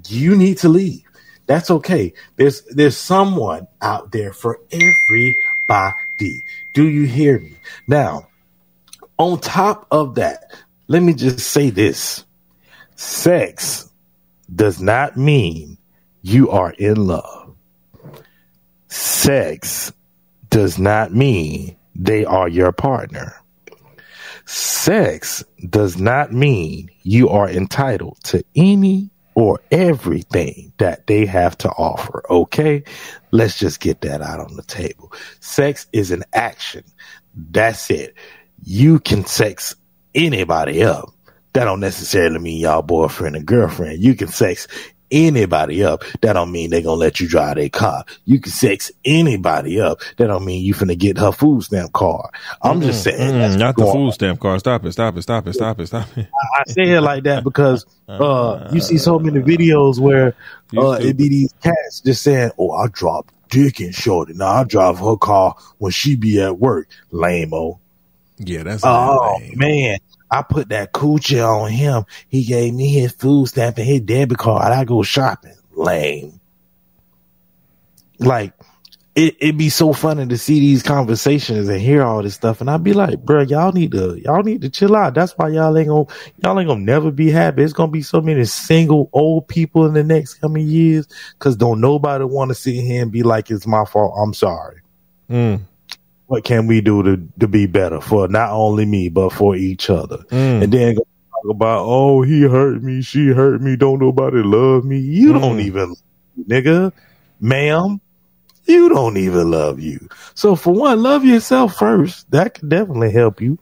You 0.09 0.35
need 0.37 0.59
to 0.59 0.69
leave. 0.69 1.05
That's 1.47 1.71
okay. 1.71 2.15
There's 2.37 2.63
there's 2.67 2.97
someone 2.97 3.67
out 3.83 4.13
there 4.13 4.33
for 4.33 4.61
everybody. 4.71 5.35
Do 6.73 6.89
you 6.89 7.07
hear 7.07 7.41
me? 7.41 7.57
Now, 7.89 8.29
on 9.19 9.41
top 9.41 9.87
of 9.91 10.15
that, 10.15 10.45
let 10.87 11.03
me 11.03 11.13
just 11.13 11.41
say 11.41 11.71
this. 11.71 12.25
Sex 12.95 13.90
does 14.55 14.81
not 14.81 15.17
mean 15.17 15.79
you 16.23 16.51
are 16.51 16.73
in 16.73 17.07
love. 17.07 17.55
Sex 18.89 19.93
does 20.49 20.79
not 20.79 21.13
mean 21.13 21.77
they 21.95 22.25
are 22.25 22.49
your 22.49 22.73
partner. 22.73 23.35
Sex 24.47 25.45
does 25.69 25.97
not 25.97 26.33
mean 26.33 26.91
you 27.03 27.29
are 27.29 27.49
entitled 27.49 28.19
to 28.25 28.45
any 28.57 29.11
or 29.35 29.61
everything 29.71 30.73
that 30.79 31.07
they 31.07 31.25
have 31.25 31.57
to 31.59 31.69
offer. 31.71 32.23
Okay. 32.29 32.83
Let's 33.31 33.59
just 33.59 33.81
get 33.81 34.01
that 34.01 34.21
out 34.21 34.41
on 34.41 34.57
the 34.57 34.63
table. 34.63 35.13
Sex 35.39 35.87
is 35.93 36.11
an 36.11 36.25
action. 36.33 36.83
That's 37.35 37.91
it. 37.91 38.15
You 38.65 38.99
can 38.99 39.25
sex 39.25 39.77
anybody 40.15 40.83
up. 40.83 41.15
That 41.53 41.65
don't 41.65 41.81
necessarily 41.81 42.39
mean 42.39 42.61
y'all 42.61 42.83
boyfriend 42.83 43.37
and 43.37 43.47
girlfriend. 43.47 44.03
You 44.03 44.15
can 44.15 44.29
sex 44.29 44.69
anybody 45.11 45.83
up. 45.83 46.05
That 46.21 46.35
don't 46.35 46.53
mean 46.53 46.71
they 46.71 46.83
gonna 46.83 46.95
let 46.95 47.21
you 47.21 47.29
drive 47.29 47.57
their 47.57 47.69
car. 47.69 48.05
You 48.25 48.39
can 48.41 48.53
sex 48.53 48.93
anybody 49.05 49.81
up. 49.81 50.01
That 50.17 50.29
don't 50.29 50.45
mean 50.45 50.65
you 50.65 50.75
finna 50.75 50.97
get 50.97 51.19
her 51.19 51.33
food 51.33 51.63
stamp 51.63 51.93
card. 51.93 52.31
I'm 52.63 52.81
just 52.81 53.03
saying. 53.03 53.19
Mm, 53.19 53.39
that's 53.39 53.57
not 53.57 53.77
the 53.77 53.87
food 53.87 54.13
stamp 54.13 54.41
card. 54.41 54.61
Stop 54.61 54.85
it! 54.85 54.93
Stop 54.93 55.17
it! 55.17 55.23
Stop 55.23 55.47
it! 55.47 55.55
Stop 55.55 55.81
it! 55.81 55.87
Stop 55.89 56.17
it! 56.17 56.29
I 56.57 56.71
say 56.71 56.91
it 56.91 57.01
like 57.01 57.25
that 57.25 57.45
because 57.45 57.85
uh, 58.09 58.69
you 58.73 58.81
see 58.81 58.99
so 58.99 59.19
many 59.19 59.41
videos 59.41 59.99
where 59.99 60.35
uh, 60.77 60.93
it 61.01 61.17
be 61.17 61.29
these 61.29 61.53
cats 61.63 62.01
just 62.01 62.23
saying, 62.23 62.53
"Oh, 62.59 62.71
I 62.73 62.87
drop 62.89 63.31
dick 63.49 63.81
in 63.81 63.91
shorty. 63.93 64.35
Now 64.35 64.47
I 64.53 64.65
drive 64.65 64.99
her 65.01 65.17
car 65.17 65.57
when 65.79 65.91
she 65.93 66.15
be 66.17 66.41
at 66.41 66.59
work." 66.59 66.89
Lame-o. 67.11 67.81
Yeah, 68.43 68.63
that's 68.63 68.83
Oh 68.87 69.37
lame. 69.41 69.59
man, 69.59 69.99
I 70.31 70.43
put 70.43 70.69
that 70.69 70.93
coochie 70.93 71.45
on 71.45 71.71
him. 71.71 72.05
He 72.29 72.45
gave 72.45 72.73
me 72.73 72.89
his 72.89 73.13
food 73.13 73.49
stamp 73.49 73.79
and 73.79 73.87
his 73.87 74.01
debit 74.03 74.39
card. 74.39 74.73
I 74.73 74.85
go 74.85 75.03
shopping. 75.03 75.57
Lame. 75.73 76.41
Like 78.19 78.53
it 79.15 79.37
it 79.41 79.57
be 79.57 79.69
so 79.69 79.93
funny 79.93 80.27
to 80.27 80.39
see 80.39 80.61
these 80.61 80.83
conversations 80.83 81.69
and 81.69 81.81
hear 81.81 82.03
all 82.03 82.23
this 82.23 82.35
stuff, 82.35 82.61
and 82.61 82.71
I'd 82.71 82.85
be 82.85 82.93
like, 82.93 83.19
bro, 83.19 83.43
y'all 83.43 83.73
need 83.73 83.93
to 83.93 84.21
y'all 84.21 84.43
need 84.43 84.63
to 84.63 84.69
chill 84.69 84.95
out. 84.95 85.15
That's 85.15 85.33
why 85.33 85.49
y'all 85.49 85.77
ain't 85.77 85.89
gonna 85.89 86.07
y'all 86.43 86.59
ain't 86.59 86.69
gonna 86.69 86.81
never 86.81 87.11
be 87.11 87.31
happy. 87.31 87.63
It's 87.63 87.73
gonna 87.73 87.91
be 87.91 88.03
so 88.03 88.21
many 88.21 88.45
single 88.45 89.11
old 89.13 89.49
people 89.49 89.87
in 89.87 89.95
the 89.95 90.05
next 90.05 90.35
coming 90.35 90.67
years 90.67 91.09
because 91.39 91.57
don't 91.57 91.81
nobody 91.81 92.25
want 92.25 92.51
to 92.51 92.55
sit 92.55 92.75
here 92.75 93.03
and 93.03 93.11
be 93.11 93.23
like 93.23 93.51
it's 93.51 93.67
my 93.67 93.85
fault. 93.85 94.15
I'm 94.17 94.33
sorry. 94.33 94.81
Mm. 95.29 95.63
What 96.31 96.45
can 96.45 96.69
we 96.69 96.81
do 96.81 97.03
to 97.03 97.29
to 97.41 97.49
be 97.49 97.67
better 97.67 98.01
for 98.01 98.29
not 98.29 98.53
only 98.53 98.87
me 98.87 99.09
but 99.09 99.31
for 99.31 99.57
each 99.57 99.91
other? 99.91 100.19
Mm. 100.31 100.65
And 100.65 100.73
then 100.73 100.95
talk 100.97 101.51
about 101.51 101.85
oh 101.87 102.23
he 102.23 102.43
hurt 102.43 102.83
me, 102.85 103.03
she 103.03 103.29
hurt 103.29 103.61
me, 103.61 103.77
don't 103.77 103.99
nobody 104.01 104.39
love 104.43 104.85
me. 104.85 104.99
You 104.99 105.33
don't 105.33 105.59
Mm. 105.59 105.63
even 105.63 105.97
nigga, 106.49 106.93
ma'am 107.41 108.01
you 108.67 108.89
don't 108.91 109.17
even 109.17 109.51
love 109.51 109.81
you. 109.81 110.09
So 110.35 110.55
for 110.55 110.73
one, 110.73 111.03
love 111.03 111.25
yourself 111.25 111.77
first. 111.77 112.31
That 112.31 112.55
can 112.55 112.69
definitely 112.69 113.11
help 113.11 113.41
you. 113.41 113.59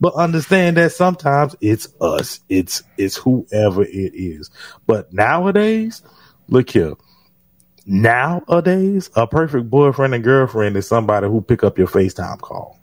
But 0.00 0.14
understand 0.14 0.76
that 0.78 0.92
sometimes 0.92 1.54
it's 1.60 1.88
us. 2.00 2.40
It's 2.48 2.82
it's 2.98 3.16
whoever 3.16 3.84
it 3.84 4.12
is. 4.14 4.50
But 4.86 5.12
nowadays, 5.12 6.02
look 6.48 6.70
here. 6.70 6.94
Nowadays, 7.86 9.10
a 9.14 9.26
perfect 9.26 9.68
boyfriend 9.68 10.14
and 10.14 10.24
girlfriend 10.24 10.76
is 10.76 10.88
somebody 10.88 11.26
who 11.26 11.40
pick 11.42 11.62
up 11.62 11.78
your 11.78 11.86
FaceTime 11.86 12.40
call. 12.40 12.78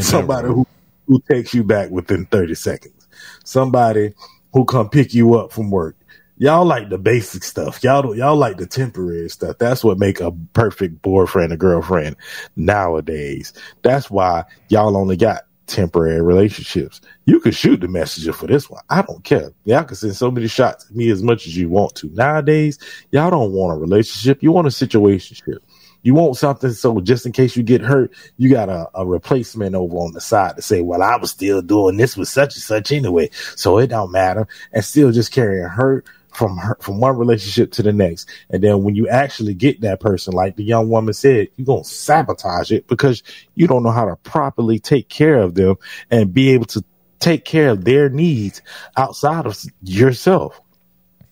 Somebody 0.00 0.48
who, 0.48 0.66
who 1.06 1.22
takes 1.30 1.54
you 1.54 1.62
back 1.62 1.90
within 1.90 2.26
30 2.26 2.54
seconds. 2.54 3.06
Somebody 3.44 4.14
who 4.52 4.64
come 4.64 4.88
pick 4.88 5.14
you 5.14 5.34
up 5.34 5.52
from 5.52 5.70
work. 5.70 5.96
Y'all 6.38 6.64
like 6.64 6.88
the 6.88 6.98
basic 6.98 7.42
stuff. 7.42 7.82
Y'all 7.82 8.00
don't, 8.00 8.16
y'all 8.16 8.36
like 8.36 8.56
the 8.56 8.66
temporary 8.66 9.28
stuff. 9.28 9.58
That's 9.58 9.82
what 9.82 9.98
make 9.98 10.20
a 10.20 10.30
perfect 10.52 11.02
boyfriend 11.02 11.52
or 11.52 11.56
girlfriend 11.56 12.16
nowadays. 12.54 13.52
That's 13.82 14.08
why 14.08 14.44
y'all 14.68 14.96
only 14.96 15.16
got 15.16 15.42
temporary 15.68 16.20
relationships. 16.20 17.00
You 17.26 17.40
can 17.40 17.52
shoot 17.52 17.80
the 17.80 17.88
messenger 17.88 18.32
for 18.32 18.46
this 18.46 18.68
one. 18.68 18.82
I 18.90 19.02
don't 19.02 19.22
care. 19.22 19.52
Y'all 19.64 19.84
can 19.84 19.96
send 19.96 20.16
so 20.16 20.30
many 20.30 20.48
shots 20.48 20.86
at 20.86 20.96
me 20.96 21.10
as 21.10 21.22
much 21.22 21.46
as 21.46 21.56
you 21.56 21.68
want 21.68 21.94
to. 21.96 22.08
Nowadays, 22.14 22.78
y'all 23.12 23.30
don't 23.30 23.52
want 23.52 23.76
a 23.76 23.80
relationship. 23.80 24.42
You 24.42 24.52
want 24.52 24.66
a 24.66 24.70
situationship. 24.70 25.58
You 26.02 26.14
want 26.14 26.36
something 26.36 26.72
so 26.72 27.00
just 27.00 27.26
in 27.26 27.32
case 27.32 27.56
you 27.56 27.62
get 27.62 27.80
hurt, 27.80 28.12
you 28.36 28.48
got 28.50 28.68
a, 28.68 28.88
a 28.94 29.04
replacement 29.04 29.74
over 29.74 29.96
on 29.96 30.12
the 30.12 30.20
side 30.20 30.56
to 30.56 30.62
say, 30.62 30.80
well, 30.80 31.02
I 31.02 31.16
was 31.16 31.30
still 31.30 31.60
doing 31.60 31.96
this 31.96 32.16
with 32.16 32.28
such 32.28 32.54
and 32.54 32.62
such 32.62 32.92
anyway, 32.92 33.30
so 33.56 33.78
it 33.78 33.88
don't 33.88 34.12
matter, 34.12 34.46
and 34.72 34.84
still 34.84 35.10
just 35.10 35.32
carrying 35.32 35.68
hurt 35.68 36.06
from 36.32 36.56
her, 36.56 36.76
from 36.80 37.00
one 37.00 37.16
relationship 37.16 37.72
to 37.72 37.82
the 37.82 37.92
next. 37.92 38.28
And 38.50 38.62
then 38.62 38.82
when 38.82 38.94
you 38.94 39.08
actually 39.08 39.54
get 39.54 39.80
that 39.80 40.00
person, 40.00 40.34
like 40.34 40.56
the 40.56 40.64
young 40.64 40.88
woman 40.88 41.14
said, 41.14 41.48
you're 41.56 41.66
gonna 41.66 41.84
sabotage 41.84 42.70
it 42.70 42.86
because 42.86 43.22
you 43.54 43.66
don't 43.66 43.82
know 43.82 43.90
how 43.90 44.04
to 44.04 44.16
properly 44.16 44.78
take 44.78 45.08
care 45.08 45.36
of 45.36 45.54
them 45.54 45.76
and 46.10 46.32
be 46.32 46.50
able 46.50 46.66
to 46.66 46.84
take 47.18 47.44
care 47.44 47.70
of 47.70 47.84
their 47.84 48.08
needs 48.08 48.62
outside 48.96 49.46
of 49.46 49.58
yourself. 49.82 50.60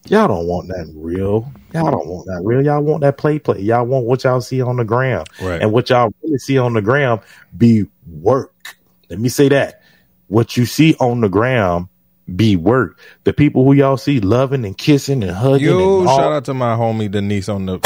Y'all 0.09 0.29
don't 0.29 0.47
want 0.47 0.69
that 0.69 0.93
real. 0.95 1.53
Y'all 1.75 1.91
don't 1.91 2.07
want 2.07 2.27
that 2.27 2.41
real. 2.45 2.65
Y'all 2.65 2.83
want 2.83 3.01
that 3.01 3.19
play 3.19 3.39
play. 3.39 3.61
Y'all 3.61 3.85
want 3.85 4.07
what 4.07 4.23
y'all 4.23 4.41
see 4.41 4.63
on 4.63 4.77
the 4.77 4.85
ground. 4.85 5.29
Right. 5.41 5.61
And 5.61 5.73
what 5.73 5.91
y'all 5.91 6.13
really 6.23 6.39
see 6.39 6.59
on 6.59 6.75
the 6.75 6.83
ground 6.83 7.23
be 7.57 7.87
work. 8.07 8.77
Let 9.11 9.19
me 9.19 9.29
say 9.29 9.49
that. 9.49 9.83
What 10.29 10.57
you 10.57 10.65
see 10.65 10.95
on 11.01 11.21
the 11.21 11.29
ground 11.29 11.89
be 12.35 12.57
work. 12.57 12.99
The 13.25 13.33
people 13.33 13.65
who 13.65 13.73
y'all 13.73 13.97
see 13.97 14.21
loving 14.21 14.65
and 14.65 14.77
kissing 14.77 15.23
and 15.23 15.33
hugging 15.33 15.67
Yo, 15.67 16.01
and 16.01 16.09
all, 16.09 16.17
shout 16.17 16.33
out 16.33 16.45
to 16.47 16.55
my 16.55 16.75
homie 16.75 17.11
Denise 17.11 17.49
on 17.49 17.67
the. 17.67 17.81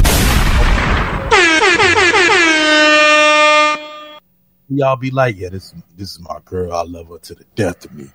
y'all 4.70 4.96
be 4.96 5.10
like, 5.10 5.36
yeah, 5.36 5.48
this 5.48 5.74
this 5.96 6.12
is 6.12 6.20
my 6.20 6.38
girl. 6.44 6.72
I 6.72 6.82
love 6.84 7.08
her 7.08 7.18
to 7.18 7.34
the 7.34 7.44
death 7.54 7.84
of 7.84 7.94
me. 7.94 8.06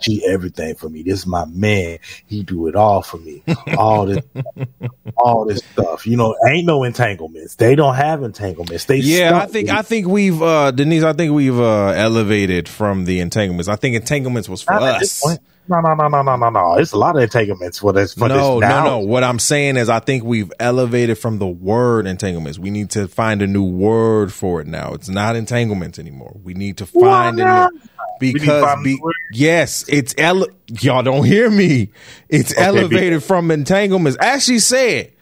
She 0.00 0.24
everything 0.26 0.74
for 0.74 0.88
me. 0.88 1.02
This 1.02 1.20
is 1.20 1.26
my 1.26 1.44
man. 1.46 1.98
He 2.26 2.42
do 2.42 2.66
it 2.66 2.74
all 2.74 3.02
for 3.02 3.18
me. 3.18 3.42
All 3.76 4.06
this, 4.06 4.24
all 5.16 5.44
this 5.44 5.62
stuff. 5.72 6.06
You 6.06 6.16
know, 6.16 6.36
ain't 6.48 6.66
no 6.66 6.84
entanglements. 6.84 7.56
They 7.56 7.74
don't 7.74 7.94
have 7.94 8.22
entanglements. 8.22 8.86
They 8.86 8.96
Yeah, 8.96 9.38
I 9.38 9.46
think 9.46 9.68
I 9.70 9.82
think 9.82 10.06
we've 10.08 10.42
uh 10.42 10.70
Denise. 10.72 11.04
I 11.04 11.12
think 11.12 11.32
we've 11.32 11.58
uh 11.58 11.92
elevated 11.96 12.68
from 12.68 13.04
the 13.04 13.20
entanglements. 13.20 13.68
I 13.68 13.76
think 13.76 13.96
entanglements 13.96 14.48
was 14.48 14.62
for 14.62 14.74
Not 14.74 15.02
us. 15.02 15.38
No, 15.70 15.80
no, 15.80 15.94
no, 15.94 16.08
no, 16.08 16.22
no, 16.22 16.36
no, 16.36 16.50
no. 16.50 16.74
It's 16.78 16.90
a 16.90 16.98
lot 16.98 17.16
of 17.16 17.22
entanglements 17.22 17.78
for 17.78 17.92
this. 17.92 18.12
For 18.14 18.28
no, 18.28 18.58
this 18.60 18.68
now. 18.68 18.84
no, 18.84 18.90
no. 18.90 19.06
What 19.06 19.22
I'm 19.22 19.38
saying 19.38 19.76
is, 19.76 19.88
I 19.88 20.00
think 20.00 20.24
we've 20.24 20.52
elevated 20.58 21.16
from 21.16 21.38
the 21.38 21.46
word 21.46 22.08
entanglements. 22.08 22.58
We 22.58 22.70
need 22.70 22.90
to 22.90 23.06
find 23.06 23.40
a 23.40 23.46
new 23.46 23.62
word 23.62 24.32
for 24.32 24.60
it 24.60 24.66
now. 24.66 24.94
It's 24.94 25.08
not 25.08 25.36
entanglements 25.36 26.00
anymore. 26.00 26.36
We 26.42 26.54
need 26.54 26.78
to 26.78 26.86
find 26.86 27.38
a 27.38 27.70
new 27.70 27.80
because 28.18 28.82
be, 28.82 28.98
yes, 29.32 29.84
it's 29.88 30.12
ele- 30.18 30.48
y'all 30.80 31.04
don't 31.04 31.24
hear 31.24 31.48
me. 31.48 31.90
It's 32.28 32.52
Okay, 32.52 32.64
elevated 32.64 33.22
from 33.22 33.52
entanglements. 33.52 34.18
Actually, 34.20 34.58
said 34.58 35.12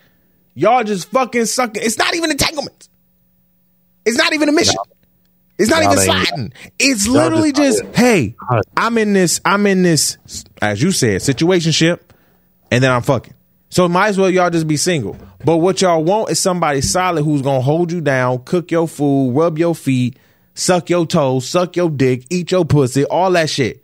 y'all 0.54 0.82
just 0.82 1.10
fucking 1.10 1.44
sucking. 1.44 1.82
It's 1.84 1.98
not 1.98 2.16
even 2.16 2.30
entanglements. 2.30 2.88
It's 4.06 4.16
not 4.16 4.32
even 4.32 4.48
a 4.48 4.52
mission. 4.52 4.76
It's 5.58 5.70
not 5.70 5.82
Y'all 5.82 5.92
even 5.92 6.04
sliding. 6.04 6.52
It's 6.78 7.08
literally 7.08 7.52
just- 7.52 7.82
just, 7.82 7.96
hey, 7.96 8.36
I'm 8.76 8.96
in 8.98 9.12
this, 9.12 9.40
I'm 9.44 9.66
in 9.66 9.82
this, 9.82 10.16
as 10.62 10.80
you 10.80 10.92
said, 10.92 11.20
situation 11.22 11.72
ship, 11.72 12.12
and 12.70 12.82
then 12.84 12.90
I'm 12.92 13.02
fucking. 13.02 13.34
So 13.70 13.88
might 13.88 14.08
as 14.08 14.18
well 14.18 14.30
y'all 14.30 14.50
just 14.50 14.66
be 14.68 14.76
single. 14.76 15.16
But 15.44 15.58
what 15.58 15.82
y'all 15.82 16.02
want 16.02 16.30
is 16.30 16.38
somebody 16.40 16.80
solid 16.80 17.22
who's 17.24 17.42
gonna 17.42 17.60
hold 17.60 17.90
you 17.92 18.00
down, 18.00 18.38
cook 18.44 18.70
your 18.70 18.86
food, 18.88 19.32
rub 19.34 19.58
your 19.58 19.74
feet, 19.74 20.16
suck 20.54 20.88
your 20.90 21.06
toes, 21.06 21.46
suck 21.48 21.76
your 21.76 21.90
dick, 21.90 22.24
eat 22.30 22.50
your 22.50 22.64
pussy, 22.64 23.04
all 23.04 23.30
that 23.32 23.50
shit. 23.50 23.82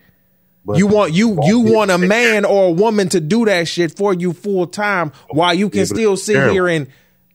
But- 0.64 0.78
You 0.78 0.86
want 0.86 1.12
you 1.12 1.38
you 1.44 1.60
want 1.60 1.90
a 1.90 1.98
man 1.98 2.44
or 2.46 2.68
a 2.68 2.70
woman 2.70 3.08
to 3.10 3.20
do 3.20 3.44
that 3.44 3.68
shit 3.68 3.96
for 3.96 4.14
you 4.14 4.32
full 4.32 4.66
time 4.66 5.12
while 5.28 5.52
you 5.52 5.68
can 5.68 5.80
Yeah, 5.80 5.84
still 5.86 6.16
sit 6.16 6.34
terrible. 6.34 6.52
here 6.54 6.68
and 6.68 6.86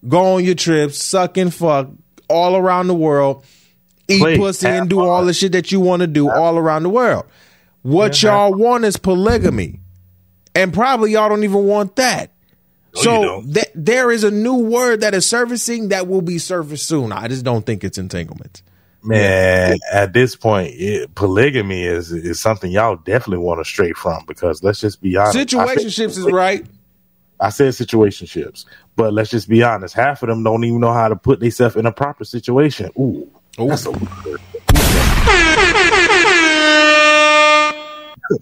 go 0.08 0.36
on 0.36 0.44
your 0.46 0.56
trips, 0.56 1.04
suck 1.04 1.38
and 1.38 1.54
fuck 1.54 1.90
all 2.28 2.56
around 2.56 2.88
the 2.88 2.96
world, 2.96 3.44
eat 4.10 4.20
Play, 4.20 4.38
pussy 4.38 4.68
and 4.68 4.90
do 4.90 4.98
fun. 4.98 5.08
all 5.08 5.26
the 5.26 5.34
shit 5.34 5.52
that 5.54 5.72
you 5.72 5.80
want 5.80 6.02
to 6.02 6.08
do 6.08 6.30
all 6.30 6.58
around 6.58 6.84
the 6.84 6.90
world. 6.90 7.26
What 7.82 8.22
y'all 8.22 8.54
want 8.54 8.84
is 8.86 8.98
polygamy. 8.98 9.80
And 10.56 10.74
probably 10.74 11.12
y'all 11.14 11.30
don't 11.30 11.44
even 11.44 11.64
want 11.66 11.96
that. 11.98 12.32
No, 12.96 13.02
so 13.02 13.44
th- 13.44 13.70
there 13.76 14.12
is 14.12 14.24
a 14.24 14.32
new 14.32 14.56
word 14.56 15.02
that 15.02 15.14
is 15.14 15.26
surfacing 15.26 15.90
that 15.90 16.08
will 16.08 16.22
be 16.24 16.40
surfaced 16.40 16.88
soon. 16.88 17.12
I 17.12 17.28
just 17.28 17.46
don't 17.46 17.66
think 17.66 17.84
it's 17.84 17.98
entanglement. 18.00 18.64
Man, 19.02 19.78
at 19.92 20.12
this 20.12 20.36
point, 20.36 20.74
it, 20.76 21.14
polygamy 21.16 21.84
is 21.84 22.12
is 22.12 22.40
something 22.40 22.70
y'all 22.72 22.98
definitely 22.98 23.38
want 23.46 23.62
to 23.62 23.64
stray 23.64 23.94
from 23.94 24.26
because 24.28 24.62
let's 24.64 24.82
just 24.82 25.02
be 25.02 25.16
honest. 25.16 25.38
I 25.38 25.46
said- 25.46 25.78
Situationships 25.86 26.18
is 26.18 26.26
right. 26.26 26.66
I 27.40 27.50
said 27.50 27.72
situationships, 27.72 28.66
but 28.98 29.14
let's 29.14 29.30
just 29.30 29.48
be 29.48 29.64
honest. 29.64 29.94
Half 29.94 30.24
of 30.24 30.28
them 30.28 30.44
don't 30.44 30.66
even 30.66 30.82
know 30.82 30.92
how 30.92 31.08
to 31.08 31.16
put 31.16 31.40
themselves 31.40 31.78
in 31.78 31.86
a 31.86 31.92
proper 31.94 32.26
situation. 32.26 32.90
Ooh, 33.00 33.30
word. 33.58 34.40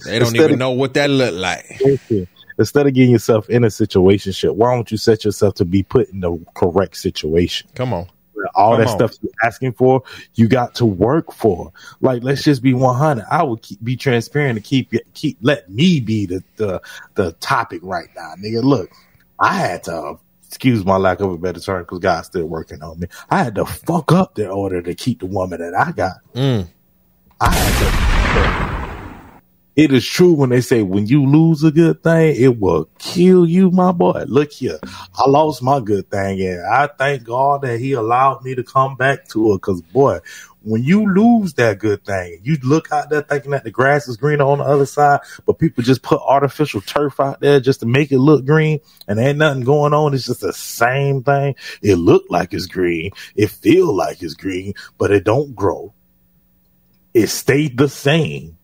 They 0.06 0.20
don't 0.20 0.36
even 0.36 0.54
of- 0.54 0.60
know 0.60 0.72
what 0.72 0.94
that 0.96 1.10
look 1.10 1.34
like. 1.34 1.82
Instead 2.60 2.88
of 2.88 2.94
getting 2.94 3.12
yourself 3.12 3.48
in 3.50 3.64
a 3.64 3.68
situationship, 3.68 4.56
why 4.56 4.74
don't 4.74 4.90
you 4.92 4.98
set 4.98 5.24
yourself 5.24 5.54
to 5.56 5.66
be 5.66 5.84
put 5.84 6.10
in 6.10 6.20
the 6.22 6.38
correct 6.56 6.98
situation? 6.98 7.70
Come 7.76 7.94
on. 7.94 8.08
all 8.56 8.72
Come 8.76 8.82
that 8.82 8.90
on. 8.90 8.98
stuff 8.98 9.14
you're 9.22 9.32
asking 9.44 9.74
for, 9.74 10.02
you 10.34 10.48
got 10.48 10.74
to 10.76 10.86
work 10.86 11.32
for. 11.32 11.72
Like, 12.02 12.24
let's 12.24 12.44
just 12.44 12.62
be 12.64 12.74
100. 12.74 13.26
I 13.30 13.44
would 13.44 13.62
keep, 13.62 13.84
be 13.84 13.96
transparent 13.96 14.58
and 14.58 14.66
keep 14.66 14.92
keep 15.14 15.38
let 15.42 15.70
me 15.70 16.00
be 16.00 16.26
the 16.26 16.44
the 16.56 16.82
the 17.16 17.32
topic 17.34 17.80
right 17.84 18.10
now, 18.16 18.34
nigga. 18.44 18.64
Look, 18.64 18.90
I 19.40 19.54
had 19.54 19.84
to. 19.84 20.18
Excuse 20.58 20.84
my 20.84 20.98
lack 20.98 21.20
of 21.20 21.30
a 21.30 21.38
better 21.38 21.60
term, 21.60 21.84
because 21.84 22.00
God's 22.00 22.26
still 22.30 22.48
working 22.48 22.82
on 22.82 23.00
me. 23.00 23.08
I 23.30 23.44
had 23.44 23.54
to 23.56 23.66
fuck 23.68 24.12
up 24.12 24.40
in 24.40 24.48
order 24.48 24.82
to 24.82 24.96
keep 24.96 25.20
the 25.20 25.28
woman 25.28 25.60
that 25.60 25.76
I 25.76 25.92
got. 25.92 26.16
Mm. 26.34 26.68
I 27.40 27.54
had 27.54 28.72
to. 28.72 28.98
It 29.76 29.94
is 29.94 30.04
true 30.04 30.34
when 30.34 30.50
they 30.50 30.62
say 30.62 30.82
when 30.82 31.06
you 31.06 31.24
lose 31.24 31.64
a 31.64 31.70
good 31.70 32.02
thing, 32.02 32.36
it 32.36 32.60
will 32.60 32.90
kill 32.98 33.46
you, 33.46 33.70
my 33.70 33.92
boy. 33.92 34.24
Look 34.26 34.52
here, 34.52 34.80
I 34.84 35.30
lost 35.30 35.62
my 35.62 35.80
good 35.80 36.10
thing, 36.10 36.42
and 36.42 36.66
I 36.66 36.88
thank 36.88 37.24
God 37.24 37.62
that 37.62 37.80
He 37.80 37.92
allowed 37.92 38.44
me 38.44 38.56
to 38.56 38.64
come 38.64 38.96
back 38.96 39.28
to 39.28 39.54
it. 39.54 39.62
Cause 39.62 39.84
boy, 39.84 40.18
when 40.62 40.84
you 40.84 41.14
lose 41.14 41.54
that 41.54 41.80
good 41.80 42.04
thing, 42.04 42.40
you 42.44 42.58
look 42.64 42.92
out 42.92 43.10
there 43.10 43.22
thinking 43.22 43.52
that 43.52 43.64
the 43.64 43.72
grass 43.72 44.08
is 44.08 44.18
greener 44.18 44.46
on 44.46 44.58
the 44.58 44.64
other 44.66 44.86
side, 44.86 45.22
but 45.46 45.60
people 45.60 45.84
just 45.84 46.02
put 46.02 46.20
artificial 46.22 46.82
turf 46.82 47.20
out 47.20 47.40
there 47.40 47.60
just 47.60 47.80
to 47.82 47.86
make 47.86 48.12
it 48.12 48.20
look 48.20 48.46
green, 48.46 48.80
and 49.08 49.20
ain't 49.20 49.38
nothing 49.38 49.64
going 49.64 49.94
on. 49.94 50.14
It's 50.14 50.26
just 50.26 50.42
the 50.42 50.54
same 50.54 51.24
thing. 51.24 51.56
It 51.82 51.96
look 51.96 52.26
like 52.30 52.54
it's 52.54 52.66
green, 52.66 53.12
it 53.36 53.52
feel 53.52 53.96
like 53.96 54.22
it's 54.22 54.34
green, 54.34 54.74
but 54.98 55.12
it 55.12 55.24
don't 55.24 55.56
grow. 55.56 55.94
It 57.14 57.28
stayed 57.28 57.78
the 57.78 57.90
same 57.90 58.58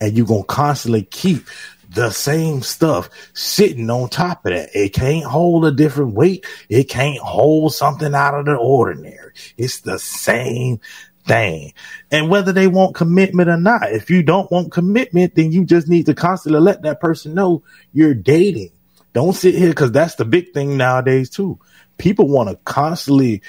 and 0.00 0.16
you're 0.16 0.26
gonna 0.26 0.44
constantly 0.44 1.02
keep 1.02 1.46
the 1.90 2.10
same 2.10 2.62
stuff 2.62 3.10
sitting 3.34 3.90
on 3.90 4.08
top 4.08 4.46
of 4.46 4.52
that. 4.52 4.70
It 4.74 4.92
can't 4.92 5.24
hold 5.24 5.64
a 5.64 5.72
different 5.72 6.14
weight. 6.14 6.46
It 6.68 6.84
can't 6.84 7.18
hold 7.18 7.74
something 7.74 8.14
out 8.14 8.38
of 8.38 8.46
the 8.46 8.54
ordinary. 8.54 9.32
It's 9.56 9.80
the 9.80 9.98
same 9.98 10.80
thing. 11.26 11.72
And 12.10 12.28
whether 12.28 12.52
they 12.52 12.66
want 12.66 12.94
commitment 12.94 13.48
or 13.48 13.56
not, 13.56 13.92
if 13.92 14.10
you 14.10 14.22
don't 14.22 14.50
want 14.50 14.72
commitment, 14.72 15.34
then 15.34 15.52
you 15.52 15.64
just 15.64 15.88
need 15.88 16.06
to 16.06 16.14
constantly 16.14 16.60
let 16.60 16.82
that 16.82 17.00
person 17.00 17.34
know 17.34 17.62
you're 17.92 18.14
dating. 18.14 18.70
Don't 19.12 19.32
sit 19.32 19.54
here 19.54 19.70
because 19.70 19.92
that's 19.92 20.14
the 20.14 20.24
big 20.24 20.52
thing 20.52 20.76
nowadays 20.76 21.30
too. 21.30 21.58
People 21.98 22.28
want 22.28 22.48
to 22.48 22.56
constantly 22.64 23.42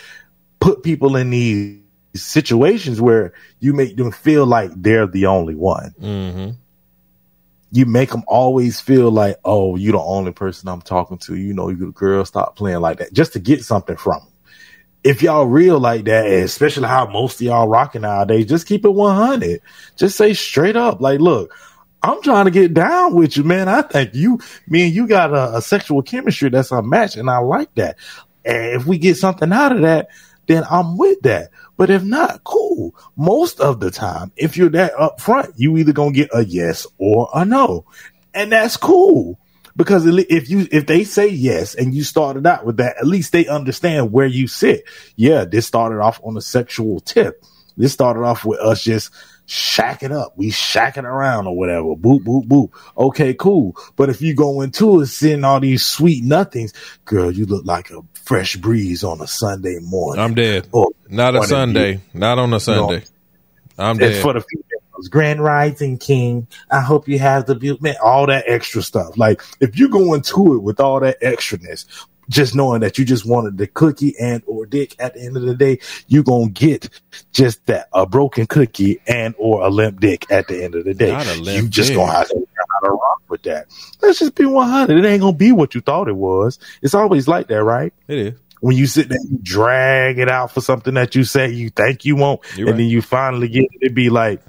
put 0.60 0.84
people 0.84 1.16
in 1.16 1.30
these 1.30 1.82
situations 2.16 3.00
where 3.00 3.34
you 3.60 3.74
make 3.74 3.96
them 3.96 4.12
feel 4.12 4.46
like 4.46 4.72
they're 4.76 5.08
the 5.08 5.28
only 5.28 5.56
one. 5.56 5.94
Mm-hmm. 6.00 6.50
You 7.74 7.86
make 7.86 8.10
them 8.10 8.24
always 8.28 8.82
feel 8.82 9.12
like, 9.12 9.38
oh, 9.46 9.78
you're 9.78 9.94
the 9.94 10.00
only 10.00 10.34
person 10.34 10.68
I'm 10.68 10.82
talking 10.82 11.20
to. 11.20 11.36
You 11.36 11.54
know, 11.54 11.70
you 11.70 11.78
the 11.78 11.92
girl, 11.92 12.26
stop 12.26 12.58
playing 12.58 12.82
like 12.82 12.98
that 12.98 13.14
just 13.14 13.34
to 13.34 13.40
get 13.40 13.64
something 13.64 13.96
from 13.96 14.20
them. 14.20 14.31
If 15.04 15.24
y'all 15.24 15.46
real 15.46 15.80
like 15.80 16.06
that, 16.06 16.26
especially 16.26 16.88
how 16.88 17.08
most 17.08 17.36
of 17.36 17.42
y'all 17.42 17.68
rocking 17.68 18.02
nowadays, 18.02 18.46
just 18.46 18.68
keep 18.68 18.86
it 18.86 18.90
100. 18.90 19.62
Just 19.98 20.16
say 20.16 20.34
straight 20.34 20.76
up, 20.76 21.02
like, 21.02 21.20
look, 21.20 21.54
I'm 22.04 22.22
trying 22.22 22.46
to 22.46 22.52
get 22.52 22.74
down 22.74 23.16
with 23.16 23.38
you, 23.38 23.44
man. 23.44 23.68
I 23.68 23.82
think 23.82 24.14
you, 24.14 24.40
me 24.68 24.86
and 24.86 24.94
you 24.94 25.08
got 25.08 25.34
a, 25.34 25.58
a 25.58 25.62
sexual 25.62 26.02
chemistry 26.02 26.50
that's 26.50 26.72
unmatched, 26.72 27.16
and 27.16 27.30
I 27.30 27.38
like 27.40 27.74
that. 27.76 27.98
And 28.44 28.76
if 28.76 28.86
we 28.86 28.98
get 28.98 29.18
something 29.18 29.52
out 29.52 29.72
of 29.72 29.82
that, 29.82 30.10
then 30.48 30.64
I'm 30.70 30.98
with 30.98 31.22
that. 31.22 31.50
But 31.78 31.90
if 31.90 32.04
not, 32.04 32.44
cool. 32.44 32.96
Most 33.16 33.60
of 33.60 33.80
the 33.80 33.92
time, 33.92 34.32
if 34.36 34.58
you're 34.58 34.70
that 34.70 34.94
upfront, 34.96 35.54
you 35.56 35.78
either 35.78 35.94
gonna 35.94 36.12
get 36.12 36.30
a 36.34 36.44
yes 36.44 36.88
or 36.98 37.30
a 37.34 37.46
no, 37.46 37.86
and 38.34 38.52
that's 38.52 38.78
cool. 38.78 39.40
Because 39.76 40.06
if 40.06 40.50
you 40.50 40.68
if 40.72 40.86
they 40.86 41.04
say 41.04 41.28
yes 41.28 41.76
and 41.76 41.94
you 41.94 42.04
started 42.04 42.46
out 42.46 42.66
with 42.66 42.78
that, 42.78 42.98
at 42.98 43.08
least 43.08 43.32
they 43.32 43.48
understand 43.48 44.12
where 44.12 44.26
you 44.26 44.48
sit. 44.48 44.84
Yeah, 45.16 45.46
this 45.46 45.66
started 45.66 46.00
off 46.00 46.20
on 46.24 46.38
a 46.38 46.42
sexual 46.42 47.00
tip. 47.00 47.44
This 47.78 47.94
started 47.94 48.22
off 48.22 48.44
with 48.44 48.60
us 48.60 48.84
just 48.84 49.12
shacking 49.48 50.12
up. 50.12 50.34
We 50.38 50.50
shacking 50.50 51.04
around 51.04 51.48
or 51.48 51.58
whatever. 51.58 51.96
Boop, 51.96 52.24
boop, 52.24 52.48
boop. 52.48 52.72
Okay, 52.98 53.34
cool. 53.34 53.76
But 53.96 54.10
if 54.10 54.22
you 54.22 54.34
go 54.34 54.62
into 54.62 55.02
it 55.02 55.08
seeing 55.08 55.44
all 55.44 55.60
these 55.60 55.86
sweet 55.86 56.24
nothings, 56.24 56.74
girl, 57.06 57.32
you 57.32 57.46
look 57.46 57.66
like 57.66 57.90
a 57.92 58.02
fresh 58.14 58.56
breeze 58.56 59.04
on 59.04 59.22
a 59.22 59.28
Sunday 59.28 59.80
morning. 59.82 60.24
I'm 60.24 60.34
dead. 60.34 60.68
Or 60.72 60.90
Not 61.10 61.36
a 61.36 61.44
Sunday. 61.44 62.02
Not 62.14 62.40
on 62.40 62.54
a 62.54 62.60
Sunday. 62.60 63.04
I'm 63.78 63.98
dead. 63.98 64.22
for 64.22 64.34
the. 64.34 64.44
Grand 65.08 65.44
Rising 65.44 65.98
King. 65.98 66.48
I 66.70 66.82
hope 66.82 67.08
you 67.08 67.20
have 67.20 67.46
the 67.46 67.56
beauty, 67.56 67.80
man. 67.82 67.96
All 68.04 68.26
that 68.28 68.46
extra 68.48 68.82
stuff. 68.82 69.18
Like 69.18 69.42
if 69.60 69.78
you 69.78 69.90
go 69.90 70.14
into 70.14 70.56
it 70.56 70.60
with 70.64 70.80
all 70.80 71.00
that 71.02 71.20
extraness, 71.22 71.86
just 72.30 72.56
knowing 72.56 72.80
that 72.82 72.98
you 72.98 73.04
just 73.04 73.26
wanted 73.26 73.58
the 73.58 73.68
cookie 73.68 74.16
and 74.20 74.42
or 74.48 74.66
dick 74.66 74.96
at 75.00 75.16
the 75.16 75.22
end 75.22 75.36
of 75.36 75.44
the 75.44 75.56
day, 75.56 75.80
you're 76.08 76.24
gonna 76.24 76.50
get 76.50 76.90
just 77.34 77.66
that 77.66 77.88
a 77.94 78.06
broken 78.06 78.46
cookie 78.46 79.00
and 79.08 79.36
or 79.38 79.62
a 79.64 79.70
limp 79.70 80.00
dick 80.00 80.26
at 80.32 80.48
the 80.48 80.64
end 80.64 80.76
of 80.76 80.86
the 80.86 80.94
day. 80.94 81.12
Not 81.12 81.28
a 81.28 81.42
limp 81.42 81.64
you 81.64 81.70
just 81.70 81.90
dick. 81.90 81.98
gonna 81.98 82.12
have 82.12 82.28
to 82.30 82.36
to 82.84 82.90
rock 82.90 83.22
with 83.30 83.44
that. 83.44 83.68
Let's 84.02 84.20
just 84.20 84.36
be 84.36 84.46
one 84.46 84.68
hundred. 84.70 85.04
It 85.04 85.08
ain't 85.08 85.22
gonna 85.22 85.36
be 85.38 85.52
what 85.52 85.76
you 85.76 85.82
thought 85.82 86.08
it 86.08 86.16
was. 86.16 86.58
It's 86.82 86.94
always 86.96 87.28
like 87.28 87.48
that, 87.48 87.64
right? 87.64 87.94
It 88.08 88.18
is. 88.18 88.34
when 88.62 88.76
you 88.78 88.88
sit 88.88 89.10
there, 89.10 89.20
you 89.30 89.38
drag 89.42 90.18
it 90.20 90.30
out 90.30 90.52
for 90.52 90.62
something 90.62 90.94
that 90.96 91.14
you 91.16 91.24
say 91.24 91.50
you 91.52 91.70
think 91.70 92.06
you 92.06 92.16
want, 92.16 92.40
You're 92.56 92.70
and 92.70 92.78
right. 92.78 92.84
then 92.84 92.90
you 92.90 93.02
finally 93.02 93.50
get 93.50 93.64
it, 93.66 93.70
it 93.82 93.94
be 93.94 94.10
like, 94.10 94.42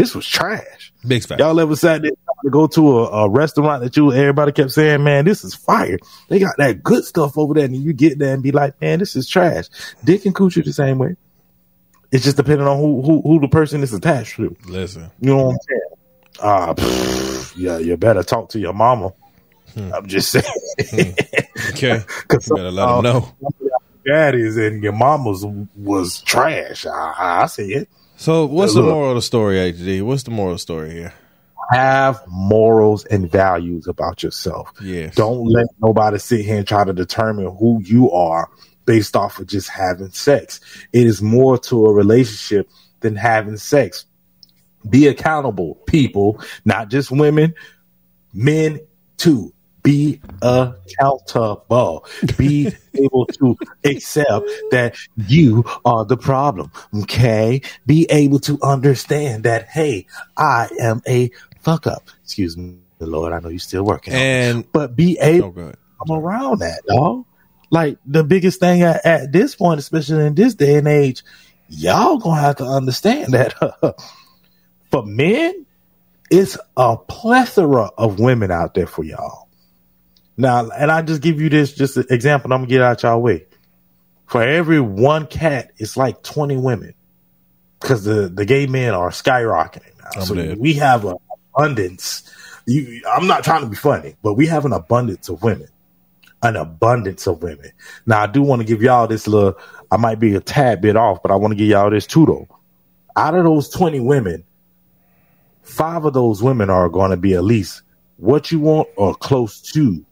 this 0.00 0.14
was 0.14 0.26
trash. 0.26 0.92
Big 1.06 1.22
fact. 1.24 1.40
Y'all 1.40 1.60
ever 1.60 1.76
sat 1.76 2.00
there 2.00 2.10
to 2.10 2.50
go 2.50 2.66
to 2.68 3.00
a, 3.00 3.24
a 3.24 3.28
restaurant 3.28 3.82
that 3.82 3.96
you 3.98 4.12
everybody 4.12 4.50
kept 4.50 4.70
saying, 4.70 5.04
man, 5.04 5.26
this 5.26 5.44
is 5.44 5.54
fire. 5.54 5.98
They 6.28 6.38
got 6.38 6.56
that 6.56 6.82
good 6.82 7.04
stuff 7.04 7.36
over 7.36 7.52
there, 7.52 7.66
and 7.66 7.76
you 7.76 7.92
get 7.92 8.18
there 8.18 8.32
and 8.32 8.42
be 8.42 8.50
like, 8.50 8.80
man, 8.80 8.98
this 8.98 9.14
is 9.14 9.28
trash. 9.28 9.66
Dick 10.02 10.24
and 10.24 10.34
coochie 10.34 10.64
the 10.64 10.72
same 10.72 10.96
way. 10.98 11.16
It's 12.10 12.24
just 12.24 12.38
depending 12.38 12.66
on 12.66 12.78
who 12.78 13.02
who, 13.02 13.20
who 13.20 13.40
the 13.40 13.48
person 13.48 13.82
is 13.82 13.92
attached 13.92 14.36
to. 14.36 14.56
Listen. 14.66 15.10
You 15.20 15.28
know 15.36 15.44
what 15.48 15.52
I'm 15.52 15.58
saying? 15.68 15.80
Ah, 16.42 16.72
pff, 16.74 17.52
yeah, 17.56 17.76
you 17.78 17.96
better 17.98 18.22
talk 18.22 18.48
to 18.50 18.58
your 18.58 18.72
mama. 18.72 19.12
I'm 19.76 20.06
just 20.08 20.30
saying. 20.32 21.14
Okay. 21.70 22.02
Cause 22.26 22.48
You 22.48 22.56
better 22.56 22.70
let 22.70 22.88
'em 22.88 23.04
know. 23.04 23.28
Daddy's 24.06 24.56
and 24.56 24.82
your 24.82 24.92
mama's 24.94 25.44
was 25.76 26.22
trash. 26.22 26.86
I, 26.86 27.42
I 27.42 27.46
see 27.46 27.74
it. 27.74 27.88
So 28.20 28.44
what's 28.44 28.74
the 28.74 28.82
moral 28.82 29.12
of 29.12 29.14
the 29.14 29.22
story, 29.22 29.56
HD? 29.72 30.02
What's 30.02 30.24
the 30.24 30.30
moral 30.30 30.58
story 30.58 30.90
here? 30.90 31.14
Have 31.70 32.22
morals 32.28 33.06
and 33.06 33.30
values 33.30 33.88
about 33.88 34.22
yourself. 34.22 34.70
Yes. 34.82 35.14
Don't 35.14 35.46
let 35.46 35.68
nobody 35.80 36.18
sit 36.18 36.44
here 36.44 36.58
and 36.58 36.68
try 36.68 36.84
to 36.84 36.92
determine 36.92 37.46
who 37.56 37.80
you 37.82 38.10
are 38.10 38.50
based 38.84 39.16
off 39.16 39.38
of 39.38 39.46
just 39.46 39.70
having 39.70 40.10
sex. 40.10 40.60
It 40.92 41.06
is 41.06 41.22
more 41.22 41.56
to 41.56 41.86
a 41.86 41.94
relationship 41.94 42.68
than 43.00 43.16
having 43.16 43.56
sex. 43.56 44.04
Be 44.86 45.06
accountable, 45.06 45.76
people, 45.86 46.42
not 46.66 46.90
just 46.90 47.10
women, 47.10 47.54
men 48.34 48.80
too. 49.16 49.54
Be 49.82 50.20
accountable. 50.42 52.06
Be 52.36 52.72
able 52.94 53.26
to 53.26 53.56
accept 53.84 54.46
that 54.70 54.96
you 55.16 55.64
are 55.84 56.04
the 56.04 56.16
problem. 56.16 56.70
Okay. 57.02 57.62
Be 57.86 58.06
able 58.10 58.40
to 58.40 58.58
understand 58.62 59.44
that, 59.44 59.68
hey, 59.68 60.06
I 60.36 60.68
am 60.80 61.02
a 61.06 61.30
fuck 61.60 61.86
up. 61.86 62.10
Excuse 62.24 62.56
me, 62.56 62.78
Lord. 62.98 63.32
I 63.32 63.40
know 63.40 63.48
you're 63.48 63.58
still 63.58 63.84
working. 63.84 64.14
And 64.14 64.70
But 64.72 64.96
be 64.96 65.18
able 65.20 65.52
come 65.52 66.16
around 66.16 66.60
that, 66.60 66.82
dog. 66.86 67.24
Like 67.70 67.98
the 68.04 68.24
biggest 68.24 68.58
thing 68.58 68.82
at, 68.82 69.04
at 69.06 69.32
this 69.32 69.54
point, 69.54 69.78
especially 69.78 70.26
in 70.26 70.34
this 70.34 70.54
day 70.54 70.76
and 70.76 70.88
age, 70.88 71.22
y'all 71.68 72.18
gonna 72.18 72.40
have 72.40 72.56
to 72.56 72.64
understand 72.64 73.32
that 73.32 73.54
for 74.90 75.06
men, 75.06 75.66
it's 76.30 76.58
a 76.76 76.96
plethora 76.96 77.90
of 77.96 78.18
women 78.18 78.50
out 78.50 78.74
there 78.74 78.88
for 78.88 79.04
y'all. 79.04 79.48
Now, 80.40 80.70
and 80.70 80.90
I 80.90 81.02
just 81.02 81.20
give 81.20 81.40
you 81.40 81.50
this 81.50 81.74
just 81.74 81.96
an 81.98 82.06
example. 82.10 82.52
I'm 82.52 82.60
gonna 82.60 82.68
get 82.68 82.80
out 82.80 83.02
y'all 83.02 83.20
way. 83.20 83.46
For 84.26 84.42
every 84.42 84.80
one 84.80 85.26
cat, 85.26 85.72
it's 85.76 85.96
like 85.96 86.22
20 86.22 86.56
women 86.56 86.94
because 87.80 88.04
the, 88.04 88.28
the 88.28 88.46
gay 88.46 88.66
men 88.66 88.94
are 88.94 89.10
skyrocketing 89.10 89.98
now. 89.98 90.10
I'm 90.16 90.22
so 90.22 90.34
dead. 90.34 90.58
we 90.58 90.74
have 90.74 91.04
an 91.04 91.16
abundance. 91.54 92.32
You, 92.66 93.02
I'm 93.10 93.26
not 93.26 93.44
trying 93.44 93.62
to 93.62 93.66
be 93.66 93.76
funny, 93.76 94.16
but 94.22 94.34
we 94.34 94.46
have 94.46 94.64
an 94.64 94.72
abundance 94.72 95.28
of 95.28 95.42
women 95.42 95.68
an 96.42 96.56
abundance 96.56 97.26
of 97.26 97.42
women. 97.42 97.70
Now, 98.06 98.22
I 98.22 98.26
do 98.26 98.40
want 98.40 98.62
to 98.62 98.66
give 98.66 98.82
y'all 98.82 99.06
this 99.06 99.26
little, 99.28 99.58
I 99.90 99.98
might 99.98 100.18
be 100.18 100.34
a 100.34 100.40
tad 100.40 100.80
bit 100.80 100.96
off, 100.96 101.20
but 101.22 101.30
I 101.30 101.34
want 101.34 101.52
to 101.52 101.54
give 101.54 101.68
y'all 101.68 101.90
this 101.90 102.06
too, 102.06 102.24
though. 102.24 102.48
Out 103.14 103.34
of 103.34 103.44
those 103.44 103.68
20 103.68 104.00
women, 104.00 104.42
five 105.60 106.06
of 106.06 106.14
those 106.14 106.42
women 106.42 106.70
are 106.70 106.88
going 106.88 107.10
to 107.10 107.18
be 107.18 107.34
at 107.34 107.44
least 107.44 107.82
what 108.16 108.50
you 108.50 108.58
want 108.60 108.88
or 108.96 109.14
close 109.14 109.60
to 109.72 110.02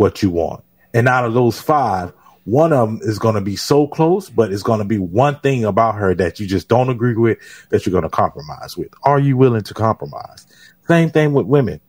what 0.00 0.22
you 0.22 0.30
want. 0.30 0.64
And 0.94 1.06
out 1.06 1.26
of 1.26 1.34
those 1.34 1.60
five, 1.60 2.14
one 2.44 2.72
of 2.72 2.88
them 2.88 3.00
is 3.02 3.18
going 3.18 3.34
to 3.34 3.42
be 3.42 3.54
so 3.54 3.86
close, 3.86 4.30
but 4.30 4.50
it's 4.50 4.62
going 4.62 4.78
to 4.78 4.84
be 4.86 4.98
one 4.98 5.38
thing 5.40 5.62
about 5.62 5.96
her 5.96 6.14
that 6.14 6.40
you 6.40 6.46
just 6.46 6.68
don't 6.68 6.88
agree 6.88 7.14
with 7.14 7.38
that 7.68 7.84
you're 7.84 7.92
going 7.92 8.04
to 8.04 8.08
compromise 8.08 8.78
with. 8.78 8.88
Are 9.02 9.20
you 9.20 9.36
willing 9.36 9.62
to 9.62 9.74
compromise? 9.74 10.46
Same 10.88 11.10
thing 11.10 11.34
with 11.34 11.44
women. 11.44 11.80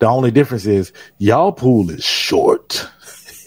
The 0.00 0.06
only 0.06 0.32
difference 0.32 0.66
is 0.66 0.92
y'all 1.18 1.52
pool 1.52 1.90
is 1.90 2.02
short. 2.02 2.88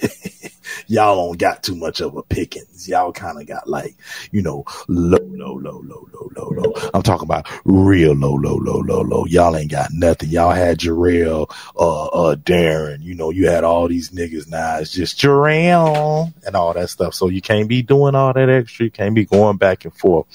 y'all 0.87 1.15
don't 1.15 1.37
got 1.37 1.63
too 1.63 1.75
much 1.75 2.01
of 2.01 2.15
a 2.15 2.23
pickings. 2.23 2.87
Y'all 2.87 3.11
kind 3.11 3.39
of 3.39 3.47
got 3.47 3.67
like, 3.67 3.95
you 4.31 4.41
know, 4.41 4.65
low, 4.87 5.17
low, 5.21 5.53
low, 5.55 5.81
low, 5.83 6.07
low, 6.13 6.29
low, 6.35 6.49
low. 6.49 6.73
I'm 6.93 7.03
talking 7.03 7.25
about 7.27 7.47
real 7.65 8.13
low, 8.13 8.33
low, 8.33 8.55
low, 8.55 8.79
low, 8.79 9.01
low. 9.01 9.25
Y'all 9.25 9.55
ain't 9.55 9.71
got 9.71 9.91
nothing. 9.91 10.29
Y'all 10.29 10.51
had 10.51 10.79
Jarrell, 10.79 11.51
uh, 11.75 12.05
uh, 12.07 12.35
Darren. 12.35 13.01
You 13.01 13.15
know, 13.15 13.29
you 13.29 13.47
had 13.47 13.63
all 13.63 13.87
these 13.87 14.09
niggas. 14.11 14.49
Now 14.49 14.77
it's 14.77 14.91
just 14.91 15.19
Jarrell 15.19 16.33
and 16.45 16.55
all 16.55 16.73
that 16.73 16.89
stuff. 16.89 17.13
So 17.13 17.29
you 17.29 17.41
can't 17.41 17.67
be 17.67 17.81
doing 17.81 18.15
all 18.15 18.33
that 18.33 18.49
extra. 18.49 18.85
You 18.85 18.91
can't 18.91 19.15
be 19.15 19.25
going 19.25 19.57
back 19.57 19.85
and 19.85 19.93
forth. 19.93 20.27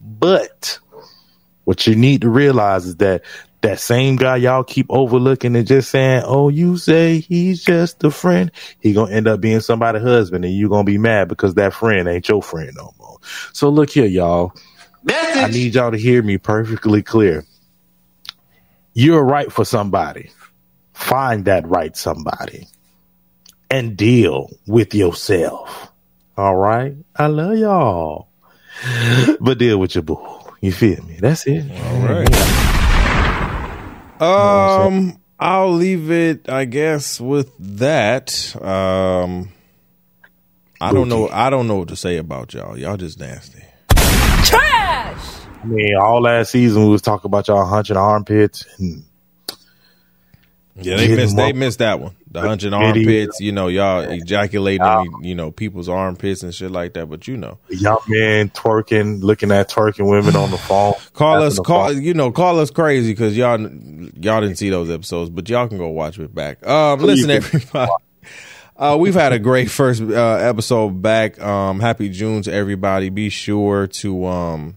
But 0.00 0.78
what 1.64 1.86
you 1.86 1.94
need 1.94 2.22
to 2.22 2.28
realize 2.28 2.86
is 2.86 2.96
that 2.96 3.22
that 3.62 3.78
same 3.78 4.16
guy 4.16 4.36
y'all 4.36 4.64
keep 4.64 4.86
overlooking 4.90 5.56
and 5.56 5.66
just 5.66 5.90
saying, 5.90 6.22
"Oh, 6.26 6.48
you 6.48 6.76
say 6.76 7.20
he's 7.20 7.64
just 7.64 8.02
a 8.04 8.10
friend," 8.10 8.50
he 8.80 8.92
gonna 8.92 9.12
end 9.12 9.28
up 9.28 9.40
being 9.40 9.60
somebody's 9.60 10.02
husband, 10.02 10.44
and 10.44 10.52
you 10.52 10.68
gonna 10.68 10.84
be 10.84 10.98
mad 10.98 11.28
because 11.28 11.54
that 11.54 11.72
friend 11.72 12.08
ain't 12.08 12.28
your 12.28 12.42
friend 12.42 12.72
no 12.76 12.92
more. 12.98 13.18
So 13.52 13.68
look 13.68 13.90
here, 13.90 14.06
y'all. 14.06 14.52
Message. 15.04 15.42
I 15.42 15.46
need 15.48 15.74
y'all 15.74 15.90
to 15.92 15.96
hear 15.96 16.22
me 16.22 16.38
perfectly 16.38 17.02
clear. 17.02 17.44
You're 18.94 19.24
right 19.24 19.50
for 19.50 19.64
somebody. 19.64 20.30
Find 20.92 21.44
that 21.46 21.66
right 21.66 21.96
somebody, 21.96 22.68
and 23.70 23.96
deal 23.96 24.50
with 24.66 24.94
yourself. 24.94 25.90
All 26.36 26.56
right, 26.56 26.94
I 27.16 27.28
love 27.28 27.56
y'all, 27.56 28.28
but 29.40 29.58
deal 29.58 29.78
with 29.78 29.94
your 29.94 30.02
boo. 30.02 30.20
You 30.60 30.72
feel 30.72 31.02
me? 31.04 31.18
That's 31.20 31.46
it. 31.46 31.64
All 31.70 32.00
right. 32.00 32.71
Um, 34.22 35.20
I'll 35.38 35.72
leave 35.72 36.10
it, 36.10 36.48
I 36.48 36.64
guess, 36.64 37.20
with 37.20 37.52
that. 37.78 38.54
Um, 38.62 39.50
I 40.80 40.92
don't 40.92 41.08
know. 41.08 41.28
I 41.28 41.50
don't 41.50 41.66
know 41.66 41.76
what 41.76 41.88
to 41.88 41.96
say 41.96 42.16
about 42.16 42.54
y'all. 42.54 42.78
Y'all 42.78 42.96
just 42.96 43.18
nasty. 43.18 43.62
Trash! 44.44 45.40
I 45.62 45.64
mean, 45.64 45.96
all 45.96 46.22
last 46.22 46.50
season 46.50 46.84
we 46.84 46.90
was 46.90 47.02
talking 47.02 47.28
about 47.28 47.48
y'all 47.48 47.64
hunching 47.64 47.96
armpits 47.96 48.66
and 48.78 49.04
Yeah, 50.76 50.96
they 50.96 51.08
missed. 51.14 51.36
They 51.36 51.52
missed 51.52 51.78
that 51.78 52.00
one. 52.00 52.14
The 52.32 52.40
hunching 52.40 52.70
Video. 52.70 52.86
armpits. 52.88 53.40
You 53.40 53.52
know, 53.52 53.68
y'all 53.68 54.00
ejaculating. 54.00 54.86
in, 54.86 55.24
You 55.24 55.34
know, 55.34 55.50
people's 55.50 55.88
armpits 55.88 56.42
and 56.42 56.54
shit 56.54 56.70
like 56.70 56.94
that. 56.94 57.06
But 57.10 57.28
you 57.28 57.36
know, 57.36 57.58
young 57.68 57.98
men 58.08 58.48
twerking, 58.50 59.22
looking 59.22 59.50
at 59.52 59.68
twerking 59.70 60.08
women 60.10 60.34
on 60.36 60.50
the 60.50 60.58
phone. 60.68 60.94
call 61.12 61.42
us. 61.42 61.58
Call 61.58 61.88
phone. 61.88 62.02
you 62.02 62.14
know, 62.14 62.32
call 62.32 62.58
us 62.58 62.70
crazy 62.70 63.12
because 63.12 63.36
y'all 63.36 63.60
y'all 63.60 64.40
didn't 64.40 64.56
see 64.56 64.70
those 64.70 64.90
episodes, 64.90 65.30
but 65.30 65.48
y'all 65.48 65.68
can 65.68 65.78
go 65.78 65.88
watch 65.88 66.18
it 66.18 66.34
back. 66.34 66.66
Um, 66.66 67.00
listen, 67.00 67.30
everybody. 67.30 67.90
Uh, 68.74 68.96
we've 68.98 69.14
had 69.14 69.32
a 69.32 69.38
great 69.38 69.70
first 69.70 70.02
uh, 70.02 70.34
episode 70.36 71.02
back. 71.02 71.40
Um, 71.40 71.78
happy 71.78 72.08
June 72.08 72.42
to 72.42 72.52
everybody. 72.52 73.10
Be 73.10 73.28
sure 73.28 73.86
to 73.86 74.26
um, 74.26 74.76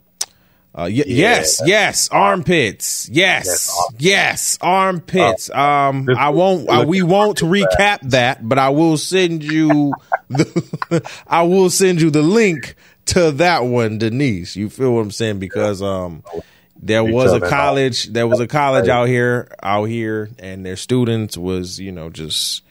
uh, 0.78 0.84
y- 0.84 1.04
yes, 1.08 1.62
yes, 1.66 2.10
armpits, 2.10 3.08
yes, 3.10 3.74
yes, 3.98 4.58
armpits. 4.60 5.50
Um, 5.50 6.08
I 6.18 6.30
won't. 6.30 6.70
I, 6.70 6.84
we 6.84 7.02
won't 7.02 7.38
recap 7.40 8.00
that, 8.10 8.48
but 8.48 8.60
I 8.60 8.70
will 8.70 8.98
send 8.98 9.44
you 9.44 9.94
the. 10.28 11.10
I 11.28 11.44
will 11.44 11.70
send 11.70 12.02
you 12.02 12.10
the 12.10 12.22
link 12.22 12.76
to 13.06 13.32
that 13.32 13.64
one, 13.64 14.00
Denise. 14.00 14.56
You 14.58 14.70
feel 14.70 14.94
what 14.94 15.02
I'm 15.02 15.12
saying? 15.12 15.40
Because 15.40 15.82
um, 15.82 16.24
there 16.76 17.06
was 17.06 17.32
a 17.32 17.40
college. 17.40 18.08
There 18.08 18.28
was 18.28 18.42
a 18.42 18.48
college 18.48 18.90
out 18.90 19.08
here, 19.08 19.50
out 19.64 19.86
here, 19.86 20.30
and 20.40 20.66
their 20.66 20.76
students 20.76 21.38
was 21.38 21.80
you 21.80 21.94
know 21.94 22.10
just 22.10 22.64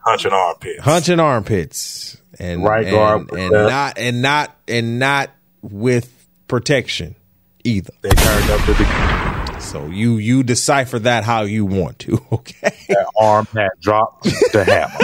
Hunching 0.00 0.32
armpits. 0.32 0.82
hunching 0.84 1.20
armpits 1.20 2.16
and 2.38 2.62
Right 2.64 2.86
and, 2.86 2.94
guard 2.94 3.32
and 3.32 3.50
not 3.50 3.98
and 3.98 4.22
not 4.22 4.56
and 4.66 4.98
not 4.98 5.30
with 5.62 6.17
protection 6.48 7.14
either. 7.64 7.92
They 8.02 8.10
turned 8.10 8.50
up 8.50 8.66
the 8.66 9.60
So 9.60 9.86
you 9.86 10.16
you 10.16 10.42
decipher 10.42 10.98
that 11.00 11.24
how 11.24 11.42
you 11.42 11.64
want 11.64 11.98
to, 12.00 12.18
okay? 12.32 12.72
that 12.88 13.06
arm 13.16 13.46
had 13.54 13.70
dropped 13.80 14.24
the 14.24 14.64
hammer. 14.64 14.98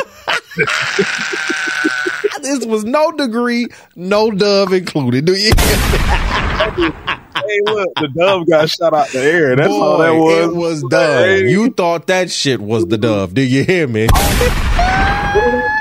this 2.42 2.64
was 2.64 2.84
no 2.84 3.12
degree, 3.12 3.68
no 3.94 4.30
dove 4.30 4.72
included. 4.72 5.26
Do 5.26 5.34
you? 5.34 5.52
hey, 5.56 7.60
look, 7.66 7.88
the 7.96 8.08
dove 8.16 8.48
got 8.48 8.70
shot 8.70 8.94
out 8.94 9.08
the 9.08 9.20
air. 9.20 9.56
That's 9.56 9.68
all 9.68 9.98
that 9.98 10.12
was. 10.12 10.46
It 10.46 10.56
was 10.56 10.82
done. 10.84 11.24
Hey. 11.24 11.50
You 11.50 11.70
thought 11.70 12.06
that 12.06 12.30
shit 12.30 12.60
was 12.60 12.86
the 12.86 12.98
dove. 12.98 13.34
Do 13.34 13.42
you 13.42 13.64
hear 13.64 13.86
me? 13.86 14.08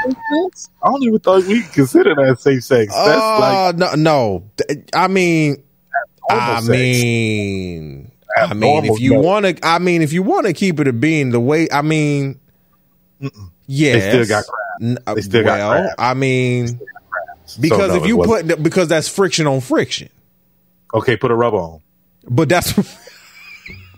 I 0.05 0.89
don't 0.89 1.03
even 1.03 1.19
thought 1.19 1.43
we 1.45 1.61
consider 1.63 2.13
that 2.15 2.39
safe 2.41 2.63
sex. 2.63 2.93
That's 2.93 3.19
like 3.19 3.53
Uh, 3.55 3.71
no, 3.77 3.93
no. 3.95 4.51
I 4.93 5.07
mean, 5.07 5.63
I 6.29 6.55
sex. 6.59 6.67
mean, 6.69 8.11
I 8.37 8.53
mean, 8.53 8.85
if 8.85 8.99
you 8.99 9.15
want 9.19 9.45
to, 9.45 9.57
I 9.65 9.79
mean, 9.79 10.01
if 10.01 10.11
you 10.13 10.23
want 10.23 10.47
to 10.47 10.53
keep 10.53 10.79
it 10.79 10.87
a 10.87 10.93
being 10.93 11.29
the 11.31 11.39
way, 11.39 11.67
I 11.71 11.81
mean, 11.81 12.39
yes, 13.67 14.03
They 14.03 14.09
still 14.09 14.25
got. 14.27 14.45
Uh, 15.07 15.13
They 15.15 15.21
still 15.21 15.43
got 15.43 15.59
well. 15.59 15.89
I 15.97 16.13
mean, 16.13 16.79
because 17.59 17.89
no, 17.91 17.95
if 17.95 18.05
you 18.07 18.17
put 18.23 18.61
because 18.63 18.87
that's 18.87 19.07
friction 19.07 19.47
on 19.47 19.61
friction, 19.61 20.09
okay, 20.93 21.15
put 21.15 21.31
a 21.31 21.35
rubber 21.35 21.57
on. 21.57 21.81
but 22.27 22.49
that's. 22.49 22.73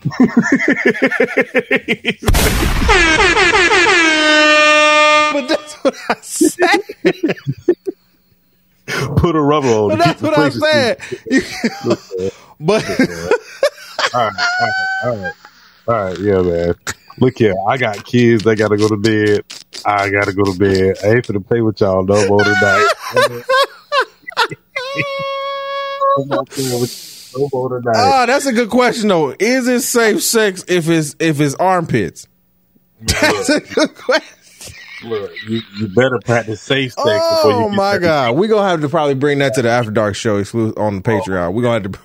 but 5.34 5.48
that's 5.48 5.65
what 5.86 5.96
I 6.10 6.16
said. 6.22 6.82
Put 9.18 9.36
a 9.36 9.42
rubber 9.42 9.68
on. 9.68 9.90
But 9.90 10.00
that's 10.00 10.22
what 10.22 10.38
I 10.38 10.50
said. 10.50 11.00
but 12.60 12.84
All 14.14 14.22
right, 14.22 14.34
all 14.62 14.68
right, 14.68 14.74
all 15.04 15.16
right, 15.16 15.34
all 15.88 15.96
right. 16.06 16.20
Yeah, 16.20 16.42
man. 16.42 16.76
Look 17.20 17.38
here, 17.38 17.54
I 17.68 17.78
got 17.78 18.04
kids. 18.06 18.44
They 18.44 18.56
got 18.56 18.70
to 18.70 18.78
go 18.78 18.88
to 18.90 18.98
bed. 18.98 19.44
I 19.86 20.10
got 20.10 20.26
to 20.26 20.34
go 20.34 20.44
to 20.44 20.58
bed. 20.58 20.96
I 21.04 21.08
ain't 21.16 21.26
finna 21.28 21.46
play 21.46 21.62
with 21.62 21.80
y'all 21.82 22.04
no 22.04 22.28
more 22.28 22.44
tonight. 22.44 22.88
I'm 26.18 26.28
not 26.28 26.50
playing 26.50 26.80
with 26.82 27.34
you 27.34 27.40
no 27.42 27.50
more 27.52 27.70
tonight. 27.70 27.96
Ah, 27.96 28.26
that's 28.26 28.46
a 28.46 28.54
good 28.54 28.70
question 28.70 29.08
though. 29.10 29.36
Is 29.40 29.68
it 29.68 29.82
safe 29.82 30.24
sex 30.24 30.64
if 30.68 30.88
it's 30.90 31.16
if 31.20 31.40
it's 31.40 31.56
armpits? 31.56 32.28
That's 33.02 33.50
a 33.50 33.60
good 33.60 33.96
question. 33.96 34.36
Look, 35.04 35.32
you, 35.48 35.62
you 35.78 35.88
better 35.88 36.20
practice 36.24 36.62
safe 36.62 36.94
sex 36.94 37.06
before 37.06 37.52
you 37.52 37.58
Oh 37.58 37.70
my 37.70 37.98
god, 37.98 38.36
we're 38.36 38.48
gonna 38.48 38.68
have 38.68 38.82
to 38.82 38.90
probably 38.90 39.16
bring 39.16 39.40
that 39.40 39.54
to 39.56 39.62
the 39.62 39.70
After 39.70 39.92
Dark 39.92 40.16
show 40.16 40.38
exclusive 40.38 40.78
on 40.78 40.98
the 40.98 41.02
Patreon. 41.02 41.54
We're 41.54 41.64
gonna 41.64 41.84
have 41.84 41.92
to. 41.92 42.00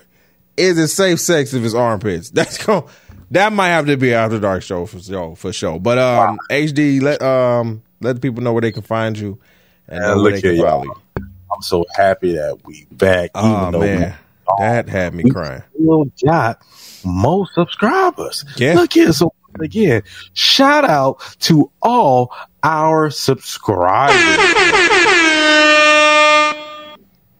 Is 0.57 0.77
it 0.77 0.89
safe 0.89 1.19
sex 1.19 1.53
if 1.53 1.63
it's 1.63 1.73
armpits? 1.73 2.29
That's 2.31 2.63
going. 2.63 2.83
That 3.31 3.53
might 3.53 3.69
have 3.69 3.85
to 3.85 3.95
be 3.95 4.11
an 4.11 4.19
After 4.19 4.39
Dark 4.39 4.61
show 4.63 4.85
for 4.85 4.99
sure. 4.99 5.35
For 5.35 5.53
sure. 5.53 5.79
But 5.79 5.97
um, 5.97 6.37
HD, 6.49 7.01
let 7.01 7.21
um 7.21 7.81
let 8.01 8.13
the 8.13 8.19
people 8.19 8.43
know 8.43 8.51
where 8.51 8.61
they 8.61 8.71
can 8.71 8.83
find 8.83 9.17
you 9.17 9.39
and 9.87 10.03
where 10.03 10.15
look 10.33 10.35
here, 10.35 10.53
y'all. 10.53 10.85
I'm 11.17 11.61
so 11.61 11.85
happy 11.95 12.33
that 12.33 12.59
we 12.65 12.87
back. 12.91 13.31
Oh 13.35 13.71
man, 13.71 14.15
that 14.59 14.89
had 14.89 15.13
me 15.13 15.29
crying. 15.29 15.63
we 15.77 15.83
still 15.83 16.11
got 16.25 16.61
more 17.03 17.47
subscribers. 17.53 18.45
Yeah. 18.57 18.73
Look 18.73 18.93
here. 18.93 19.13
So 19.13 19.33
again, 19.59 20.03
shout 20.33 20.85
out 20.85 21.19
to 21.39 21.71
all 21.81 22.33
our 22.63 23.09
subscribers. 23.09 24.15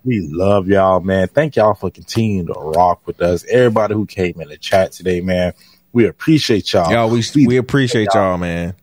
We 0.03 0.21
love 0.21 0.67
y'all, 0.67 0.99
man. 0.99 1.27
Thank 1.27 1.55
y'all 1.55 1.75
for 1.75 1.91
continuing 1.91 2.47
to 2.47 2.53
rock 2.53 3.05
with 3.05 3.21
us. 3.21 3.45
Everybody 3.45 3.93
who 3.93 4.07
came 4.07 4.41
in 4.41 4.49
the 4.49 4.57
chat 4.57 4.91
today, 4.93 5.21
man. 5.21 5.53
We 5.93 6.07
appreciate 6.07 6.73
y'all. 6.73 6.91
Y'all, 6.91 7.09
we 7.09 7.21
we 7.45 7.57
appreciate 7.57 8.07
y'all, 8.13 8.37
man. 8.37 8.75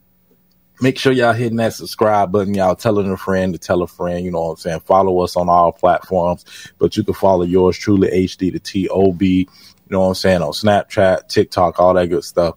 make 0.80 0.98
sure 0.98 1.12
y'all 1.12 1.32
hitting 1.32 1.56
that 1.56 1.74
subscribe 1.74 2.30
button. 2.30 2.54
Y'all 2.54 2.76
telling 2.76 3.10
a 3.10 3.16
friend 3.16 3.52
to 3.52 3.58
tell 3.58 3.82
a 3.82 3.88
friend. 3.88 4.24
You 4.24 4.30
know 4.30 4.42
what 4.42 4.50
I'm 4.50 4.56
saying? 4.58 4.80
Follow 4.80 5.18
us 5.20 5.36
on 5.36 5.48
all 5.48 5.72
platforms, 5.72 6.44
but 6.78 6.96
you 6.96 7.02
can 7.02 7.14
follow 7.14 7.44
yours 7.44 7.76
truly, 7.76 8.08
HD 8.08 8.52
to 8.52 8.86
TOB. 8.88 9.22
You 9.22 9.46
know 9.90 10.00
what 10.00 10.08
I'm 10.08 10.14
saying? 10.14 10.42
On 10.42 10.52
Snapchat, 10.52 11.28
TikTok, 11.28 11.80
all 11.80 11.94
that 11.94 12.08
good 12.08 12.24
stuff. 12.24 12.56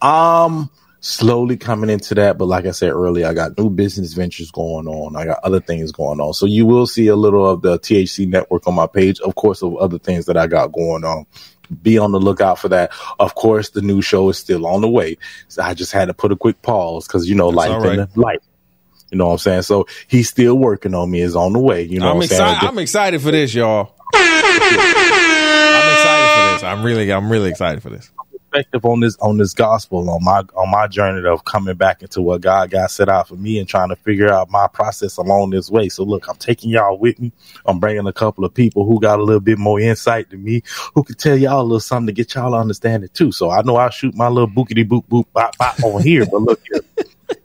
Um, 0.00 0.70
slowly 1.00 1.56
coming 1.56 1.90
into 1.90 2.14
that, 2.14 2.38
but 2.38 2.46
like 2.46 2.66
I 2.66 2.72
said 2.72 2.90
earlier, 2.90 3.26
I 3.26 3.34
got 3.34 3.56
new 3.56 3.70
business 3.70 4.12
ventures 4.14 4.50
going 4.50 4.86
on. 4.86 5.16
I 5.16 5.24
got 5.24 5.40
other 5.44 5.60
things 5.60 5.92
going 5.92 6.20
on. 6.20 6.34
So 6.34 6.46
you 6.46 6.66
will 6.66 6.86
see 6.86 7.08
a 7.08 7.16
little 7.16 7.48
of 7.48 7.62
the 7.62 7.78
THC 7.78 8.28
network 8.28 8.66
on 8.66 8.74
my 8.74 8.86
page, 8.86 9.20
of 9.20 9.34
course, 9.34 9.62
of 9.62 9.76
other 9.76 9.98
things 9.98 10.26
that 10.26 10.36
I 10.36 10.46
got 10.46 10.72
going 10.72 11.04
on 11.04 11.26
be 11.82 11.98
on 11.98 12.12
the 12.12 12.20
lookout 12.20 12.58
for 12.58 12.68
that. 12.70 12.92
Of 13.18 13.34
course, 13.34 13.70
the 13.70 13.82
new 13.82 14.00
show 14.02 14.28
is 14.28 14.38
still 14.38 14.66
on 14.66 14.80
the 14.80 14.88
way. 14.88 15.18
So 15.48 15.62
I 15.62 15.74
just 15.74 15.92
had 15.92 16.06
to 16.06 16.14
put 16.14 16.32
a 16.32 16.36
quick 16.36 16.62
pause 16.62 17.06
because 17.06 17.28
you 17.28 17.34
know, 17.34 17.48
life 17.48 17.70
all 17.70 17.86
and 17.86 18.16
life. 18.16 18.40
You 19.10 19.18
know 19.18 19.26
what 19.26 19.32
I'm 19.32 19.38
saying? 19.38 19.62
So 19.62 19.86
he's 20.06 20.28
still 20.28 20.56
working 20.56 20.94
on 20.94 21.10
me. 21.10 21.20
Is 21.20 21.36
on 21.36 21.52
the 21.52 21.58
way. 21.58 21.82
You 21.82 22.00
know 22.00 22.10
I'm 22.10 22.16
what 22.16 22.24
I'm 22.24 22.28
saying? 22.28 22.42
excited. 22.42 22.68
I'm 22.68 22.78
excited 22.78 23.22
for 23.22 23.30
this, 23.30 23.54
y'all. 23.54 23.94
I'm 24.14 25.92
excited 25.92 26.34
for 26.34 26.52
this. 26.54 26.62
I'm 26.62 26.82
really, 26.82 27.12
I'm 27.12 27.30
really 27.30 27.50
excited 27.50 27.82
for 27.82 27.90
this. 27.90 28.10
Perspective 28.50 28.84
on 28.84 29.00
this 29.00 29.16
on 29.18 29.38
this 29.38 29.52
gospel 29.54 30.08
on 30.10 30.22
my 30.24 30.42
on 30.56 30.70
my 30.70 30.86
journey 30.86 31.26
of 31.26 31.44
coming 31.44 31.76
back 31.76 32.02
into 32.02 32.20
what 32.20 32.40
God 32.40 32.70
got 32.70 32.90
set 32.90 33.08
out 33.08 33.28
for 33.28 33.36
me 33.36 33.58
and 33.58 33.68
trying 33.68 33.88
to 33.88 33.96
figure 33.96 34.32
out 34.32 34.50
my 34.50 34.66
process 34.66 35.16
along 35.16 35.50
this 35.50 35.70
way. 35.70 35.88
So 35.88 36.04
look, 36.04 36.28
I'm 36.28 36.36
taking 36.36 36.70
y'all 36.70 36.98
with 36.98 37.18
me. 37.18 37.32
I'm 37.66 37.78
bringing 37.78 38.06
a 38.06 38.12
couple 38.12 38.44
of 38.44 38.54
people 38.54 38.84
who 38.84 39.00
got 39.00 39.18
a 39.18 39.22
little 39.22 39.40
bit 39.40 39.58
more 39.58 39.80
insight 39.80 40.30
than 40.30 40.42
me, 40.42 40.62
who 40.94 41.02
can 41.02 41.16
tell 41.16 41.36
y'all 41.36 41.60
a 41.60 41.62
little 41.62 41.80
something 41.80 42.06
to 42.06 42.12
get 42.12 42.34
y'all 42.34 42.52
to 42.52 42.56
understand 42.56 43.04
it 43.04 43.14
too. 43.14 43.32
So 43.32 43.50
I 43.50 43.62
know 43.62 43.76
I 43.76 43.90
shoot 43.90 44.14
my 44.14 44.28
little 44.28 44.48
bookity 44.48 44.86
boop 44.86 45.06
boop 45.06 45.26
bop 45.32 45.56
bop 45.58 45.82
on 45.82 46.02
here, 46.02 46.26
but 46.26 46.42
look 46.42 46.60
here. 46.70 46.82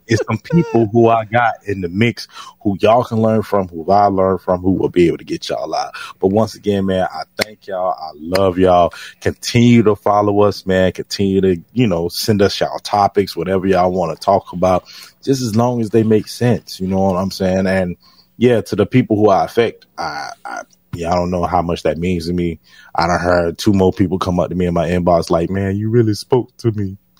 It's 0.08 0.24
some 0.26 0.38
people 0.38 0.88
who 0.88 1.08
I 1.08 1.26
got 1.26 1.56
in 1.66 1.82
the 1.82 1.90
mix 1.90 2.28
who 2.62 2.78
y'all 2.80 3.04
can 3.04 3.22
learn 3.22 3.42
from, 3.42 3.68
who 3.68 3.90
I 3.92 4.06
learn 4.06 4.38
from, 4.38 4.62
who 4.62 4.72
will 4.72 4.90
be 4.90 5.08
able 5.08 5.18
to 5.18 5.24
get 5.24 5.50
y'all 5.50 5.74
out. 5.74 5.94
But 6.20 6.28
once 6.28 6.56
again, 6.56 6.86
man, 6.86 7.08
I 7.12 7.24
thank 7.38 7.68
y'all. 7.68 7.96
I 7.98 8.12
love 8.16 8.58
y'all. 8.58 8.94
Continue 9.22 9.84
to 9.84 9.96
follow 9.96 10.42
us, 10.42 10.66
man. 10.66 10.92
Continue 10.92 11.42
to, 11.42 11.62
you 11.74 11.88
know, 11.88 12.10
send 12.10 12.42
us 12.42 12.60
y'all 12.60 12.80
topics, 12.80 13.36
whatever 13.36 13.68
y'all 13.68 13.92
want 13.92 14.18
to 14.18 14.24
talk 14.24 14.54
about, 14.54 14.86
just 15.22 15.42
as 15.42 15.56
long 15.56 15.82
as 15.82 15.90
they 15.90 16.04
make 16.04 16.28
sense. 16.28 16.80
You 16.80 16.88
know 16.88 17.00
what 17.00 17.18
I'm 17.18 17.32
saying? 17.32 17.68
And 17.68 17.98
yeah, 18.38 18.62
to 18.62 18.76
the 18.76 18.86
people 18.86 19.18
who 19.18 19.30
I 19.30 19.46
affect, 19.46 19.86
I, 19.98 20.32
I 20.44 20.64
yeah, 20.94 21.12
I 21.12 21.16
don't 21.16 21.32
know 21.32 21.44
how 21.44 21.62
much 21.62 21.84
that 21.84 21.98
means 21.98 22.28
to 22.28 22.34
me. 22.34 22.60
I 22.94 23.08
done 23.08 23.20
heard 23.20 23.58
two 23.58 23.74
more 23.74 23.92
people 23.92 24.20
come 24.20 24.40
up 24.40 24.50
to 24.50 24.56
me 24.56 24.68
in 24.68 24.74
my 24.74 24.88
inbox 24.88 25.30
like, 25.30 25.50
man, 25.50 25.76
you 25.76 25.90
really 25.90 26.14
spoke 26.14 26.56
to 26.58 26.72
me. 26.72 26.98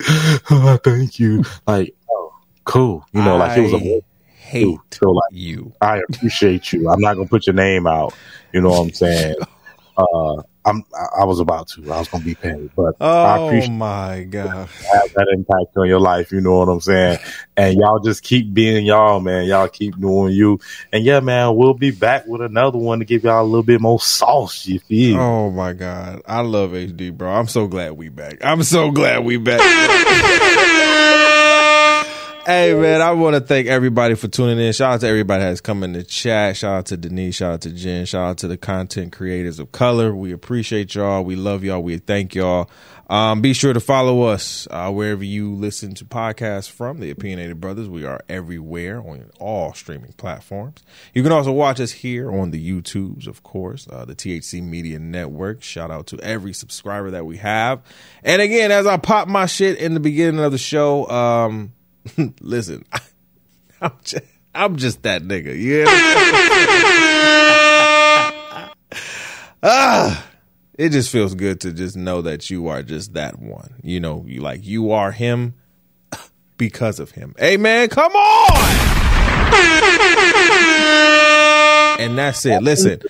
Thank 0.84 1.18
you. 1.18 1.42
Like, 1.66 1.94
cool. 2.64 3.04
You 3.12 3.22
know, 3.22 3.36
like 3.36 3.56
it 3.58 3.62
was 3.62 3.72
a 3.72 3.76
I 3.76 4.00
hate 4.26 4.78
so 4.92 5.10
like 5.10 5.32
you. 5.32 5.72
I 5.80 6.02
appreciate 6.08 6.72
you. 6.72 6.88
I'm 6.88 7.00
not 7.00 7.14
gonna 7.14 7.28
put 7.28 7.46
your 7.46 7.54
name 7.54 7.86
out. 7.86 8.14
You 8.52 8.60
know 8.60 8.70
what 8.70 8.80
I'm 8.82 8.92
saying? 8.92 9.34
Uh, 9.96 10.42
I'm 10.64 10.82
I, 10.92 11.20
I 11.20 11.24
was 11.24 11.38
about 11.38 11.68
to. 11.68 11.92
I 11.92 11.98
was 11.98 12.08
gonna 12.08 12.24
be 12.24 12.34
paid, 12.34 12.68
but 12.74 12.96
I 13.00 13.36
Oh 13.38 13.46
appreciate 13.46 13.70
my 13.70 14.24
god. 14.24 14.68
have 14.92 15.12
that 15.14 15.28
impact 15.32 15.76
on 15.76 15.86
your 15.86 16.00
life. 16.00 16.32
You 16.32 16.40
know 16.40 16.58
what 16.58 16.68
I'm 16.68 16.80
saying? 16.80 17.18
And 17.56 17.76
y'all 17.78 18.00
just 18.00 18.24
keep 18.24 18.52
being 18.52 18.84
y'all, 18.84 19.20
man. 19.20 19.44
Y'all 19.44 19.68
keep 19.68 19.96
doing 20.00 20.32
you. 20.32 20.58
And 20.92 21.04
yeah, 21.04 21.20
man, 21.20 21.54
we'll 21.54 21.74
be 21.74 21.92
back 21.92 22.26
with 22.26 22.40
another 22.40 22.76
one 22.78 22.98
to 22.98 23.04
give 23.04 23.22
y'all 23.22 23.42
a 23.42 23.46
little 23.46 23.62
bit 23.62 23.80
more 23.80 24.00
sauce. 24.00 24.66
You 24.66 24.80
feel? 24.80 25.20
Oh 25.20 25.50
my 25.52 25.74
god. 25.74 26.22
I 26.26 26.40
love 26.40 26.72
HD, 26.72 27.16
bro. 27.16 27.30
I'm 27.32 27.46
so 27.46 27.68
glad 27.68 27.92
we 27.92 28.08
back. 28.08 28.38
I'm 28.44 28.64
so 28.64 28.90
glad 28.90 29.24
we 29.24 29.36
back. 29.36 29.60
Hey 32.46 32.74
man, 32.74 33.00
I 33.00 33.12
want 33.12 33.36
to 33.36 33.40
thank 33.40 33.68
everybody 33.68 34.14
for 34.16 34.28
tuning 34.28 34.58
in. 34.58 34.70
Shout 34.74 34.92
out 34.92 35.00
to 35.00 35.08
everybody 35.08 35.44
that's 35.44 35.62
come 35.62 35.82
in 35.82 35.94
the 35.94 36.02
chat. 36.02 36.58
Shout 36.58 36.74
out 36.74 36.86
to 36.86 36.98
Denise. 36.98 37.36
Shout 37.36 37.54
out 37.54 37.60
to 37.62 37.70
Jen. 37.70 38.04
Shout 38.04 38.28
out 38.28 38.38
to 38.38 38.48
the 38.48 38.58
content 38.58 39.12
creators 39.12 39.58
of 39.58 39.72
color. 39.72 40.14
We 40.14 40.30
appreciate 40.30 40.94
y'all. 40.94 41.24
We 41.24 41.36
love 41.36 41.64
y'all. 41.64 41.82
We 41.82 41.96
thank 41.96 42.34
y'all. 42.34 42.68
Um, 43.08 43.40
be 43.40 43.54
sure 43.54 43.72
to 43.72 43.80
follow 43.80 44.22
us 44.24 44.68
uh, 44.70 44.90
wherever 44.92 45.24
you 45.24 45.54
listen 45.54 45.94
to 45.94 46.04
podcasts 46.04 46.70
from. 46.70 47.00
The 47.00 47.10
Opinionated 47.10 47.62
Brothers. 47.62 47.88
We 47.88 48.04
are 48.04 48.20
everywhere 48.28 48.98
on 48.98 49.30
all 49.40 49.72
streaming 49.72 50.12
platforms. 50.12 50.82
You 51.14 51.22
can 51.22 51.32
also 51.32 51.50
watch 51.50 51.80
us 51.80 51.92
here 51.92 52.30
on 52.30 52.50
the 52.50 52.60
YouTubes, 52.60 53.26
of 53.26 53.42
course, 53.42 53.88
uh, 53.90 54.04
the 54.04 54.14
THC 54.14 54.62
Media 54.62 54.98
Network. 54.98 55.62
Shout 55.62 55.90
out 55.90 56.08
to 56.08 56.20
every 56.20 56.52
subscriber 56.52 57.10
that 57.12 57.24
we 57.24 57.38
have. 57.38 57.80
And 58.22 58.42
again, 58.42 58.70
as 58.70 58.86
I 58.86 58.98
pop 58.98 59.28
my 59.28 59.46
shit 59.46 59.78
in 59.78 59.94
the 59.94 60.00
beginning 60.00 60.44
of 60.44 60.52
the 60.52 60.58
show, 60.58 61.08
um, 61.08 61.72
listen, 62.40 62.84
I'm 63.80 63.92
just, 64.02 64.24
I'm 64.54 64.76
just 64.76 65.02
that 65.02 65.22
nigga. 65.22 65.58
Yeah. 65.58 65.84
ah, 69.62 70.26
it 70.74 70.90
just 70.90 71.10
feels 71.10 71.34
good 71.34 71.60
to 71.62 71.72
just 71.72 71.96
know 71.96 72.22
that 72.22 72.50
you 72.50 72.68
are 72.68 72.82
just 72.82 73.14
that 73.14 73.38
one. 73.38 73.74
You 73.82 74.00
know, 74.00 74.24
you 74.26 74.40
like 74.40 74.64
you 74.64 74.92
are 74.92 75.12
him 75.12 75.54
because 76.56 77.00
of 77.00 77.12
him. 77.12 77.34
Hey 77.38 77.56
man, 77.56 77.88
come 77.88 78.12
on. 78.12 78.90
And 81.96 82.18
that's 82.18 82.44
it. 82.44 82.60
Listen, 82.60 83.00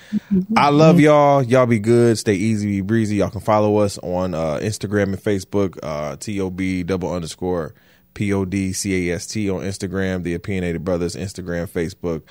I 0.57 0.69
love 0.69 1.01
y'all. 1.01 1.43
Y'all 1.43 1.67
be 1.67 1.79
good. 1.79 2.19
Stay 2.19 2.35
easy, 2.35 2.67
be 2.67 2.81
breezy. 2.83 3.17
Y'all 3.17 3.31
can 3.31 3.41
follow 3.41 3.79
us 3.79 3.99
on 3.99 4.35
uh, 4.35 4.59
Instagram 4.63 5.05
and 5.05 5.19
Facebook. 5.19 5.79
Uh, 5.83 6.17
T-O-B 6.17 6.83
double 6.83 7.13
underscore 7.13 7.75
P-O-D-C-A-S-T 8.15 9.51
on 9.51 9.61
Instagram. 9.63 10.23
The 10.23 10.35
Opinionated 10.35 10.85
Brothers 10.85 11.17
Instagram, 11.17 11.69
Facebook. 11.69 12.23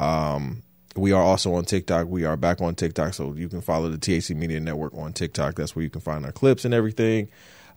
Um, 0.00 0.62
we 0.96 1.12
are 1.12 1.22
also 1.22 1.54
on 1.54 1.64
TikTok. 1.64 2.08
We 2.08 2.24
are 2.24 2.36
back 2.36 2.60
on 2.60 2.74
TikTok, 2.74 3.14
so 3.14 3.32
you 3.34 3.48
can 3.48 3.60
follow 3.60 3.88
the 3.88 3.98
THC 3.98 4.34
Media 4.36 4.60
Network 4.60 4.94
on 4.94 5.12
TikTok. 5.12 5.54
That's 5.54 5.76
where 5.76 5.82
you 5.82 5.90
can 5.90 6.00
find 6.00 6.24
our 6.24 6.32
clips 6.32 6.64
and 6.64 6.74
everything. 6.74 7.28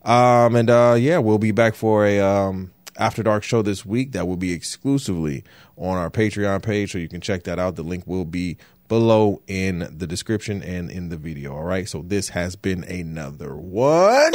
Um, 0.03 0.55
and 0.55 0.69
uh, 0.69 0.95
yeah, 0.97 1.19
we'll 1.19 1.37
be 1.37 1.51
back 1.51 1.75
for 1.75 2.05
a 2.05 2.19
um, 2.19 2.71
After 2.97 3.21
Dark 3.21 3.43
show 3.43 3.61
this 3.61 3.85
week 3.85 4.13
that 4.13 4.27
will 4.27 4.37
be 4.37 4.51
exclusively 4.51 5.43
on 5.77 5.97
our 5.97 6.09
Patreon 6.09 6.63
page, 6.63 6.91
so 6.91 6.97
you 6.97 7.07
can 7.07 7.21
check 7.21 7.43
that 7.43 7.59
out. 7.59 7.75
The 7.75 7.83
link 7.83 8.07
will 8.07 8.25
be 8.25 8.57
below 8.87 9.41
in 9.47 9.87
the 9.97 10.07
description 10.07 10.61
and 10.63 10.89
in 10.91 11.09
the 11.09 11.17
video. 11.17 11.53
All 11.53 11.63
right, 11.63 11.87
so 11.87 12.01
this 12.01 12.29
has 12.29 12.55
been 12.55 12.83
another 12.83 13.55
one, 13.55 14.31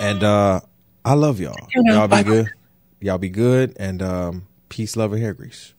and 0.00 0.22
uh, 0.24 0.60
I 1.04 1.14
love 1.14 1.40
y'all. 1.40 1.68
Y'all 1.74 2.08
be 2.08 2.22
good. 2.22 2.50
Y'all 3.00 3.18
be 3.18 3.30
good, 3.30 3.76
and 3.78 4.02
um, 4.02 4.46
peace, 4.68 4.96
love, 4.96 5.12
and 5.12 5.22
hair 5.22 5.34
grease. 5.34 5.74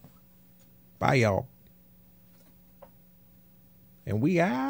Bye, 0.99 1.15
y'all. 1.15 1.47
And 4.05 4.21
we 4.21 4.39
out. 4.39 4.51